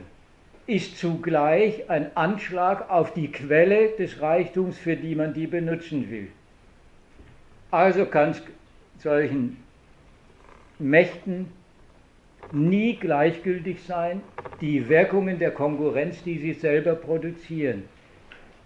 ist 0.65 0.97
zugleich 0.97 1.89
ein 1.89 2.15
Anschlag 2.17 2.89
auf 2.89 3.13
die 3.13 3.31
Quelle 3.31 3.89
des 3.97 4.19
Reichtums, 4.19 4.77
für 4.79 4.95
die 4.95 5.15
man 5.15 5.33
die 5.33 5.47
benutzen 5.47 6.09
will. 6.09 6.27
Also 7.69 8.05
kann 8.05 8.31
es 8.31 8.41
solchen 8.97 9.57
Mächten 10.79 11.51
nie 12.51 12.95
gleichgültig 12.95 13.83
sein, 13.83 14.21
die 14.59 14.89
Wirkungen 14.89 15.37
der 15.37 15.51
Konkurrenz, 15.51 16.23
die 16.23 16.39
sie 16.39 16.53
selber 16.53 16.95
produzieren. 16.95 17.83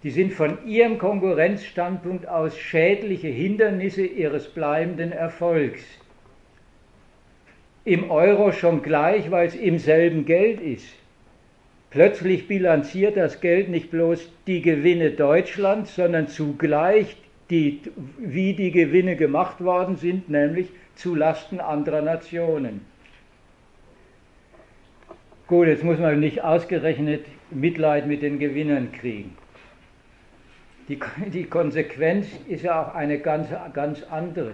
Die 0.04 0.12
sind 0.12 0.34
von 0.34 0.58
ihrem 0.68 0.98
Konkurrenzstandpunkt 0.98 2.28
aus 2.28 2.58
schädliche 2.60 3.30
Hindernisse 3.30 4.06
ihres 4.06 4.50
bleibenden 4.50 5.14
Erfolgs. 5.14 5.82
Im 7.86 8.12
Euro 8.12 8.52
schon 8.52 8.82
gleich, 8.82 9.32
weil 9.32 9.48
es 9.48 9.56
im 9.56 9.80
selben 9.80 10.26
Geld 10.26 10.60
ist. 10.60 10.94
Plötzlich 11.90 12.48
bilanziert 12.48 13.16
das 13.16 13.40
Geld 13.40 13.70
nicht 13.70 13.92
bloß 13.92 14.30
die 14.48 14.62
Gewinne 14.62 15.12
Deutschlands, 15.12 15.96
sondern 15.96 16.28
zugleich, 16.28 17.16
die, 17.50 17.82
wie 18.18 18.54
die 18.54 18.72
Gewinne 18.72 19.16
gemacht 19.16 19.64
worden 19.64 19.96
sind, 19.96 20.30
nämlich 20.30 20.70
zu 20.96 21.14
Lasten 21.16 21.60
anderer 21.60 22.02
Nationen. 22.02 22.82
Gut, 25.48 25.68
jetzt 25.68 25.84
muss 25.84 26.00
man 26.00 26.20
nicht 26.20 26.44
ausgerechnet 26.44 27.26
Mitleid 27.52 28.08
mit 28.08 28.22
den 28.22 28.40
Gewinnern 28.40 28.92
kriegen. 28.92 29.36
Die, 30.90 31.00
die 31.34 31.46
Konsequenz 31.46 32.28
ist 32.48 32.64
ja 32.64 32.84
auch 32.84 32.96
eine 32.96 33.20
ganz, 33.20 33.48
ganz 33.74 34.04
andere. 34.04 34.54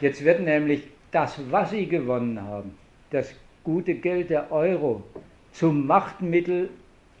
Jetzt 0.00 0.24
wird 0.24 0.40
nämlich 0.40 0.84
das, 1.10 1.40
was 1.50 1.70
sie 1.70 1.86
gewonnen 1.86 2.40
haben, 2.42 2.76
das 3.10 3.34
gute 3.64 3.94
Geld 3.94 4.30
der 4.30 4.52
Euro, 4.52 5.02
zum 5.52 5.86
Machtmittel, 5.86 6.68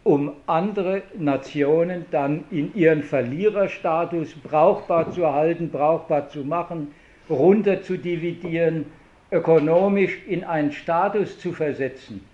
um 0.04 0.32
andere 0.46 1.02
Nationen 1.18 2.06
dann 2.10 2.44
in 2.50 2.74
ihren 2.74 3.02
Verliererstatus 3.02 4.34
brauchbar 4.42 5.10
zu 5.10 5.32
halten, 5.32 5.70
brauchbar 5.70 6.28
zu 6.28 6.44
machen, 6.44 6.94
runter 7.28 7.82
zu 7.82 7.98
dividieren, 7.98 8.86
ökonomisch 9.30 10.18
in 10.26 10.44
einen 10.44 10.72
Status 10.72 11.38
zu 11.38 11.52
versetzen, 11.52 12.24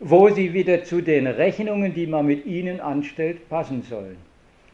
wo 0.00 0.28
sie 0.28 0.52
wieder 0.52 0.82
zu 0.84 1.00
den 1.00 1.26
Rechnungen, 1.26 1.94
die 1.94 2.06
man 2.06 2.26
mit 2.26 2.44
ihnen 2.44 2.80
anstellt, 2.80 3.48
passen 3.48 3.82
sollen. 3.82 4.29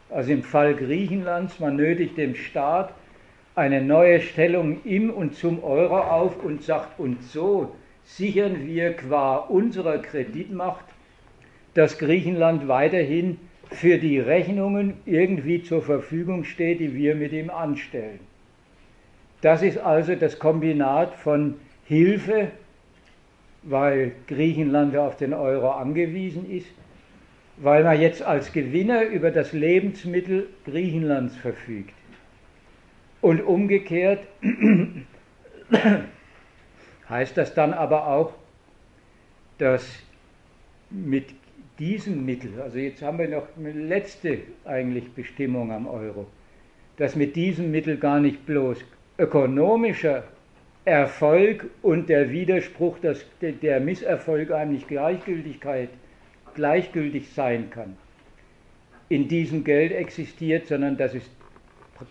Also 0.09 0.31
im 0.31 0.43
Fall 0.43 0.75
Griechenlands, 0.75 1.59
man 1.59 1.75
nötigt 1.75 2.17
dem 2.17 2.35
Staat 2.35 2.93
eine 3.55 3.81
neue 3.81 4.21
Stellung 4.21 4.83
im 4.83 5.09
und 5.09 5.35
zum 5.35 5.63
Euro 5.63 5.99
auf 5.99 6.43
und 6.43 6.63
sagt, 6.63 6.99
und 6.99 7.23
so 7.23 7.75
sichern 8.05 8.67
wir 8.67 8.93
qua 8.93 9.37
unserer 9.37 9.97
Kreditmacht, 9.97 10.85
dass 11.73 11.97
Griechenland 11.97 12.67
weiterhin 12.67 13.39
für 13.71 13.97
die 13.97 14.19
Rechnungen 14.19 14.93
irgendwie 15.05 15.63
zur 15.63 15.81
Verfügung 15.81 16.45
steht, 16.45 16.79
die 16.79 16.93
wir 16.93 17.15
mit 17.15 17.33
ihm 17.33 17.49
anstellen. 17.49 18.19
Das 19.41 19.61
ist 19.61 19.77
also 19.77 20.15
das 20.15 20.39
Kombinat 20.39 21.15
von 21.15 21.55
Hilfe 21.85 22.51
weil 23.69 24.13
Griechenland 24.27 24.95
auf 24.95 25.17
den 25.17 25.33
Euro 25.33 25.71
angewiesen 25.71 26.49
ist, 26.49 26.67
weil 27.57 27.83
man 27.83 27.99
jetzt 27.99 28.21
als 28.21 28.53
Gewinner 28.53 29.03
über 29.03 29.31
das 29.31 29.51
Lebensmittel 29.51 30.47
Griechenlands 30.65 31.35
verfügt. 31.37 31.93
Und 33.21 33.41
umgekehrt 33.41 34.27
heißt 37.09 37.35
das 37.35 37.53
dann 37.53 37.73
aber 37.73 38.07
auch, 38.07 38.33
dass 39.57 39.83
mit 40.89 41.25
diesem 41.79 42.25
Mittel, 42.25 42.61
also 42.61 42.77
jetzt 42.77 43.01
haben 43.01 43.17
wir 43.17 43.27
noch 43.27 43.47
eine 43.57 43.71
letzte 43.71 44.39
eigentlich 44.65 45.11
Bestimmung 45.11 45.71
am 45.71 45.87
Euro, 45.87 46.27
dass 46.97 47.15
mit 47.15 47.35
diesem 47.35 47.71
Mittel 47.71 47.97
gar 47.97 48.19
nicht 48.19 48.45
bloß 48.45 48.83
ökonomischer 49.17 50.23
Erfolg 50.85 51.69
und 51.81 52.07
der 52.07 52.31
Widerspruch, 52.31 52.97
dass 52.99 53.25
der 53.41 53.79
Misserfolg 53.79 54.51
eigentlich 54.51 54.87
Gleichgültigkeit 54.87 55.89
gleichgültig 56.57 57.29
sein 57.33 57.69
kann, 57.69 57.95
in 59.07 59.29
diesem 59.29 59.63
Geld 59.63 59.93
existiert, 59.93 60.67
sondern 60.67 60.97
dass 60.97 61.13
es 61.13 61.23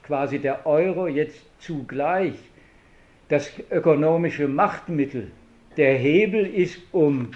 quasi 0.03 0.39
der 0.39 0.67
Euro 0.67 1.07
jetzt 1.09 1.45
zugleich 1.59 2.35
das 3.29 3.53
ökonomische 3.71 4.49
Machtmittel, 4.49 5.31
der 5.77 5.95
Hebel 5.99 6.47
ist, 6.47 6.81
um 6.93 7.33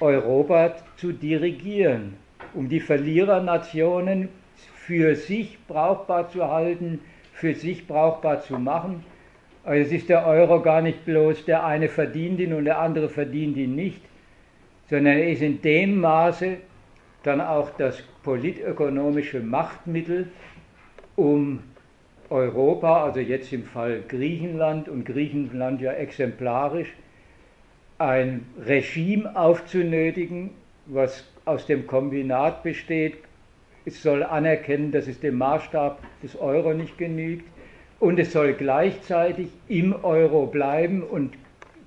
Europa 0.00 0.76
zu 0.96 1.12
dirigieren, 1.12 2.14
um 2.54 2.68
die 2.68 2.80
Verlierernationen 2.80 4.28
für 4.74 5.14
sich 5.14 5.58
brauchbar 5.66 6.28
zu 6.30 6.46
halten, 6.48 7.00
für 7.32 7.54
sich 7.54 7.86
brauchbar 7.86 8.42
zu 8.42 8.58
machen. 8.58 9.04
Also 9.64 9.86
es 9.86 9.92
ist 9.92 10.08
der 10.08 10.26
Euro 10.26 10.60
gar 10.60 10.82
nicht 10.82 11.04
bloß, 11.04 11.44
der 11.44 11.64
eine 11.64 11.88
verdient 11.88 12.40
ihn 12.40 12.52
und 12.52 12.64
der 12.64 12.78
andere 12.78 13.08
verdient 13.08 13.56
ihn 13.56 13.74
nicht, 13.74 14.00
sondern 14.90 15.18
er 15.18 15.28
ist 15.28 15.42
in 15.42 15.60
dem 15.62 16.00
Maße 16.00 16.56
dann 17.22 17.40
auch 17.40 17.70
das 17.76 18.02
politökonomische 18.22 19.40
Machtmittel, 19.40 20.28
um 21.16 21.60
Europa, 22.30 23.04
also 23.04 23.20
jetzt 23.20 23.52
im 23.52 23.64
Fall 23.64 24.02
Griechenland 24.06 24.88
und 24.88 25.04
Griechenland 25.04 25.80
ja 25.80 25.92
exemplarisch, 25.92 26.92
ein 27.98 28.46
Regime 28.64 29.34
aufzunötigen, 29.34 30.50
was 30.86 31.24
aus 31.44 31.66
dem 31.66 31.86
Kombinat 31.86 32.62
besteht. 32.62 33.16
Es 33.84 34.02
soll 34.02 34.22
anerkennen, 34.22 34.92
dass 34.92 35.08
es 35.08 35.18
dem 35.20 35.38
Maßstab 35.38 36.00
des 36.22 36.36
Euro 36.36 36.74
nicht 36.74 36.98
genügt 36.98 37.46
und 37.98 38.18
es 38.18 38.32
soll 38.32 38.52
gleichzeitig 38.52 39.48
im 39.68 39.92
Euro 40.04 40.46
bleiben 40.46 41.02
und 41.02 41.34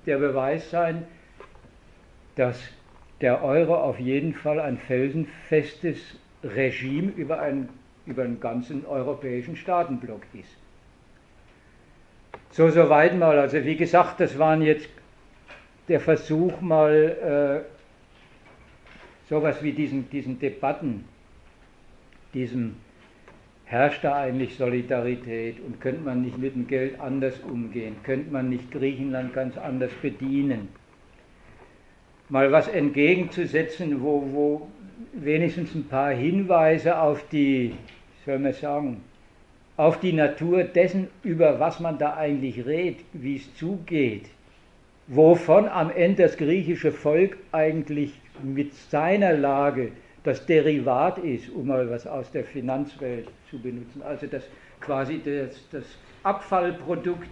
der 0.04 0.18
Beweis 0.18 0.70
sein, 0.70 1.04
dass 2.36 2.60
der 3.22 3.42
Euro 3.42 3.76
auf 3.76 3.98
jeden 3.98 4.34
Fall 4.34 4.60
ein 4.60 4.76
felsenfestes 4.76 6.18
Regime 6.44 7.12
über 7.16 7.40
einen, 7.40 7.68
über 8.04 8.24
einen 8.24 8.40
ganzen 8.40 8.84
europäischen 8.84 9.56
Staatenblock 9.56 10.22
ist. 10.34 10.56
So, 12.50 12.68
soweit 12.68 13.16
mal. 13.16 13.38
Also 13.38 13.64
wie 13.64 13.76
gesagt, 13.76 14.20
das 14.20 14.38
waren 14.38 14.60
jetzt 14.60 14.88
der 15.88 16.00
Versuch 16.00 16.60
mal 16.60 17.64
äh, 17.64 19.28
sowas 19.28 19.62
wie 19.62 19.72
diesen, 19.72 20.10
diesen 20.10 20.38
Debatten, 20.38 21.04
diesem 22.34 22.76
herrscht 23.64 24.04
da 24.04 24.16
eigentlich 24.16 24.56
Solidarität 24.56 25.58
und 25.60 25.80
könnte 25.80 26.02
man 26.02 26.20
nicht 26.20 26.36
mit 26.36 26.54
dem 26.54 26.66
Geld 26.66 27.00
anders 27.00 27.38
umgehen, 27.40 27.96
könnte 28.02 28.30
man 28.30 28.50
nicht 28.50 28.70
Griechenland 28.70 29.32
ganz 29.32 29.56
anders 29.56 29.92
bedienen. 30.02 30.68
Mal 32.32 32.50
was 32.50 32.66
entgegenzusetzen, 32.66 34.02
wo, 34.02 34.22
wo 34.32 34.68
wenigstens 35.12 35.74
ein 35.74 35.84
paar 35.84 36.12
Hinweise 36.12 36.98
auf 36.98 37.28
die, 37.28 37.74
soll 38.24 38.38
man 38.38 38.54
sagen, 38.54 39.02
auf 39.76 40.00
die 40.00 40.14
Natur 40.14 40.64
dessen, 40.64 41.08
über 41.22 41.60
was 41.60 41.78
man 41.78 41.98
da 41.98 42.16
eigentlich 42.16 42.64
redet, 42.64 43.04
wie 43.12 43.36
es 43.36 43.54
zugeht, 43.56 44.30
wovon 45.08 45.68
am 45.68 45.90
Ende 45.90 46.22
das 46.22 46.38
griechische 46.38 46.90
Volk 46.90 47.36
eigentlich 47.52 48.14
mit 48.42 48.72
seiner 48.74 49.34
Lage 49.34 49.92
das 50.24 50.46
Derivat 50.46 51.18
ist, 51.18 51.50
um 51.50 51.66
mal 51.66 51.90
was 51.90 52.06
aus 52.06 52.30
der 52.30 52.44
Finanzwelt 52.44 53.28
zu 53.50 53.58
benutzen. 53.58 54.00
Also 54.00 54.26
das 54.26 54.44
quasi 54.80 55.20
das, 55.22 55.68
das 55.70 55.84
Abfallprodukt 56.22 57.28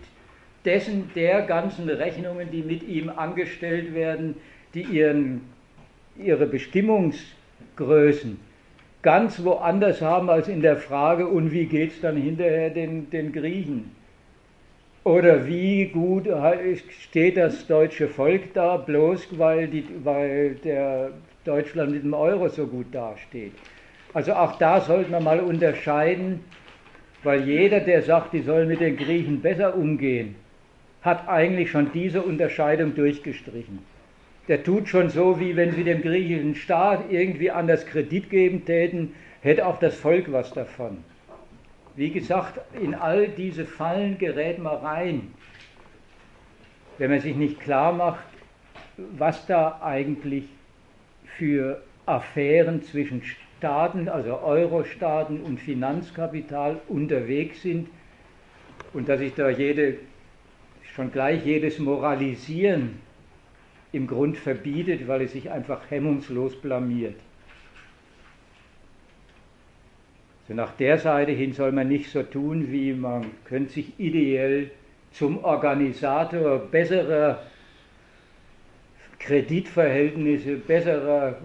dessen 0.67 1.11
der 1.15 1.41
ganzen 1.41 1.89
Rechnungen, 1.89 2.51
die 2.51 2.63
mit 2.63 2.83
ihm 2.83 3.09
angestellt 3.09 3.95
werden, 3.95 4.35
die 4.75 4.83
ihren, 4.83 5.43
ihre 6.17 6.47
Bestimmungsgrößen 6.47 8.39
ganz 9.03 9.43
woanders 9.43 10.03
haben 10.03 10.29
als 10.29 10.49
in 10.49 10.61
der 10.61 10.77
Frage, 10.77 11.27
und 11.27 11.53
wie 11.53 11.67
geht 11.67 11.93
es 11.93 12.01
dann 12.01 12.17
hinterher 12.17 12.71
den, 12.71 13.09
den 13.11 13.33
Griechen? 13.33 13.91
Oder 15.05 15.47
wie 15.47 15.87
gut 15.87 16.29
steht 17.01 17.39
das 17.39 17.67
deutsche 17.67 18.09
Volk 18.09 18.53
da, 18.53 18.77
bloß 18.77 19.39
weil, 19.39 19.69
die, 19.69 19.85
weil 20.05 20.57
der 20.57 21.13
Deutschland 21.45 21.93
mit 21.93 22.05
dem 22.05 22.13
Euro 22.13 22.49
so 22.49 22.67
gut 22.67 22.87
dasteht. 22.93 23.53
Also 24.13 24.35
auch 24.35 24.59
da 24.59 24.81
sollte 24.81 25.11
man 25.11 25.25
mal 25.25 25.41
unterscheiden, 25.41 26.41
weil 27.23 27.45
jeder, 27.49 27.81
der 27.81 28.03
sagt, 28.03 28.35
die 28.35 28.43
sollen 28.43 28.69
mit 28.69 28.81
den 28.81 28.97
Griechen 28.97 29.41
besser 29.41 29.75
umgehen, 29.75 30.35
hat 31.03 31.27
eigentlich 31.29 31.71
schon 31.71 31.91
diese 31.93 32.21
Unterscheidung 32.21 32.95
durchgestrichen. 32.95 33.79
Der 34.51 34.65
tut 34.65 34.89
schon 34.89 35.11
so, 35.11 35.39
wie 35.39 35.55
wenn 35.55 35.71
sie 35.71 35.85
dem 35.85 36.03
griechischen 36.03 36.57
Staat 36.57 37.05
irgendwie 37.09 37.53
anders 37.53 37.87
Kredit 37.87 38.31
geben 38.31 38.65
täten, 38.65 39.15
hätte 39.43 39.65
auch 39.65 39.79
das 39.79 39.95
Volk 39.95 40.33
was 40.33 40.53
davon. 40.53 41.05
Wie 41.95 42.11
gesagt, 42.11 42.61
in 42.83 42.97
all 42.97 43.29
diese 43.29 43.65
Fallen 43.65 44.19
gerät 44.19 44.59
man 44.59 44.79
rein, 44.79 45.31
wenn 46.99 47.13
man 47.13 47.21
sich 47.21 47.37
nicht 47.37 47.61
klar 47.61 47.93
macht, 47.93 48.25
was 48.97 49.47
da 49.47 49.81
eigentlich 49.85 50.47
für 51.39 51.81
Affären 52.07 52.83
zwischen 52.83 53.23
Staaten, 53.23 54.09
also 54.09 54.41
Euro-Staaten 54.41 55.43
und 55.43 55.61
Finanzkapital 55.61 56.81
unterwegs 56.89 57.63
sind 57.63 57.89
und 58.95 59.09
dass 59.09 59.21
sich 59.21 59.33
da 59.33 59.49
jede, 59.49 59.99
schon 60.93 61.13
gleich 61.13 61.47
jedes 61.47 61.79
Moralisieren 61.79 62.99
im 63.93 64.07
Grund 64.07 64.37
verbietet, 64.37 65.09
weil 65.09 65.23
es 65.23 65.33
sich 65.33 65.51
einfach 65.51 65.91
hemmungslos 65.91 66.57
blamiert. 66.57 67.17
So 70.49 70.55
nach 70.55 70.73
der 70.73 70.99
Seite 70.99 71.33
hin 71.33 71.53
soll 71.53 71.73
man 71.73 71.89
nicht 71.89 72.11
so 72.11 72.23
tun, 72.23 72.73
wie 72.73 72.93
man 72.93 73.27
könnte 73.45 73.73
sich 73.73 73.99
ideell 73.99 74.71
zum 75.13 75.45
Organisator 75.45 76.59
besserer 76.59 77.41
Kreditverhältnisse, 79.19 80.57
bessere, 80.57 81.37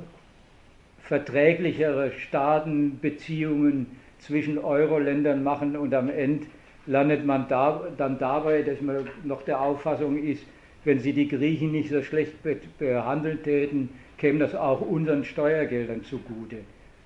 verträglichere 1.02 2.12
Staatenbeziehungen 2.14 3.88
zwischen 4.20 4.58
Euro-Ländern 4.58 5.44
machen 5.44 5.76
und 5.76 5.94
am 5.94 6.10
Ende 6.10 6.48
landet 6.88 7.26
man 7.26 7.48
da, 7.48 7.84
dann 7.98 8.18
dabei, 8.18 8.62
dass 8.62 8.82
man 8.82 9.08
noch 9.24 9.44
der 9.44 9.62
Auffassung 9.62 10.18
ist, 10.18 10.44
wenn 10.86 11.00
sie 11.00 11.14
die 11.14 11.28
Griechen 11.28 11.72
nicht 11.72 11.90
so 11.90 12.02
schlecht 12.02 12.36
behandelt 12.78 13.44
täten, 13.44 13.90
käme 14.18 14.40
das 14.40 14.56
auch 14.56 14.82
unseren 14.82 15.26
Steuergeldern 15.26 16.04
zugute. 16.04 16.58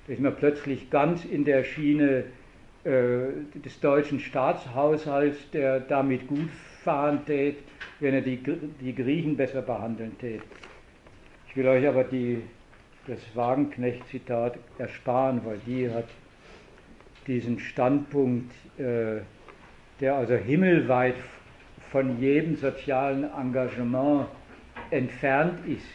Da 0.05 0.13
ist 0.13 0.21
man 0.21 0.35
plötzlich 0.35 0.89
ganz 0.89 1.25
in 1.25 1.45
der 1.45 1.63
Schiene 1.63 2.25
äh, 2.83 3.59
des 3.65 3.79
deutschen 3.79 4.19
Staatshaushalts, 4.19 5.49
der 5.51 5.79
damit 5.79 6.27
gut 6.27 6.49
fahren 6.83 7.25
tät, 7.25 7.57
wenn 7.99 8.13
er 8.13 8.21
die, 8.21 8.39
die 8.81 8.95
Griechen 8.95 9.35
besser 9.35 9.61
behandeln 9.61 10.17
tät. 10.19 10.41
Ich 11.47 11.57
will 11.57 11.67
euch 11.67 11.87
aber 11.87 12.03
die, 12.03 12.41
das 13.07 13.19
Wagenknecht-Zitat 13.33 14.57
ersparen, 14.77 15.41
weil 15.45 15.59
die 15.65 15.89
hat 15.89 16.07
diesen 17.27 17.59
Standpunkt, 17.59 18.51
äh, 18.77 19.21
der 19.99 20.15
also 20.15 20.35
himmelweit 20.35 21.15
von 21.91 22.19
jedem 22.19 22.55
sozialen 22.55 23.25
Engagement 23.33 24.27
entfernt 24.91 25.65
ist. 25.67 25.85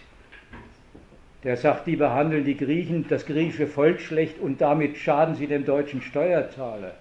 Der 1.45 1.57
sagt, 1.57 1.87
die 1.87 1.97
behandeln 1.97 2.45
die 2.45 2.57
Griechen, 2.57 3.07
das 3.09 3.27
griechische 3.27 3.67
Volk 3.67 4.01
schlecht 4.01 4.39
und 4.39 4.61
damit 4.61 4.97
schaden 4.97 5.35
sie 5.35 5.47
dem 5.47 5.65
deutschen 5.65 6.01
Steuerzahler. 6.01 6.95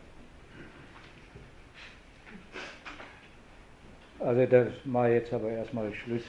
Also 4.19 4.45
das 4.45 4.67
mache 4.85 5.09
ich 5.09 5.13
jetzt 5.15 5.33
aber 5.33 5.49
erstmal 5.49 5.93
Schluss, 5.93 6.23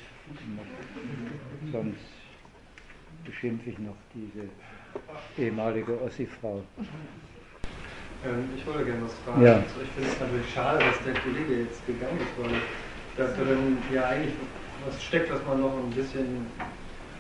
sonst 1.71 2.01
beschimpfe 3.25 3.71
ich 3.71 3.79
noch 3.79 3.97
diese 4.15 4.49
ehemalige 5.39 6.01
Ossi-Frau. 6.01 6.63
Ähm, 8.25 8.49
ich 8.57 8.67
wollte 8.67 8.85
gerne 8.85 9.03
was 9.05 9.15
fragen. 9.25 9.43
Ja. 9.43 9.55
Also 9.55 9.81
ich 9.83 9.91
finde 9.93 10.11
es 10.11 10.21
natürlich 10.21 10.53
schade, 10.53 10.79
dass 10.79 10.99
der 11.05 11.15
Kollege 11.21 11.63
jetzt 11.65 11.87
gegangen 11.87 12.19
ist, 12.19 12.35
weil 12.41 12.57
da 13.17 13.25
drin 13.37 13.79
ja 13.93 14.09
eigentlich 14.09 14.35
was 14.87 15.03
steckt, 15.03 15.33
was 15.33 15.41
man 15.47 15.61
noch 15.61 15.77
ein 15.77 15.91
bisschen 15.91 16.47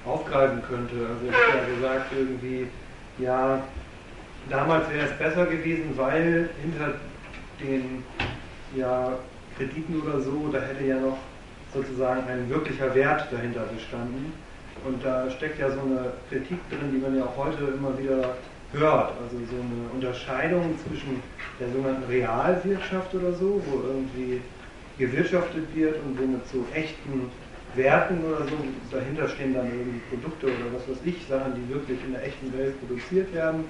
aufgreifen 0.04 0.62
könnte. 0.62 0.94
Also 1.06 1.24
ich 1.28 1.32
habe 1.32 1.70
ja 1.70 1.74
gesagt 1.74 2.12
irgendwie, 2.16 2.66
ja, 3.18 3.62
damals 4.50 4.90
wäre 4.90 5.06
es 5.06 5.18
besser 5.18 5.46
gewesen, 5.46 5.92
weil 5.96 6.50
hinter 6.60 6.94
den 7.60 8.02
ja, 8.74 9.12
Krediten 9.56 10.02
oder 10.02 10.20
so, 10.20 10.48
da 10.52 10.60
hätte 10.60 10.84
ja 10.84 10.98
noch 10.98 11.18
sozusagen 11.72 12.28
ein 12.28 12.48
wirklicher 12.48 12.94
Wert 12.94 13.26
dahinter 13.30 13.62
bestanden. 13.74 14.32
Und 14.84 15.04
da 15.04 15.30
steckt 15.30 15.58
ja 15.58 15.70
so 15.70 15.80
eine 15.80 16.12
Kritik 16.28 16.58
drin, 16.68 16.90
die 16.92 16.98
man 16.98 17.16
ja 17.16 17.24
auch 17.24 17.36
heute 17.36 17.64
immer 17.64 17.96
wieder 17.98 18.34
hört. 18.74 19.12
Also 19.22 19.36
so 19.50 19.56
eine 19.56 19.90
Unterscheidung 19.94 20.74
zwischen 20.86 21.22
der 21.58 21.68
sogenannten 21.70 22.04
Realwirtschaft 22.10 23.14
oder 23.14 23.32
so, 23.32 23.62
wo 23.66 23.86
irgendwie 23.86 24.40
gewirtschaftet 24.98 25.74
wird 25.74 25.96
und 26.04 26.18
wo 26.18 26.26
mit 26.26 26.46
so 26.48 26.64
echten 26.74 27.30
Werten 27.74 28.22
oder 28.24 28.44
so, 28.44 28.56
dahinter 28.90 29.28
stehen 29.28 29.54
dann 29.54 29.66
irgendwie 29.66 30.00
Produkte 30.10 30.46
oder 30.46 30.74
was 30.74 30.88
weiß 30.88 31.02
ich, 31.04 31.26
Sachen, 31.28 31.54
die 31.56 31.74
wirklich 31.74 31.98
in 32.04 32.12
der 32.12 32.24
echten 32.24 32.56
Welt 32.56 32.74
produziert 32.80 33.32
werden. 33.34 33.64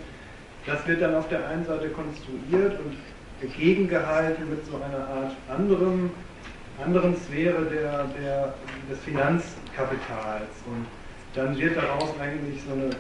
Das 0.66 0.86
wird 0.86 1.01
dann 1.01 1.14
auf 1.14 1.28
der 1.28 1.47
einen 1.48 1.64
Seite 1.64 1.89
konstruiert 1.89 2.78
und 2.81 2.97
gegengehalten 3.56 4.48
mit 4.48 4.64
so 4.66 4.76
einer 4.76 5.06
Art 5.06 5.32
anderem, 5.48 6.10
anderen 6.82 7.16
Sphäre 7.16 7.64
der, 7.64 8.05
der, 8.20 8.55
des 8.90 8.98
Finanzkapitals. 9.05 10.48
Und 10.66 10.86
dann 11.35 11.59
wird 11.59 11.76
daraus 11.76 12.10
eigentlich 12.20 12.62
so 12.66 12.72
eine 12.72 12.90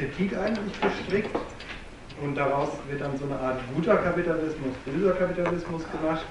Kritik 0.00 0.36
eigentlich 0.38 0.80
gestrickt. 0.80 1.36
und 2.22 2.34
daraus 2.34 2.70
wird 2.88 3.00
dann 3.00 3.16
so 3.18 3.24
eine 3.26 3.38
Art 3.38 3.58
guter 3.74 3.96
Kapitalismus, 3.96 4.74
böser 4.84 5.12
Kapitalismus 5.12 5.82
gemacht. 5.90 6.24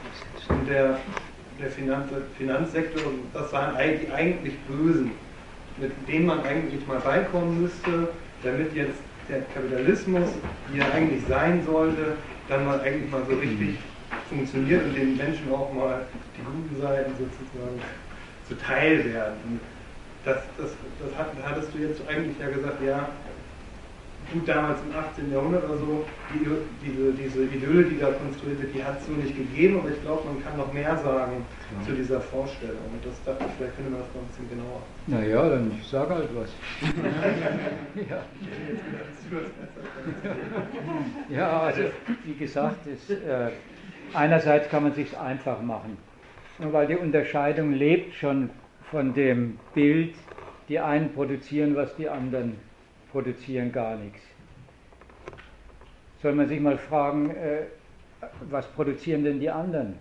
Und 0.48 0.68
der, 0.68 1.00
der 1.60 1.70
Finanz, 1.70 2.12
Finanzsektor, 2.38 3.12
das 3.34 3.54
waren 3.54 3.76
die 3.78 4.12
eigentlich 4.12 4.56
Bösen, 4.68 5.12
mit 5.78 5.92
denen 6.08 6.26
man 6.26 6.42
eigentlich 6.44 6.86
mal 6.88 7.00
beikommen 7.00 7.62
müsste, 7.62 8.10
damit 8.44 8.76
jetzt 8.76 9.00
der 9.30 9.42
Kapitalismus, 9.54 10.30
wie 10.72 10.80
er 10.80 10.94
eigentlich 10.94 11.24
sein 11.28 11.64
sollte, 11.66 12.18
dann 12.48 12.66
mal 12.66 12.80
eigentlich 12.82 13.12
mal 13.12 13.24
so 13.30 13.36
richtig 13.36 13.78
funktioniert 14.30 14.84
und 14.86 14.96
den 14.96 15.18
Menschen 15.18 15.52
auch 15.52 15.72
mal 15.74 16.02
die 16.38 16.42
guten 16.44 16.82
Seiten 16.82 17.12
sozusagen 17.12 17.82
zuteil 18.48 19.06
werden. 19.06 19.60
Das, 20.26 20.38
das, 20.58 20.72
das 21.00 21.46
hattest 21.46 21.74
du 21.74 21.80
jetzt 21.80 22.02
eigentlich 22.08 22.38
ja 22.40 22.50
gesagt, 22.50 22.84
ja, 22.86 23.10
gut, 24.32 24.48
damals 24.48 24.80
im 24.82 24.98
18. 24.98 25.32
Jahrhundert 25.32 25.64
oder 25.66 25.78
so, 25.78 26.06
die, 26.34 26.46
diese, 26.86 27.12
diese 27.14 27.44
Idylle, 27.44 27.84
die 27.84 28.00
da 28.00 28.12
konstruiert 28.12 28.62
wird, 28.62 28.76
die 28.76 28.84
hat 28.84 29.00
es 29.00 29.08
so 29.08 29.14
nicht 29.14 29.36
gegeben, 29.36 29.80
aber 29.80 29.90
ich 29.90 30.02
glaube, 30.02 30.28
man 30.28 30.44
kann 30.44 30.58
noch 30.58 30.72
mehr 30.74 30.98
sagen 30.98 31.46
ja. 31.80 31.86
zu 31.86 31.94
dieser 31.94 32.22
Vorstellung. 32.22 32.78
Und 32.92 33.06
das 33.06 33.24
dachte 33.24 33.46
ich, 33.46 33.52
vielleicht 33.58 33.76
könnte 33.76 33.92
man 33.92 34.02
das 34.02 34.10
noch 34.14 34.22
ein 34.22 34.28
bisschen 34.28 34.50
genauer. 34.50 34.82
Naja, 35.08 35.50
dann 35.50 35.72
sag 35.84 36.10
halt 36.10 36.30
was. 36.36 36.50
ja. 41.30 41.38
ja, 41.38 41.62
also 41.62 41.82
wie 42.26 42.34
gesagt, 42.34 42.88
ist, 42.88 43.10
äh, 43.10 43.50
einerseits 44.14 44.70
kann 44.70 44.84
man 44.84 44.94
sich 44.94 45.18
einfach 45.18 45.62
machen, 45.62 45.98
weil 46.60 46.88
die 46.88 46.96
Unterscheidung 46.96 47.74
lebt 47.74 48.16
schon 48.16 48.50
von 48.92 49.14
dem 49.14 49.60
Bild, 49.74 50.16
die 50.68 50.80
einen 50.80 51.14
produzieren, 51.14 51.76
was 51.76 51.96
die 51.96 52.10
anderen 52.10 52.58
produzieren 53.12 53.72
gar 53.72 53.96
nichts. 53.96 54.22
Soll 56.22 56.34
man 56.34 56.48
sich 56.48 56.60
mal 56.60 56.78
fragen, 56.78 57.30
äh, 57.32 57.64
was 58.50 58.68
produzieren 58.68 59.24
denn 59.24 59.40
die 59.40 59.50
anderen? 59.50 59.96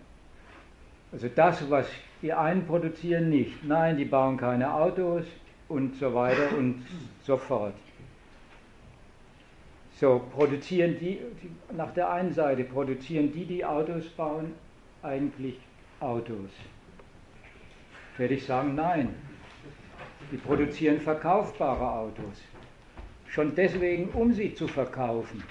Also 1.12 1.28
das, 1.28 1.70
was 1.70 1.86
die 2.22 2.32
einen 2.32 2.66
produzieren, 2.66 3.30
nicht. 3.30 3.64
Nein, 3.64 3.96
die 3.96 4.04
bauen 4.04 4.36
keine 4.36 4.72
Autos 4.72 5.24
und 5.68 5.96
so 5.96 6.12
weiter 6.14 6.56
und 6.56 6.84
so 7.22 7.36
fort. 7.36 7.74
So, 9.92 10.22
produzieren 10.32 10.96
die, 10.98 11.20
nach 11.76 11.92
der 11.92 12.10
einen 12.10 12.32
Seite, 12.32 12.64
produzieren 12.64 13.32
die, 13.32 13.44
die 13.44 13.64
Autos 13.64 14.08
bauen, 14.10 14.54
eigentlich 15.02 15.58
Autos? 16.00 16.50
Werde 18.16 18.34
ich 18.34 18.44
sagen, 18.44 18.74
nein. 18.74 19.14
Die 20.30 20.36
produzieren 20.36 21.00
verkaufbare 21.00 21.90
Autos. 21.90 22.42
Schon 23.30 23.54
deswegen, 23.54 24.08
um 24.14 24.32
sie 24.32 24.54
zu 24.54 24.66
verkaufen. 24.66 25.42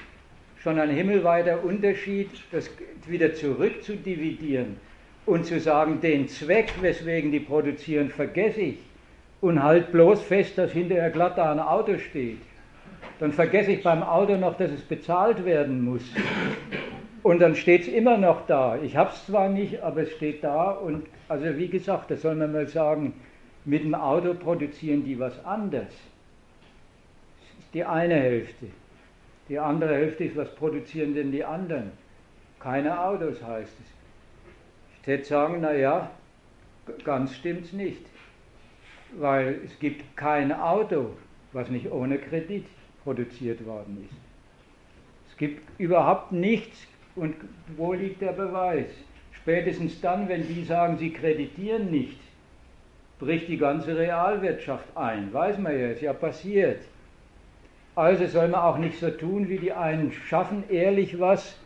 Schon 0.58 0.80
ein 0.80 0.90
himmelweiter 0.90 1.64
Unterschied, 1.64 2.30
das 2.52 2.70
wieder 3.08 3.34
zurück 3.36 3.84
zu 3.84 3.96
dividieren 3.96 4.78
und 5.28 5.46
zu 5.46 5.60
sagen, 5.60 6.02
den 6.02 6.28
Zweck, 6.28 6.74
weswegen 6.82 7.32
die 7.32 7.40
produzieren, 7.40 8.10
vergesse 8.10 8.62
ich 8.62 8.78
und 9.42 9.62
halt 9.62 9.92
bloß 9.92 10.22
fest, 10.24 10.58
dass 10.58 10.72
hinterher 10.72 11.12
glatt 11.12 11.38
da 11.38 11.52
ein 11.52 11.60
Auto 11.60 11.98
steht. 12.00 12.40
Dann 13.20 13.32
vergesse 13.32 13.72
ich 13.72 13.84
beim 13.84 14.02
Auto 14.02 14.36
noch, 14.38 14.58
dass 14.58 14.72
es 14.72 14.82
bezahlt 14.82 15.46
werden 15.46 15.84
muss. 15.84 16.04
Und 17.22 17.40
dann 17.40 17.56
steht 17.56 17.84
es 17.84 17.88
immer 17.88 18.18
noch 18.18 18.48
da. 18.48 18.80
Ich 18.82 18.96
habe 18.96 19.12
es 19.12 19.26
zwar 19.26 19.50
nicht, 19.50 19.82
aber 19.84 20.02
es 20.02 20.12
steht 20.14 20.44
da. 20.44 20.72
Und 20.72 21.06
also 21.30 21.46
wie 21.58 21.68
gesagt, 21.68 22.10
da 22.10 22.16
soll 22.16 22.36
man 22.36 22.52
mal 22.52 22.68
sagen, 22.68 23.14
mit 23.66 23.84
dem 23.84 23.94
Auto 23.94 24.34
produzieren 24.34 25.04
die 25.04 25.20
was 25.20 25.44
anderes 25.46 25.94
die 27.78 27.86
eine 27.86 28.16
Hälfte. 28.16 28.66
Die 29.50 29.60
andere 29.60 29.94
Hälfte 29.94 30.24
ist, 30.24 30.36
was 30.36 30.54
produzieren 30.56 31.14
denn 31.14 31.32
die 31.32 31.44
anderen? 31.44 31.92
Keine 32.60 33.00
Autos 33.00 33.44
heißt 33.44 33.72
es. 33.72 33.88
Ich 35.00 35.08
hätte 35.08 35.26
sagen, 35.26 35.62
naja, 35.62 36.10
ganz 37.04 37.36
stimmt 37.36 37.66
es 37.66 37.74
nicht. 37.74 38.02
Weil 39.16 39.60
es 39.64 39.78
gibt 39.78 40.18
kein 40.18 40.52
Auto, 40.52 41.12
was 41.54 41.70
nicht 41.70 41.92
ohne 41.92 42.18
Kredit 42.18 42.66
produziert 43.04 43.64
worden 43.64 44.08
ist. 44.10 44.18
Es 45.30 45.38
gibt 45.38 45.62
überhaupt 45.80 46.32
nichts. 46.32 46.88
Und 47.16 47.36
wo 47.78 47.94
liegt 47.94 48.24
der 48.24 48.34
Beweis? 48.34 48.90
Spätestens 49.34 50.02
dann, 50.02 50.28
wenn 50.28 50.48
die 50.48 50.64
sagen, 50.64 50.98
sie 50.98 51.14
kreditieren 51.14 51.92
nicht, 51.92 52.20
bricht 53.20 53.48
die 53.48 53.58
ganze 53.58 53.96
Realwirtschaft 53.96 54.98
ein. 54.98 55.32
Weiß 55.32 55.60
man 55.60 55.80
ja, 55.80 55.90
ist 55.90 56.02
ja 56.02 56.14
passiert. 56.14 56.80
Also 57.98 58.28
soll 58.28 58.50
man 58.50 58.62
auch 58.62 58.78
nicht 58.78 59.00
so 59.00 59.10
tun, 59.10 59.50
wie 59.50 59.58
die 59.58 59.74
einen 59.74 60.12
schaffen 60.12 60.64
ehrlich 60.70 61.20
was 61.20 61.58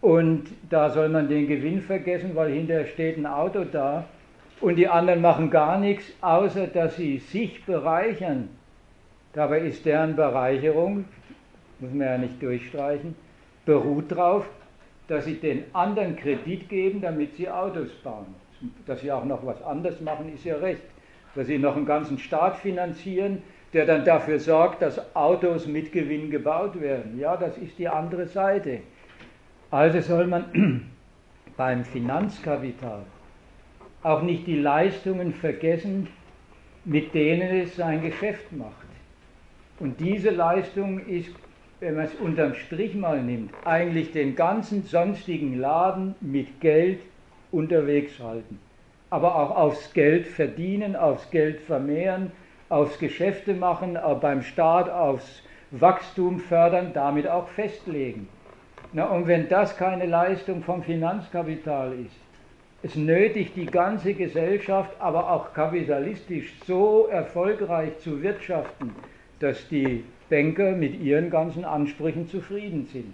und 0.00 0.48
da 0.68 0.90
soll 0.90 1.08
man 1.08 1.28
den 1.28 1.46
Gewinn 1.46 1.80
vergessen, 1.80 2.34
weil 2.34 2.50
hinterher 2.50 2.86
steht 2.86 3.16
ein 3.16 3.24
Auto 3.24 3.62
da 3.62 4.04
und 4.60 4.74
die 4.74 4.88
anderen 4.88 5.20
machen 5.20 5.48
gar 5.48 5.78
nichts, 5.78 6.12
außer 6.22 6.66
dass 6.66 6.96
sie 6.96 7.18
sich 7.18 7.64
bereichern. 7.66 8.48
Dabei 9.32 9.60
ist 9.60 9.86
deren 9.86 10.16
Bereicherung, 10.16 11.04
muss 11.78 11.92
man 11.92 12.00
ja 12.00 12.18
nicht 12.18 12.42
durchstreichen, 12.42 13.14
beruht 13.64 14.10
darauf, 14.10 14.50
dass 15.06 15.26
sie 15.26 15.36
den 15.36 15.62
anderen 15.72 16.16
Kredit 16.16 16.68
geben, 16.68 17.00
damit 17.00 17.36
sie 17.36 17.48
Autos 17.48 17.90
bauen. 18.02 18.34
Dass 18.86 19.02
sie 19.02 19.12
auch 19.12 19.24
noch 19.24 19.46
was 19.46 19.62
anderes 19.62 20.00
machen, 20.00 20.34
ist 20.34 20.44
ja 20.44 20.56
recht. 20.56 20.82
Dass 21.36 21.46
sie 21.46 21.58
noch 21.58 21.76
einen 21.76 21.86
ganzen 21.86 22.18
Staat 22.18 22.56
finanzieren, 22.56 23.40
der 23.72 23.86
dann 23.86 24.04
dafür 24.04 24.38
sorgt, 24.38 24.82
dass 24.82 25.14
Autos 25.14 25.66
mit 25.66 25.92
Gewinn 25.92 26.30
gebaut 26.30 26.80
werden. 26.80 27.18
Ja, 27.18 27.36
das 27.36 27.56
ist 27.58 27.78
die 27.78 27.88
andere 27.88 28.26
Seite. 28.26 28.80
Also 29.70 30.00
soll 30.00 30.26
man 30.26 30.90
beim 31.56 31.84
Finanzkapital 31.84 33.02
auch 34.02 34.22
nicht 34.22 34.46
die 34.46 34.58
Leistungen 34.58 35.32
vergessen, 35.32 36.08
mit 36.84 37.14
denen 37.14 37.60
es 37.60 37.76
sein 37.76 38.02
Geschäft 38.02 38.52
macht. 38.52 38.72
Und 39.78 40.00
diese 40.00 40.30
Leistung 40.30 41.06
ist, 41.06 41.30
wenn 41.80 41.94
man 41.94 42.04
es 42.04 42.14
unterm 42.14 42.54
Strich 42.54 42.94
mal 42.94 43.22
nimmt, 43.22 43.52
eigentlich 43.64 44.12
den 44.12 44.34
ganzen 44.34 44.82
sonstigen 44.84 45.58
Laden 45.58 46.14
mit 46.20 46.60
Geld 46.60 47.00
unterwegs 47.52 48.18
halten. 48.20 48.58
Aber 49.08 49.36
auch 49.36 49.56
aufs 49.56 49.92
Geld 49.92 50.26
verdienen, 50.26 50.96
aufs 50.96 51.30
Geld 51.30 51.60
vermehren, 51.60 52.32
aufs 52.70 52.98
Geschäfte 52.98 53.52
machen, 53.52 53.98
beim 54.20 54.42
Staat 54.42 54.88
aufs 54.88 55.42
Wachstum 55.72 56.38
fördern, 56.38 56.92
damit 56.94 57.28
auch 57.28 57.48
festlegen. 57.48 58.28
Na, 58.92 59.06
und 59.06 59.26
wenn 59.26 59.48
das 59.48 59.76
keine 59.76 60.06
Leistung 60.06 60.62
vom 60.62 60.82
Finanzkapital 60.82 61.92
ist, 61.92 62.16
es 62.82 62.94
nötigt 62.96 63.56
die 63.56 63.66
ganze 63.66 64.14
Gesellschaft, 64.14 64.90
aber 65.00 65.30
auch 65.30 65.52
kapitalistisch 65.52 66.54
so 66.66 67.08
erfolgreich 67.10 67.98
zu 67.98 68.22
wirtschaften, 68.22 68.94
dass 69.40 69.68
die 69.68 70.04
Banker 70.30 70.72
mit 70.72 71.00
ihren 71.00 71.28
ganzen 71.28 71.64
Ansprüchen 71.64 72.28
zufrieden 72.28 72.86
sind. 72.86 73.12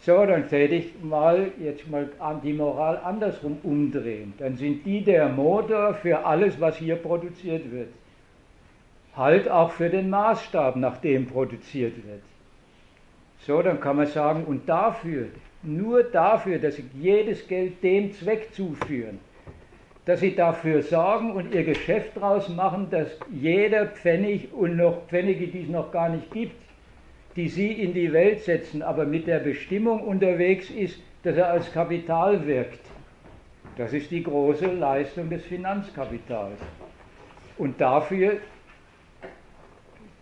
So, 0.00 0.24
dann 0.24 0.48
täte 0.48 0.76
ich 0.76 0.92
mal 1.02 1.48
jetzt 1.62 1.90
mal 1.90 2.08
die 2.42 2.52
Moral 2.52 2.98
andersrum 3.04 3.58
umdrehen. 3.62 4.34
Dann 4.38 4.56
sind 4.56 4.84
die 4.86 5.02
der 5.02 5.28
Motor 5.28 5.94
für 5.94 6.24
alles, 6.24 6.60
was 6.60 6.76
hier 6.76 6.96
produziert 6.96 7.70
wird 7.72 7.88
halt 9.16 9.48
auch 9.48 9.70
für 9.70 9.88
den 9.88 10.10
Maßstab, 10.10 10.76
nach 10.76 10.98
dem 10.98 11.26
produziert 11.26 11.96
wird. 11.96 12.22
So, 13.40 13.62
dann 13.62 13.80
kann 13.80 13.96
man 13.96 14.06
sagen, 14.06 14.44
und 14.44 14.68
dafür, 14.68 15.26
nur 15.62 16.02
dafür, 16.02 16.58
dass 16.58 16.76
sie 16.76 16.84
jedes 16.94 17.46
Geld 17.46 17.82
dem 17.82 18.12
Zweck 18.12 18.52
zuführen, 18.52 19.18
dass 20.04 20.20
sie 20.20 20.34
dafür 20.34 20.82
sorgen 20.82 21.32
und 21.32 21.54
ihr 21.54 21.64
Geschäft 21.64 22.16
daraus 22.16 22.48
machen, 22.48 22.88
dass 22.90 23.08
jeder 23.30 23.86
Pfennig 23.86 24.52
und 24.52 24.76
noch 24.76 25.06
Pfennige, 25.08 25.46
die 25.46 25.62
es 25.62 25.68
noch 25.68 25.92
gar 25.92 26.10
nicht 26.10 26.30
gibt, 26.30 26.56
die 27.36 27.48
sie 27.48 27.72
in 27.72 27.94
die 27.94 28.12
Welt 28.12 28.42
setzen, 28.42 28.82
aber 28.82 29.06
mit 29.06 29.26
der 29.26 29.38
Bestimmung 29.40 30.02
unterwegs 30.02 30.70
ist, 30.70 31.00
dass 31.22 31.36
er 31.36 31.50
als 31.50 31.72
Kapital 31.72 32.46
wirkt. 32.46 32.80
Das 33.76 33.92
ist 33.92 34.10
die 34.10 34.22
große 34.22 34.66
Leistung 34.66 35.30
des 35.30 35.44
Finanzkapitals. 35.44 36.60
Und 37.58 37.80
dafür 37.80 38.38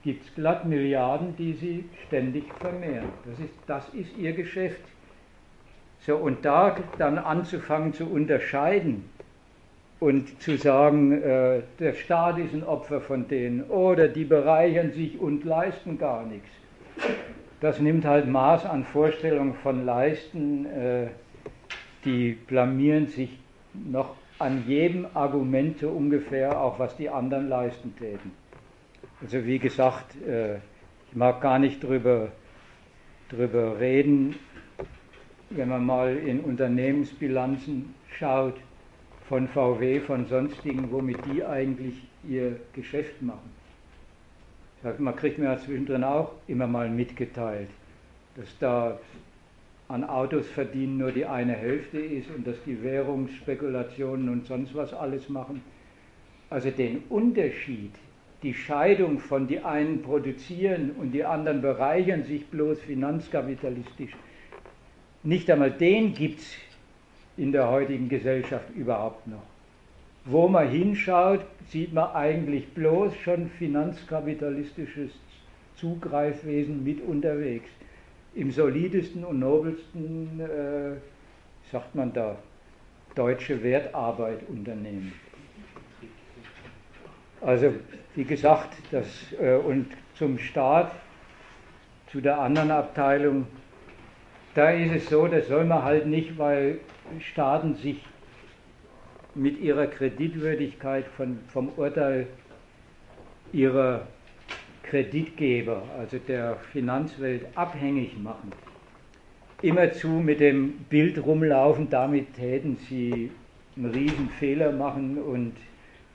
gibt 0.02 0.24
es 0.24 0.34
glatt 0.34 0.66
Milliarden, 0.66 1.36
die 1.36 1.52
sie 1.52 1.84
ständig 2.06 2.44
vermehren. 2.60 3.08
Das 3.24 3.38
ist, 3.38 3.54
das 3.66 3.88
ist 3.94 4.16
ihr 4.18 4.32
Geschäft. 4.32 4.82
So, 6.00 6.16
und 6.16 6.44
da 6.44 6.76
dann 6.98 7.18
anzufangen 7.18 7.94
zu 7.94 8.06
unterscheiden 8.06 9.04
und 10.00 10.42
zu 10.42 10.56
sagen, 10.56 11.12
äh, 11.22 11.62
der 11.78 11.94
Staat 11.94 12.38
ist 12.38 12.52
ein 12.52 12.64
Opfer 12.64 13.00
von 13.00 13.28
denen 13.28 13.62
oder 13.64 14.08
die 14.08 14.24
bereichern 14.24 14.90
sich 14.90 15.20
und 15.20 15.44
leisten 15.44 15.98
gar 15.98 16.26
nichts. 16.26 16.48
Das 17.60 17.78
nimmt 17.78 18.04
halt 18.04 18.26
Maß 18.26 18.66
an 18.66 18.84
Vorstellungen 18.84 19.54
von 19.54 19.86
Leisten, 19.86 20.66
äh, 20.66 21.06
die 22.04 22.32
blamieren 22.32 23.06
sich 23.06 23.38
noch 23.72 24.16
an 24.40 24.64
jedem 24.66 25.06
Argument 25.14 25.78
so 25.78 25.88
ungefähr, 25.90 26.60
auch 26.60 26.80
was 26.80 26.96
die 26.96 27.08
anderen 27.08 27.48
leisten 27.48 27.94
täten. 27.96 28.41
Also 29.22 29.44
wie 29.46 29.58
gesagt, 29.58 30.20
äh, 30.26 30.56
ich 30.56 31.14
mag 31.14 31.40
gar 31.40 31.58
nicht 31.58 31.82
drüber, 31.82 32.32
drüber 33.28 33.78
reden, 33.78 34.34
wenn 35.50 35.68
man 35.68 35.86
mal 35.86 36.16
in 36.16 36.40
Unternehmensbilanzen 36.40 37.94
schaut, 38.18 38.56
von 39.28 39.48
VW, 39.48 40.00
von 40.00 40.26
sonstigen, 40.26 40.90
womit 40.90 41.18
die 41.26 41.44
eigentlich 41.44 41.94
ihr 42.28 42.58
Geschäft 42.72 43.22
machen. 43.22 43.50
Man 44.98 45.14
kriegt 45.14 45.38
mir 45.38 45.44
ja 45.44 45.58
zwischendrin 45.58 46.02
auch 46.02 46.32
immer 46.48 46.66
mal 46.66 46.90
mitgeteilt, 46.90 47.68
dass 48.34 48.58
da 48.58 48.98
an 49.88 50.04
Autos 50.04 50.48
verdienen 50.48 50.98
nur 50.98 51.12
die 51.12 51.24
eine 51.24 51.52
Hälfte 51.52 51.98
ist 51.98 52.28
und 52.34 52.46
dass 52.46 52.56
die 52.64 52.82
Währungsspekulationen 52.82 54.28
und 54.28 54.46
sonst 54.46 54.74
was 54.74 54.92
alles 54.92 55.28
machen. 55.28 55.62
Also 56.50 56.70
den 56.70 57.04
Unterschied, 57.08 57.92
die 58.42 58.54
Scheidung 58.54 59.18
von 59.18 59.46
die 59.46 59.60
einen 59.60 60.02
produzieren 60.02 60.92
und 60.92 61.12
die 61.12 61.24
anderen 61.24 61.62
bereichern 61.62 62.24
sich 62.24 62.46
bloß 62.46 62.80
finanzkapitalistisch, 62.80 64.12
nicht 65.22 65.48
einmal 65.50 65.70
den 65.70 66.14
gibt 66.14 66.40
es 66.40 66.56
in 67.36 67.52
der 67.52 67.70
heutigen 67.70 68.08
Gesellschaft 68.08 68.68
überhaupt 68.74 69.26
noch. 69.26 69.42
Wo 70.24 70.48
man 70.48 70.68
hinschaut, 70.68 71.44
sieht 71.68 71.92
man 71.92 72.10
eigentlich 72.12 72.68
bloß 72.68 73.14
schon 73.16 73.48
finanzkapitalistisches 73.48 75.10
Zugreifwesen 75.76 76.84
mit 76.84 77.00
unterwegs. 77.02 77.68
Im 78.34 78.50
solidesten 78.50 79.24
und 79.24 79.40
nobelsten, 79.40 80.40
äh, 80.40 81.70
sagt 81.70 81.94
man 81.94 82.12
da, 82.12 82.36
deutsche 83.14 83.62
Wertarbeit 83.62 84.48
unternehmen. 84.48 85.12
Also 87.40 87.74
wie 88.14 88.24
gesagt, 88.24 88.74
das, 88.90 89.06
äh, 89.40 89.54
und 89.54 89.86
zum 90.14 90.38
Staat, 90.38 90.92
zu 92.10 92.20
der 92.20 92.38
anderen 92.38 92.70
Abteilung, 92.70 93.46
da 94.54 94.70
ist 94.70 94.94
es 94.94 95.08
so, 95.08 95.26
das 95.26 95.48
soll 95.48 95.64
man 95.64 95.82
halt 95.82 96.06
nicht, 96.06 96.36
weil 96.36 96.78
Staaten 97.20 97.74
sich 97.74 98.04
mit 99.34 99.58
ihrer 99.60 99.86
Kreditwürdigkeit 99.86 101.06
von, 101.06 101.38
vom 101.48 101.70
Urteil 101.76 102.26
ihrer 103.52 104.06
Kreditgeber, 104.82 105.82
also 105.98 106.18
der 106.18 106.56
Finanzwelt, 106.72 107.46
abhängig 107.54 108.18
machen. 108.18 108.52
Immerzu 109.62 110.08
mit 110.08 110.40
dem 110.40 110.72
Bild 110.90 111.24
rumlaufen, 111.24 111.88
damit 111.88 112.34
täten 112.34 112.76
sie 112.88 113.30
einen 113.76 113.86
riesen 113.86 114.28
Fehler 114.38 114.72
machen 114.72 115.16
und 115.16 115.54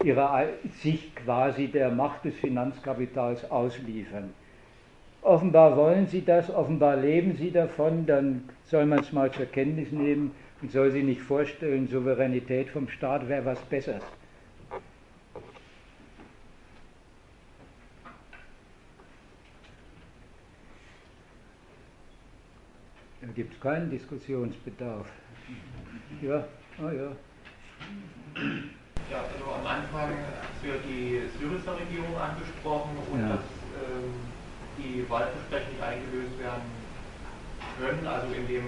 ihre, 0.03 0.49
sich 0.81 1.15
quasi 1.15 1.67
der 1.67 1.89
Macht 1.91 2.25
des 2.25 2.35
Finanzkapitals 2.35 3.49
ausliefern. 3.49 4.33
Offenbar 5.21 5.75
wollen 5.75 6.07
sie 6.07 6.23
das, 6.23 6.49
offenbar 6.49 6.95
leben 6.95 7.35
sie 7.35 7.51
davon, 7.51 8.05
dann 8.05 8.47
soll 8.65 8.85
man 8.85 8.99
es 8.99 9.11
mal 9.11 9.31
zur 9.31 9.47
Kenntnis 9.47 9.91
nehmen 9.91 10.31
und 10.61 10.71
soll 10.71 10.91
sich 10.91 11.03
nicht 11.03 11.21
vorstellen, 11.21 11.87
Souveränität 11.87 12.69
vom 12.69 12.87
Staat 12.87 13.27
wäre 13.27 13.45
was 13.45 13.59
Besseres. 13.61 14.03
Da 23.21 23.27
gibt 23.35 23.53
es 23.53 23.59
keinen 23.59 23.89
Diskussionsbedarf. 23.89 25.07
Ja, 26.21 26.47
ah 26.79 26.91
ja. 26.91 27.11
Ja 30.63 30.73
die 30.83 31.21
syrische 31.37 31.69
Regierung 31.69 32.17
angesprochen 32.17 32.97
und 33.11 33.21
ja. 33.21 33.37
dass 33.37 33.45
ähm, 33.77 34.09
die 34.77 35.05
Wahlversprechen 35.09 35.69
nicht 35.71 35.83
eingelöst 35.83 36.33
werden 36.39 36.65
können, 37.77 38.05
also 38.07 38.27
in 38.33 38.47
dem 38.47 38.65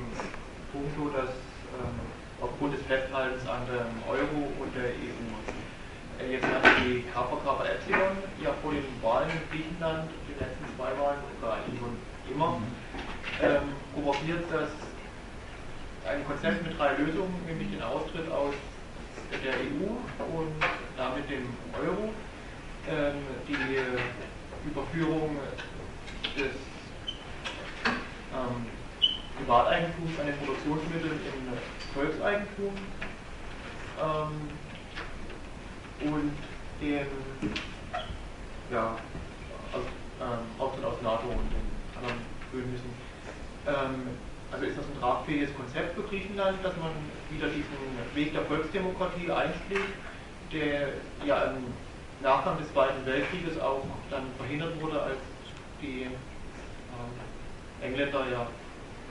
Punkt, 0.72 0.94
dass 1.18 1.34
ähm, 1.74 1.98
aufgrund 2.42 2.78
des 2.78 2.84
Festhaltens 2.86 3.42
an 3.50 3.66
dem 3.66 3.90
Euro 4.06 4.54
und 4.62 4.70
der 4.78 4.94
EU. 4.94 5.18
Äh, 6.22 6.34
jetzt 6.38 6.46
hat 6.46 6.62
die 6.86 7.04
KVK 7.10 7.48
Epsilon 7.66 8.16
ja 8.38 8.54
vor 8.62 8.72
den 8.72 8.86
Wahlen 9.02 9.30
in 9.34 9.42
Griechenland, 9.50 10.10
den 10.30 10.38
letzten 10.38 10.66
zwei 10.78 10.94
Wahlen, 10.94 11.20
oder 11.42 11.58
eigentlich 11.58 11.80
schon 11.80 11.96
immer, 12.30 12.62
ähm, 13.42 13.74
propagiert, 13.94 14.46
dass 14.54 14.70
ein 16.06 16.26
Konzept 16.26 16.64
mit 16.64 16.78
drei 16.78 16.94
Lösungen, 17.02 17.34
nämlich 17.48 17.72
den 17.72 17.82
Austritt 17.82 18.30
aus 18.32 18.54
der 19.30 19.54
EU 19.58 19.94
und 20.38 20.54
damit 21.00 21.30
dem 21.30 21.48
Euro, 21.80 22.14
ähm, 22.90 23.16
die 23.48 24.70
Überführung 24.70 25.38
des 26.36 26.52
ähm, 28.36 28.66
Privateigentums 29.38 30.20
an 30.20 30.28
den 30.28 30.38
Produktionsmitteln 30.38 31.14
in 31.14 31.94
Volkseigentum 31.94 32.74
ähm, 34.04 34.50
und 36.12 36.32
den 36.82 37.08
ja, 38.72 38.98
aus, 39.72 39.86
ähm, 40.22 40.62
Austritt 40.62 40.86
aus 40.86 41.02
NATO 41.02 41.28
und 41.30 41.50
den 41.50 41.98
anderen 41.98 42.20
Bündnissen. 42.52 42.92
Ähm, 43.68 44.18
also 44.52 44.66
ist 44.66 44.78
das 44.78 44.86
ein 44.86 45.00
tragfähiges 45.00 45.56
Konzept 45.56 45.96
für 45.96 46.04
Griechenland, 46.04 46.58
dass 46.64 46.76
man 46.78 46.92
wieder 47.30 47.48
diesen 47.48 47.70
Weg 48.16 48.34
der 48.34 48.42
Volksdemokratie 48.42 49.32
einschlägt, 49.32 49.94
der 50.52 50.90
ja 51.26 51.44
im 51.46 51.64
Nachgang 52.22 52.58
des 52.58 52.72
Zweiten 52.72 53.06
Weltkrieges 53.06 53.60
auch 53.60 53.84
dann 54.10 54.24
verhindert 54.38 54.82
wurde, 54.82 55.02
als 55.02 55.18
die 55.82 56.02
ähm, 56.02 56.12
Engländer 57.82 58.26
ja 58.32 58.48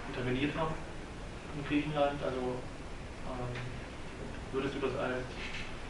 interveniert 0.08 0.54
haben 0.56 0.74
in 1.56 1.64
Griechenland. 1.66 2.22
Also 2.22 2.38
ähm, 2.38 3.56
würdest 4.52 4.74
du 4.74 4.80
das 4.80 4.96
als 4.96 5.24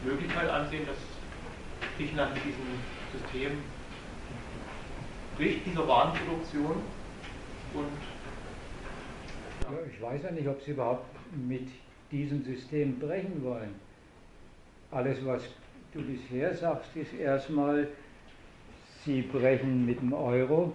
Möglichkeit 0.03 0.49
ansehen, 0.49 0.85
dass 0.85 0.97
Griechenland 1.97 2.33
mit 2.35 2.43
diesem 2.45 2.65
System 3.11 3.63
bricht, 5.37 5.65
dieser 5.65 5.87
Warenproduktion 5.87 6.81
und 7.73 7.87
ja, 9.63 9.77
ich 9.93 10.01
weiß 10.01 10.23
ja 10.23 10.31
nicht, 10.31 10.47
ob 10.47 10.61
sie 10.61 10.71
überhaupt 10.71 11.05
mit 11.35 11.67
diesem 12.11 12.43
System 12.43 12.99
brechen 12.99 13.43
wollen. 13.43 13.75
Alles, 14.91 15.23
was 15.23 15.43
du 15.93 16.01
bisher 16.01 16.53
sagst, 16.55 16.95
ist 16.95 17.13
erstmal, 17.13 17.87
sie 19.05 19.21
brechen 19.21 19.85
mit 19.85 20.01
dem 20.01 20.13
Euro, 20.13 20.73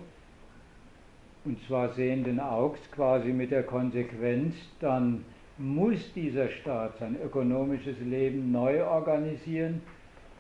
und 1.45 1.59
zwar 1.67 1.91
sehenden 1.95 2.39
Augs 2.39 2.79
quasi 2.93 3.29
mit 3.31 3.51
der 3.51 3.65
Konsequenz, 3.65 4.55
dann 4.81 5.25
muss 5.59 6.13
dieser 6.15 6.49
Staat 6.49 6.99
sein 6.99 7.17
ökonomisches 7.23 7.99
Leben 8.01 8.53
neu 8.53 8.85
organisieren, 8.85 9.83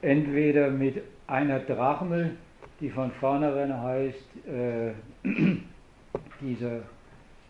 entweder 0.02 0.70
mit 0.70 1.02
einer 1.26 1.58
Drachmel, 1.58 2.36
die 2.80 2.90
von 2.90 3.10
vornherein 3.12 3.80
heißt, 3.82 4.46
äh, 4.46 4.92
dieser, 6.40 6.82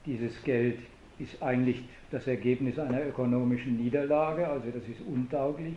dieses 0.06 0.42
Geld 0.42 0.78
ist 1.18 1.42
eigentlich 1.42 1.84
das 2.10 2.26
Ergebnis 2.26 2.78
einer 2.78 3.06
ökonomischen 3.06 3.76
Niederlage, 3.76 4.48
also 4.48 4.70
das 4.70 4.88
ist 4.88 5.00
untauglich. 5.06 5.74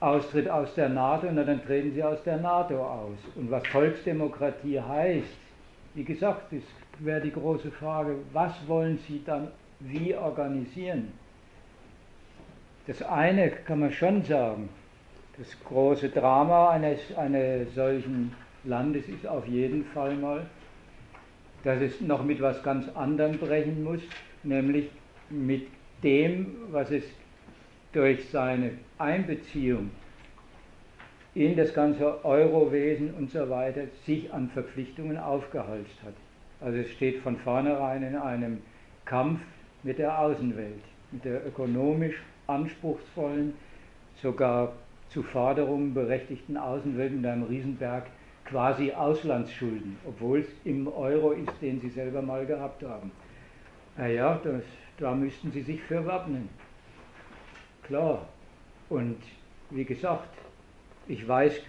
Austritt 0.00 0.48
aus 0.48 0.74
der 0.74 0.88
NATO, 0.88 1.26
na 1.32 1.42
dann 1.42 1.64
treten 1.64 1.92
sie 1.92 2.02
aus 2.02 2.22
der 2.22 2.36
NATO 2.36 2.76
aus. 2.76 3.18
Und 3.34 3.50
was 3.50 3.66
Volksdemokratie 3.68 4.80
heißt, 4.80 5.36
wie 5.94 6.04
gesagt, 6.04 6.52
das 6.52 6.62
wäre 7.00 7.20
die 7.20 7.32
große 7.32 7.70
Frage, 7.72 8.16
was 8.32 8.52
wollen 8.68 8.98
Sie 9.08 9.22
dann 9.24 9.48
wie 9.80 10.14
organisieren? 10.14 11.12
Das 12.86 13.02
eine 13.02 13.50
kann 13.50 13.80
man 13.80 13.92
schon 13.92 14.22
sagen, 14.22 14.68
das 15.36 15.48
große 15.64 16.08
Drama 16.10 16.70
eines, 16.70 17.00
eines 17.16 17.74
solchen 17.74 18.32
Landes 18.64 19.08
ist 19.08 19.26
auf 19.26 19.46
jeden 19.46 19.84
Fall 19.86 20.14
mal, 20.16 20.46
dass 21.64 21.80
es 21.80 22.00
noch 22.00 22.24
mit 22.24 22.40
was 22.40 22.62
ganz 22.62 22.88
anderem 22.94 23.38
brechen 23.38 23.84
muss, 23.84 24.00
nämlich 24.42 24.88
mit 25.30 25.66
dem, 26.02 26.56
was 26.70 26.90
es 26.90 27.04
durch 27.92 28.28
seine 28.30 28.70
Einbeziehung 28.98 29.90
in 31.34 31.56
das 31.56 31.72
ganze 31.72 32.24
Eurowesen 32.24 33.14
und 33.14 33.30
so 33.30 33.48
weiter 33.48 33.82
sich 34.04 34.32
an 34.32 34.50
Verpflichtungen 34.50 35.16
aufgehalst 35.16 36.02
hat. 36.04 36.14
Also 36.60 36.78
es 36.78 36.90
steht 36.90 37.22
von 37.22 37.36
vornherein 37.36 38.02
in 38.02 38.16
einem 38.16 38.60
Kampf 39.04 39.40
mit 39.82 39.98
der 39.98 40.18
Außenwelt, 40.18 40.82
mit 41.12 41.24
der 41.24 41.46
ökonomisch 41.46 42.16
anspruchsvollen, 42.48 43.54
sogar 44.20 44.72
zu 45.10 45.22
Forderungen 45.22 45.94
berechtigten 45.94 46.56
Außenwelt 46.56 47.12
mit 47.12 47.26
einem 47.26 47.44
Riesenberg 47.44 48.06
quasi 48.44 48.92
Auslandsschulden, 48.92 49.96
obwohl 50.06 50.40
es 50.40 50.46
im 50.64 50.88
Euro 50.88 51.32
ist, 51.32 51.52
den 51.60 51.80
sie 51.80 51.90
selber 51.90 52.22
mal 52.22 52.44
gehabt 52.46 52.82
haben. 52.82 53.12
Naja, 53.96 54.40
das, 54.42 54.62
da 54.98 55.14
müssten 55.14 55.52
sie 55.52 55.62
sich 55.62 55.80
für 55.82 56.04
wappnen. 56.04 56.48
Klar. 57.84 58.26
Und 58.88 59.16
wie 59.70 59.84
gesagt, 59.84 60.28
ich 61.06 61.26
weiß, 61.26 61.60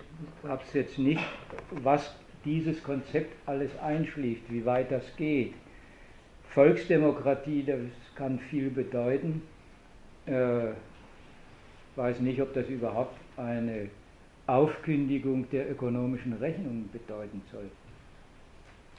habe 0.43 0.61
es 0.65 0.73
jetzt 0.73 0.97
nicht, 0.97 1.23
was 1.71 2.15
dieses 2.45 2.81
Konzept 2.83 3.35
alles 3.45 3.71
einschließt, 3.79 4.43
wie 4.49 4.65
weit 4.65 4.91
das 4.91 5.03
geht. 5.17 5.53
Volksdemokratie, 6.49 7.63
das 7.65 7.79
kann 8.15 8.39
viel 8.39 8.69
bedeuten. 8.69 9.41
Äh, 10.25 10.71
weiß 11.95 12.19
nicht, 12.21 12.41
ob 12.41 12.53
das 12.53 12.67
überhaupt 12.69 13.17
eine 13.37 13.89
Aufkündigung 14.47 15.49
der 15.51 15.69
ökonomischen 15.69 16.33
Rechnung 16.33 16.89
bedeuten 16.91 17.41
soll. 17.51 17.69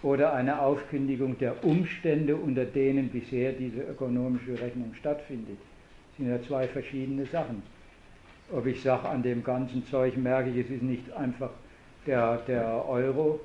Oder 0.02 0.32
eine 0.32 0.60
Aufkündigung 0.60 1.36
der 1.38 1.64
Umstände, 1.64 2.36
unter 2.36 2.64
denen 2.64 3.08
bisher 3.08 3.52
diese 3.52 3.82
ökonomische 3.82 4.58
Rechnung 4.60 4.94
stattfindet. 4.94 5.58
Das 5.58 6.16
sind 6.16 6.28
ja 6.28 6.42
zwei 6.42 6.68
verschiedene 6.68 7.26
Sachen. 7.26 7.62
Ob 8.52 8.66
ich 8.66 8.82
sage, 8.82 9.08
an 9.08 9.22
dem 9.22 9.44
ganzen 9.44 9.86
Zeug 9.86 10.16
merke 10.16 10.50
ich, 10.50 10.56
es 10.56 10.70
ist 10.70 10.82
nicht 10.82 11.12
einfach 11.12 11.50
der, 12.06 12.38
der 12.48 12.88
Euro, 12.88 13.40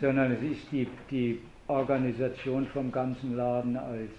sondern 0.00 0.32
es 0.32 0.42
ist 0.42 0.70
die, 0.70 0.86
die 1.10 1.40
Organisation 1.66 2.66
vom 2.66 2.92
ganzen 2.92 3.36
Laden 3.36 3.76
als 3.76 4.10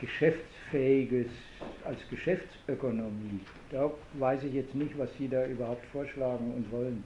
geschäftsfähiges, 0.00 1.28
als 1.84 1.98
Geschäftsökonomie. 2.10 3.40
Da 3.70 3.90
weiß 4.14 4.44
ich 4.44 4.54
jetzt 4.54 4.74
nicht, 4.74 4.96
was 4.98 5.08
Sie 5.16 5.28
da 5.28 5.46
überhaupt 5.46 5.84
vorschlagen 5.86 6.52
und 6.54 6.70
wollen. 6.70 7.02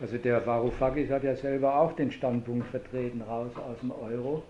Also 0.00 0.16
der 0.18 0.44
Varoufakis 0.44 1.10
hat 1.10 1.22
ja 1.22 1.36
selber 1.36 1.76
auch 1.76 1.92
den 1.92 2.10
Standpunkt 2.10 2.66
vertreten, 2.68 3.22
raus 3.22 3.52
aus 3.56 3.78
dem 3.80 3.92
Euro. 3.92 4.42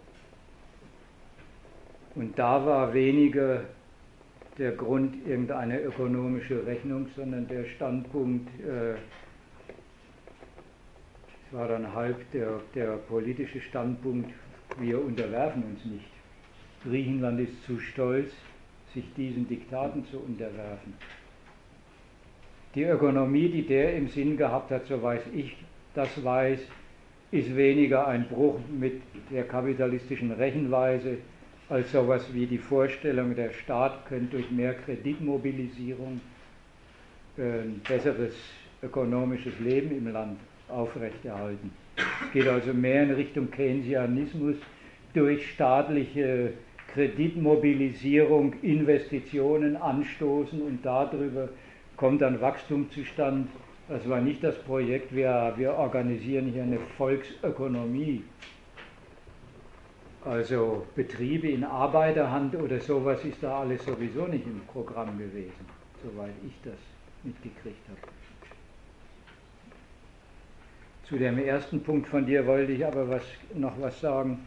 Und 2.14 2.38
da 2.38 2.64
war 2.64 2.94
weniger 2.94 3.64
der 4.62 4.70
Grund 4.70 5.26
irgendeine 5.26 5.80
ökonomische 5.80 6.64
Rechnung, 6.64 7.08
sondern 7.16 7.48
der 7.48 7.64
Standpunkt, 7.64 8.48
äh, 8.60 8.94
war 11.50 11.66
dann 11.66 11.92
halb 11.92 12.30
der, 12.30 12.60
der 12.72 12.92
politische 12.92 13.60
Standpunkt, 13.60 14.30
wir 14.78 15.04
unterwerfen 15.04 15.64
uns 15.64 15.84
nicht. 15.84 16.06
Griechenland 16.84 17.40
ist 17.40 17.60
zu 17.64 17.80
stolz, 17.80 18.30
sich 18.94 19.04
diesen 19.16 19.48
Diktaten 19.48 20.06
zu 20.06 20.20
unterwerfen. 20.20 20.94
Die 22.76 22.84
Ökonomie, 22.84 23.48
die 23.48 23.66
der 23.66 23.96
im 23.96 24.06
Sinn 24.06 24.36
gehabt 24.36 24.70
hat, 24.70 24.86
so 24.86 25.02
weiß 25.02 25.22
ich 25.34 25.56
das 25.94 26.22
weiß, 26.22 26.60
ist 27.32 27.56
weniger 27.56 28.06
ein 28.06 28.28
Bruch 28.28 28.60
mit 28.70 29.02
der 29.28 29.42
kapitalistischen 29.42 30.30
Rechenweise 30.30 31.18
als 31.72 31.90
sowas 31.90 32.22
wie 32.34 32.44
die 32.44 32.58
Vorstellung, 32.58 33.34
der 33.34 33.50
Staat 33.50 34.06
könnte 34.06 34.36
durch 34.36 34.50
mehr 34.50 34.74
Kreditmobilisierung 34.74 36.20
ein 37.38 37.80
besseres 37.88 38.34
ökonomisches 38.82 39.58
Leben 39.58 39.96
im 39.96 40.12
Land 40.12 40.38
aufrechterhalten. 40.68 41.70
Es 41.96 42.32
geht 42.34 42.46
also 42.46 42.74
mehr 42.74 43.04
in 43.04 43.12
Richtung 43.12 43.50
Keynesianismus 43.50 44.56
durch 45.14 45.50
staatliche 45.50 46.52
Kreditmobilisierung, 46.92 48.52
Investitionen 48.60 49.76
anstoßen 49.76 50.60
und 50.60 50.84
darüber 50.84 51.48
kommt 51.96 52.20
dann 52.20 52.38
Wachstum 52.42 52.90
zustande. 52.90 53.48
Das 53.88 54.06
war 54.06 54.20
nicht 54.20 54.44
das 54.44 54.58
Projekt, 54.58 55.14
wir, 55.14 55.54
wir 55.56 55.72
organisieren 55.72 56.50
hier 56.52 56.64
eine 56.64 56.78
Volksökonomie. 56.98 58.22
Also 60.24 60.86
Betriebe 60.94 61.48
in 61.48 61.64
Arbeiterhand 61.64 62.54
oder 62.54 62.78
sowas 62.80 63.24
ist 63.24 63.42
da 63.42 63.60
alles 63.60 63.84
sowieso 63.84 64.26
nicht 64.26 64.46
im 64.46 64.60
Programm 64.72 65.18
gewesen, 65.18 65.52
soweit 66.02 66.34
ich 66.46 66.54
das 66.64 66.78
mitgekriegt 67.24 67.88
habe. 67.88 68.12
Zu 71.04 71.16
dem 71.16 71.38
ersten 71.38 71.82
Punkt 71.82 72.08
von 72.08 72.24
dir 72.24 72.46
wollte 72.46 72.72
ich 72.72 72.86
aber 72.86 73.08
was, 73.08 73.24
noch 73.54 73.78
was 73.80 74.00
sagen 74.00 74.38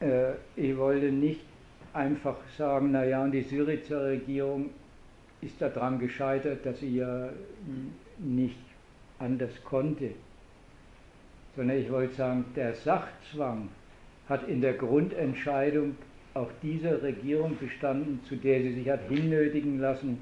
äh, 0.00 0.32
ich 0.56 0.76
wollte 0.76 1.12
nicht 1.12 1.44
einfach 1.92 2.36
sagen, 2.56 2.92
naja, 2.92 3.22
und 3.22 3.32
die 3.32 3.42
Syrizer 3.42 4.04
Regierung 4.04 4.70
ist 5.40 5.60
daran 5.60 5.98
gescheitert, 5.98 6.64
dass 6.64 6.80
sie 6.80 6.96
ja 6.96 7.30
nicht 8.18 8.58
anders 9.18 9.52
konnte, 9.64 10.10
sondern 11.56 11.78
ich 11.78 11.90
wollte 11.90 12.14
sagen, 12.14 12.44
der 12.56 12.74
Sachzwang 12.74 13.68
hat 14.30 14.48
in 14.48 14.60
der 14.60 14.74
Grundentscheidung 14.74 15.96
auch 16.34 16.48
dieser 16.62 17.02
Regierung 17.02 17.58
bestanden, 17.58 18.20
zu 18.28 18.36
der 18.36 18.62
sie 18.62 18.74
sich 18.74 18.88
hat 18.88 19.00
hinnötigen 19.08 19.80
lassen, 19.80 20.18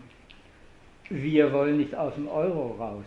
wir 1.11 1.53
wollen 1.53 1.77
nicht 1.77 1.95
aus 1.95 2.15
dem 2.15 2.29
Euro 2.29 2.75
raus. 2.79 3.05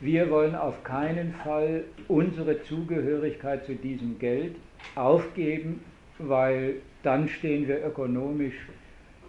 Wir 0.00 0.30
wollen 0.30 0.54
auf 0.54 0.82
keinen 0.82 1.32
Fall 1.34 1.84
unsere 2.08 2.62
Zugehörigkeit 2.64 3.64
zu 3.66 3.74
diesem 3.74 4.18
Geld 4.18 4.56
aufgeben, 4.94 5.80
weil 6.18 6.76
dann 7.02 7.28
stehen 7.28 7.68
wir 7.68 7.84
ökonomisch 7.84 8.54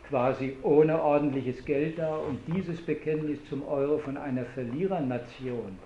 quasi 0.09 0.55
ohne 0.63 1.01
ordentliches 1.01 1.63
Geld 1.65 1.99
da 1.99 2.15
und 2.15 2.39
dieses 2.55 2.81
Bekenntnis 2.81 3.39
zum 3.49 3.67
Euro 3.67 3.97
von 3.99 4.17
einer 4.17 4.45
Verlierernation, 4.45 5.77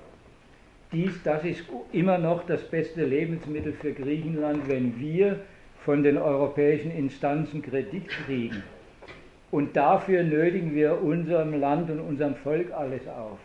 dies, 0.91 1.21
das 1.23 1.43
ist 1.43 1.63
immer 1.91 2.17
noch 2.17 2.45
das 2.45 2.63
beste 2.63 3.05
Lebensmittel 3.05 3.73
für 3.73 3.93
Griechenland, 3.93 4.67
wenn 4.67 4.99
wir 4.99 5.39
von 5.83 6.03
den 6.03 6.17
europäischen 6.17 6.91
Instanzen 6.91 7.61
Kredit 7.61 8.07
kriegen. 8.07 8.63
Und 9.51 9.75
dafür 9.75 10.23
nötigen 10.23 10.75
wir 10.75 11.01
unserem 11.01 11.59
Land 11.59 11.89
und 11.89 11.99
unserem 11.99 12.35
Volk 12.35 12.71
alles 12.73 13.07
auf. 13.07 13.37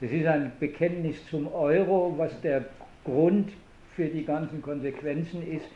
Das 0.00 0.10
ist 0.10 0.26
ein 0.26 0.52
Bekenntnis 0.58 1.26
zum 1.28 1.52
Euro, 1.52 2.14
was 2.16 2.40
der 2.40 2.64
Grund 3.04 3.50
für 3.94 4.06
die 4.06 4.24
ganzen 4.24 4.62
Konsequenzen 4.62 5.46
ist. 5.46 5.66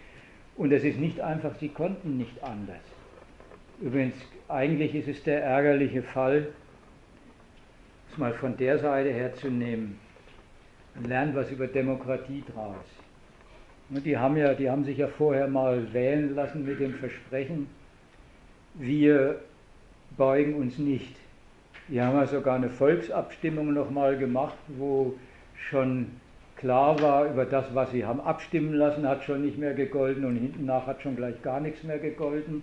Und 0.57 0.73
es 0.73 0.85
ist 0.85 0.99
nicht 0.99 1.21
einfach, 1.21 1.55
sie 1.57 1.69
konnten 1.69 2.17
nicht 2.17 2.43
anders. 2.43 2.81
Übrigens, 3.83 4.15
eigentlich 4.49 4.95
ist 4.95 5.09
es 5.09 5.23
der 5.25 5.43
ärgerliche 5.43 6.03
Fall, 6.03 6.49
es 8.11 8.17
mal 8.17 8.33
von 8.33 8.57
der 8.57 8.79
Seite 8.79 9.11
her 9.11 9.35
zu 9.35 9.51
nehmen. 9.51 9.99
Man 10.95 11.05
lernt 11.09 11.35
was 11.35 11.51
über 11.51 11.66
Demokratie 11.66 12.43
draus. 12.53 12.85
Die 13.91 14.16
haben, 14.16 14.37
ja, 14.37 14.55
die 14.55 14.71
haben 14.71 14.85
sich 14.85 14.99
ja 14.99 15.09
vorher 15.09 15.47
mal 15.47 15.93
wählen 15.93 16.35
lassen 16.35 16.65
mit 16.65 16.81
dem 16.81 16.95
Versprechen, 16.95 17.69
wir 18.75 19.41
beugen 20.16 20.55
uns 20.55 20.79
nicht. 20.79 21.16
Die 21.89 22.01
haben 22.01 22.16
ja 22.16 22.27
sogar 22.27 22.57
eine 22.57 22.71
Volksabstimmung 22.71 23.73
nochmal 23.75 24.16
gemacht, 24.16 24.57
wo 24.69 25.15
schon 25.55 26.07
klar 26.57 27.01
war 27.03 27.31
über 27.31 27.45
das, 27.45 27.75
was 27.75 27.91
sie 27.91 28.05
haben 28.05 28.21
abstimmen 28.21 28.73
lassen, 28.75 29.07
hat 29.07 29.23
schon 29.25 29.43
nicht 29.43 29.59
mehr 29.59 29.75
gegolten 29.75 30.25
und 30.25 30.37
hinten 30.37 30.65
nach 30.65 30.87
hat 30.87 31.03
schon 31.03 31.16
gleich 31.16 31.43
gar 31.43 31.61
nichts 31.61 31.83
mehr 31.83 31.99
gegolten. 31.99 32.62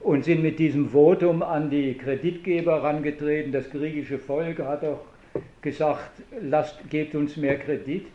Und 0.00 0.24
sind 0.24 0.42
mit 0.42 0.58
diesem 0.58 0.90
Votum 0.90 1.42
an 1.42 1.70
die 1.70 1.94
Kreditgeber 1.94 2.82
herangetreten. 2.82 3.52
Das 3.52 3.68
griechische 3.70 4.18
Volk 4.18 4.60
hat 4.60 4.84
auch 4.84 5.00
gesagt, 5.62 6.22
lasst, 6.40 6.78
gebt 6.90 7.14
uns 7.14 7.36
mehr 7.36 7.58
Kredit. 7.58 8.06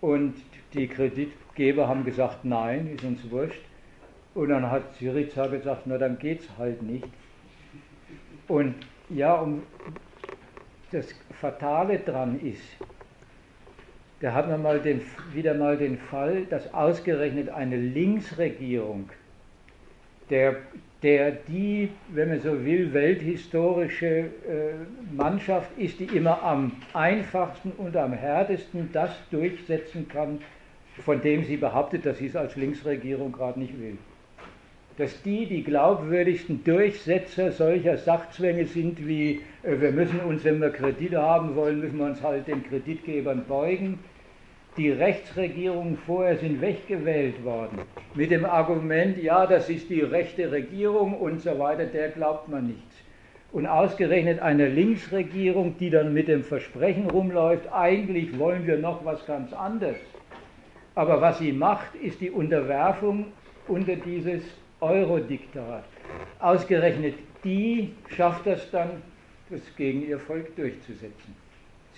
Und 0.00 0.34
die 0.74 0.88
Kreditgeber 0.88 1.88
haben 1.88 2.04
gesagt, 2.04 2.44
nein, 2.44 2.90
ist 2.94 3.04
uns 3.04 3.30
wurscht. 3.30 3.62
Und 4.34 4.50
dann 4.50 4.70
hat 4.70 4.94
Syriza 4.94 5.46
gesagt, 5.48 5.82
na 5.86 5.98
dann 5.98 6.18
geht's 6.18 6.48
halt 6.58 6.82
nicht. 6.82 7.08
Und 8.48 8.74
ja, 9.08 9.34
um 9.34 9.62
das 10.92 11.14
Fatale 11.40 11.98
dran 11.98 12.40
ist, 12.40 12.62
da 14.20 14.32
hat 14.32 14.48
man 14.48 14.62
mal 14.62 14.80
den, 14.80 15.00
wieder 15.32 15.54
mal 15.54 15.76
den 15.76 15.98
Fall, 15.98 16.44
dass 16.46 16.72
ausgerechnet 16.74 17.48
eine 17.48 17.76
Linksregierung, 17.76 19.08
der, 20.28 20.56
der 21.02 21.32
die, 21.32 21.88
wenn 22.08 22.28
man 22.28 22.40
so 22.40 22.64
will, 22.64 22.92
welthistorische 22.92 24.06
äh, 24.06 24.26
Mannschaft 25.16 25.70
ist, 25.78 25.98
die 25.98 26.04
immer 26.04 26.42
am 26.42 26.72
einfachsten 26.92 27.72
und 27.72 27.96
am 27.96 28.12
härtesten 28.12 28.90
das 28.92 29.10
durchsetzen 29.30 30.08
kann, 30.08 30.40
von 31.04 31.22
dem 31.22 31.44
sie 31.44 31.56
behauptet, 31.56 32.04
dass 32.04 32.18
sie 32.18 32.26
es 32.26 32.36
als 32.36 32.56
Linksregierung 32.56 33.32
gerade 33.32 33.58
nicht 33.58 33.80
will. 33.80 33.96
Dass 34.98 35.22
die 35.22 35.46
die 35.46 35.64
glaubwürdigsten 35.64 36.62
Durchsetzer 36.64 37.52
solcher 37.52 37.96
Sachzwänge 37.96 38.66
sind, 38.66 39.06
wie 39.06 39.40
äh, 39.62 39.80
wir 39.80 39.92
müssen 39.92 40.20
uns, 40.20 40.44
wenn 40.44 40.60
wir 40.60 40.70
Kredite 40.70 41.22
haben 41.22 41.56
wollen, 41.56 41.80
müssen 41.80 41.98
wir 41.98 42.06
uns 42.06 42.22
halt 42.22 42.46
den 42.46 42.62
Kreditgebern 42.62 43.44
beugen 43.48 43.98
die 44.76 44.90
Rechtsregierungen 44.90 45.98
vorher 46.06 46.36
sind 46.36 46.60
weggewählt 46.60 47.44
worden. 47.44 47.80
Mit 48.14 48.30
dem 48.30 48.44
Argument, 48.44 49.20
ja, 49.22 49.46
das 49.46 49.68
ist 49.68 49.90
die 49.90 50.00
rechte 50.00 50.50
Regierung 50.50 51.14
und 51.14 51.40
so 51.40 51.58
weiter, 51.58 51.86
der 51.86 52.08
glaubt 52.08 52.48
man 52.48 52.68
nichts. 52.68 52.96
Und 53.52 53.66
ausgerechnet 53.66 54.40
eine 54.40 54.68
Linksregierung, 54.68 55.76
die 55.78 55.90
dann 55.90 56.14
mit 56.14 56.28
dem 56.28 56.44
Versprechen 56.44 57.10
rumläuft, 57.10 57.72
eigentlich 57.72 58.38
wollen 58.38 58.66
wir 58.66 58.78
noch 58.78 59.04
was 59.04 59.26
ganz 59.26 59.52
anderes. 59.52 59.96
Aber 60.94 61.20
was 61.20 61.38
sie 61.38 61.52
macht, 61.52 61.94
ist 61.96 62.20
die 62.20 62.30
Unterwerfung 62.30 63.26
unter 63.66 63.96
dieses 63.96 64.42
Euro-Diktat. 64.80 65.84
Ausgerechnet 66.38 67.14
die 67.44 67.92
schafft 68.08 68.46
das 68.46 68.70
dann, 68.70 69.02
das 69.50 69.60
gegen 69.76 70.06
ihr 70.06 70.18
Volk 70.18 70.54
durchzusetzen. 70.56 71.34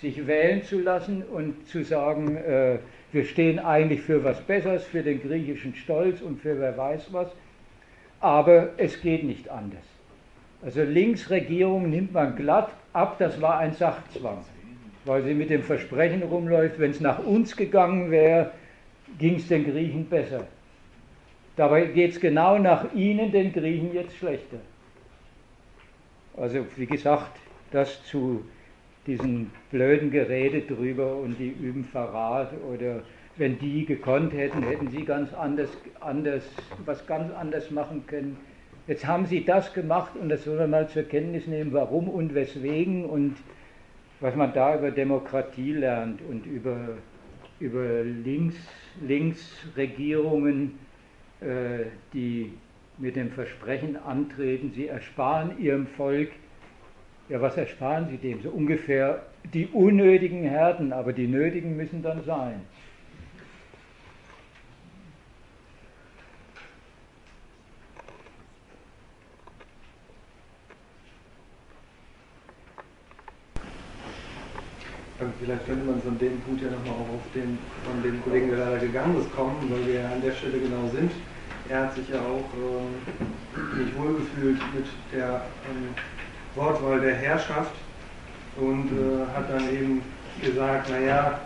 Sich 0.03 0.27
wählen 0.27 0.63
zu 0.63 0.81
lassen 0.81 1.23
und 1.23 1.67
zu 1.67 1.83
sagen, 1.83 2.35
äh, 2.35 2.77
wir 3.13 3.23
stehen 3.23 3.57
eigentlich 3.57 4.01
für 4.01 4.23
was 4.23 4.39
Besseres, 4.41 4.83
für 4.83 5.01
den 5.01 5.21
griechischen 5.21 5.73
Stolz 5.75 6.21
und 6.21 6.41
für 6.41 6.59
wer 6.59 6.77
weiß 6.77 7.13
was, 7.13 7.29
aber 8.19 8.71
es 8.77 9.01
geht 9.01 9.23
nicht 9.23 9.49
anders. 9.49 9.85
Also 10.61 10.83
Linksregierung 10.83 11.89
nimmt 11.89 12.13
man 12.13 12.35
glatt 12.35 12.71
ab, 12.91 13.15
das 13.17 13.41
war 13.41 13.59
ein 13.59 13.73
Sachzwang, 13.73 14.43
weil 15.05 15.23
sie 15.23 15.33
mit 15.33 15.49
dem 15.49 15.63
Versprechen 15.63 16.21
rumläuft, 16.23 16.79
wenn 16.79 16.91
es 16.91 16.99
nach 16.99 17.19
uns 17.19 17.55
gegangen 17.55 18.11
wäre, 18.11 18.51
ging 19.17 19.35
es 19.35 19.47
den 19.47 19.63
Griechen 19.63 20.05
besser. 20.05 20.47
Dabei 21.55 21.85
geht 21.85 22.11
es 22.11 22.19
genau 22.19 22.57
nach 22.57 22.93
ihnen, 22.93 23.31
den 23.31 23.53
Griechen 23.53 23.93
jetzt 23.93 24.17
schlechter. 24.17 24.57
Also 26.35 26.65
wie 26.75 26.87
gesagt, 26.87 27.37
das 27.71 28.03
zu 28.05 28.43
diesen 29.07 29.51
blöden 29.71 30.11
Gerede 30.11 30.61
drüber 30.61 31.15
und 31.17 31.37
die 31.39 31.49
üben 31.49 31.83
Verrat 31.83 32.53
oder 32.71 33.01
wenn 33.37 33.57
die 33.57 33.85
gekonnt 33.85 34.33
hätten, 34.33 34.63
hätten 34.63 34.89
sie 34.89 35.03
ganz 35.03 35.33
anders, 35.33 35.69
anders, 35.99 36.43
was 36.85 37.05
ganz 37.07 37.31
anders 37.33 37.71
machen 37.71 38.05
können. 38.05 38.37
Jetzt 38.87 39.07
haben 39.07 39.25
sie 39.25 39.43
das 39.43 39.73
gemacht 39.73 40.11
und 40.19 40.29
das 40.29 40.43
soll 40.43 40.57
man 40.57 40.69
mal 40.69 40.87
zur 40.89 41.03
Kenntnis 41.03 41.47
nehmen, 41.47 41.73
warum 41.73 42.09
und 42.09 42.35
weswegen 42.35 43.05
und 43.05 43.35
was 44.19 44.35
man 44.35 44.53
da 44.53 44.77
über 44.77 44.91
Demokratie 44.91 45.73
lernt 45.73 46.21
und 46.29 46.45
über, 46.45 46.77
über 47.59 48.03
Links, 48.03 48.55
Linksregierungen, 49.01 50.77
äh, 51.41 51.85
die 52.13 52.53
mit 52.97 53.15
dem 53.15 53.31
Versprechen 53.31 53.97
antreten, 53.97 54.71
sie 54.75 54.87
ersparen 54.87 55.59
ihrem 55.59 55.87
Volk 55.87 56.29
ja, 57.33 57.41
was 57.41 57.57
ersparen 57.57 58.07
Sie 58.11 58.17
dem? 58.17 58.43
So 58.43 58.49
ungefähr 58.49 59.23
die 59.55 59.65
unnötigen 59.65 60.43
Härten, 60.43 60.93
aber 60.93 61.13
die 61.13 61.27
nötigen 61.27 61.75
müssen 61.75 62.03
dann 62.03 62.23
sein. 62.25 62.61
Vielleicht 75.39 75.65
könnte 75.65 75.85
man 75.85 76.01
von 76.01 76.19
dem 76.19 76.39
Punkt 76.41 76.61
ja 76.61 76.69
nochmal 76.69 76.93
auch 76.93 77.15
auf 77.15 77.31
den, 77.33 77.57
von 77.83 78.03
dem 78.03 78.21
Kollegen, 78.23 78.49
der 78.49 78.59
leider 78.59 78.77
gegangen 78.77 79.17
ist, 79.17 79.33
kommen, 79.35 79.55
weil 79.71 79.87
wir 79.87 80.01
ja 80.01 80.11
an 80.11 80.21
der 80.21 80.33
Stelle 80.33 80.59
genau 80.59 80.87
sind. 80.93 81.11
Er 81.69 81.81
hat 81.87 81.95
sich 81.95 82.07
ja 82.09 82.19
auch 82.19 82.45
äh, 82.53 83.79
nicht 83.79 83.97
wohlgefühlt 83.97 84.59
mit 84.75 84.85
der 85.11 85.41
ähm, 85.67 85.95
Wortwahl 86.55 87.01
der 87.01 87.15
Herrschaft 87.15 87.73
und 88.57 88.91
äh, 88.91 89.35
hat 89.35 89.49
dann 89.49 89.69
eben 89.73 90.01
gesagt, 90.41 90.89
naja, 90.89 91.39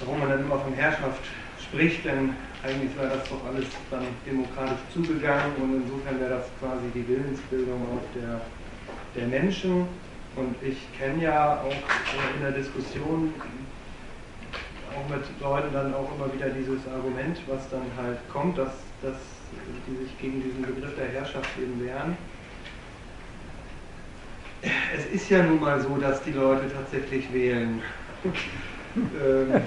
warum 0.00 0.20
man 0.20 0.30
dann 0.30 0.40
immer 0.40 0.58
von 0.58 0.72
Herrschaft 0.74 1.22
spricht, 1.60 2.04
denn 2.04 2.34
eigentlich 2.62 2.96
war 2.98 3.08
das 3.08 3.28
doch 3.28 3.44
alles 3.46 3.66
dann 3.90 4.04
demokratisch 4.26 4.80
zugegangen 4.92 5.54
und 5.60 5.82
insofern 5.82 6.20
wäre 6.20 6.30
das 6.30 6.46
quasi 6.60 6.86
die 6.94 7.06
Willensbildung 7.06 7.80
auch 7.82 8.20
der, 8.20 8.40
der 9.16 9.28
Menschen. 9.28 9.86
Und 10.36 10.54
ich 10.62 10.78
kenne 10.98 11.24
ja 11.24 11.60
auch 11.60 12.36
in 12.36 12.42
der 12.42 12.52
Diskussion 12.52 13.34
auch 14.94 15.08
mit 15.08 15.24
Leuten 15.40 15.72
dann 15.72 15.94
auch 15.94 16.08
immer 16.14 16.32
wieder 16.32 16.48
dieses 16.50 16.86
Argument, 16.88 17.38
was 17.46 17.68
dann 17.70 17.86
halt 17.96 18.18
kommt, 18.32 18.58
dass, 18.58 18.72
dass 19.02 19.18
die 19.86 20.04
sich 20.04 20.18
gegen 20.18 20.42
diesen 20.42 20.62
Begriff 20.62 20.94
der 20.96 21.08
Herrschaft 21.08 21.50
eben 21.58 21.84
wehren 21.84 22.16
es 24.96 25.06
ist 25.06 25.30
ja 25.30 25.42
nun 25.42 25.60
mal 25.60 25.80
so, 25.80 25.96
dass 25.96 26.22
die 26.22 26.32
Leute 26.32 26.70
tatsächlich 26.72 27.32
wählen. 27.32 27.80
ähm, 28.94 29.60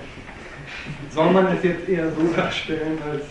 soll 1.11 1.31
man 1.31 1.47
es 1.55 1.63
jetzt 1.63 1.87
eher 1.87 2.11
so 2.11 2.27
darstellen, 2.35 2.97
als 3.09 3.23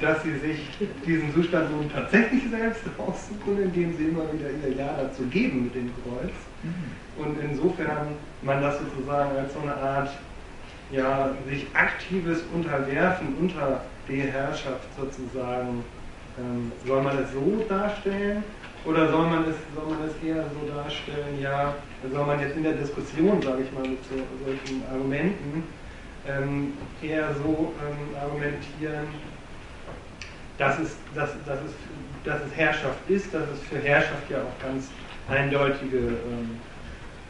dass 0.00 0.22
sie 0.22 0.38
sich 0.38 0.60
diesen 1.04 1.32
Zustand 1.34 1.70
nun 1.72 1.90
tatsächlich 1.90 2.42
selbst 2.50 2.82
raussuchen, 2.98 3.62
indem 3.62 3.96
sie 3.96 4.04
immer 4.04 4.32
wieder 4.32 4.48
ihr 4.64 4.76
Ja 4.76 4.94
dazu 4.96 5.24
geben 5.24 5.64
mit 5.64 5.74
dem 5.74 5.90
Kreuz. 6.02 6.32
Und 7.16 7.36
insofern 7.42 8.08
man 8.42 8.62
das 8.62 8.78
sozusagen 8.78 9.36
als 9.36 9.52
so 9.52 9.60
eine 9.60 9.74
Art 9.74 10.10
ja, 10.90 11.30
sich 11.48 11.66
aktives 11.74 12.44
Unterwerfen 12.54 13.34
unter 13.40 13.82
die 14.08 14.22
Herrschaft 14.22 14.86
sozusagen, 14.96 15.84
ähm, 16.38 16.72
soll 16.86 17.02
man 17.02 17.18
es 17.18 17.32
so 17.32 17.64
darstellen? 17.68 18.42
Oder 18.88 19.10
soll 19.10 19.26
man 19.26 19.44
es, 19.44 19.56
soll 19.74 19.84
man 19.84 20.08
es 20.08 20.26
eher 20.26 20.44
so 20.44 20.74
darstellen, 20.74 21.38
ja, 21.42 21.74
soll 22.10 22.24
man 22.24 22.40
jetzt 22.40 22.56
in 22.56 22.62
der 22.62 22.72
Diskussion, 22.72 23.42
sage 23.42 23.64
ich 23.64 23.72
mal, 23.72 23.86
mit 23.86 24.02
so, 24.04 24.14
solchen 24.42 24.82
Argumenten 24.90 25.62
ähm, 26.26 26.72
eher 27.02 27.34
so 27.34 27.74
ähm, 27.84 28.16
argumentieren, 28.16 29.08
dass 30.56 30.78
es, 30.78 30.96
dass, 31.14 31.32
dass, 31.44 31.58
es, 31.60 31.72
dass 32.24 32.40
es 32.46 32.56
Herrschaft 32.56 33.10
ist, 33.10 33.34
dass 33.34 33.42
es 33.50 33.60
für 33.68 33.78
Herrschaft 33.78 34.30
ja 34.30 34.38
auch 34.38 34.62
ganz 34.62 34.88
eindeutige 35.28 35.98
ähm, 35.98 36.58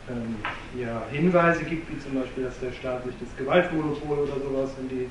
ähm 0.08 0.36
ja, 0.80 1.02
Hinweise 1.10 1.64
gibt, 1.64 1.90
wie 1.90 1.98
zum 1.98 2.20
Beispiel, 2.20 2.44
dass 2.44 2.60
der 2.60 2.70
Staat 2.70 3.04
sich 3.04 3.14
das 3.18 3.36
Gewaltmonopol 3.36 4.18
oder 4.18 4.40
sowas 4.40 4.70
in 4.80 4.88
die 4.88 5.10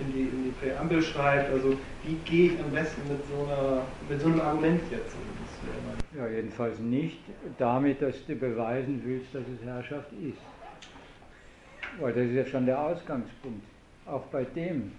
in 0.00 0.12
die, 0.12 0.22
in 0.22 0.44
die 0.44 0.50
Präambel 0.50 1.02
schreibt. 1.02 1.52
Also 1.52 1.76
wie 2.04 2.14
gehe 2.24 2.52
ich 2.52 2.60
am 2.60 2.70
besten 2.70 3.02
mit 3.08 3.20
so, 3.26 3.44
einer, 3.44 3.82
mit 4.08 4.20
so 4.20 4.28
einem 4.28 4.40
Argument 4.40 4.80
jetzt? 4.90 5.16
Ja, 6.16 6.28
jedenfalls 6.28 6.78
nicht 6.78 7.18
damit, 7.58 8.02
dass 8.02 8.24
du 8.26 8.34
beweisen 8.34 9.02
willst, 9.04 9.34
dass 9.34 9.42
es 9.42 9.64
Herrschaft 9.64 10.10
ist. 10.12 10.38
Weil 12.00 12.12
das 12.12 12.24
ist 12.24 12.34
ja 12.34 12.46
schon 12.46 12.66
der 12.66 12.80
Ausgangspunkt. 12.80 13.64
Auch 14.06 14.24
bei 14.26 14.44
dem. 14.44 14.92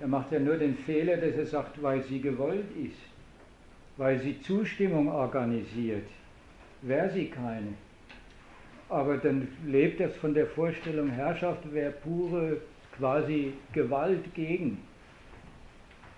Er 0.00 0.08
macht 0.08 0.32
ja 0.32 0.40
nur 0.40 0.56
den 0.56 0.76
Fehler, 0.76 1.16
dass 1.16 1.34
er 1.36 1.46
sagt, 1.46 1.80
weil 1.82 2.02
sie 2.02 2.20
gewollt 2.20 2.66
ist. 2.76 2.98
Weil 3.96 4.18
sie 4.20 4.40
Zustimmung 4.40 5.08
organisiert. 5.08 6.08
Wäre 6.82 7.10
sie 7.10 7.28
keine. 7.28 7.74
Aber 8.88 9.16
dann 9.16 9.48
lebt 9.66 10.00
das 10.00 10.14
von 10.16 10.34
der 10.34 10.46
Vorstellung, 10.46 11.08
Herrschaft 11.08 11.72
wäre 11.72 11.92
pure 11.92 12.58
quasi 12.96 13.52
Gewalt 13.72 14.34
gegen. 14.34 14.78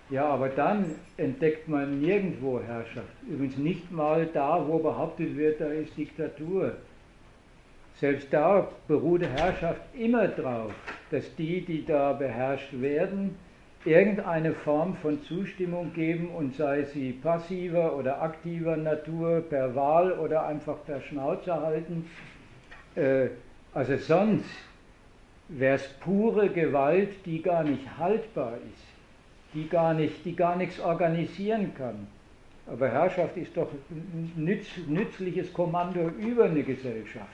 Ja, 0.09 0.27
aber 0.27 0.49
dann 0.49 0.95
entdeckt 1.17 1.67
man 1.69 2.01
nirgendwo 2.01 2.61
Herrschaft. 2.61 3.09
Übrigens 3.29 3.57
nicht 3.57 3.91
mal 3.91 4.27
da, 4.33 4.65
wo 4.67 4.79
behauptet 4.79 5.37
wird, 5.37 5.61
da 5.61 5.67
ist 5.67 5.97
Diktatur. 5.97 6.77
Selbst 7.95 8.29
da 8.31 8.69
beruht 8.87 9.23
Herrschaft 9.23 9.81
immer 9.99 10.29
darauf, 10.29 10.73
dass 11.11 11.35
die, 11.37 11.63
die 11.63 11.85
da 11.85 12.13
beherrscht 12.13 12.81
werden, 12.81 13.37
irgendeine 13.85 14.53
Form 14.53 14.97
von 14.97 15.23
Zustimmung 15.23 15.93
geben 15.95 16.29
und 16.29 16.55
sei 16.57 16.85
sie 16.85 17.13
passiver 17.13 17.97
oder 17.97 18.21
aktiver 18.21 18.77
Natur, 18.77 19.41
per 19.41 19.75
Wahl 19.75 20.13
oder 20.13 20.47
einfach 20.47 20.77
per 20.85 21.01
Schnauze 21.01 21.55
halten. 21.55 22.09
Äh, 22.97 23.29
also 23.73 23.97
sonst 23.97 24.45
wäre 25.49 25.77
es 25.77 25.89
pure 26.01 26.49
Gewalt, 26.49 27.11
die 27.25 27.43
gar 27.43 27.63
nicht 27.63 27.99
haltbar 27.99 28.55
ist, 28.55 28.85
die 29.55 29.69
gar, 29.69 29.95
nicht, 29.95 30.25
die 30.25 30.35
gar 30.35 30.57
nichts 30.57 30.81
organisieren 30.81 31.73
kann. 31.77 32.07
Aber 32.67 32.89
Herrschaft 32.89 33.37
ist 33.37 33.57
doch 33.57 33.69
nütz, 34.37 34.67
nützliches 34.89 35.53
Kommando 35.53 36.09
über 36.19 36.47
eine 36.47 36.65
Gesellschaft. 36.65 37.27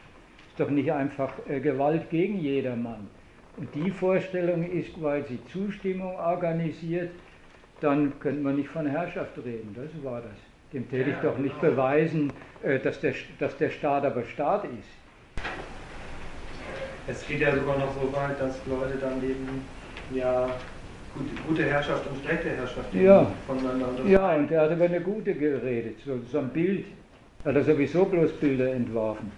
Ist 0.51 0.61
doch 0.61 0.69
nicht 0.69 0.93
einfach 0.93 1.33
äh, 1.49 1.61
Gewalt 1.61 2.11
gegen 2.11 2.39
jedermann. 2.39 3.09
Und 3.57 3.75
die 3.75 3.91
Vorstellung 3.91 4.71
ist, 4.71 5.01
weil 5.03 5.25
sie 5.27 5.39
Zustimmung 5.51 6.17
organisiert, 6.17 7.11
dann 7.81 8.19
könnte 8.21 8.43
man 8.43 8.57
nicht 8.57 8.69
von 8.69 8.87
Herrschaft 8.87 9.37
reden. 9.39 9.75
Das 9.75 10.05
war 10.05 10.21
das. 10.21 10.39
Dem 10.73 10.89
täte 10.89 11.11
ich 11.11 11.17
doch 11.17 11.39
nicht 11.39 11.59
beweisen, 11.61 12.33
äh, 12.63 12.79
dass 12.79 13.01
der, 13.01 13.15
dass 13.39 13.57
der 13.57 13.71
Staat 13.71 14.05
aber 14.05 14.25
Staat 14.25 14.65
ist. 14.65 15.43
Es 17.07 17.27
geht 17.27 17.41
ja 17.41 17.55
sogar 17.55 17.79
noch 17.79 17.93
so 17.95 18.13
weit, 18.13 18.41
dass 18.41 18.61
Leute 18.67 18.99
dann 19.01 19.23
eben 19.23 19.65
ja 20.15 20.49
gute, 21.15 21.35
gute 21.49 21.65
Herrschaft 21.65 22.07
und 22.07 22.25
schlechte 22.25 22.51
Herrschaft 22.51 22.95
ja. 22.95 23.27
voneinander 23.47 23.89
unterscheiden. 23.89 24.11
Ja, 24.11 24.35
und 24.35 24.51
er 24.51 24.61
hat 24.63 24.73
über 24.73 24.85
eine 24.85 25.01
gute 25.01 25.35
geredet, 25.35 25.97
so, 26.05 26.21
so 26.31 26.39
ein 26.39 26.49
Bild. 26.51 26.87
Hat 27.45 27.57
er 27.57 27.65
sowieso 27.65 28.05
bloß 28.05 28.33
Bilder 28.35 28.73
entworfen. 28.73 29.33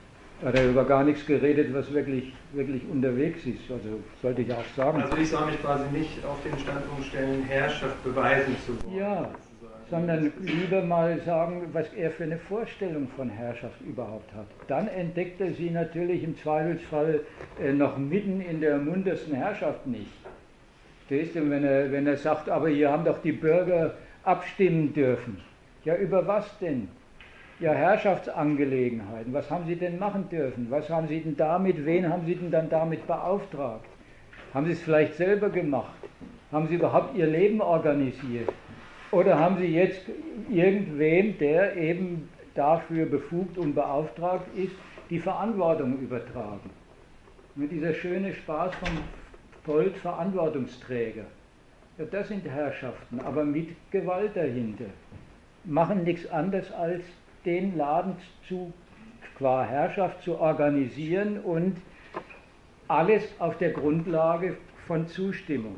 Hat 0.45 0.55
er 0.57 0.69
über 0.69 0.85
gar 0.85 1.05
nichts 1.05 1.25
geredet, 1.25 1.73
was 1.73 1.93
wirklich, 1.95 2.35
wirklich 2.53 2.83
unterwegs 2.91 3.47
ist. 3.47 3.71
Also 3.71 4.01
sollte 4.21 4.43
ich 4.43 4.53
auch 4.53 4.65
sagen. 4.77 5.01
Also 5.01 5.17
ich 5.17 5.31
soll 5.31 5.47
mich 5.47 5.61
quasi 5.63 5.85
nicht 5.91 6.23
auf 6.25 6.37
den 6.45 6.59
Standpunkt 6.59 7.07
stellen, 7.07 7.45
Herrschaft 7.45 8.05
beweisen 8.05 8.55
zu 8.67 8.73
wollen. 8.85 8.99
Ja, 8.99 9.31
sondern 9.91 10.33
lieber 10.41 10.83
mal 10.83 11.21
sagen, 11.21 11.69
was 11.73 11.93
er 11.95 12.11
für 12.11 12.25
eine 12.25 12.39
Vorstellung 12.39 13.09
von 13.17 13.29
Herrschaft 13.29 13.81
überhaupt 13.83 14.33
hat. 14.35 14.47
Dann 14.69 14.89
entdeckt 14.89 15.41
er 15.41 15.53
sie 15.53 15.71
natürlich 15.71 16.25
im 16.25 16.37
Zweifelsfall 16.37 17.21
äh, 17.63 17.73
noch 17.73 17.97
mitten 17.97 18.41
in 18.41 18.61
der 18.61 18.79
muntersten 18.79 19.35
Herrschaft 19.35 19.87
nicht. 19.87 20.13
Verstehst 21.07 21.37
du, 21.37 21.51
wenn 21.51 21.65
er, 21.65 21.93
wenn 21.93 22.07
er 22.07 22.17
sagt, 22.17 22.49
aber 22.49 22.69
hier 22.69 22.91
haben 22.91 23.05
doch 23.05 23.21
die 23.23 23.33
Bürger 23.33 23.95
abstimmen 24.23 24.93
dürfen. 24.95 25.41
Ja, 25.85 25.97
über 25.97 26.27
was 26.27 26.59
denn? 26.59 26.89
ja, 27.61 27.73
Herrschaftsangelegenheiten. 27.73 29.33
Was 29.33 29.51
haben 29.51 29.67
Sie 29.67 29.77
denn 29.77 29.99
machen 29.99 30.29
dürfen? 30.29 30.67
Was 30.71 30.89
haben 30.91 31.09
Sie 31.09 31.21
denn 31.21 31.37
damit, 31.37 31.85
wen 31.85 32.09
haben 32.09 32.27
Sie 32.27 32.35
denn 32.35 32.51
dann 32.51 32.69
damit 32.69 33.07
beauftragt? 33.07 33.87
Haben 34.53 34.67
Sie 34.67 34.73
es 34.73 34.83
vielleicht 34.83 35.15
selber 35.15 35.49
gemacht? 35.49 35.95
Haben 36.53 36.69
Sie 36.69 36.75
überhaupt 36.75 37.17
Ihr 37.17 37.27
Leben 37.27 37.61
organisiert? 37.61 38.53
Oder 39.15 39.39
haben 39.39 39.59
Sie 39.59 39.67
jetzt 39.67 40.01
irgendwem, 40.51 41.39
der 41.39 41.77
eben 41.77 42.29
dafür 42.57 43.07
befugt 43.07 43.57
und 43.59 43.73
beauftragt 43.73 44.49
ist, 44.57 44.75
die 45.09 45.21
Verantwortung 45.21 46.01
übertragen? 46.01 46.69
Mit 47.55 47.71
dieser 47.71 47.95
schöne 47.95 48.35
Spaß 48.35 48.75
vom 48.75 48.99
Volk 49.65 49.97
Verantwortungsträger. 49.99 51.27
Ja, 51.97 52.07
das 52.11 52.27
sind 52.27 52.45
Herrschaften, 52.45 53.21
aber 53.21 53.45
mit 53.45 53.69
Gewalt 53.93 54.35
dahinter. 54.35 54.87
Machen 55.63 56.03
nichts 56.03 56.27
anderes 56.27 56.73
als 56.73 57.05
den 57.45 57.77
Laden 57.77 58.17
zu, 58.49 58.73
qua 59.39 59.63
Herrschaft 59.63 60.25
zu 60.25 60.41
organisieren 60.41 61.39
und 61.39 61.77
alles 62.89 63.23
auf 63.39 63.59
der 63.59 63.71
Grundlage 63.71 64.57
von 64.89 65.07
Zustimmung. 65.07 65.77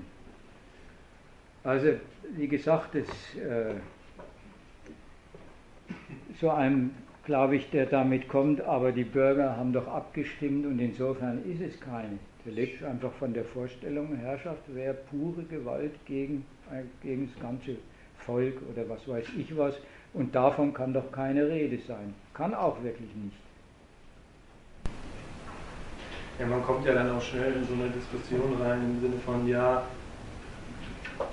Also, 1.65 1.97
wie 2.35 2.49
gesagt, 2.49 2.95
das, 2.95 3.07
äh, 3.41 3.75
so 6.41 6.51
einem, 6.51 6.91
glaube 7.25 7.57
ich, 7.57 7.71
der 7.71 7.87
damit 7.87 8.29
kommt, 8.29 8.61
aber 8.61 8.93
die 8.93 9.05
Bürger 9.05 9.57
haben 9.57 9.73
doch 9.73 9.89
abgestimmt 9.89 10.67
und 10.67 10.79
insofern 10.79 11.45
ist 11.45 11.61
es 11.61 11.81
keine. 11.81 12.19
Der 12.45 12.53
lebt 12.53 12.83
einfach 12.85 13.13
von 13.13 13.33
der 13.35 13.45
Vorstellung, 13.45 14.15
Herrschaft 14.17 14.63
wäre 14.75 14.95
pure 15.11 15.43
Gewalt 15.45 15.95
gegen, 16.07 16.45
äh, 16.71 16.83
gegen 17.03 17.31
das 17.33 17.43
ganze 17.43 17.77
Volk 18.19 18.57
oder 18.73 18.89
was 18.89 19.07
weiß 19.09 19.27
ich 19.39 19.57
was. 19.57 19.75
Und 20.15 20.35
davon 20.35 20.73
kann 20.73 20.95
doch 20.95 21.11
keine 21.13 21.49
Rede 21.49 21.79
sein. 21.87 22.15
Kann 22.33 22.55
auch 22.55 22.83
wirklich 22.83 23.15
nicht. 23.15 23.37
Ja, 26.39 26.47
man 26.47 26.63
kommt 26.63 26.85
ja 26.85 26.95
dann 26.95 27.11
auch 27.11 27.21
schnell 27.21 27.53
in 27.55 27.65
so 27.65 27.75
eine 27.75 27.89
Diskussion 27.91 28.61
rein 28.61 28.83
im 28.83 29.01
Sinne 29.01 29.17
von, 29.25 29.49
ja, 29.49 29.83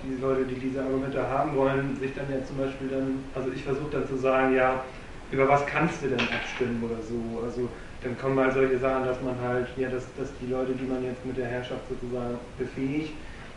die 0.03 0.21
Leute, 0.21 0.45
die 0.45 0.55
diese 0.55 0.81
Argumente 0.81 1.21
haben 1.27 1.55
wollen, 1.55 1.95
sich 1.95 2.13
dann 2.13 2.31
ja 2.31 2.43
zum 2.45 2.57
Beispiel 2.57 2.87
dann, 2.89 3.23
also 3.33 3.51
ich 3.51 3.63
versuche 3.63 3.91
dann 3.91 4.07
zu 4.07 4.17
sagen, 4.17 4.55
ja, 4.55 4.83
über 5.31 5.47
was 5.47 5.65
kannst 5.65 6.03
du 6.03 6.07
denn 6.07 6.19
abstimmen 6.19 6.83
oder 6.83 7.01
so. 7.01 7.41
Also 7.43 7.69
dann 8.03 8.17
kommen 8.17 8.39
halt 8.39 8.53
solche 8.53 8.77
Sachen, 8.77 9.05
dass 9.05 9.21
man 9.21 9.35
halt, 9.41 9.67
ja, 9.77 9.89
dass, 9.89 10.05
dass 10.15 10.29
die 10.39 10.47
Leute, 10.47 10.73
die 10.73 10.85
man 10.85 11.03
jetzt 11.03 11.25
mit 11.25 11.37
der 11.37 11.47
Herrschaft 11.47 11.81
sozusagen 11.89 12.37
befähigt, 12.57 13.13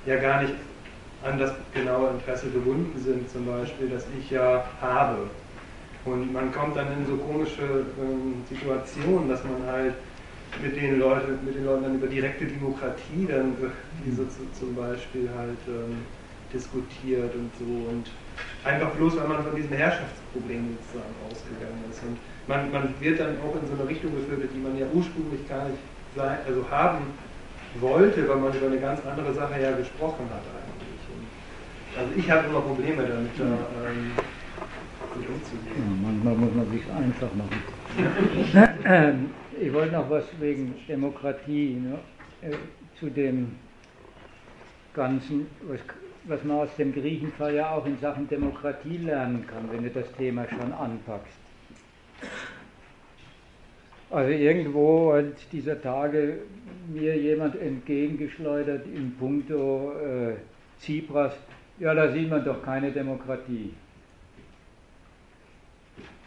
ja 0.07 0.17
gar 0.17 0.43
nicht 0.43 0.55
an 1.23 1.39
das 1.39 1.53
genaue 1.75 2.11
Interesse 2.11 2.49
gebunden 2.51 2.99
sind, 2.99 3.29
zum 3.29 3.47
Beispiel, 3.47 3.89
das 3.89 4.07
ich 4.19 4.31
ja 4.31 4.65
habe. 4.81 5.29
Und 6.05 6.33
man 6.33 6.53
kommt 6.53 6.77
dann 6.77 6.93
in 6.93 7.05
so 7.05 7.17
komische 7.17 7.87
ähm, 8.01 8.45
Situationen, 8.49 9.29
dass 9.29 9.43
man 9.45 9.67
halt 9.67 9.95
mit 10.63 10.77
den, 10.77 10.99
Leute, 10.99 11.39
mit 11.45 11.55
den 11.55 11.65
Leuten 11.65 11.83
dann 11.83 11.95
über 11.97 12.07
direkte 12.07 12.47
Demokratie 12.47 13.27
dann 13.29 13.55
diese 14.05 14.27
zum 14.53 14.75
Beispiel 14.75 15.29
halt 15.37 15.59
ähm, 15.69 15.99
diskutiert 16.53 17.35
und 17.35 17.51
so 17.59 17.65
und 17.65 18.11
einfach 18.65 18.91
bloß, 18.91 19.17
weil 19.19 19.29
man 19.29 19.45
von 19.45 19.55
diesem 19.55 19.73
Herrschaftsproblem 19.73 20.77
sozusagen 20.79 21.15
ausgegangen 21.31 21.85
ist. 21.91 22.03
Und 22.03 22.17
man, 22.49 22.73
man 22.73 22.95
wird 23.01 23.21
dann 23.21 23.37
auch 23.43 23.55
in 23.61 23.67
so 23.69 23.75
eine 23.81 23.89
Richtung 23.89 24.15
geführt, 24.15 24.49
die 24.55 24.59
man 24.59 24.79
ja 24.79 24.87
ursprünglich 24.95 25.47
gar 25.49 25.69
nicht 25.69 25.79
sein, 26.15 26.39
also 26.47 26.65
haben 26.71 27.05
wollte, 27.81 28.27
weil 28.29 28.37
man 28.37 28.55
über 28.55 28.67
eine 28.67 28.81
ganz 28.81 29.01
andere 29.05 29.35
Sache 29.35 29.61
ja 29.61 29.77
gesprochen 29.77 30.25
hat 30.31 30.43
also 31.97 32.11
ich 32.15 32.31
habe 32.31 32.47
immer 32.49 32.61
Probleme 32.61 33.03
damit, 33.03 33.31
da 33.39 33.45
ähm, 33.45 34.13
gut 35.15 35.27
umzugehen. 35.29 35.77
Ja, 35.79 35.85
manchmal 36.03 36.35
muss 36.35 36.55
man 36.55 36.71
sich 36.71 36.83
einfach 36.91 37.33
machen. 37.35 37.61
Ich 39.59 39.73
wollte 39.73 39.93
noch 39.93 40.11
was 40.11 40.25
wegen 40.39 40.75
Demokratie, 40.87 41.79
ne? 41.81 41.99
Äh, 42.43 42.57
zu 42.99 43.09
dem 43.09 43.53
Ganzen, 44.93 45.47
was, 45.63 45.81
was 46.25 46.45
man 46.45 46.59
aus 46.59 46.77
dem 46.77 46.93
Griechenfall 46.93 47.55
ja 47.55 47.71
auch 47.71 47.87
in 47.87 47.99
Sachen 47.99 48.29
Demokratie 48.29 48.99
lernen 48.99 49.47
kann, 49.47 49.71
wenn 49.71 49.83
du 49.85 49.91
das 49.91 50.11
Thema 50.13 50.47
schon 50.49 50.73
anpackst. 50.73 51.39
Also 54.11 54.31
irgendwo 54.31 55.15
hat 55.15 55.25
dieser 55.53 55.81
Tage 55.81 56.39
mir 56.89 57.17
jemand 57.17 57.57
entgegengeschleudert 57.61 58.87
in 58.87 59.15
puncto 59.17 59.93
äh, 59.93 60.35
Tsipras, 60.81 61.35
ja, 61.79 61.95
da 61.95 62.13
sieht 62.13 62.31
man 62.31 62.45
doch 62.45 62.63
keine 62.63 62.91
Demokratie. 62.91 63.75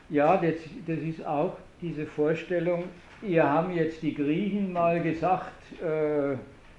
Ja, 0.09 0.37
das, 0.37 0.55
das 0.85 0.99
ist 0.99 1.25
auch 1.25 1.57
diese 1.81 2.05
Vorstellung, 2.05 2.85
ihr 3.21 3.49
haben 3.49 3.75
jetzt 3.75 4.01
die 4.01 4.13
Griechen 4.13 4.73
mal 4.73 5.01
gesagt, 5.01 5.51
äh, 5.81 6.35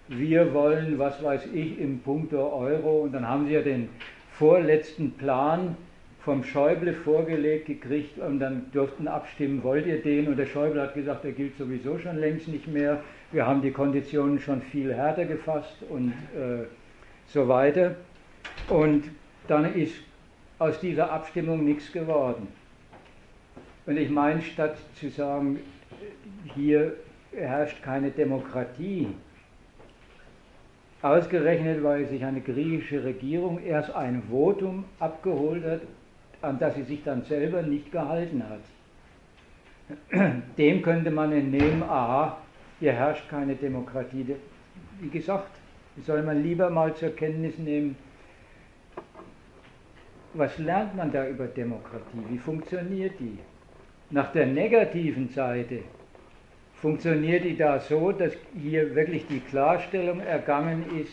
wir 0.08 0.52
wollen, 0.52 0.98
was 0.98 1.22
weiß 1.22 1.46
ich, 1.52 1.78
im 1.78 2.00
Punkto 2.00 2.52
Euro, 2.52 3.02
und 3.02 3.12
dann 3.12 3.28
haben 3.28 3.46
sie 3.46 3.54
ja 3.54 3.62
den 3.62 3.88
vorletzten 4.32 5.12
Plan 5.12 5.76
vom 6.24 6.44
Schäuble 6.44 6.92
vorgelegt 6.92 7.66
gekriegt 7.66 8.18
und 8.18 8.40
dann 8.40 8.66
durften 8.72 9.08
abstimmen, 9.08 9.62
wollt 9.62 9.86
ihr 9.86 10.02
den? 10.02 10.28
Und 10.28 10.36
der 10.36 10.46
Schäuble 10.46 10.82
hat 10.82 10.94
gesagt, 10.94 11.24
der 11.24 11.32
gilt 11.32 11.56
sowieso 11.56 11.98
schon 11.98 12.18
längst 12.18 12.48
nicht 12.48 12.66
mehr. 12.66 13.00
Wir 13.32 13.46
haben 13.46 13.62
die 13.62 13.70
Konditionen 13.70 14.38
schon 14.38 14.60
viel 14.60 14.92
härter 14.92 15.24
gefasst 15.24 15.76
und 15.88 16.12
äh, 16.34 16.64
so 17.28 17.48
weiter. 17.48 17.94
Und 18.68 19.04
dann 19.48 19.74
ist 19.74 19.94
aus 20.58 20.78
dieser 20.80 21.10
Abstimmung 21.10 21.64
nichts 21.64 21.90
geworden. 21.90 22.48
Und 23.86 23.96
ich 23.96 24.10
meine, 24.10 24.42
statt 24.42 24.76
zu 24.94 25.08
sagen, 25.08 25.58
hier 26.54 26.94
herrscht 27.32 27.82
keine 27.82 28.10
Demokratie, 28.10 29.08
ausgerechnet, 31.02 31.82
weil 31.82 32.06
sich 32.06 32.24
eine 32.24 32.40
griechische 32.40 33.02
Regierung 33.04 33.62
erst 33.62 33.94
ein 33.94 34.22
Votum 34.30 34.84
abgeholt 34.98 35.64
hat, 35.64 35.80
an 36.42 36.58
das 36.58 36.74
sie 36.74 36.82
sich 36.82 37.02
dann 37.04 37.22
selber 37.24 37.62
nicht 37.62 37.90
gehalten 37.92 38.42
hat. 38.48 38.60
Dem 40.58 40.82
könnte 40.82 41.10
man 41.10 41.32
entnehmen, 41.32 41.82
aha, 41.82 42.38
hier 42.78 42.92
herrscht 42.92 43.28
keine 43.28 43.54
Demokratie. 43.54 44.36
Wie 45.00 45.08
gesagt, 45.08 45.50
soll 46.04 46.22
man 46.22 46.42
lieber 46.42 46.70
mal 46.70 46.94
zur 46.94 47.10
Kenntnis 47.10 47.58
nehmen, 47.58 47.96
was 50.34 50.56
lernt 50.58 50.94
man 50.94 51.10
da 51.10 51.26
über 51.26 51.46
Demokratie? 51.46 52.24
Wie 52.28 52.38
funktioniert 52.38 53.18
die? 53.18 53.38
Nach 54.10 54.32
der 54.32 54.46
negativen 54.46 55.28
Seite 55.28 55.82
funktioniert 56.74 57.44
die 57.44 57.56
da 57.56 57.78
so, 57.78 58.10
dass 58.10 58.32
hier 58.60 58.94
wirklich 58.96 59.26
die 59.28 59.38
Klarstellung 59.38 60.20
ergangen 60.20 60.84
ist, 61.00 61.12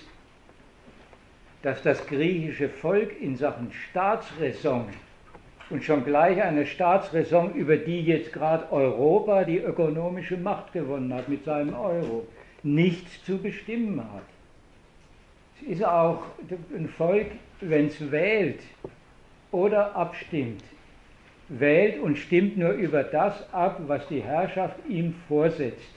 dass 1.62 1.84
das 1.84 2.06
griechische 2.08 2.70
Volk 2.70 3.22
in 3.22 3.36
Sachen 3.36 3.72
Staatsräson 3.72 4.86
und 5.70 5.84
schon 5.84 6.06
gleich 6.06 6.42
eine 6.42 6.66
Staatsräson, 6.66 7.54
über 7.54 7.78
die 7.78 8.02
jetzt 8.02 8.34
gerade 8.34 8.72
Europa 8.72 9.44
die 9.44 9.58
ökonomische 9.58 10.38
Macht 10.38 10.74
gewonnen 10.74 11.14
hat 11.14 11.28
mit 11.28 11.44
seinem 11.44 11.76
Euro, 11.76 12.26
nichts 12.64 13.24
zu 13.26 13.38
bestimmen 13.38 14.02
hat. 14.02 14.24
Es 15.62 15.68
ist 15.68 15.86
auch 15.86 16.24
ein 16.76 16.88
Volk, 16.88 17.28
wenn 17.60 17.88
es 17.88 18.12
wählt, 18.12 18.62
oder 19.52 19.96
abstimmt, 19.96 20.64
wählt 21.50 22.00
und 22.00 22.18
stimmt 22.18 22.58
nur 22.58 22.72
über 22.72 23.04
das 23.04 23.54
ab, 23.54 23.82
was 23.88 24.08
die 24.08 24.22
Herrschaft 24.22 24.78
ihm 24.88 25.16
vorsetzt. 25.28 25.96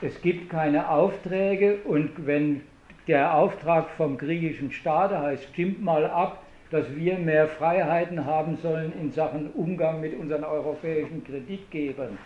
Es 0.00 0.20
gibt 0.22 0.50
keine 0.50 0.90
Aufträge 0.90 1.78
und 1.84 2.26
wenn 2.26 2.62
der 3.06 3.34
Auftrag 3.34 3.90
vom 3.90 4.18
griechischen 4.18 4.70
Staat 4.70 5.12
heißt, 5.12 5.44
stimmt 5.52 5.82
mal 5.82 6.04
ab, 6.04 6.42
dass 6.70 6.94
wir 6.94 7.18
mehr 7.18 7.48
Freiheiten 7.48 8.26
haben 8.26 8.56
sollen 8.58 8.92
in 9.00 9.10
Sachen 9.12 9.50
Umgang 9.52 10.00
mit 10.00 10.18
unseren 10.18 10.44
europäischen 10.44 11.24
Kreditgebern, 11.24 12.18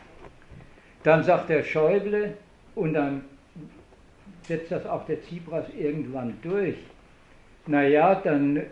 dann 1.05 1.23
sagt 1.23 1.49
der 1.49 1.63
Schäuble 1.63 2.35
und 2.75 2.95
dann 2.95 3.25
setzt 4.43 4.73
das 4.73 4.85
auch 4.87 5.07
der 5.07 5.23
Tsipras 5.23 5.67
irgendwann 5.79 6.37
durch. 6.43 6.77
Naja, 7.67 8.17
dann 8.17 8.57
äh, 8.57 8.63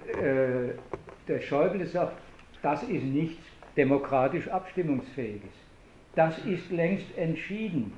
der 1.29 1.41
Schäuble 1.41 1.87
sagt, 1.87 2.17
das 2.63 2.83
ist 2.83 3.05
nichts 3.05 3.50
demokratisch 3.77 4.49
Abstimmungsfähiges. 4.49 5.51
Das 6.15 6.39
ist 6.45 6.71
längst 6.71 7.07
entschieden, 7.17 7.93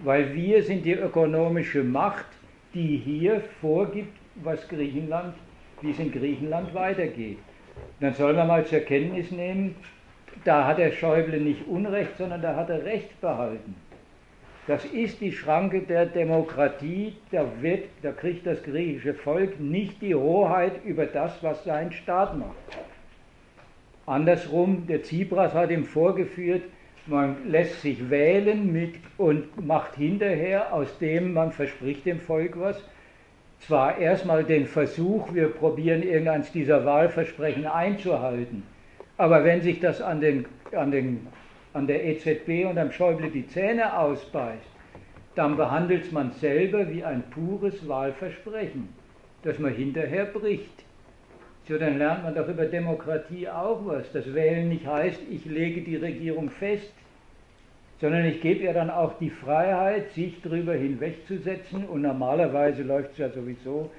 weil 0.00 0.34
wir 0.34 0.62
sind 0.62 0.84
die 0.84 0.94
ökonomische 0.94 1.84
Macht, 1.84 2.26
die 2.74 2.96
hier 2.96 3.42
vorgibt, 3.60 4.16
was 4.36 4.66
Griechenland, 4.68 5.34
wie 5.80 5.90
es 5.90 5.98
in 5.98 6.10
Griechenland 6.10 6.74
weitergeht. 6.74 7.38
Dann 8.00 8.14
soll 8.14 8.34
man 8.34 8.48
mal 8.48 8.66
zur 8.66 8.80
Kenntnis 8.80 9.30
nehmen, 9.30 9.76
da 10.44 10.66
hat 10.66 10.78
der 10.78 10.92
Schäuble 10.92 11.40
nicht 11.40 11.66
Unrecht, 11.68 12.16
sondern 12.18 12.42
da 12.42 12.56
hat 12.56 12.70
er 12.70 12.84
Recht 12.84 13.20
behalten. 13.20 13.74
Das 14.66 14.84
ist 14.84 15.20
die 15.20 15.32
Schranke 15.32 15.80
der 15.82 16.06
Demokratie, 16.06 17.16
da, 17.32 17.46
wird, 17.60 17.84
da 18.02 18.12
kriegt 18.12 18.46
das 18.46 18.62
griechische 18.62 19.14
Volk 19.14 19.58
nicht 19.58 20.00
die 20.00 20.14
Hoheit 20.14 20.84
über 20.84 21.06
das, 21.06 21.42
was 21.42 21.64
sein 21.64 21.90
Staat 21.92 22.38
macht. 22.38 22.56
Andersrum, 24.06 24.86
der 24.88 25.02
Tsipras 25.02 25.54
hat 25.54 25.70
ihm 25.70 25.84
vorgeführt, 25.84 26.62
man 27.06 27.50
lässt 27.50 27.82
sich 27.82 28.10
wählen 28.10 28.72
mit 28.72 28.94
und 29.18 29.64
macht 29.64 29.96
hinterher, 29.96 30.72
aus 30.72 30.98
dem 30.98 31.32
man 31.32 31.52
verspricht 31.52 32.06
dem 32.06 32.20
Volk 32.20 32.58
was, 32.58 32.82
zwar 33.60 33.98
erstmal 33.98 34.44
den 34.44 34.66
Versuch, 34.66 35.32
wir 35.32 35.48
probieren 35.48 36.02
irgendeins 36.02 36.50
dieser 36.52 36.84
Wahlversprechen 36.84 37.66
einzuhalten, 37.66 38.64
aber 39.16 39.44
wenn 39.44 39.60
sich 39.60 39.78
das 39.80 40.00
an, 40.00 40.20
den, 40.20 40.46
an, 40.74 40.90
den, 40.90 41.26
an 41.72 41.86
der 41.86 42.04
EZB 42.04 42.66
und 42.68 42.78
am 42.78 42.90
Schäuble 42.90 43.30
die 43.30 43.46
Zähne 43.46 43.96
ausbeißt, 43.98 44.72
dann 45.34 45.56
behandelt 45.56 46.12
man 46.12 46.32
selber 46.32 46.90
wie 46.90 47.04
ein 47.04 47.22
pures 47.30 47.86
Wahlversprechen, 47.88 48.88
das 49.42 49.58
man 49.58 49.72
hinterher 49.72 50.26
bricht. 50.26 50.84
So, 51.68 51.78
dann 51.78 51.98
lernt 51.98 52.24
man 52.24 52.34
doch 52.34 52.48
über 52.48 52.66
Demokratie 52.66 53.48
auch 53.48 53.86
was. 53.86 54.10
Das 54.12 54.34
Wählen 54.34 54.68
nicht 54.68 54.86
heißt, 54.86 55.20
ich 55.30 55.44
lege 55.44 55.82
die 55.82 55.96
Regierung 55.96 56.50
fest, 56.50 56.92
sondern 58.00 58.24
ich 58.24 58.40
gebe 58.40 58.64
ihr 58.64 58.72
dann 58.72 58.90
auch 58.90 59.16
die 59.18 59.30
Freiheit, 59.30 60.10
sich 60.10 60.40
darüber 60.42 60.74
hinwegzusetzen. 60.74 61.84
Und 61.84 62.02
normalerweise 62.02 62.82
läuft 62.82 63.12
es 63.12 63.18
ja 63.18 63.30
sowieso, 63.30 63.90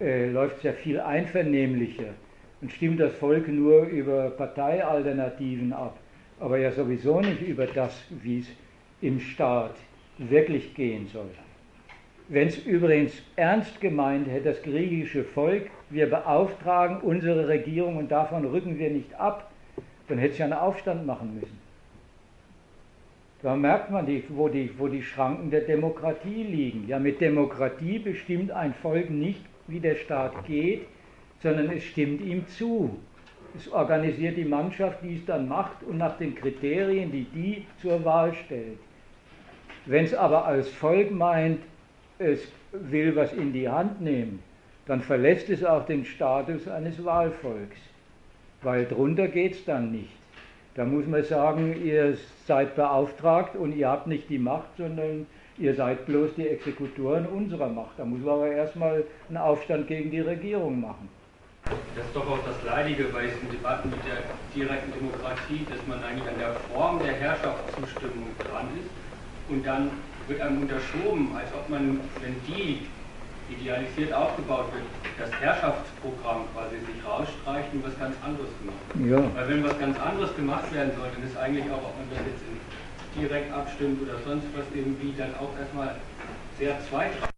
äh, 0.00 0.30
läuft 0.30 0.58
es 0.58 0.62
ja 0.62 0.72
viel 0.72 1.00
einvernehmlicher 1.00 2.14
und 2.60 2.72
stimmt 2.72 3.00
das 3.00 3.14
Volk 3.14 3.48
nur 3.48 3.82
über 3.86 4.30
Parteialternativen 4.30 5.72
ab, 5.72 5.98
aber 6.40 6.58
ja 6.58 6.70
sowieso 6.72 7.20
nicht 7.20 7.42
über 7.42 7.66
das, 7.66 8.04
wie 8.22 8.40
es 8.40 8.46
im 9.00 9.20
Staat 9.20 9.74
wirklich 10.18 10.74
gehen 10.74 11.06
soll. 11.12 11.30
Wenn 12.30 12.48
es 12.48 12.58
übrigens 12.58 13.12
ernst 13.36 13.80
gemeint 13.80 14.28
hätte, 14.28 14.50
das 14.50 14.62
griechische 14.62 15.24
Volk, 15.24 15.70
wir 15.88 16.10
beauftragen 16.10 17.00
unsere 17.00 17.48
Regierung 17.48 17.96
und 17.96 18.10
davon 18.10 18.44
rücken 18.44 18.78
wir 18.78 18.90
nicht 18.90 19.14
ab, 19.18 19.50
dann 20.08 20.18
hätte 20.18 20.32
es 20.32 20.38
ja 20.38 20.44
einen 20.44 20.54
Aufstand 20.54 21.06
machen 21.06 21.34
müssen. 21.40 21.58
Da 23.40 23.56
merkt 23.56 23.90
man, 23.90 24.04
die, 24.04 24.22
wo, 24.28 24.48
die, 24.48 24.70
wo 24.78 24.88
die 24.88 25.02
Schranken 25.02 25.50
der 25.50 25.62
Demokratie 25.62 26.42
liegen. 26.42 26.86
Ja, 26.86 26.98
mit 26.98 27.20
Demokratie 27.20 27.98
bestimmt 27.98 28.50
ein 28.50 28.74
Volk 28.74 29.08
nicht, 29.08 29.40
wie 29.66 29.80
der 29.80 29.94
Staat 29.94 30.44
geht, 30.44 30.86
sondern 31.40 31.70
es 31.70 31.84
stimmt 31.84 32.20
ihm 32.20 32.46
zu. 32.48 32.98
Es 33.56 33.70
organisiert 33.70 34.36
die 34.36 34.44
Mannschaft, 34.44 34.98
die 35.02 35.14
es 35.14 35.24
dann 35.24 35.48
macht 35.48 35.82
und 35.84 35.96
nach 35.96 36.18
den 36.18 36.34
Kriterien, 36.34 37.10
die 37.10 37.24
die 37.24 37.66
zur 37.80 38.04
Wahl 38.04 38.34
stellt. 38.34 38.78
Wenn 39.86 40.04
es 40.04 40.12
aber 40.12 40.44
als 40.44 40.68
Volk 40.68 41.10
meint, 41.10 41.60
es 42.18 42.40
will 42.72 43.14
was 43.16 43.32
in 43.32 43.52
die 43.52 43.68
Hand 43.68 44.00
nehmen, 44.00 44.42
dann 44.86 45.00
verlässt 45.00 45.48
es 45.50 45.64
auch 45.64 45.86
den 45.86 46.04
Status 46.04 46.66
eines 46.68 47.04
Wahlvolks, 47.04 47.78
weil 48.62 48.86
drunter 48.86 49.28
geht 49.28 49.52
es 49.52 49.64
dann 49.64 49.92
nicht. 49.92 50.10
Da 50.74 50.84
muss 50.84 51.06
man 51.06 51.24
sagen, 51.24 51.74
ihr 51.84 52.16
seid 52.46 52.76
beauftragt 52.76 53.56
und 53.56 53.76
ihr 53.76 53.88
habt 53.88 54.06
nicht 54.06 54.30
die 54.30 54.38
Macht, 54.38 54.76
sondern 54.76 55.26
ihr 55.58 55.74
seid 55.74 56.06
bloß 56.06 56.36
die 56.36 56.46
Exekutoren 56.46 57.26
unserer 57.26 57.68
Macht. 57.68 57.98
Da 57.98 58.04
muss 58.04 58.20
man 58.20 58.34
aber 58.34 58.48
erstmal 58.48 59.04
einen 59.28 59.38
Aufstand 59.38 59.88
gegen 59.88 60.10
die 60.10 60.20
Regierung 60.20 60.80
machen. 60.80 61.08
Das 61.64 62.06
ist 62.06 62.14
doch 62.14 62.30
auch 62.30 62.38
das 62.46 62.64
Leidige 62.64 63.04
bei 63.04 63.22
diesen 63.22 63.50
Debatten 63.50 63.90
mit 63.90 63.98
der 64.06 64.22
direkten 64.54 64.92
Demokratie, 64.92 65.66
dass 65.68 65.84
man 65.86 66.02
eigentlich 66.02 66.28
an 66.28 66.38
der 66.38 66.54
Form 66.72 67.00
der 67.00 67.12
Herrschaftszustimmung 67.12 68.28
dran 68.38 68.68
ist 68.78 68.88
und 69.50 69.66
dann 69.66 69.90
wird 70.28 70.40
einem 70.40 70.62
unterschoben, 70.62 71.34
als 71.36 71.52
ob 71.54 71.68
man, 71.68 72.00
wenn 72.20 72.36
die 72.46 72.86
idealisiert 73.50 74.12
aufgebaut 74.12 74.66
wird, 74.72 74.84
das 75.18 75.32
Herrschaftsprogramm 75.40 76.44
quasi 76.52 76.76
sich 76.76 77.00
rausstreicht 77.04 77.72
und 77.72 77.84
was 77.84 77.98
ganz 77.98 78.14
anderes 78.22 78.50
gemacht 78.60 78.78
wird. 78.94 79.10
Ja. 79.10 79.34
Weil 79.34 79.48
wenn 79.48 79.64
was 79.64 79.78
ganz 79.78 79.98
anderes 79.98 80.36
gemacht 80.36 80.72
werden 80.74 80.92
soll, 80.96 81.08
dann 81.14 81.26
ist 81.26 81.36
eigentlich 81.36 81.64
auch, 81.70 81.82
ob 81.82 81.96
man 81.96 82.06
das 82.10 82.20
jetzt 82.28 82.44
direkt 83.16 83.52
abstimmt 83.52 84.02
oder 84.02 84.18
sonst 84.24 84.46
was 84.54 84.64
irgendwie, 84.74 85.14
dann 85.16 85.34
auch 85.36 85.58
erstmal 85.58 85.96
sehr 86.58 86.78
zweitrangig. 86.88 87.30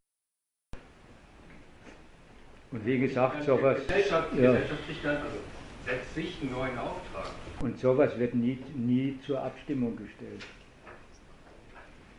Und 2.72 2.86
wie 2.86 2.98
gesagt, 2.98 3.44
sowas. 3.44 3.78
Gesellschaft, 3.86 4.28
ja. 4.34 4.52
gesellschaftlich 4.52 4.98
dann, 5.02 5.16
also 5.16 5.38
setzt 5.86 6.14
sich 6.14 6.38
einen 6.40 6.52
neuen 6.52 6.78
Auftrag. 6.78 7.30
Und 7.60 7.78
sowas 7.78 8.18
wird 8.18 8.34
nie, 8.34 8.58
nie 8.74 9.18
zur 9.26 9.42
Abstimmung 9.42 9.96
gestellt. 9.96 10.44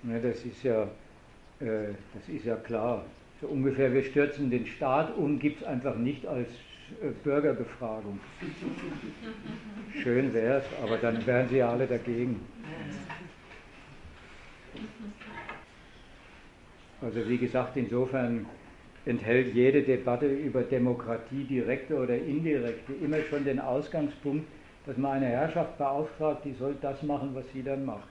Ne, 0.03 0.19
das, 0.19 0.43
ist 0.43 0.63
ja, 0.63 0.83
äh, 1.59 1.93
das 2.13 2.27
ist 2.27 2.45
ja 2.45 2.55
klar. 2.55 3.05
So 3.39 3.47
ungefähr, 3.47 3.93
wir 3.93 4.03
stürzen 4.03 4.49
den 4.49 4.65
Staat 4.65 5.15
um, 5.15 5.37
gibt 5.37 5.61
es 5.61 5.67
einfach 5.67 5.95
nicht 5.95 6.25
als 6.25 6.49
äh, 7.01 7.09
Bürgerbefragung. 7.23 8.19
Schön 10.01 10.33
wäre 10.33 10.59
es, 10.59 10.65
aber 10.83 10.97
dann 10.97 11.25
wären 11.27 11.49
sie 11.49 11.57
ja 11.57 11.69
alle 11.71 11.85
dagegen. 11.85 12.39
Also 17.01 17.27
wie 17.27 17.37
gesagt, 17.37 17.77
insofern 17.77 18.45
enthält 19.05 19.53
jede 19.53 19.81
Debatte 19.83 20.27
über 20.27 20.61
Demokratie, 20.61 21.43
direkte 21.43 21.95
oder 21.97 22.15
indirekte, 22.15 22.93
immer 22.93 23.21
schon 23.29 23.43
den 23.43 23.59
Ausgangspunkt, 23.59 24.47
dass 24.85 24.97
man 24.97 25.17
eine 25.17 25.27
Herrschaft 25.27 25.77
beauftragt, 25.77 26.45
die 26.45 26.53
soll 26.53 26.75
das 26.81 27.01
machen, 27.03 27.31
was 27.33 27.45
sie 27.53 27.63
dann 27.63 27.85
macht. 27.85 28.10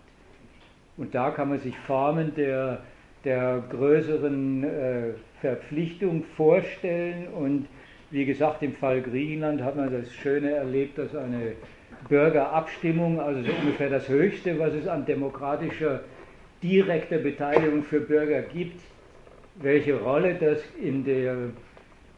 Und 1.01 1.15
da 1.15 1.31
kann 1.31 1.49
man 1.49 1.59
sich 1.59 1.75
Formen 1.79 2.35
der, 2.35 2.83
der 3.25 3.65
größeren 3.71 4.65
äh, 4.65 5.03
Verpflichtung 5.41 6.25
vorstellen. 6.37 7.29
Und 7.29 7.69
wie 8.11 8.27
gesagt, 8.27 8.63
im 8.63 8.75
Fall 8.75 9.01
Griechenland 9.01 9.63
hat 9.63 9.77
man 9.77 9.91
das 9.91 10.13
Schöne 10.13 10.51
erlebt, 10.51 10.99
dass 10.99 11.17
eine 11.17 11.53
Bürgerabstimmung, 12.11 13.19
also 13.19 13.41
so 13.43 13.51
ungefähr 13.51 13.89
das 13.89 14.11
Höchste, 14.11 14.59
was 14.59 14.75
es 14.75 14.87
an 14.87 15.07
demokratischer 15.07 16.01
direkter 16.63 17.17
Beteiligung 17.17 17.83
für 17.83 18.01
Bürger 18.01 18.43
gibt, 18.43 18.79
welche 19.55 19.99
Rolle 19.99 20.35
das 20.35 20.63
in 20.83 21.03
der, 21.07 21.35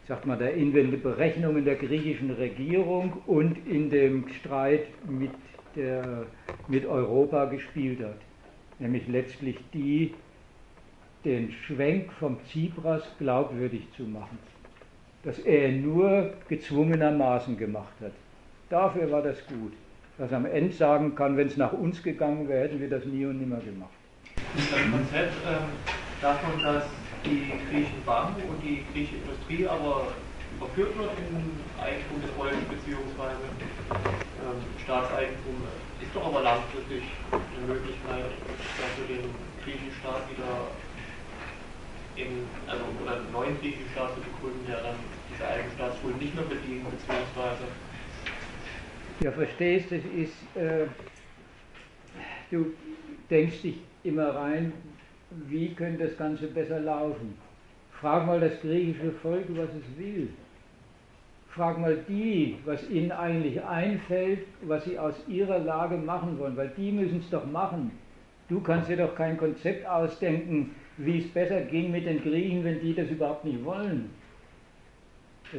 sagt 0.08 0.26
man, 0.26 0.40
der, 0.40 0.54
in 0.54 0.72
Berechnungen 0.72 1.64
der 1.64 1.76
griechischen 1.76 2.32
Regierung 2.32 3.12
und 3.28 3.64
in 3.64 3.90
dem 3.90 4.26
Streit 4.40 4.86
mit, 5.08 5.30
der, 5.76 6.26
mit 6.66 6.84
Europa 6.84 7.44
gespielt 7.44 8.00
hat 8.00 8.16
nämlich 8.78 9.06
letztlich 9.08 9.56
die, 9.72 10.14
den 11.24 11.52
Schwenk 11.52 12.12
vom 12.14 12.38
Tsipras 12.46 13.02
glaubwürdig 13.18 13.86
zu 13.96 14.02
machen, 14.04 14.38
dass 15.22 15.38
er 15.38 15.70
nur 15.72 16.32
gezwungenermaßen 16.48 17.56
gemacht 17.56 17.94
hat. 18.00 18.12
Dafür 18.68 19.10
war 19.10 19.22
das 19.22 19.38
gut. 19.46 19.72
Dass 20.18 20.30
er 20.30 20.38
am 20.38 20.46
Ende 20.46 20.72
sagen 20.72 21.14
kann, 21.14 21.36
wenn 21.36 21.46
es 21.46 21.56
nach 21.56 21.72
uns 21.72 22.02
gegangen 22.02 22.48
wäre, 22.48 22.64
hätten 22.64 22.80
wir 22.80 22.90
das 22.90 23.04
nie 23.04 23.24
und 23.24 23.40
nimmer 23.40 23.58
gemacht. 23.58 23.90
Das 24.54 24.90
Konzept 24.90 25.32
ähm, 25.46 25.68
davon, 26.20 26.62
dass 26.62 26.84
die 27.24 27.52
griechischen 27.70 28.04
Banken 28.04 28.42
und 28.48 28.62
die 28.62 28.84
griechische 28.92 29.16
Industrie 29.16 29.66
aber 29.66 30.08
überführt 30.56 30.96
wird 30.98 31.10
in 31.18 31.82
Eigentum 31.82 32.20
des 32.20 32.30
Volkes 32.32 32.58
bzw. 32.68 33.32
Ähm, 34.42 34.60
Staatseigentum 34.84 35.62
ist 36.12 36.20
doch 36.20 36.26
aber 36.26 36.42
langfristig 36.42 37.04
eine 37.32 37.72
Möglichkeit, 37.72 38.32
dass 38.76 39.08
wir 39.08 39.16
den 39.16 39.30
griechischen 39.64 39.92
Staat 39.98 40.28
wieder 40.28 40.68
in, 42.16 42.46
also 42.66 42.84
oder 43.02 43.16
einen 43.16 43.32
neuen 43.32 43.58
griechischen 43.58 43.88
Staat 43.92 44.10
zu 44.16 44.20
begründen, 44.20 44.66
der 44.68 44.82
dann 44.82 44.96
diese 45.32 45.48
eigenen 45.48 45.72
Staatsschulden 45.72 46.20
nicht 46.20 46.34
mehr 46.34 46.44
bedient, 46.44 46.84
beziehungsweise. 46.84 47.64
Ja, 49.20 49.32
verstehst, 49.32 49.86
das 49.90 50.04
ist, 50.14 50.34
äh, 50.54 50.86
du 52.50 52.74
denkst 53.30 53.62
dich 53.62 53.78
immer 54.04 54.34
rein, 54.34 54.74
wie 55.48 55.72
könnte 55.74 56.04
das 56.08 56.18
Ganze 56.18 56.46
besser 56.48 56.80
laufen. 56.80 57.38
Frag 58.02 58.26
mal 58.26 58.38
das 58.38 58.60
griechische 58.60 59.12
Volk, 59.12 59.46
was 59.48 59.70
es 59.70 59.98
will. 59.98 60.28
Frag 61.54 61.78
mal 61.78 61.98
die, 62.08 62.56
was 62.64 62.88
ihnen 62.88 63.12
eigentlich 63.12 63.62
einfällt, 63.62 64.46
was 64.62 64.84
sie 64.84 64.98
aus 64.98 65.14
ihrer 65.28 65.58
Lage 65.58 65.98
machen 65.98 66.38
wollen, 66.38 66.56
weil 66.56 66.72
die 66.78 66.90
müssen 66.90 67.18
es 67.18 67.28
doch 67.28 67.44
machen. 67.44 67.90
Du 68.48 68.60
kannst 68.60 68.88
dir 68.88 68.96
doch 68.96 69.14
kein 69.14 69.36
Konzept 69.36 69.86
ausdenken, 69.86 70.74
wie 70.96 71.18
es 71.18 71.28
besser 71.28 71.60
ging 71.60 71.90
mit 71.90 72.06
den 72.06 72.22
Griechen, 72.22 72.64
wenn 72.64 72.80
die 72.80 72.94
das 72.94 73.10
überhaupt 73.10 73.44
nicht 73.44 73.62
wollen. 73.66 74.08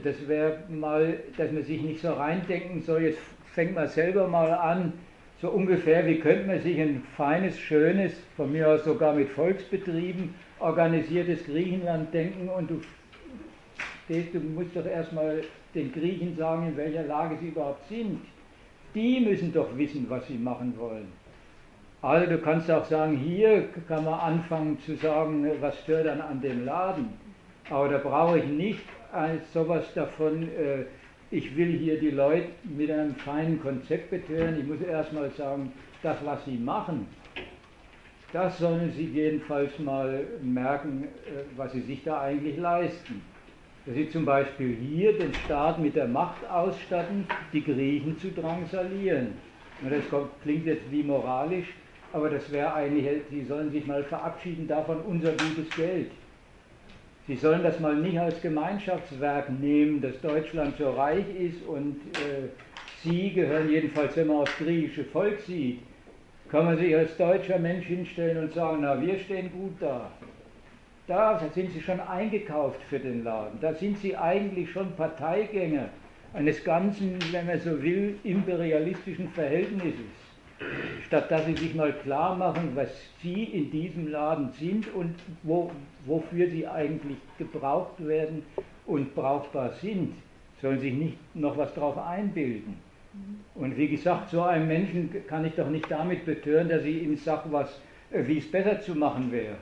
Das 0.04 0.28
wäre 0.28 0.64
mal, 0.68 1.20
dass 1.38 1.52
man 1.52 1.62
sich 1.62 1.82
nicht 1.82 2.02
so 2.02 2.14
reindenken 2.14 2.82
soll, 2.82 3.04
jetzt 3.04 3.20
fängt 3.54 3.76
man 3.76 3.88
selber 3.88 4.28
mal 4.28 4.52
an, 4.52 4.94
so 5.40 5.50
ungefähr, 5.50 6.08
wie 6.08 6.20
könnte 6.20 6.48
man 6.48 6.60
sich 6.60 6.80
ein 6.80 7.04
feines, 7.16 7.60
schönes, 7.60 8.14
von 8.36 8.52
mir 8.52 8.68
aus 8.68 8.84
sogar 8.84 9.14
mit 9.14 9.30
Volksbetrieben 9.30 10.34
organisiertes 10.60 11.46
Griechenland 11.46 12.12
denken 12.14 12.50
und 12.50 12.72
du 12.72 12.82
du 14.08 14.40
musst 14.40 14.76
doch 14.76 14.86
erstmal 14.86 15.44
den 15.76 15.92
Griechen 15.92 16.36
sagen, 16.38 16.68
in 16.68 16.78
welcher 16.78 17.04
Lage 17.04 17.38
sie 17.42 17.48
überhaupt 17.48 17.88
sind. 17.88 18.22
Die 18.94 19.20
müssen 19.20 19.52
doch 19.54 19.76
wissen, 19.76 20.06
was 20.10 20.28
sie 20.28 20.38
machen 20.38 20.74
wollen. 20.78 21.08
Also 22.02 22.30
du 22.30 22.38
kannst 22.38 22.70
auch 22.70 22.86
sagen, 22.86 23.18
hier 23.18 23.70
kann 23.88 24.04
man 24.04 24.20
anfangen 24.20 24.78
zu 24.86 24.96
sagen, 24.96 25.48
was 25.62 25.80
stört 25.80 26.06
dann 26.06 26.22
an 26.22 26.42
dem 26.42 26.66
Laden. 26.66 27.10
Aber 27.70 27.88
da 27.88 27.98
brauche 27.98 28.40
ich 28.40 28.46
nicht 28.46 28.82
sowas 29.54 29.86
davon, 29.94 30.44
äh, 30.44 30.86
ich 31.32 31.56
will 31.56 31.72
hier 31.78 32.00
die 32.00 32.12
Leute 32.12 32.50
mit 32.64 32.92
einem 32.92 33.16
feinen 33.16 33.62
Konzept 33.62 34.10
betören. 34.10 34.60
Ich 34.60 34.68
muss 34.68 34.82
erstmal 34.82 35.32
sagen, 35.32 35.72
das, 36.02 36.18
was 36.26 36.44
sie 36.46 36.58
machen, 36.58 37.08
das 38.34 38.58
sollen 38.60 38.92
sie 38.92 39.06
jedenfalls 39.06 39.78
mal 39.80 40.26
merken, 40.42 41.06
äh, 41.06 41.44
was 41.56 41.72
sie 41.72 41.82
sich 41.82 42.04
da 42.04 42.22
eigentlich 42.22 42.58
leisten. 42.58 43.22
Dass 43.86 43.96
sie 43.96 44.10
zum 44.10 44.26
Beispiel 44.26 44.76
hier 44.76 45.18
den 45.18 45.34
Staat 45.46 45.80
mit 45.80 45.96
der 45.96 46.08
Macht 46.08 46.50
ausstatten, 46.50 47.28
die 47.52 47.64
Griechen 47.64 48.18
zu 48.18 48.32
drangsalieren. 48.32 49.34
Und 49.82 49.92
das 49.92 50.04
klingt 50.42 50.66
jetzt 50.66 50.90
wie 50.90 51.04
moralisch, 51.04 51.68
aber 52.14 52.30
das 52.30 52.50
wäre 52.52 52.74
eigentlich, 52.74 53.08
sie 53.30 53.44
sollen 53.44 53.72
sich 53.72 53.86
mal 53.86 54.04
verabschieden 54.04 54.68
davon, 54.68 55.02
unser 55.02 55.32
gutes 55.32 55.76
Geld. 55.76 56.12
Sie 57.28 57.36
sollen 57.36 57.64
das 57.64 57.80
mal 57.80 57.96
nicht 57.96 58.20
als 58.20 58.42
Gemeinschaftswerk 58.42 59.50
nehmen, 59.50 60.02
dass 60.02 60.20
Deutschland 60.22 60.78
so 60.78 60.92
reich 60.92 61.26
ist 61.38 61.66
und 61.66 61.96
äh, 62.14 62.50
Sie 63.04 63.32
gehören 63.32 63.70
jedenfalls, 63.70 64.16
wenn 64.16 64.28
man 64.28 64.38
aufs 64.38 64.58
griechische 64.58 65.04
Volk 65.04 65.42
sieht, 65.42 65.80
kann 66.50 66.64
man 66.64 66.78
sich 66.78 66.96
als 66.96 67.18
deutscher 67.18 67.60
Mensch 67.60 67.86
hinstellen 67.86 68.46
und 68.46 68.54
sagen, 68.54 68.80
na, 68.82 69.00
wir 69.02 69.20
stehen 69.20 69.52
gut 69.52 69.74
da. 69.82 70.10
Da 71.08 71.40
sind 71.54 71.72
Sie 71.72 71.82
schon 71.82 72.00
eingekauft 72.00 72.82
für 72.90 73.00
den 73.00 73.24
Laden. 73.24 73.60
Da 73.60 73.74
sind 73.74 73.98
Sie 74.00 74.16
eigentlich 74.16 74.72
schon 74.72 74.96
Parteigänger 74.96 75.90
eines 76.34 76.64
ganzen, 76.64 77.20
wenn 77.32 77.46
man 77.46 77.60
so 77.60 77.82
will, 77.82 78.18
imperialistischen 78.24 79.30
Verhältnisses 79.30 80.24
statt 81.06 81.30
dass 81.30 81.46
sie 81.46 81.56
sich 81.56 81.76
mal 81.76 81.94
klar 81.94 82.36
machen, 82.36 82.72
was 82.76 82.90
sie 83.22 83.44
in 83.44 83.72
diesem 83.72 84.12
Laden 84.12 84.52
sind 84.54 84.94
und 84.94 85.16
wo, 85.44 85.72
wofür 86.06 86.50
sie 86.50 86.68
eigentlich 86.68 87.18
gebraucht 87.38 88.06
werden 88.06 88.44
und 88.86 89.14
brauchbar 89.16 89.74
sind, 89.74 90.16
sollen 90.62 90.80
sich 90.80 90.94
nicht 90.94 91.18
noch 91.36 91.58
was 91.58 91.74
darauf 91.74 91.98
einbilden. 91.98 92.78
Und 93.54 93.78
wie 93.78 93.90
gesagt, 93.90 94.30
so 94.30 94.42
einem 94.42 94.68
Menschen 94.68 95.12
kann 95.28 95.46
ich 95.46 95.54
doch 95.54 95.70
nicht 95.70 95.90
damit 95.92 96.26
betören, 96.26 96.68
dass 96.68 96.84
ich 96.84 97.04
ihm 97.04 97.16
sage, 97.16 97.48
äh, 98.12 98.26
wie 98.26 98.40
es 98.40 98.50
besser 98.50 98.82
zu 98.82 98.96
machen 98.96 99.32
wäre. 99.32 99.56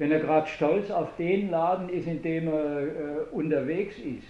Wenn 0.00 0.10
er 0.10 0.18
gerade 0.18 0.48
stolz 0.48 0.90
auf 0.90 1.14
den 1.16 1.50
Laden 1.50 1.88
ist, 1.88 2.08
in 2.08 2.20
dem 2.22 2.48
er 2.48 2.82
äh, 2.82 2.86
unterwegs 3.30 3.96
ist, 3.98 4.26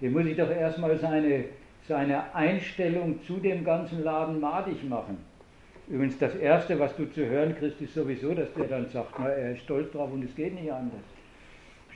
den 0.00 0.12
muss 0.12 0.26
ich 0.26 0.36
doch 0.36 0.50
erstmal 0.50 0.98
seine 0.98 1.44
seine 1.88 2.34
Einstellung 2.34 3.22
zu 3.26 3.36
dem 3.36 3.64
ganzen 3.64 4.02
Laden 4.02 4.40
madig 4.40 4.88
machen. 4.88 5.18
Übrigens, 5.88 6.18
das 6.18 6.34
Erste, 6.36 6.78
was 6.78 6.96
du 6.96 7.04
zu 7.10 7.26
hören 7.26 7.54
kriegst, 7.58 7.80
ist 7.80 7.94
sowieso, 7.94 8.32
dass 8.32 8.52
der 8.54 8.64
dann 8.64 8.88
sagt, 8.88 9.14
na, 9.18 9.28
er 9.28 9.52
ist 9.52 9.62
stolz 9.64 9.92
drauf 9.92 10.10
und 10.12 10.24
es 10.24 10.34
geht 10.34 10.54
nicht 10.54 10.72
anders. 10.72 11.02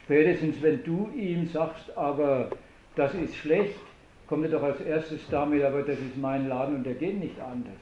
Spätestens, 0.05 0.61
wenn 0.61 0.83
du 0.85 1.11
ihm 1.17 1.47
sagst, 1.47 1.97
aber 1.97 2.51
das 2.97 3.15
ist 3.15 3.35
schlecht, 3.37 3.81
kommt 4.27 4.45
er 4.45 4.51
doch 4.51 4.63
als 4.63 4.81
erstes 4.83 5.27
damit, 5.31 5.63
aber 5.63 5.81
das 5.83 5.99
ist 5.99 6.19
mein 6.21 6.49
Laden 6.49 6.77
und 6.77 6.85
der 6.85 6.95
geht 6.95 7.19
nicht 7.19 7.41
anders. 7.41 7.81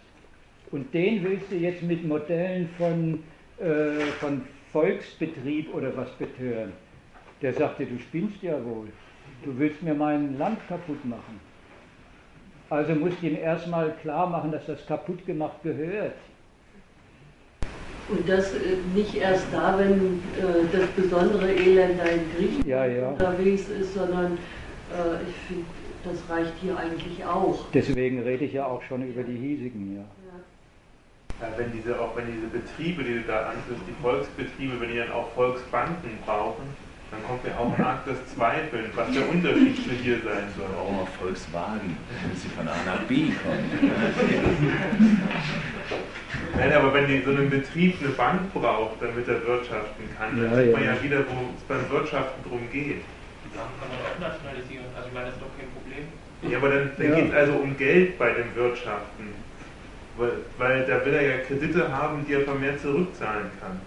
Und 0.70 0.94
den 0.94 1.24
willst 1.24 1.51
du 1.51 1.57
jetzt 1.57 1.82
mit 1.82 2.07
Modellen 2.07 2.69
von, 2.78 3.23
äh, 3.59 4.01
von 4.20 4.43
Volksbetrieb 4.77 5.73
oder 5.74 5.97
was 5.97 6.11
betören. 6.19 6.70
Der 7.40 7.55
sagte, 7.55 7.86
du 7.86 7.98
spinnst 7.98 8.43
ja 8.43 8.62
wohl. 8.62 8.89
Du 9.43 9.59
willst 9.59 9.82
mir 9.82 9.94
mein 9.94 10.36
Land 10.36 10.59
kaputt 10.69 11.03
machen. 11.03 11.40
Also 12.69 12.94
musst 12.94 13.23
du 13.23 13.28
ihm 13.28 13.36
erstmal 13.36 13.93
klar 14.03 14.28
machen, 14.28 14.53
dass 14.53 14.66
das 14.66 14.85
kaputt 14.86 15.24
gemacht 15.24 15.62
gehört. 15.62 16.12
Und 18.11 18.28
das 18.28 18.53
äh, 18.53 18.77
nicht 18.94 19.15
erst 19.15 19.47
da, 19.51 19.78
wenn 19.78 20.20
äh, 20.39 20.66
das 20.70 20.86
besondere 20.89 21.51
Elend 21.51 21.98
in 22.01 22.36
Griechenland 22.36 22.66
ja, 22.66 22.85
ja. 22.85 23.09
unterwegs 23.09 23.69
ist, 23.70 23.94
sondern 23.94 24.35
äh, 24.35 25.23
ich 25.27 25.36
finde, 25.48 25.65
das 26.05 26.36
reicht 26.36 26.53
hier 26.61 26.77
eigentlich 26.77 27.24
auch. 27.24 27.65
Deswegen 27.73 28.20
rede 28.20 28.44
ich 28.44 28.53
ja 28.53 28.66
auch 28.66 28.82
schon 28.82 29.09
über 29.09 29.23
die 29.23 29.36
hiesigen, 29.36 29.97
ja. 29.97 30.05
Ja. 31.40 31.48
Wenn 31.56 31.72
diese, 31.72 31.98
auch 32.00 32.16
wenn 32.16 32.26
diese 32.26 32.46
Betriebe, 32.46 33.04
die 33.04 33.14
du 33.14 33.22
da 33.22 33.50
anführst, 33.50 33.82
die 33.86 34.02
Volksbetriebe, 34.02 34.80
wenn 34.80 34.90
die 34.90 34.98
dann 34.98 35.12
auch 35.12 35.32
Volksbanken 35.32 36.18
brauchen, 36.24 36.64
dann 37.10 37.22
kommt 37.22 37.44
mir 37.44 37.56
auch 37.56 37.78
arg 37.78 38.04
das 38.04 38.18
Zweifeln, 38.34 38.90
was 38.94 39.12
der 39.12 39.28
Unterschied 39.28 39.76
zu 39.76 39.90
hier 39.90 40.18
sein 40.24 40.48
soll. 40.56 40.66
Warum 40.74 41.00
auf 41.00 41.08
Volkswagen, 41.14 41.96
wenn 42.22 42.36
sie 42.36 42.48
von 42.48 42.66
A 42.66 42.74
nach 42.84 43.02
B 43.04 43.30
kommen. 43.30 43.70
Nein, 46.56 46.72
aber 46.72 46.92
wenn 46.94 47.06
die, 47.06 47.22
so 47.22 47.30
ein 47.30 47.48
Betrieb 47.48 47.96
eine 48.00 48.10
Bank 48.10 48.52
braucht, 48.52 49.00
damit 49.00 49.28
er 49.28 49.46
wirtschaften 49.46 50.04
kann, 50.18 50.36
dann 50.36 50.50
ja, 50.50 50.56
sieht 50.56 50.72
man 50.72 50.84
ja. 50.84 50.94
ja 50.94 51.02
wieder, 51.02 51.18
wo 51.28 51.54
es 51.56 51.62
beim 51.68 51.88
Wirtschaften 51.90 52.42
drum 52.48 52.68
geht. 52.72 53.02
Die 53.44 53.56
Bank 53.56 53.70
kann 53.78 53.88
man 53.88 53.98
auch 54.02 54.18
nationalisieren, 54.18 54.86
also 54.96 55.06
ich 55.08 55.14
meine, 55.14 55.26
das 55.26 55.36
ist 55.36 55.42
doch 55.42 55.54
kein 55.56 55.70
Problem. 55.70 56.04
Ja, 56.42 56.58
aber 56.58 56.68
dann, 56.70 56.90
dann 56.98 57.08
ja. 57.08 57.14
geht 57.14 57.28
es 57.30 57.34
also 57.34 57.52
um 57.54 57.76
Geld 57.76 58.18
bei 58.18 58.32
dem 58.32 58.54
Wirtschaften. 58.54 59.45
Weil, 60.18 60.32
weil 60.56 60.86
da 60.86 61.05
will 61.05 61.12
er 61.14 61.22
ja 61.22 61.38
Kredite 61.38 61.93
haben, 61.93 62.24
die 62.26 62.34
er 62.34 62.40
vermehrt 62.40 62.80
zurückzahlen 62.80 63.51
kann. 63.60 63.80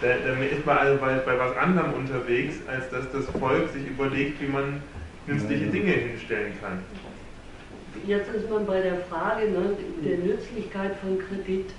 Da, 0.00 0.08
da 0.08 0.32
ist 0.42 0.66
man 0.66 0.78
also 0.78 1.00
bei, 1.00 1.14
bei 1.18 1.38
was 1.38 1.56
anderem 1.56 1.94
unterwegs, 1.94 2.56
als 2.66 2.90
dass 2.90 3.10
das 3.12 3.24
Volk 3.38 3.68
sich 3.70 3.86
überlegt, 3.86 4.42
wie 4.42 4.48
man 4.48 4.82
nützliche 5.28 5.66
Dinge 5.66 5.92
hinstellen 5.92 6.54
kann. 6.60 6.78
Jetzt 8.04 8.34
ist 8.34 8.50
man 8.50 8.66
bei 8.66 8.80
der 8.80 8.96
Frage 9.02 9.48
ne, 9.48 9.76
der 10.04 10.18
Nützlichkeit 10.18 10.96
von 10.96 11.18
Kredit. 11.18 11.70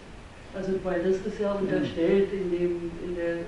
Also, 0.56 0.74
weil 0.84 1.04
das 1.04 1.18
ist 1.26 1.40
ja 1.40 1.52
unterstellt 1.54 2.32
in, 2.32 2.52
dem, 2.52 2.92
in 3.04 3.16
der 3.16 3.38
äh, 3.38 3.44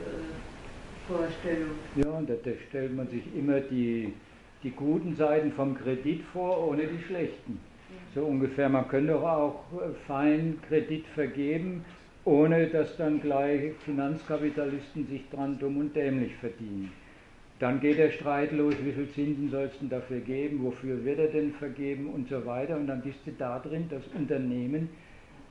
Vorstellung. 1.07 1.75
Ja, 1.95 2.07
und 2.07 2.27
da, 2.27 2.33
da 2.43 2.51
stellt 2.67 2.95
man 2.95 3.07
sich 3.07 3.23
immer 3.37 3.59
die, 3.59 4.11
die 4.63 4.71
guten 4.71 5.15
Seiten 5.15 5.51
vom 5.51 5.77
Kredit 5.77 6.23
vor, 6.33 6.67
ohne 6.67 6.83
die 6.87 7.01
schlechten. 7.03 7.59
So 8.15 8.23
ungefähr, 8.23 8.69
man 8.69 8.87
könnte 8.87 9.11
doch 9.11 9.23
auch 9.23 9.63
fein 10.07 10.57
Kredit 10.69 11.05
vergeben, 11.07 11.83
ohne 12.23 12.67
dass 12.67 12.95
dann 12.95 13.19
gleich 13.19 13.73
Finanzkapitalisten 13.83 15.05
sich 15.07 15.29
dran 15.29 15.59
dumm 15.59 15.77
und 15.77 15.93
dämlich 15.93 16.33
verdienen. 16.37 16.93
Dann 17.59 17.81
geht 17.81 17.97
der 17.97 18.11
Streit 18.11 18.53
los, 18.53 18.73
wie 18.83 18.93
viel 18.93 19.09
Zinsen 19.09 19.49
sollst 19.49 19.81
du 19.81 19.87
dafür 19.87 20.21
geben, 20.21 20.63
wofür 20.63 21.03
wird 21.03 21.19
er 21.19 21.27
denn 21.27 21.51
vergeben 21.55 22.07
und 22.07 22.29
so 22.29 22.45
weiter. 22.45 22.77
Und 22.77 22.87
dann 22.87 23.01
bist 23.01 23.19
du 23.25 23.31
da 23.31 23.59
drin, 23.59 23.89
dass 23.89 24.07
Unternehmen 24.17 24.87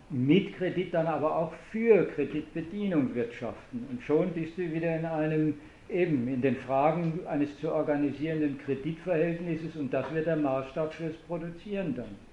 mit 0.09 0.57
Kredit 0.57 0.95
dann 0.95 1.07
aber 1.07 1.36
auch 1.36 1.53
für 1.70 2.07
Kreditbedienung 2.15 3.15
wirtschaften. 3.15 3.86
Und 3.91 4.03
schon 4.03 4.31
bist 4.31 4.57
du 4.57 4.73
wieder 4.73 4.97
in 4.97 5.05
einem, 5.05 5.55
eben 5.91 6.28
in 6.28 6.41
den 6.41 6.57
Fragen 6.57 7.20
eines 7.27 7.59
zu 7.61 7.70
organisierenden 7.70 8.59
Kreditverhältnisses 8.59 9.77
und 9.77 9.93
das 9.93 10.12
wird 10.15 10.27
der 10.27 10.36
Maßstab 10.36 10.95
fürs 10.95 11.16
Produzieren 11.27 11.95
dann. 11.95 12.24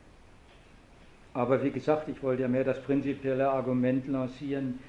Aber 1.33 1.63
wie 1.63 1.71
gesagt, 1.71 2.09
ich 2.09 2.21
wollte 2.21 2.43
ja 2.43 2.47
mehr 2.47 2.63
das 2.63 2.81
prinzipielle 2.83 3.49
Argument 3.49 4.07
lancieren, 4.07 4.79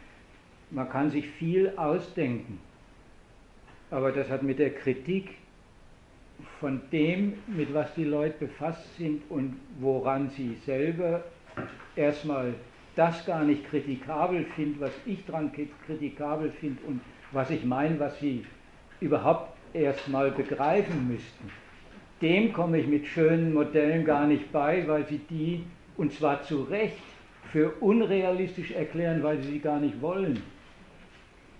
man 0.71 0.89
kann 0.89 1.11
sich 1.11 1.29
viel 1.29 1.73
ausdenken, 1.77 2.59
aber 3.91 4.11
das 4.11 4.29
hat 4.31 4.43
mit 4.43 4.59
der 4.59 4.71
Kritik 4.71 5.37
von 6.59 6.81
dem, 6.91 7.35
mit 7.47 7.73
was 7.75 7.93
die 7.95 8.05
Leute 8.05 8.47
befasst 8.47 8.97
sind 8.97 9.23
und 9.29 9.57
woran 9.79 10.31
sie 10.31 10.57
selber 10.65 11.23
erstmal 11.95 12.55
das 12.97 13.25
gar 13.27 13.45
nicht 13.45 13.69
kritikabel 13.69 14.45
finden, 14.57 14.81
was 14.81 14.93
ich 15.07 15.25
daran 15.27 15.53
kritikabel 15.87 16.51
finde 16.51 16.83
und 16.87 17.01
was 17.33 17.51
ich 17.51 17.65
meine, 17.65 17.99
was 18.01 18.19
sie 18.19 18.45
überhaupt 19.01 19.57
erstmal 19.75 20.31
begreifen 20.31 21.09
müssten. 21.09 21.51
Dem 22.21 22.53
komme 22.53 22.79
ich 22.79 22.87
mit 22.87 23.07
schönen 23.07 23.53
Modellen 23.53 24.05
gar 24.05 24.27
nicht 24.27 24.53
bei, 24.53 24.87
weil 24.87 25.07
sie 25.07 25.19
die 25.19 25.65
und 25.97 26.13
zwar 26.13 26.43
zu 26.43 26.63
Recht 26.63 27.03
für 27.51 27.71
unrealistisch 27.81 28.71
erklären, 28.71 29.23
weil 29.23 29.43
sie 29.43 29.53
sie 29.53 29.59
gar 29.59 29.81
nicht 29.81 30.01
wollen. 30.01 30.43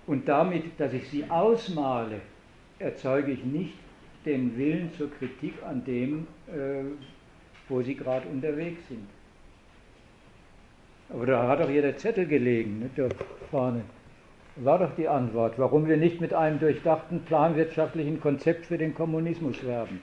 Und 0.07 0.29
damit, 0.29 0.65
dass 0.79 0.93
ich 0.93 1.09
sie 1.09 1.29
ausmale, 1.29 2.21
erzeuge 2.79 3.33
ich 3.33 3.45
nicht 3.45 3.75
den 4.25 4.57
Willen 4.57 4.91
zur 4.97 5.11
Kritik 5.11 5.55
an 5.69 5.85
dem, 5.85 6.27
äh, 6.49 6.85
wo 7.69 7.83
sie 7.83 7.95
gerade 7.95 8.27
unterwegs 8.29 8.87
sind. 8.89 9.07
Aber 11.11 11.27
da 11.27 11.47
hat 11.47 11.61
doch 11.61 11.69
hier 11.69 11.83
der 11.83 11.97
Zettel 11.97 12.27
gelegen, 12.27 12.81
nicht, 12.81 12.99
da 12.99 13.09
vorne. 13.51 13.83
War 14.57 14.79
doch 14.79 14.95
die 14.97 15.09
Antwort, 15.09 15.55
warum 15.59 15.87
wir 15.87 15.97
nicht 15.97 16.21
mit 16.21 16.35
einem 16.35 16.59
durchdachten 16.59 17.23
planwirtschaftlichen 17.25 18.21
Konzept 18.21 18.67
für 18.67 18.77
den 18.77 18.95
Kommunismus 18.95 19.65
werben. 19.65 20.01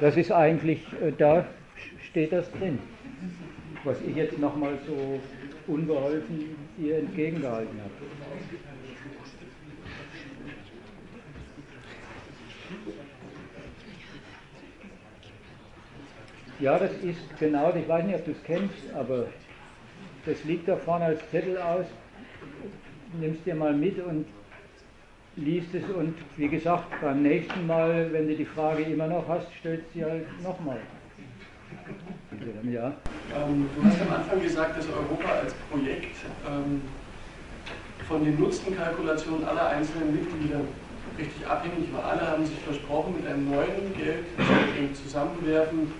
Das 0.00 0.16
ist 0.16 0.30
eigentlich, 0.30 0.80
äh, 1.02 1.12
da 1.16 1.46
steht 2.16 2.32
das 2.32 2.50
drin 2.52 2.78
was 3.86 4.00
ich 4.00 4.16
jetzt 4.16 4.38
nochmal 4.38 4.78
so 4.86 5.20
unbeholfen 5.72 6.56
ihr 6.78 6.98
entgegengehalten 6.98 7.78
habe. 7.78 7.92
Ja, 16.58 16.78
das 16.78 16.90
ist 17.02 17.38
genau, 17.38 17.72
ich 17.74 17.86
weiß 17.86 18.04
nicht, 18.06 18.16
ob 18.16 18.24
du 18.24 18.30
es 18.32 18.42
kennst, 18.44 18.74
aber 18.94 19.26
das 20.24 20.42
liegt 20.44 20.66
da 20.68 20.76
vorne 20.76 21.04
als 21.04 21.30
Zettel 21.30 21.58
aus. 21.58 21.86
Nimmst 23.20 23.46
dir 23.46 23.54
mal 23.54 23.72
mit 23.72 23.98
und 23.98 24.26
liest 25.36 25.74
es 25.74 25.84
und 25.90 26.14
wie 26.36 26.48
gesagt, 26.48 27.00
beim 27.00 27.22
nächsten 27.22 27.66
Mal, 27.66 28.12
wenn 28.12 28.26
du 28.26 28.34
die 28.34 28.46
Frage 28.46 28.82
immer 28.82 29.06
noch 29.06 29.28
hast, 29.28 29.46
stellst 29.60 29.92
sie 29.92 30.04
halt 30.04 30.24
nochmal. 30.42 30.80
Ja. 32.46 32.94
Ähm, 33.34 33.68
du 33.74 33.84
hast 33.84 34.00
am 34.02 34.14
Anfang 34.14 34.40
gesagt, 34.40 34.78
dass 34.78 34.86
Europa 34.86 35.42
als 35.42 35.52
Projekt 35.68 36.14
ähm, 36.46 36.82
von 38.06 38.24
den 38.24 38.38
Nutzenkalkulationen 38.38 39.44
aller 39.44 39.68
einzelnen 39.68 40.14
Mitglieder 40.14 40.60
richtig 41.18 41.44
abhängig 41.44 41.92
war. 41.92 42.12
Alle 42.12 42.22
haben 42.22 42.46
sich 42.46 42.58
versprochen, 42.58 43.16
mit 43.16 43.26
einem 43.26 43.50
neuen 43.50 43.92
Geld, 43.96 44.26
dem 44.78 44.94
Zusammenwerfen 44.94 45.90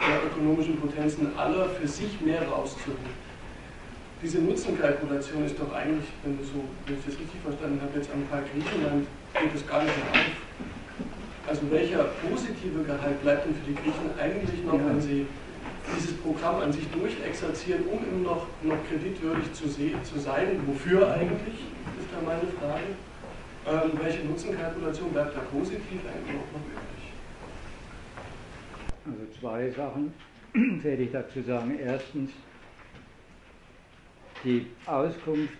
der 0.00 0.26
ökonomischen 0.26 0.80
Potenzen 0.80 1.30
aller 1.38 1.68
für 1.68 1.86
sich 1.86 2.20
mehr 2.20 2.42
rauszuholen. 2.42 3.24
Diese 4.20 4.38
Nutzenkalkulation 4.38 5.44
ist 5.44 5.58
doch 5.60 5.72
eigentlich, 5.72 6.08
wenn, 6.24 6.38
du 6.38 6.42
so, 6.42 6.64
wenn 6.86 6.98
ich 6.98 7.04
das 7.04 7.14
richtig 7.14 7.38
verstanden 7.40 7.78
habe, 7.80 7.92
jetzt 7.94 8.10
am 8.10 8.26
Fall 8.26 8.42
Griechenland 8.50 9.06
geht 9.38 9.54
es 9.54 9.66
gar 9.66 9.84
nicht 9.84 9.94
mehr 9.94 10.10
auf. 10.10 10.34
Also 11.46 11.70
welcher 11.70 12.04
positive 12.24 12.82
Gehalt 12.82 13.22
bleibt 13.22 13.46
denn 13.46 13.54
für 13.54 13.66
die 13.68 13.74
Griechen 13.74 14.10
eigentlich 14.18 14.64
noch, 14.64 14.80
wenn 14.80 15.00
sie 15.00 15.26
dieses 15.96 16.16
Programm 16.18 16.60
an 16.60 16.72
sich 16.72 16.88
durchexerzieren, 16.90 17.84
um 17.86 17.98
immer 18.04 18.30
noch, 18.30 18.46
noch 18.62 18.78
kreditwürdig 18.88 19.52
zu, 19.52 19.68
zu 19.68 20.18
sein? 20.18 20.60
Wofür 20.66 21.12
eigentlich, 21.12 21.54
ist 21.98 22.08
da 22.12 22.24
meine 22.24 22.46
Frage. 22.58 22.94
Ähm, 23.66 23.98
welche 24.02 24.24
Nutzenkalkulation 24.24 25.10
bleibt 25.10 25.36
da 25.36 25.40
positiv 25.40 26.00
eigentlich 26.06 26.36
noch 26.36 26.60
übrig? 26.60 26.94
Also 29.06 29.40
zwei 29.40 29.70
Sachen 29.70 30.12
werde 30.82 31.02
ich 31.02 31.12
dazu 31.12 31.42
sagen. 31.42 31.78
Erstens, 31.78 32.30
die 34.44 34.66
Auskunft 34.86 35.54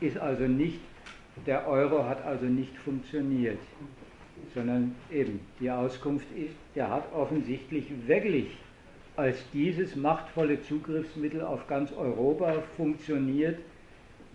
ist 0.00 0.18
also 0.18 0.44
nicht, 0.44 0.80
der 1.46 1.66
Euro 1.66 2.04
hat 2.04 2.22
also 2.24 2.44
nicht 2.44 2.76
funktioniert, 2.78 3.58
sondern 4.54 4.94
eben 5.10 5.40
die 5.60 5.70
Auskunft 5.70 6.26
ist, 6.36 6.54
der 6.74 6.90
hat 6.90 7.10
offensichtlich 7.14 7.86
wirklich 8.06 8.48
als 9.16 9.38
dieses 9.52 9.96
machtvolle 9.96 10.62
Zugriffsmittel 10.62 11.42
auf 11.42 11.66
ganz 11.66 11.92
Europa 11.92 12.62
funktioniert 12.76 13.58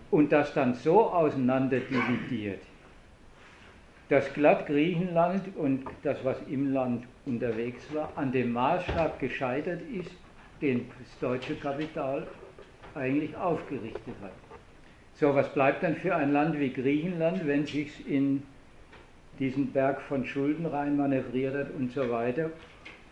und 0.09 0.31
das 0.31 0.53
dann 0.53 0.73
so 0.73 1.01
auseinander 1.01 1.79
dividiert, 1.79 2.61
dass 4.09 4.33
glatt 4.33 4.67
Griechenland 4.67 5.55
und 5.55 5.85
das, 6.03 6.17
was 6.23 6.37
im 6.49 6.73
Land 6.73 7.05
unterwegs 7.25 7.83
war, 7.93 8.11
an 8.15 8.31
dem 8.31 8.51
Maßstab 8.53 9.19
gescheitert 9.19 9.81
ist, 9.93 10.11
den 10.61 10.87
das 10.99 11.19
deutsche 11.19 11.55
Kapital 11.55 12.27
eigentlich 12.93 13.35
aufgerichtet 13.37 14.15
hat. 14.21 14.33
So, 15.15 15.33
was 15.35 15.53
bleibt 15.53 15.83
dann 15.83 15.95
für 15.95 16.15
ein 16.15 16.33
Land 16.33 16.59
wie 16.59 16.73
Griechenland, 16.73 17.45
wenn 17.45 17.65
sich 17.65 18.07
in 18.09 18.43
diesen 19.39 19.71
Berg 19.71 20.01
von 20.01 20.25
Schulden 20.25 20.65
rein 20.65 20.97
manövriert 20.97 21.55
hat 21.55 21.71
und 21.77 21.91
so 21.91 22.09
weiter? 22.09 22.49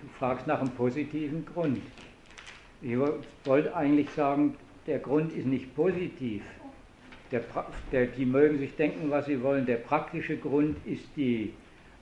Du 0.01 0.07
fragst 0.17 0.47
nach 0.47 0.61
einem 0.61 0.71
positiven 0.71 1.45
Grund. 1.45 1.81
Ich 2.81 2.97
wollte 3.43 3.75
eigentlich 3.75 4.09
sagen, 4.11 4.55
der 4.87 4.99
Grund 4.99 5.33
ist 5.33 5.45
nicht 5.45 5.75
positiv. 5.75 6.41
Der, 7.31 7.41
der, 7.91 8.05
die 8.07 8.25
mögen 8.25 8.57
sich 8.59 8.75
denken, 8.77 9.11
was 9.11 9.25
sie 9.25 9.43
wollen. 9.43 9.65
Der 9.65 9.75
praktische 9.75 10.37
Grund 10.37 10.77
ist 10.85 11.05
die 11.17 11.53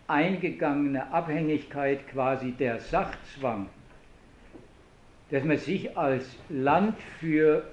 eingegangene 0.08 1.12
Abhängigkeit 1.12 2.08
quasi 2.10 2.52
der 2.52 2.80
Sachzwang, 2.80 3.68
dass 5.32 5.44
man 5.44 5.58
sich 5.58 5.98
als 5.98 6.38
Land 6.50 6.96
für 7.20 7.64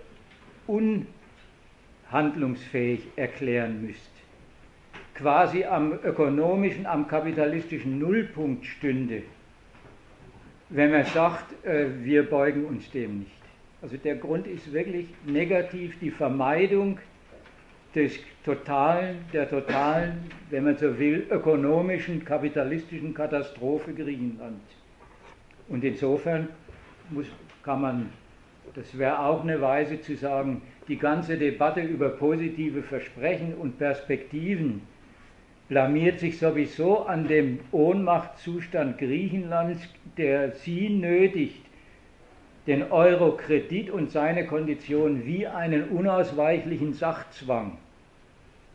unhandlungsfähig 2.10 3.06
erklären 3.16 3.82
müsste. 3.82 4.00
Quasi 5.14 5.64
am 5.64 5.92
ökonomischen, 6.02 6.86
am 6.86 7.06
kapitalistischen 7.06 7.98
Nullpunkt 7.98 8.64
stünde 8.66 9.22
wenn 10.70 10.90
man 10.90 11.04
sagt, 11.04 11.64
äh, 11.64 11.86
wir 12.02 12.28
beugen 12.28 12.64
uns 12.64 12.90
dem 12.90 13.20
nicht. 13.20 13.30
Also 13.82 13.96
der 13.96 14.16
Grund 14.16 14.46
ist 14.46 14.72
wirklich 14.72 15.08
negativ 15.26 15.98
die 16.00 16.10
Vermeidung 16.10 16.98
des 17.94 18.18
totalen, 18.44 19.18
der 19.32 19.48
totalen, 19.48 20.30
wenn 20.50 20.64
man 20.64 20.76
so 20.76 20.98
will, 20.98 21.26
ökonomischen, 21.30 22.24
kapitalistischen 22.24 23.14
Katastrophe 23.14 23.92
Griechenland. 23.92 24.60
Und 25.68 25.84
insofern 25.84 26.48
muss, 27.10 27.26
kann 27.62 27.80
man, 27.80 28.10
das 28.74 28.96
wäre 28.98 29.18
auch 29.18 29.42
eine 29.42 29.60
Weise 29.60 30.00
zu 30.00 30.16
sagen, 30.16 30.62
die 30.88 30.98
ganze 30.98 31.36
Debatte 31.38 31.80
über 31.80 32.10
positive 32.10 32.82
Versprechen 32.82 33.54
und 33.54 33.78
Perspektiven 33.78 34.82
blamiert 35.68 36.20
sich 36.20 36.38
sowieso 36.38 37.06
an 37.06 37.26
dem 37.26 37.60
Ohnmachtszustand 37.72 38.98
Griechenlands, 38.98 39.80
der 40.16 40.52
sie 40.52 40.90
nötigt, 40.90 41.64
den 42.66 42.90
Euro-Kredit 42.90 43.90
und 43.90 44.10
seine 44.10 44.46
Konditionen 44.46 45.26
wie 45.26 45.46
einen 45.46 45.88
unausweichlichen 45.88 46.94
Sachzwang 46.94 47.78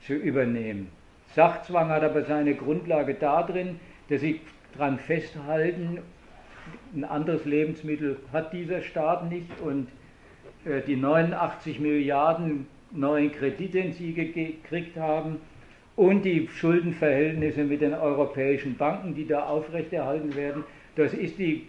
zu 0.01 0.13
übernehmen. 0.13 0.89
Sachzwang 1.35 1.89
hat 1.89 2.03
aber 2.03 2.23
seine 2.23 2.55
Grundlage 2.55 3.15
darin, 3.15 3.79
dass 4.09 4.21
sie 4.21 4.41
daran 4.73 4.99
festhalten, 4.99 5.99
ein 6.95 7.03
anderes 7.03 7.45
Lebensmittel 7.45 8.17
hat 8.31 8.53
dieser 8.53 8.81
Staat 8.81 9.29
nicht 9.29 9.59
und 9.61 9.87
äh, 10.65 10.81
die 10.85 10.95
89 10.95 11.79
Milliarden 11.79 12.67
neuen 12.91 13.31
Kredite, 13.31 13.81
die 13.81 13.91
sie 13.91 14.13
gekriegt 14.13 14.97
haben, 14.97 15.37
und 15.99 16.23
die 16.23 16.47
Schuldenverhältnisse 16.47 17.65
mit 17.65 17.81
den 17.81 17.93
europäischen 17.93 18.77
Banken, 18.77 19.15
die 19.15 19.27
da 19.27 19.47
aufrechterhalten 19.47 20.33
werden, 20.33 20.63
das 20.95 21.13
ist 21.13 21.37
die 21.37 21.67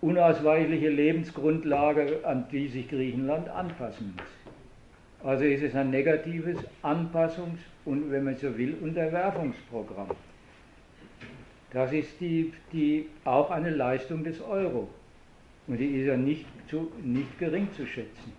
unausweichliche 0.00 0.88
Lebensgrundlage, 0.88 2.18
an 2.24 2.46
die 2.50 2.66
sich 2.66 2.88
Griechenland 2.88 3.48
anpassen 3.48 4.12
muss. 4.16 5.24
Also 5.24 5.44
ist 5.44 5.62
es 5.62 5.76
ein 5.76 5.90
negatives 5.90 6.58
Anpassungs- 6.82 7.62
und, 7.84 8.10
wenn 8.10 8.24
man 8.24 8.36
so 8.36 8.58
will, 8.58 8.76
Unterwerfungsprogramm. 8.80 10.08
Das 11.72 11.92
ist 11.92 12.20
die, 12.20 12.52
die, 12.72 13.06
auch 13.24 13.52
eine 13.52 13.70
Leistung 13.70 14.24
des 14.24 14.40
Euro. 14.40 14.88
Und 15.68 15.76
die 15.78 16.00
ist 16.00 16.08
ja 16.08 16.16
nicht, 16.16 16.44
zu, 16.68 16.90
nicht 17.04 17.38
gering 17.38 17.68
zu 17.76 17.86
schätzen. 17.86 18.32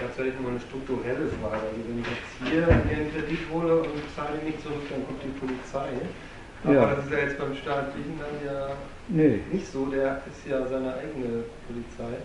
Tatsächlich 0.00 0.38
nur 0.40 0.50
eine 0.50 0.60
strukturelle 0.60 1.26
Frage. 1.40 1.64
Also 1.68 1.82
wenn 1.86 2.00
ich 2.00 2.08
jetzt 2.08 2.32
hier 2.50 2.66
einen 2.68 3.10
Kredit 3.12 3.42
hole 3.52 3.82
und 3.82 4.02
zahle 4.14 4.38
ihn 4.40 4.46
nicht 4.46 4.62
zurück, 4.62 4.82
dann 4.90 5.04
kommt 5.06 5.22
die 5.22 5.34
Polizei. 5.38 5.90
Aber 6.64 6.74
ja. 6.74 6.94
das 6.94 7.04
ist 7.04 7.12
ja 7.12 7.18
jetzt 7.18 7.38
beim 7.38 7.54
Staat 7.54 7.94
Griechenland 7.94 8.38
ja 8.44 8.68
nee. 9.08 9.40
nicht 9.52 9.66
so, 9.70 9.86
der 9.86 10.22
ist 10.26 10.42
ja 10.48 10.66
seine 10.66 10.94
eigene 10.94 11.44
Polizei. 11.66 12.18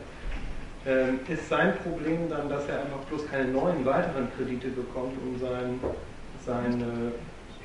Ähm, 0.86 1.20
ist 1.30 1.48
sein 1.48 1.76
Problem 1.78 2.30
dann, 2.30 2.50
dass 2.50 2.68
er 2.68 2.82
einfach 2.82 3.00
bloß 3.08 3.28
keine 3.30 3.52
neuen 3.52 3.86
weiteren 3.86 4.28
Kredite 4.36 4.68
bekommt, 4.70 5.14
um 5.22 5.40
sein, 5.40 5.80
seine, 6.46 7.14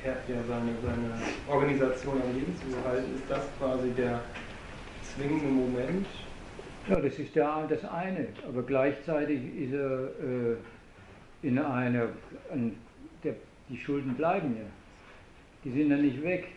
ja, 0.05 0.13
seine, 0.47 0.71
seine 0.81 1.11
Organisation 1.49 2.21
am 2.21 2.33
Leben 2.33 2.55
zu 2.55 2.77
behalten? 2.77 3.15
Ist 3.15 3.29
das 3.29 3.43
quasi 3.59 3.89
der 3.89 4.21
zwingende 5.03 5.47
Moment? 5.47 6.05
Ja, 6.89 6.99
das 6.99 7.19
ist 7.19 7.35
der, 7.35 7.67
das 7.69 7.85
eine. 7.85 8.27
Aber 8.47 8.63
gleichzeitig 8.63 9.39
ist 9.59 9.73
er 9.73 10.05
äh, 10.05 11.47
in 11.47 11.59
einer, 11.59 12.07
an, 12.51 12.75
der, 13.23 13.35
die 13.69 13.77
Schulden 13.77 14.15
bleiben 14.15 14.55
ja. 14.57 14.65
Die 15.63 15.71
sind 15.71 15.91
ja 15.91 15.97
nicht 15.97 16.23
weg. 16.23 16.47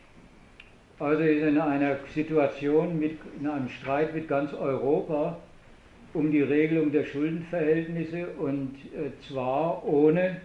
Also 0.98 1.22
ist 1.22 1.42
er 1.42 1.48
in 1.48 1.60
einer 1.60 1.96
Situation, 2.14 2.98
mit, 2.98 3.18
in 3.38 3.46
einem 3.46 3.68
Streit 3.68 4.14
mit 4.14 4.26
ganz 4.28 4.54
Europa 4.54 5.36
um 6.14 6.30
die 6.30 6.42
Regelung 6.42 6.92
der 6.92 7.04
Schuldenverhältnisse 7.04 8.28
und 8.38 8.74
äh, 8.94 9.10
zwar 9.28 9.84
ohne 9.84 10.40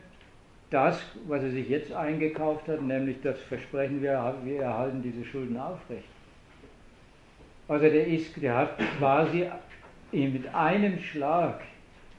das, 0.69 1.01
was 1.27 1.43
er 1.43 1.51
sich 1.51 1.69
jetzt 1.69 1.93
eingekauft 1.93 2.67
hat, 2.67 2.81
nämlich 2.81 3.17
das 3.21 3.39
Versprechen, 3.43 4.01
wir, 4.01 4.35
wir 4.43 4.61
erhalten 4.61 5.01
diese 5.01 5.23
Schulden 5.23 5.57
aufrecht. 5.57 6.09
Also 7.69 7.83
der, 7.83 8.07
ist, 8.07 8.41
der 8.41 8.55
hat 8.55 8.77
quasi 8.97 9.45
mit 10.11 10.53
einem 10.53 10.99
Schlag 10.99 11.61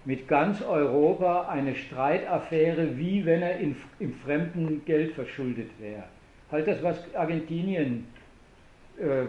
mit 0.05 0.27
ganz 0.29 0.63
Europa 0.63 1.49
eine 1.49 1.75
Streitaffäre, 1.75 2.97
wie 2.97 3.27
wenn 3.27 3.43
er 3.43 3.59
in, 3.59 3.77
im 3.99 4.15
fremden 4.15 4.83
Geld 4.85 5.13
verschuldet 5.13 5.71
wäre. 5.79 6.05
Halt 6.51 6.67
das, 6.67 6.83
was 6.83 7.15
Argentinien 7.15 8.07
äh, 8.99 9.27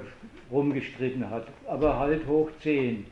rumgestritten 0.52 1.30
hat, 1.30 1.48
aber 1.68 2.00
halt 2.00 2.26
hoch 2.28 2.50
10. 2.62 3.06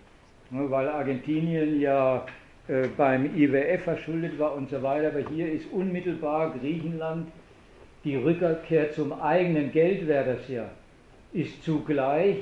Ne, 0.50 0.72
weil 0.72 0.88
Argentinien 0.88 1.82
ja 1.82 2.26
äh, 2.70 2.88
beim 2.96 3.36
IWF 3.36 3.84
verschuldet 3.84 4.40
war 4.40 4.56
und 4.56 4.70
so 4.70 4.82
weiter, 4.82 5.08
aber 5.08 5.30
hier 5.30 5.52
ist 5.52 5.70
unmittelbar 5.72 6.54
Griechenland 6.58 7.28
die 8.04 8.16
Rückkehr 8.16 8.92
zum 8.94 9.12
eigenen 9.12 9.74
Geld, 9.74 10.08
wäre 10.08 10.36
das 10.36 10.48
ja, 10.48 10.70
ist 11.34 11.64
zugleich 11.64 12.38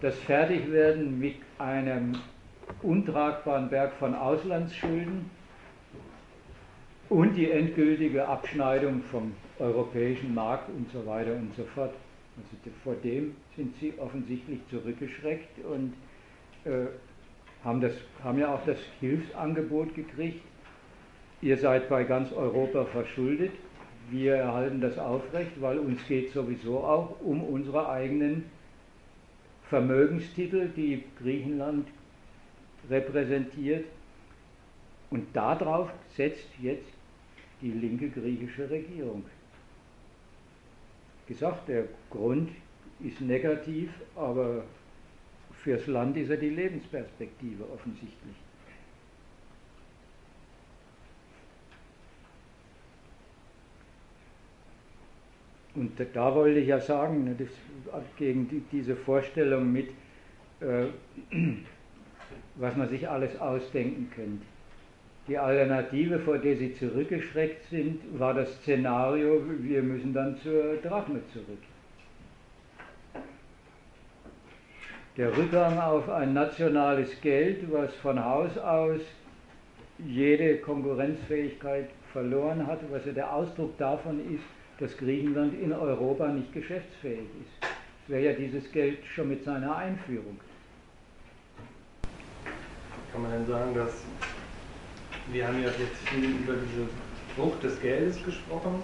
das 0.00 0.16
Fertigwerden 0.20 1.18
mit 1.18 1.34
einem 1.62 2.16
untragbaren 2.82 3.68
Berg 3.68 3.92
von 3.94 4.14
Auslandsschulden 4.14 5.30
und 7.08 7.34
die 7.34 7.50
endgültige 7.50 8.26
Abschneidung 8.26 9.02
vom 9.10 9.32
europäischen 9.58 10.34
Markt 10.34 10.68
und 10.70 10.90
so 10.92 11.06
weiter 11.06 11.34
und 11.34 11.54
so 11.54 11.64
fort. 11.74 11.92
Also 12.36 12.76
vor 12.82 12.94
dem 12.94 13.36
sind 13.56 13.76
sie 13.78 13.92
offensichtlich 13.98 14.60
zurückgeschreckt 14.70 15.64
und 15.64 15.92
äh, 16.64 16.86
haben, 17.62 17.80
das, 17.80 17.92
haben 18.24 18.38
ja 18.38 18.54
auch 18.54 18.64
das 18.64 18.78
Hilfsangebot 19.00 19.94
gekriegt. 19.94 20.42
Ihr 21.42 21.58
seid 21.58 21.88
bei 21.88 22.04
ganz 22.04 22.32
Europa 22.32 22.84
verschuldet. 22.86 23.52
Wir 24.10 24.36
erhalten 24.36 24.80
das 24.80 24.98
aufrecht, 24.98 25.60
weil 25.60 25.78
uns 25.78 26.04
geht 26.08 26.32
sowieso 26.32 26.78
auch 26.78 27.20
um 27.20 27.42
unsere 27.44 27.88
eigenen 27.88 28.46
Vermögenstitel, 29.72 30.68
die 30.76 31.02
Griechenland 31.18 31.88
repräsentiert. 32.90 33.86
Und 35.08 35.34
darauf 35.34 35.90
setzt 36.14 36.50
jetzt 36.60 36.92
die 37.62 37.70
linke 37.70 38.10
griechische 38.10 38.68
Regierung. 38.68 39.24
Gesagt, 41.26 41.68
der 41.68 41.84
Grund 42.10 42.50
ist 43.00 43.22
negativ, 43.22 43.88
aber 44.14 44.64
fürs 45.62 45.86
Land 45.86 46.18
ist 46.18 46.28
er 46.28 46.36
die 46.36 46.50
Lebensperspektive 46.50 47.64
offensichtlich. 47.72 48.36
Und 55.74 55.92
da 56.12 56.34
wollte 56.34 56.60
ich 56.60 56.68
ja 56.68 56.80
sagen, 56.80 57.24
ne, 57.24 57.34
gegen 58.18 58.48
die, 58.48 58.62
diese 58.70 58.94
Vorstellung 58.94 59.72
mit, 59.72 59.88
äh, 60.60 60.86
was 62.56 62.76
man 62.76 62.88
sich 62.88 63.08
alles 63.08 63.40
ausdenken 63.40 64.10
könnte. 64.14 64.44
Die 65.28 65.38
Alternative, 65.38 66.18
vor 66.18 66.38
der 66.38 66.56
sie 66.56 66.74
zurückgeschreckt 66.74 67.70
sind, 67.70 68.00
war 68.18 68.34
das 68.34 68.52
Szenario, 68.56 69.40
wir 69.60 69.82
müssen 69.82 70.12
dann 70.12 70.36
zur 70.38 70.76
Drachme 70.82 71.20
zurück. 71.32 71.62
Der 75.16 75.36
Rückgang 75.36 75.78
auf 75.78 76.08
ein 76.08 76.32
nationales 76.32 77.20
Geld, 77.20 77.70
was 77.70 77.94
von 77.96 78.22
Haus 78.22 78.58
aus 78.58 79.00
jede 79.98 80.56
Konkurrenzfähigkeit 80.56 81.90
verloren 82.12 82.66
hat, 82.66 82.80
was 82.90 83.04
ja 83.06 83.12
der 83.12 83.32
Ausdruck 83.32 83.76
davon 83.78 84.18
ist, 84.34 84.44
dass 84.82 84.96
Griechenland 84.96 85.54
in 85.62 85.72
Europa 85.72 86.26
nicht 86.26 86.52
geschäftsfähig 86.52 87.20
ist. 87.20 87.62
Das 87.62 88.08
wäre 88.08 88.24
ja 88.24 88.32
dieses 88.32 88.70
Geld 88.72 88.98
schon 89.14 89.28
mit 89.28 89.44
seiner 89.44 89.76
Einführung. 89.76 90.40
Kann 93.12 93.22
man 93.22 93.30
denn 93.30 93.46
sagen, 93.46 93.74
dass 93.76 94.02
wir 95.30 95.46
haben 95.46 95.62
ja 95.62 95.68
jetzt 95.68 96.08
viel 96.08 96.30
über 96.30 96.54
diese 96.54 96.88
Frucht 97.36 97.62
des 97.62 97.80
Geldes 97.80 98.24
gesprochen, 98.24 98.82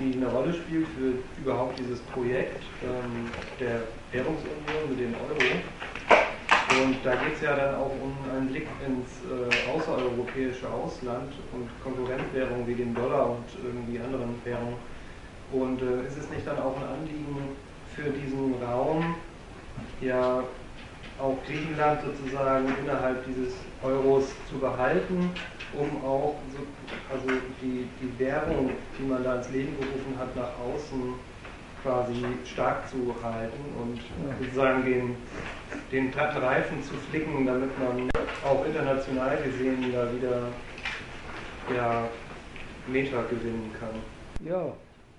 die 0.00 0.16
eine 0.16 0.28
Rolle 0.28 0.54
spielt 0.54 0.86
für 0.88 1.14
überhaupt 1.42 1.80
dieses 1.80 1.98
Projekt 2.00 2.62
ähm, 2.84 3.28
der 3.58 3.80
Währungsunion 4.12 4.88
mit 4.88 5.00
dem 5.00 5.14
Euro. 5.14 5.40
Und 6.80 6.96
da 7.02 7.16
geht 7.16 7.34
es 7.34 7.40
ja 7.42 7.56
dann 7.56 7.74
auch 7.74 7.90
um 8.00 8.16
einen 8.32 8.48
Blick 8.48 8.68
ins 8.86 9.20
äh, 9.26 9.70
außereuropäische 9.70 10.70
Ausland 10.70 11.32
und 11.52 11.68
Konkurrentwährungen 11.82 12.66
wie 12.68 12.74
den 12.74 12.94
Dollar 12.94 13.30
und 13.30 13.44
irgendwie 13.64 13.98
anderen 13.98 14.34
Währungen. 14.44 14.93
Und 15.52 15.82
äh, 15.82 16.06
ist 16.06 16.18
es 16.18 16.30
nicht 16.30 16.46
dann 16.46 16.58
auch 16.58 16.76
ein 16.76 17.00
Anliegen 17.00 17.56
für 17.94 18.10
diesen 18.10 18.54
Raum, 18.62 19.14
ja 20.00 20.42
auch 21.20 21.36
Griechenland 21.46 22.00
sozusagen 22.02 22.66
innerhalb 22.82 23.24
dieses 23.24 23.54
Euros 23.82 24.26
zu 24.50 24.58
behalten 24.58 25.30
um 25.78 26.04
auch 26.04 26.36
so, 26.52 26.60
also 27.12 27.40
die, 27.60 27.88
die 28.00 28.18
Währung, 28.18 28.70
die 28.98 29.02
man 29.02 29.24
da 29.24 29.36
ins 29.36 29.50
Leben 29.50 29.76
gerufen 29.78 30.14
hat, 30.18 30.34
nach 30.36 30.50
außen 30.58 31.14
quasi 31.82 32.24
stark 32.46 32.88
zu 32.88 33.14
halten 33.22 33.60
und 33.80 34.00
sozusagen 34.40 34.84
den, 34.84 35.16
den 35.92 36.12
Reifen 36.14 36.82
zu 36.82 36.94
flicken, 37.10 37.46
damit 37.46 37.70
man 37.78 38.08
auch 38.44 38.64
international 38.64 39.36
gesehen 39.42 39.92
da 39.92 40.10
wieder 40.12 40.48
ja, 41.76 42.08
Meter 42.86 43.22
gewinnen 43.24 43.70
kann. 43.78 44.48
Ja, 44.48 44.72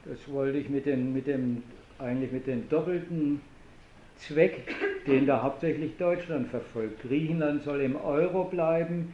das 0.06 0.32
wollte 0.32 0.58
ich 0.58 0.69
mit, 0.69 0.85
den, 0.85 1.14
mit 1.14 1.27
dem 1.27 1.64
eigentlich 2.00 2.32
mit 2.32 2.48
dem 2.48 2.67
doppelten 2.69 3.42
Zweck, 4.17 4.74
den 5.08 5.25
da 5.25 5.42
hauptsächlich 5.42 5.98
Deutschland 5.98 6.48
verfolgt. 6.48 7.01
Griechenland 7.01 7.64
soll 7.64 7.82
im 7.82 7.95
Euro 7.95 8.45
bleiben, 8.45 9.14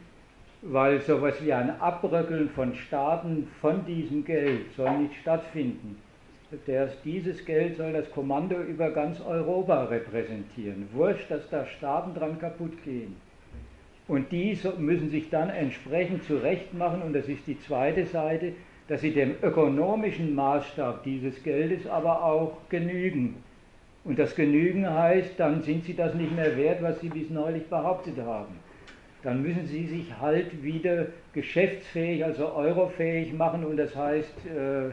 weil 0.62 1.00
sowas 1.00 1.34
wie 1.42 1.52
ein 1.52 1.80
Abröckeln 1.80 2.48
von 2.50 2.74
Staaten 2.74 3.48
von 3.60 3.84
diesem 3.84 4.24
Geld 4.24 4.72
soll 4.76 4.98
nicht 4.98 5.16
stattfinden. 5.20 5.96
Das, 6.66 6.90
dieses 7.02 7.44
Geld 7.46 7.78
soll 7.78 7.92
das 7.92 8.10
Kommando 8.10 8.60
über 8.60 8.90
ganz 8.90 9.20
Europa 9.20 9.84
repräsentieren. 9.84 10.86
Wurscht, 10.92 11.30
dass 11.30 11.48
da 11.48 11.66
Staaten 11.66 12.14
dran 12.14 12.38
kaputt 12.38 12.82
gehen. 12.84 13.16
Und 14.06 14.30
die 14.30 14.58
müssen 14.78 15.08
sich 15.08 15.30
dann 15.30 15.48
entsprechend 15.48 16.24
zurechtmachen, 16.24 17.02
und 17.02 17.14
das 17.14 17.26
ist 17.28 17.46
die 17.46 17.58
zweite 17.58 18.04
Seite, 18.04 18.52
dass 18.92 19.00
sie 19.00 19.12
dem 19.12 19.36
ökonomischen 19.40 20.34
Maßstab 20.34 21.02
dieses 21.02 21.42
Geldes 21.42 21.86
aber 21.86 22.22
auch 22.22 22.58
genügen. 22.68 23.36
Und 24.04 24.18
das 24.18 24.34
Genügen 24.34 24.86
heißt, 24.86 25.40
dann 25.40 25.62
sind 25.62 25.86
sie 25.86 25.96
das 25.96 26.12
nicht 26.12 26.36
mehr 26.36 26.58
wert, 26.58 26.82
was 26.82 27.00
sie 27.00 27.08
bis 27.08 27.30
neulich 27.30 27.64
behauptet 27.68 28.18
haben. 28.18 28.54
Dann 29.22 29.42
müssen 29.42 29.64
sie 29.66 29.86
sich 29.86 30.20
halt 30.20 30.62
wieder 30.62 31.06
geschäftsfähig, 31.32 32.22
also 32.22 32.52
eurofähig 32.52 33.32
machen. 33.32 33.64
Und 33.64 33.78
das 33.78 33.96
heißt, 33.96 34.44
äh, 34.44 34.90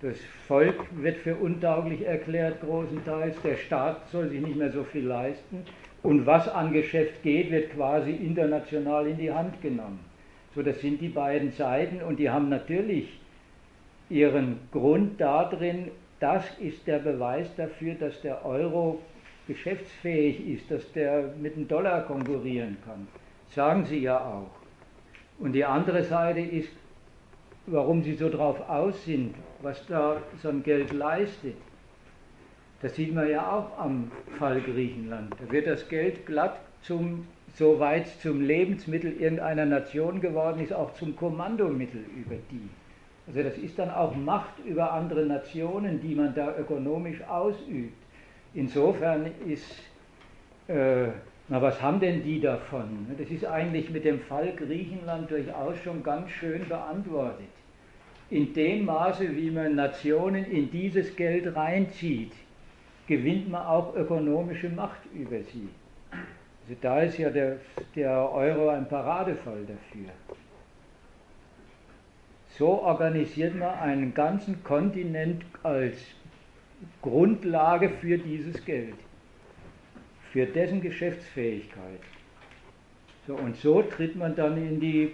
das 0.00 0.16
Volk 0.48 0.86
wird 0.92 1.18
für 1.18 1.34
untauglich 1.34 2.06
erklärt 2.06 2.62
großenteils, 2.62 3.36
der 3.42 3.56
Staat 3.56 4.08
soll 4.08 4.30
sich 4.30 4.40
nicht 4.40 4.56
mehr 4.56 4.72
so 4.72 4.82
viel 4.82 5.04
leisten. 5.04 5.58
Und 6.02 6.24
was 6.24 6.48
an 6.48 6.72
Geschäft 6.72 7.22
geht, 7.22 7.50
wird 7.50 7.74
quasi 7.74 8.12
international 8.12 9.08
in 9.08 9.18
die 9.18 9.30
Hand 9.30 9.60
genommen. 9.60 10.00
So, 10.54 10.62
das 10.62 10.80
sind 10.80 11.02
die 11.02 11.08
beiden 11.08 11.50
Seiten. 11.50 12.00
Und 12.00 12.18
die 12.18 12.30
haben 12.30 12.48
natürlich 12.48 13.18
ihren 14.12 14.60
Grund 14.70 15.20
darin, 15.20 15.90
das 16.20 16.44
ist 16.60 16.86
der 16.86 16.98
Beweis 16.98 17.48
dafür, 17.56 17.94
dass 17.94 18.20
der 18.20 18.44
Euro 18.44 19.00
geschäftsfähig 19.48 20.46
ist, 20.46 20.70
dass 20.70 20.92
der 20.92 21.34
mit 21.40 21.56
dem 21.56 21.66
Dollar 21.66 22.02
konkurrieren 22.02 22.76
kann. 22.84 23.08
Sagen 23.48 23.84
sie 23.86 23.98
ja 23.98 24.18
auch. 24.18 24.50
Und 25.38 25.52
die 25.52 25.64
andere 25.64 26.04
Seite 26.04 26.40
ist, 26.40 26.68
warum 27.66 28.02
sie 28.02 28.14
so 28.14 28.28
drauf 28.28 28.68
aus 28.68 29.04
sind, 29.04 29.34
was 29.62 29.84
da 29.86 30.18
so 30.42 30.50
ein 30.50 30.62
Geld 30.62 30.92
leistet. 30.92 31.56
Das 32.82 32.94
sieht 32.94 33.14
man 33.14 33.28
ja 33.28 33.50
auch 33.50 33.78
am 33.78 34.10
Fall 34.38 34.60
Griechenland. 34.60 35.34
Da 35.40 35.52
wird 35.52 35.66
das 35.66 35.88
Geld 35.88 36.26
glatt 36.26 36.60
zum, 36.82 37.26
soweit 37.54 38.08
zum 38.20 38.42
Lebensmittel 38.42 39.12
irgendeiner 39.12 39.64
Nation 39.64 40.20
geworden 40.20 40.60
ist, 40.60 40.72
auch 40.72 40.92
zum 40.94 41.16
Kommandomittel 41.16 42.04
über 42.16 42.36
die. 42.50 42.68
Also 43.26 43.42
das 43.42 43.56
ist 43.58 43.78
dann 43.78 43.90
auch 43.90 44.14
Macht 44.16 44.58
über 44.64 44.92
andere 44.92 45.24
Nationen, 45.24 46.00
die 46.00 46.14
man 46.14 46.34
da 46.34 46.56
ökonomisch 46.56 47.22
ausübt. 47.22 47.94
Insofern 48.54 49.30
ist 49.46 49.82
äh, 50.68 51.08
na, 51.48 51.60
was 51.60 51.82
haben 51.82 52.00
denn 52.00 52.22
die 52.22 52.40
davon? 52.40 53.06
Das 53.18 53.28
ist 53.28 53.44
eigentlich 53.44 53.90
mit 53.90 54.04
dem 54.04 54.20
Fall 54.20 54.54
Griechenland 54.56 55.30
durchaus 55.30 55.76
schon 55.84 56.02
ganz 56.02 56.30
schön 56.30 56.66
beantwortet. 56.68 57.48
In 58.30 58.54
dem 58.54 58.86
Maße, 58.86 59.36
wie 59.36 59.50
man 59.50 59.74
Nationen 59.74 60.44
in 60.44 60.70
dieses 60.70 61.14
Geld 61.16 61.54
reinzieht, 61.54 62.32
gewinnt 63.06 63.50
man 63.50 63.66
auch 63.66 63.94
ökonomische 63.94 64.70
Macht 64.70 65.00
über 65.12 65.42
sie. 65.42 65.68
Also 66.10 66.80
da 66.80 67.00
ist 67.02 67.18
ja 67.18 67.28
der, 67.28 67.58
der 67.96 68.32
Euro 68.32 68.70
ein 68.70 68.88
Paradefall 68.88 69.66
dafür. 69.66 70.10
So 72.62 72.80
organisiert 72.80 73.56
man 73.56 73.74
einen 73.80 74.14
ganzen 74.14 74.62
Kontinent 74.62 75.42
als 75.64 75.96
Grundlage 77.00 77.88
für 77.88 78.16
dieses 78.18 78.64
Geld 78.64 78.94
für 80.32 80.46
dessen 80.46 80.80
Geschäftsfähigkeit. 80.80 81.98
So, 83.26 83.34
und 83.34 83.56
so 83.56 83.82
tritt 83.82 84.14
man 84.14 84.36
dann 84.36 84.56
in 84.56 84.78
die, 84.78 85.12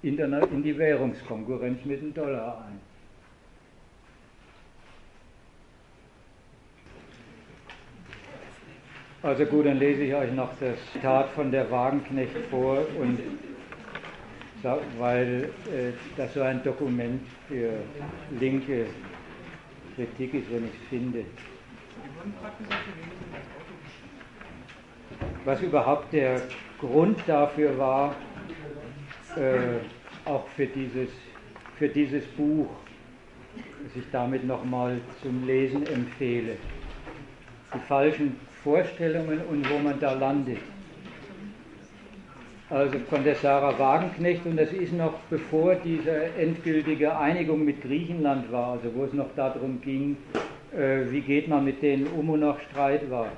in 0.00 0.16
die 0.16 0.78
Währungskonkurrenz 0.78 1.84
mit 1.84 2.00
dem 2.00 2.14
Dollar 2.14 2.64
ein. 2.66 2.80
Also 9.22 9.44
gut, 9.44 9.66
dann 9.66 9.78
lese 9.78 10.00
ich 10.04 10.14
euch 10.14 10.32
noch 10.32 10.48
das 10.58 10.78
Zitat 10.94 11.28
von 11.32 11.50
der 11.50 11.70
Wagenknecht 11.70 12.38
vor 12.50 12.86
und 12.98 13.18
weil 14.98 15.50
äh, 15.66 15.92
das 16.16 16.34
so 16.34 16.42
ein 16.42 16.62
Dokument 16.62 17.22
für 17.48 17.72
linke 18.38 18.86
Kritik 19.94 20.34
ist, 20.34 20.52
wenn 20.52 20.64
ich 20.64 20.74
es 20.82 20.88
finde 20.88 21.24
was 25.46 25.62
überhaupt 25.62 26.12
der 26.12 26.42
Grund 26.80 27.18
dafür 27.26 27.78
war, 27.78 28.16
äh, 29.36 30.28
auch 30.28 30.46
für 30.48 30.66
dieses 30.66 31.08
für 31.78 31.88
dieses 31.88 32.24
Buch, 32.24 32.68
das 33.54 33.96
ich 33.96 34.10
damit 34.10 34.44
nochmal 34.44 34.98
zum 35.22 35.46
Lesen 35.46 35.86
empfehle. 35.86 36.56
Die 37.74 37.78
falschen 37.86 38.36
Vorstellungen 38.64 39.40
und 39.42 39.70
wo 39.70 39.78
man 39.78 40.00
da 40.00 40.14
landet. 40.14 40.58
Also 42.68 42.98
von 43.08 43.22
der 43.22 43.36
Sarah 43.36 43.78
Wagenknecht 43.78 44.44
und 44.44 44.56
das 44.56 44.72
ist 44.72 44.92
noch 44.92 45.14
bevor 45.30 45.76
diese 45.76 46.34
endgültige 46.36 47.16
Einigung 47.16 47.64
mit 47.64 47.80
Griechenland 47.80 48.50
war, 48.50 48.72
also 48.72 48.92
wo 48.92 49.04
es 49.04 49.12
noch 49.12 49.32
darum 49.36 49.80
ging, 49.80 50.16
äh, 50.76 51.08
wie 51.10 51.20
geht 51.20 51.46
man 51.46 51.64
mit 51.64 51.80
denen 51.80 52.08
um 52.08 52.28
und 52.28 52.40
noch 52.40 52.58
Streit 52.60 53.08
war. 53.08 53.28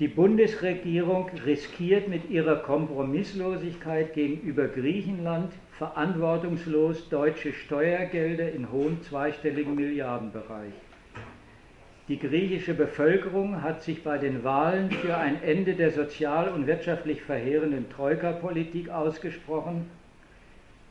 Die 0.00 0.08
Bundesregierung 0.08 1.30
riskiert 1.46 2.08
mit 2.08 2.30
ihrer 2.30 2.56
Kompromisslosigkeit 2.56 4.14
gegenüber 4.14 4.66
Griechenland 4.66 5.52
verantwortungslos 5.78 7.10
deutsche 7.10 7.52
Steuergelder 7.52 8.50
in 8.52 8.72
hohem 8.72 9.02
zweistelligen 9.02 9.74
Milliardenbereich. 9.74 10.72
Die 12.08 12.18
griechische 12.18 12.74
Bevölkerung 12.74 13.62
hat 13.62 13.82
sich 13.82 14.04
bei 14.04 14.18
den 14.18 14.44
Wahlen 14.44 14.90
für 14.90 15.16
ein 15.16 15.42
Ende 15.42 15.72
der 15.72 15.90
sozial 15.90 16.50
und 16.50 16.66
wirtschaftlich 16.66 17.22
verheerenden 17.22 17.88
Troika-Politik 17.88 18.90
ausgesprochen. 18.90 19.86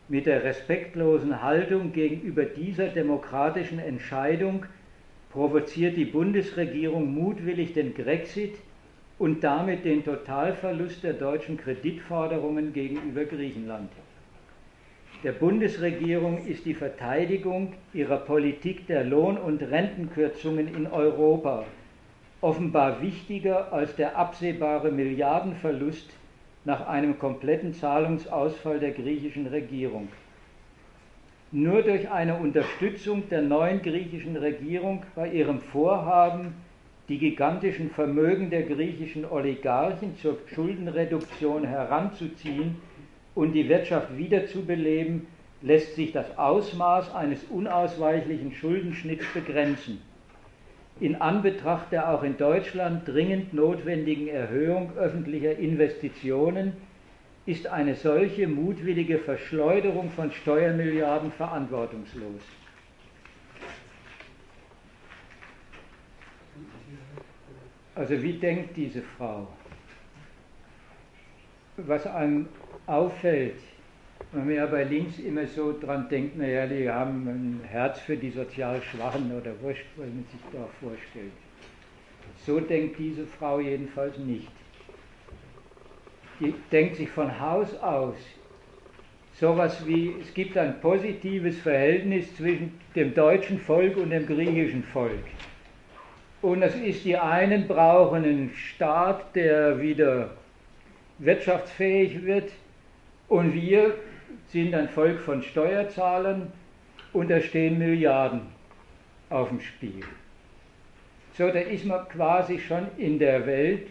Mit 0.07 0.25
der 0.25 0.43
respektlosen 0.43 1.43
Haltung 1.43 1.93
gegenüber 1.93 2.45
dieser 2.45 2.87
demokratischen 2.87 3.77
Entscheidung 3.77 4.65
provoziert 5.31 5.97
die 5.97 6.05
Bundesregierung 6.05 7.13
mutwillig 7.13 7.73
den 7.73 7.93
Grexit 7.93 8.55
und 9.19 9.43
damit 9.43 9.85
den 9.85 10.03
Totalverlust 10.03 11.03
der 11.03 11.13
deutschen 11.13 11.57
Kreditforderungen 11.57 12.73
gegenüber 12.73 13.25
Griechenland. 13.25 13.91
Der 15.23 15.31
Bundesregierung 15.31 16.45
ist 16.47 16.65
die 16.65 16.73
Verteidigung 16.73 17.71
ihrer 17.93 18.17
Politik 18.17 18.87
der 18.87 19.05
Lohn- 19.05 19.37
und 19.37 19.61
Rentenkürzungen 19.61 20.75
in 20.75 20.85
Europa 20.85 21.63
offenbar 22.41 23.01
wichtiger 23.01 23.71
als 23.71 23.95
der 23.95 24.17
absehbare 24.17 24.91
Milliardenverlust 24.91 26.09
nach 26.65 26.87
einem 26.87 27.17
kompletten 27.17 27.73
Zahlungsausfall 27.73 28.81
der 28.81 28.91
griechischen 28.91 29.47
Regierung. 29.47 30.09
Nur 31.53 31.83
durch 31.83 32.11
eine 32.11 32.35
Unterstützung 32.35 33.29
der 33.29 33.43
neuen 33.43 33.81
griechischen 33.81 34.35
Regierung 34.35 35.03
bei 35.15 35.29
ihrem 35.29 35.61
Vorhaben, 35.61 36.53
die 37.07 37.17
gigantischen 37.17 37.91
Vermögen 37.91 38.49
der 38.49 38.63
griechischen 38.63 39.23
Oligarchen 39.23 40.17
zur 40.17 40.37
Schuldenreduktion 40.53 41.63
heranzuziehen 41.63 42.75
und 43.35 43.53
die 43.53 43.67
Wirtschaft 43.69 44.17
wiederzubeleben, 44.17 45.27
lässt 45.61 45.95
sich 45.95 46.11
das 46.11 46.37
Ausmaß 46.37 47.15
eines 47.15 47.43
unausweichlichen 47.45 48.53
Schuldenschnitts 48.53 49.25
begrenzen. 49.33 50.01
In 50.99 51.15
Anbetracht 51.15 51.91
der 51.91 52.13
auch 52.13 52.23
in 52.23 52.37
Deutschland 52.37 53.07
dringend 53.07 53.53
notwendigen 53.53 54.27
Erhöhung 54.27 54.95
öffentlicher 54.95 55.57
Investitionen 55.57 56.73
ist 57.45 57.67
eine 57.67 57.95
solche 57.95 58.47
mutwillige 58.47 59.19
Verschleuderung 59.19 60.11
von 60.11 60.31
Steuermilliarden 60.31 61.31
verantwortungslos. 61.31 62.41
Also 67.95 68.21
wie 68.21 68.33
denkt 68.33 68.75
diese 68.75 69.01
Frau? 69.01 69.47
Was 71.77 72.07
einem 72.07 72.47
auffällt, 72.87 73.59
wenn 74.31 74.45
man 74.45 74.55
ja 74.55 74.65
bei 74.65 74.83
links 74.83 75.19
immer 75.19 75.45
so 75.45 75.77
dran 75.79 76.07
denkt, 76.09 76.37
naja, 76.37 76.65
die 76.65 76.89
haben 76.89 77.27
ein 77.27 77.61
Herz 77.67 77.99
für 77.99 78.17
die 78.17 78.31
sozial 78.31 78.81
Schwachen 78.81 79.31
oder 79.31 79.51
wurscht, 79.61 79.85
was 79.95 80.07
man 80.07 80.25
sich 80.31 80.41
da 80.51 80.67
vorstellt. 80.81 81.31
So 82.45 82.59
denkt 82.59 82.97
diese 82.99 83.25
Frau 83.25 83.59
jedenfalls 83.59 84.17
nicht. 84.17 84.51
Die 86.39 86.53
denkt 86.71 86.95
sich 86.95 87.09
von 87.09 87.39
Haus 87.39 87.75
aus 87.75 88.15
sowas 89.39 89.85
wie, 89.85 90.15
es 90.21 90.33
gibt 90.33 90.57
ein 90.57 90.79
positives 90.79 91.59
Verhältnis 91.59 92.35
zwischen 92.35 92.79
dem 92.95 93.13
deutschen 93.13 93.59
Volk 93.59 93.97
und 93.97 94.11
dem 94.11 94.25
griechischen 94.25 94.83
Volk. 94.83 95.23
Und 96.41 96.61
das 96.61 96.75
ist, 96.75 97.05
die 97.05 97.17
einen 97.17 97.67
brauchen 97.67 98.23
einen 98.23 98.51
Staat, 98.55 99.35
der 99.35 99.81
wieder 99.81 100.31
wirtschaftsfähig 101.19 102.23
wird, 102.23 102.51
und 103.33 103.55
wir 103.55 103.95
sind 104.49 104.75
ein 104.75 104.87
Volk 104.87 105.19
von 105.19 105.41
Steuerzahlern 105.41 106.51
und 107.13 107.31
da 107.31 107.41
stehen 107.41 107.79
Milliarden 107.79 108.41
auf 109.31 109.49
dem 109.49 109.59
Spiel. 109.59 110.03
So, 111.35 111.47
da 111.47 111.61
ist 111.61 111.83
man 111.85 112.07
quasi 112.09 112.59
schon 112.59 112.85
in 112.99 113.17
der 113.17 113.47
Welt 113.47 113.87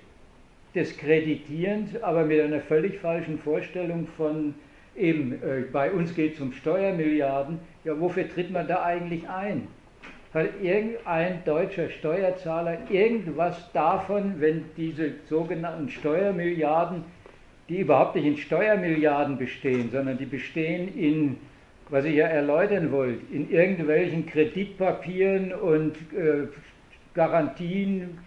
des 0.77 0.97
Kreditierens, 0.97 2.01
aber 2.05 2.25
mit 2.25 2.41
einer 2.41 2.61
völlig 2.61 3.01
falschen 3.01 3.37
Vorstellung 3.37 4.07
von 4.17 4.55
eben, 4.97 5.33
äh, 5.43 5.63
bei 5.73 5.91
uns 5.91 6.15
geht 6.15 6.35
es 6.35 6.41
um 6.41 6.53
Steuermilliarden. 6.53 7.59
Ja, 7.83 7.99
wofür 7.99 8.29
tritt 8.29 8.53
man 8.53 8.69
da 8.69 8.85
eigentlich 8.85 9.29
ein? 9.29 9.67
Hat 10.33 10.51
irgendein 10.63 11.43
deutscher 11.45 11.91
Steuerzahler 11.91 12.79
irgendwas 12.89 13.73
davon, 13.73 14.37
wenn 14.39 14.67
diese 14.77 15.15
sogenannten 15.29 15.89
Steuermilliarden, 15.89 17.03
die 17.73 17.81
überhaupt 17.81 18.15
nicht 18.17 18.27
in 18.27 18.37
Steuermilliarden 18.37 19.39
bestehen, 19.39 19.91
sondern 19.91 20.19
die 20.19 20.27
bestehen 20.27 20.95
in, 20.95 21.39
was 21.89 22.05
ich 22.05 22.17
ja 22.17 22.27
erläutern 22.27 22.93
wollte, 22.93 23.23
in 23.33 23.51
irgendwelchen 23.51 24.27
Kreditpapieren 24.27 25.55
und 25.55 25.97
äh, 26.13 26.49
Garantien 27.15 28.19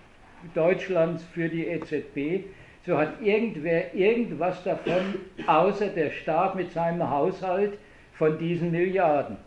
Deutschlands 0.55 1.23
für 1.25 1.47
die 1.47 1.67
EZB, 1.67 2.45
so 2.87 2.97
hat 2.97 3.21
irgendwer 3.21 3.93
irgendwas 3.93 4.63
davon, 4.63 5.15
außer 5.45 5.89
der 5.89 6.09
Staat 6.09 6.55
mit 6.55 6.71
seinem 6.71 7.07
Haushalt 7.07 7.77
von 8.13 8.39
diesen 8.39 8.71
Milliarden. 8.71 9.37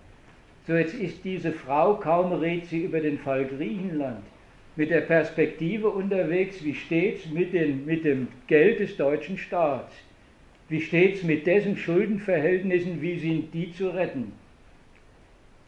So, 0.69 0.75
jetzt 0.75 0.95
ist 0.95 1.25
diese 1.25 1.51
Frau, 1.51 1.95
kaum 1.95 2.33
redet 2.35 2.67
sie 2.67 2.85
über 2.85 3.01
den 3.01 3.19
Fall 3.19 3.47
Griechenland, 3.47 4.23
mit 4.79 4.91
der 4.91 5.01
Perspektive 5.01 5.89
unterwegs, 5.91 6.65
wie 6.65 6.73
steht 6.73 7.17
es 7.17 7.31
mit, 7.33 7.53
mit 7.85 8.05
dem 8.05 8.29
Geld 8.47 8.79
des 8.79 8.97
deutschen 8.97 9.37
Staats? 9.37 9.93
Wie 10.69 10.81
steht 10.81 11.17
es 11.17 11.25
mit 11.25 11.49
dessen 11.49 11.77
Schuldenverhältnissen, 11.77 13.03
wie 13.03 13.19
sind 13.19 13.53
die 13.53 13.73
zu 13.73 13.89
retten? 13.89 14.35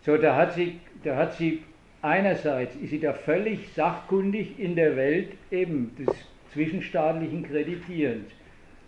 So, 0.03 0.17
da 0.17 0.37
hat 0.37 0.53
sie, 0.55 0.79
da 1.03 1.17
hat 1.17 1.35
sie 1.35 1.65
einerseits, 2.03 2.77
ist 2.77 2.91
sie 2.91 3.01
da 3.01 3.13
völlig 3.13 3.71
sachkundig 3.75 4.61
in 4.61 4.77
der 4.77 4.95
Welt 4.95 5.33
eben 5.51 5.91
des 5.99 6.15
zwischenstaatlichen 6.53 7.43
Kreditierens. 7.43 8.31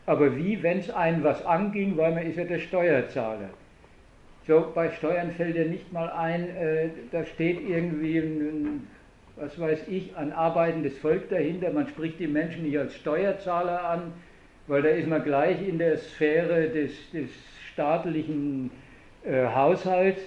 Aber 0.06 0.36
wie, 0.36 0.62
wenn 0.62 0.78
es 0.78 0.90
einen 0.90 1.24
was 1.24 1.44
anging, 1.44 1.96
weil 1.96 2.14
man 2.14 2.26
ist 2.28 2.38
ja 2.38 2.44
der 2.44 2.60
Steuerzahler. 2.60 3.50
So, 4.46 4.70
bei 4.72 4.88
Steuern 4.92 5.32
fällt 5.32 5.56
ja 5.56 5.64
nicht 5.64 5.92
mal 5.92 6.10
ein, 6.10 6.48
äh, 6.56 6.90
da 7.10 7.24
steht 7.24 7.60
irgendwie 7.68 8.18
ein, 8.18 8.86
was 9.36 9.58
weiß 9.58 9.88
ich, 9.88 10.16
ein 10.16 10.32
arbeitendes 10.32 10.98
Volk 10.98 11.28
dahinter. 11.30 11.72
Man 11.72 11.88
spricht 11.88 12.20
die 12.20 12.26
Menschen 12.26 12.62
nicht 12.62 12.78
als 12.78 12.94
Steuerzahler 12.94 13.84
an, 13.84 14.12
weil 14.66 14.82
da 14.82 14.88
ist 14.90 15.08
man 15.08 15.24
gleich 15.24 15.66
in 15.66 15.78
der 15.78 15.96
Sphäre 15.98 16.68
des, 16.68 16.92
des 17.12 17.30
staatlichen 17.72 18.70
äh, 19.24 19.46
Haushalts, 19.46 20.20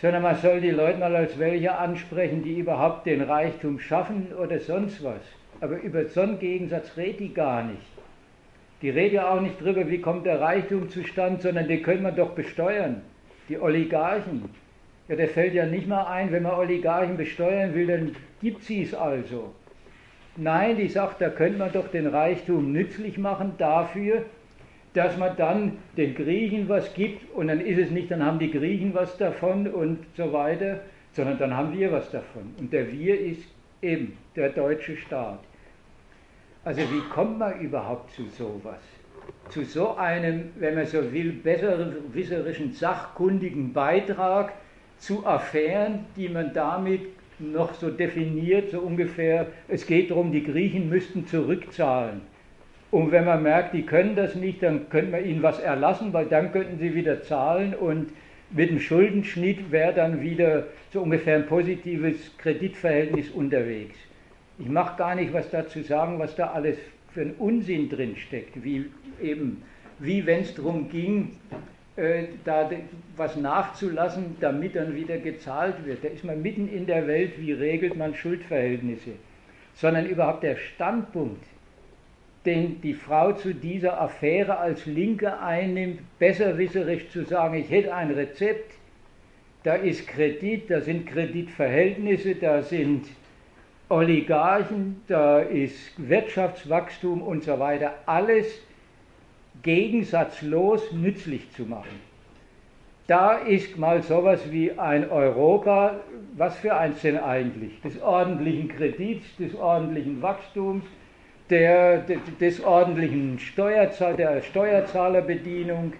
sondern 0.00 0.22
man 0.22 0.36
soll 0.36 0.60
die 0.60 0.70
Leute 0.70 0.98
mal 0.98 1.14
als 1.14 1.38
welche 1.38 1.76
ansprechen, 1.76 2.42
die 2.42 2.58
überhaupt 2.58 3.06
den 3.06 3.22
Reichtum 3.22 3.80
schaffen 3.80 4.28
oder 4.32 4.58
sonst 4.60 5.02
was. 5.02 5.20
Aber 5.60 5.80
über 5.80 6.04
so 6.06 6.20
einen 6.20 6.38
Gegensatz 6.38 6.96
redet 6.96 7.20
die 7.20 7.34
gar 7.34 7.64
nicht. 7.64 7.82
Die 8.80 8.90
redet 8.90 9.14
ja 9.14 9.30
auch 9.30 9.40
nicht 9.40 9.60
drüber, 9.60 9.88
wie 9.90 10.00
kommt 10.00 10.24
der 10.24 10.40
Reichtum 10.40 10.88
zustande, 10.88 11.42
sondern 11.42 11.66
den 11.66 11.82
können 11.82 12.02
wir 12.02 12.12
doch 12.12 12.30
besteuern 12.30 13.02
die 13.48 13.58
Oligarchen. 13.58 14.50
Ja, 15.08 15.16
der 15.16 15.28
fällt 15.28 15.54
ja 15.54 15.66
nicht 15.66 15.86
mal 15.86 16.04
ein, 16.04 16.32
wenn 16.32 16.42
man 16.42 16.54
Oligarchen 16.54 17.16
besteuern 17.16 17.74
will, 17.74 17.86
dann 17.86 18.16
gibt 18.40 18.62
sie 18.62 18.82
es 18.82 18.94
also. 18.94 19.54
Nein, 20.36 20.76
die 20.76 20.88
sagt, 20.88 21.20
da 21.20 21.30
könnte 21.30 21.58
man 21.58 21.72
doch 21.72 21.88
den 21.88 22.06
Reichtum 22.06 22.72
nützlich 22.72 23.18
machen 23.18 23.54
dafür, 23.58 24.24
dass 24.94 25.16
man 25.16 25.36
dann 25.36 25.78
den 25.96 26.14
Griechen 26.14 26.68
was 26.68 26.94
gibt 26.94 27.34
und 27.34 27.48
dann 27.48 27.60
ist 27.60 27.78
es 27.78 27.90
nicht, 27.90 28.10
dann 28.10 28.24
haben 28.24 28.38
die 28.38 28.50
Griechen 28.50 28.94
was 28.94 29.16
davon 29.16 29.66
und 29.66 29.98
so 30.16 30.32
weiter, 30.32 30.80
sondern 31.12 31.38
dann 31.38 31.56
haben 31.56 31.76
wir 31.76 31.90
was 31.90 32.10
davon. 32.10 32.54
Und 32.58 32.72
der 32.72 32.92
Wir 32.92 33.18
ist 33.18 33.44
eben 33.82 34.16
der 34.36 34.50
deutsche 34.50 34.96
Staat. 34.96 35.40
Also 36.64 36.82
wie 36.82 37.00
kommt 37.10 37.38
man 37.38 37.60
überhaupt 37.60 38.10
zu 38.12 38.24
sowas? 38.26 38.80
zu 39.48 39.64
so 39.64 39.96
einem, 39.96 40.50
wenn 40.58 40.74
man 40.74 40.86
so 40.86 41.12
will, 41.12 41.32
besserwisserischen, 41.32 42.72
sachkundigen 42.72 43.72
Beitrag 43.72 44.52
zu 44.98 45.26
Affären, 45.26 46.06
die 46.16 46.28
man 46.28 46.52
damit 46.52 47.02
noch 47.38 47.74
so 47.74 47.90
definiert, 47.90 48.70
so 48.70 48.80
ungefähr, 48.80 49.46
es 49.68 49.86
geht 49.86 50.10
darum, 50.10 50.32
die 50.32 50.42
Griechen 50.42 50.88
müssten 50.88 51.26
zurückzahlen. 51.26 52.20
Und 52.90 53.12
wenn 53.12 53.24
man 53.24 53.42
merkt, 53.42 53.74
die 53.74 53.82
können 53.82 54.16
das 54.16 54.34
nicht, 54.34 54.62
dann 54.62 54.88
könnte 54.88 55.10
man 55.10 55.24
ihnen 55.24 55.42
was 55.42 55.60
erlassen, 55.60 56.12
weil 56.12 56.26
dann 56.26 56.52
könnten 56.52 56.78
sie 56.78 56.94
wieder 56.94 57.22
zahlen 57.22 57.74
und 57.74 58.10
mit 58.50 58.70
dem 58.70 58.80
Schuldenschnitt 58.80 59.70
wäre 59.70 59.92
dann 59.92 60.22
wieder 60.22 60.64
so 60.90 61.02
ungefähr 61.02 61.36
ein 61.36 61.46
positives 61.46 62.36
Kreditverhältnis 62.38 63.28
unterwegs. 63.30 63.98
Ich 64.58 64.68
mache 64.68 64.96
gar 64.96 65.14
nicht 65.14 65.32
was 65.34 65.50
dazu 65.50 65.82
sagen, 65.82 66.18
was 66.18 66.34
da 66.34 66.52
alles 66.52 66.78
für 67.12 67.20
einen 67.20 67.34
Unsinn 67.34 67.90
drin 67.90 68.16
steckt, 68.16 68.64
wie 68.64 68.86
eben, 69.22 69.62
wie 69.98 70.24
wenn 70.24 70.40
es 70.40 70.54
darum 70.54 70.88
ging, 70.88 71.36
da 72.44 72.70
was 73.16 73.36
nachzulassen, 73.36 74.36
damit 74.40 74.76
dann 74.76 74.94
wieder 74.94 75.18
gezahlt 75.18 75.84
wird. 75.84 76.04
Da 76.04 76.08
ist 76.08 76.24
man 76.24 76.40
mitten 76.40 76.68
in 76.68 76.86
der 76.86 77.06
Welt, 77.06 77.32
wie 77.38 77.52
regelt 77.52 77.96
man 77.96 78.14
Schuldverhältnisse, 78.14 79.10
sondern 79.74 80.06
überhaupt 80.06 80.44
der 80.44 80.56
Standpunkt, 80.56 81.44
den 82.46 82.80
die 82.80 82.94
Frau 82.94 83.32
zu 83.32 83.52
dieser 83.52 84.00
Affäre 84.00 84.58
als 84.58 84.86
Linke 84.86 85.40
einnimmt, 85.40 86.00
besserwisserisch 86.20 87.08
zu 87.10 87.24
sagen, 87.24 87.54
ich 87.56 87.70
hätte 87.70 87.92
ein 87.92 88.12
Rezept, 88.12 88.74
da 89.64 89.74
ist 89.74 90.06
Kredit, 90.06 90.70
da 90.70 90.80
sind 90.80 91.06
Kreditverhältnisse, 91.08 92.36
da 92.36 92.62
sind 92.62 93.06
Oligarchen, 93.88 95.02
da 95.08 95.40
ist 95.40 95.92
Wirtschaftswachstum 95.96 97.22
und 97.22 97.42
so 97.42 97.58
weiter, 97.58 97.94
alles 98.06 98.62
gegensatzlos 99.62 100.92
nützlich 100.92 101.50
zu 101.52 101.62
machen. 101.62 102.08
Da 103.06 103.36
ist 103.38 103.78
mal 103.78 104.02
sowas 104.02 104.40
wie 104.50 104.72
ein 104.72 105.10
Europa, 105.10 106.00
was 106.36 106.56
für 106.58 106.76
eins 106.76 107.00
denn 107.00 107.18
eigentlich? 107.18 107.80
Des 107.80 108.00
ordentlichen 108.02 108.68
Kredits, 108.68 109.24
des 109.38 109.54
ordentlichen 109.54 110.20
Wachstums, 110.20 110.84
der, 111.48 112.04
des 112.40 112.62
ordentlichen 112.62 113.38
Steuerzahl, 113.38 114.14
der 114.14 114.42
Steuerzahlerbedienung, 114.42 115.94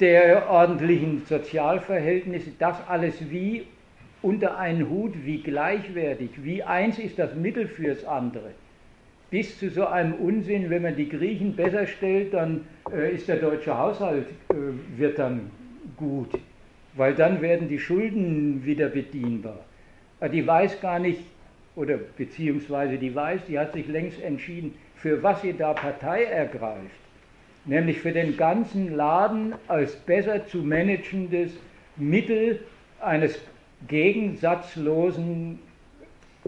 der 0.00 0.50
ordentlichen 0.50 1.24
Sozialverhältnisse, 1.24 2.52
das 2.58 2.76
alles 2.86 3.14
wie 3.30 3.66
unter 4.20 4.58
einen 4.58 4.88
Hut, 4.90 5.14
wie 5.24 5.42
gleichwertig, 5.42 6.30
wie 6.42 6.62
eins 6.62 6.98
ist 6.98 7.18
das 7.18 7.34
Mittel 7.34 7.66
fürs 7.66 8.04
andere. 8.04 8.50
Bis 9.30 9.58
zu 9.58 9.68
so 9.68 9.86
einem 9.86 10.14
Unsinn, 10.14 10.70
wenn 10.70 10.82
man 10.82 10.96
die 10.96 11.08
Griechen 11.08 11.54
besser 11.54 11.86
stellt, 11.86 12.32
dann 12.32 12.64
äh, 12.90 13.14
ist 13.14 13.28
der 13.28 13.36
deutsche 13.36 13.76
Haushalt, 13.76 14.26
äh, 14.50 14.54
wird 14.96 15.18
dann 15.18 15.50
gut, 15.96 16.30
weil 16.94 17.14
dann 17.14 17.42
werden 17.42 17.68
die 17.68 17.78
Schulden 17.78 18.64
wieder 18.64 18.88
bedienbar. 18.88 19.58
Aber 20.18 20.30
die 20.30 20.46
weiß 20.46 20.80
gar 20.80 20.98
nicht, 20.98 21.20
oder 21.76 21.98
beziehungsweise 22.16 22.96
die 22.96 23.14
weiß, 23.14 23.42
die 23.48 23.58
hat 23.58 23.74
sich 23.74 23.86
längst 23.86 24.20
entschieden, 24.22 24.74
für 24.96 25.22
was 25.22 25.42
sie 25.42 25.52
da 25.52 25.74
Partei 25.74 26.24
ergreift, 26.24 26.90
nämlich 27.66 28.00
für 28.00 28.12
den 28.12 28.36
ganzen 28.36 28.96
Laden 28.96 29.54
als 29.68 29.94
besser 29.94 30.46
zu 30.46 30.58
managendes 30.58 31.52
Mittel 31.96 32.60
eines 33.00 33.38
gegensatzlosen, 33.86 35.58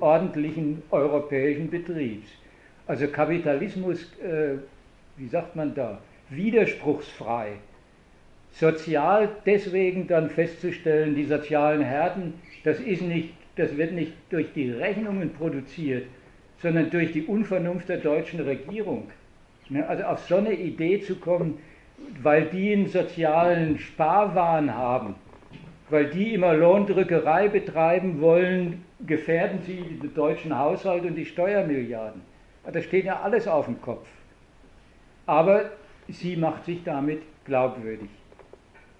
ordentlichen 0.00 0.83
europäischen 0.91 1.70
Betriebs. 1.70 2.28
Also 2.91 3.07
Kapitalismus, 3.07 4.02
äh, 4.20 4.57
wie 5.17 5.28
sagt 5.28 5.55
man 5.55 5.73
da, 5.77 6.01
widerspruchsfrei. 6.28 7.52
Sozial 8.51 9.28
deswegen 9.47 10.09
dann 10.09 10.28
festzustellen, 10.28 11.15
die 11.15 11.25
sozialen 11.25 11.83
Härten, 11.83 12.35
das 12.65 12.81
ist 12.81 13.02
nicht 13.02 13.35
das 13.55 13.77
wird 13.77 13.93
nicht 13.93 14.12
durch 14.31 14.52
die 14.55 14.73
Rechnungen 14.73 15.31
produziert, 15.35 16.07
sondern 16.59 16.91
durch 16.91 17.12
die 17.12 17.23
Unvernunft 17.23 17.89
der 17.89 17.99
deutschen 17.99 18.41
Regierung. 18.41 19.09
Ne, 19.69 19.86
also 19.86 20.02
auf 20.02 20.20
so 20.27 20.36
eine 20.39 20.55
Idee 20.55 21.01
zu 21.01 21.15
kommen, 21.15 21.59
weil 22.23 22.47
die 22.47 22.73
einen 22.73 22.89
sozialen 22.89 23.78
Sparwahn 23.78 24.75
haben, 24.75 25.15
weil 25.91 26.07
die 26.07 26.35
immer 26.35 26.55
Lohndrückerei 26.55 27.49
betreiben 27.49 28.20
wollen, 28.20 28.85
gefährden 29.07 29.60
sie 29.65 29.81
den 30.02 30.12
deutschen 30.12 30.59
Haushalt 30.59 31.05
und 31.05 31.15
die 31.15 31.27
Steuermilliarden. 31.27 32.30
Da 32.64 32.80
steht 32.82 33.05
ja 33.05 33.20
alles 33.20 33.48
auf 33.48 33.66
dem 33.66 33.80
Kopf. 33.80 34.06
Aber 35.26 35.70
sie 36.08 36.36
macht 36.36 36.64
sich 36.64 36.82
damit 36.84 37.22
glaubwürdig. 37.44 38.10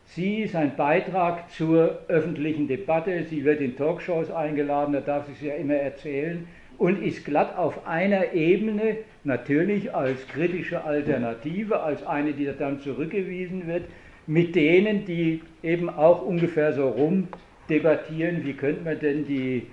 Sie 0.07 0.43
ist 0.43 0.57
ein 0.57 0.75
Beitrag 0.77 1.51
zur 1.51 2.01
öffentlichen 2.09 2.67
Debatte. 2.67 3.25
Sie 3.25 3.45
wird 3.45 3.61
in 3.61 3.77
Talkshows 3.77 4.31
eingeladen, 4.31 4.93
da 4.93 5.01
darf 5.01 5.27
sie 5.27 5.33
es 5.33 5.41
ja 5.41 5.55
immer 5.55 5.75
erzählen 5.75 6.49
und 6.79 7.03
ist 7.03 7.27
glatt 7.27 7.57
auf 7.59 7.87
einer 7.87 8.33
Ebene, 8.33 8.97
natürlich 9.23 9.95
als 9.95 10.27
kritische 10.29 10.83
Alternative, 10.83 11.81
als 11.81 12.05
eine, 12.07 12.33
die 12.33 12.51
dann 12.59 12.81
zurückgewiesen 12.81 13.67
wird, 13.67 13.85
mit 14.27 14.55
denen, 14.55 15.05
die 15.05 15.43
eben 15.63 15.91
auch 15.91 16.23
ungefähr 16.23 16.73
so 16.73 16.89
rum 16.89 17.29
debattieren, 17.69 18.45
wie 18.45 18.55
könnte 18.55 18.83
man 18.83 18.99
denn 18.99 19.27
die 19.27 19.67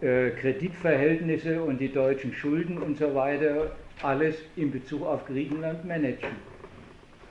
Kreditverhältnisse 0.00 1.62
und 1.62 1.78
die 1.78 1.92
deutschen 1.92 2.32
Schulden 2.32 2.78
und 2.78 2.98
so 2.98 3.14
weiter 3.14 3.76
alles 4.02 4.36
in 4.56 4.70
Bezug 4.70 5.04
auf 5.04 5.26
Griechenland 5.26 5.84
managen 5.84 6.50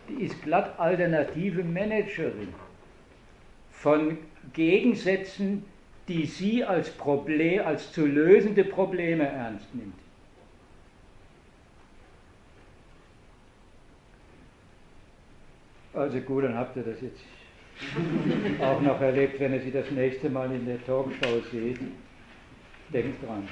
die 0.10 0.24
ist 0.24 0.42
glatt 0.44 0.78
alternative 0.80 1.64
Managerin 1.64 2.54
von 3.72 4.18
Gegensätzen, 4.54 5.64
die 6.08 6.26
sie 6.26 6.64
als 6.64 6.90
Problem, 6.90 7.66
als 7.66 7.92
zu 7.92 8.06
lösende 8.06 8.64
Probleme 8.64 9.28
ernst 9.28 9.74
nimmt. 9.76 9.94
Also 15.94 16.20
gut, 16.22 16.44
dann 16.44 16.56
habt 16.56 16.76
ihr 16.78 16.84
das 16.84 17.02
jetzt 17.02 17.22
auch 18.62 18.82
noch 18.82 19.00
erlebt, 19.02 19.40
wenn 19.40 19.54
ihr 19.54 19.62
sie 19.62 19.72
das 19.72 19.90
nächste 19.92 20.30
Mal 20.30 20.52
in 20.52 20.66
der 20.66 20.84
Talkshow 20.86 21.42
seht. 21.52 21.80
Denk 22.92 23.22
dran. 23.22 23.48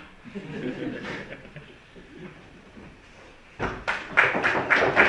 Thank 3.59 4.97
you. 4.99 5.06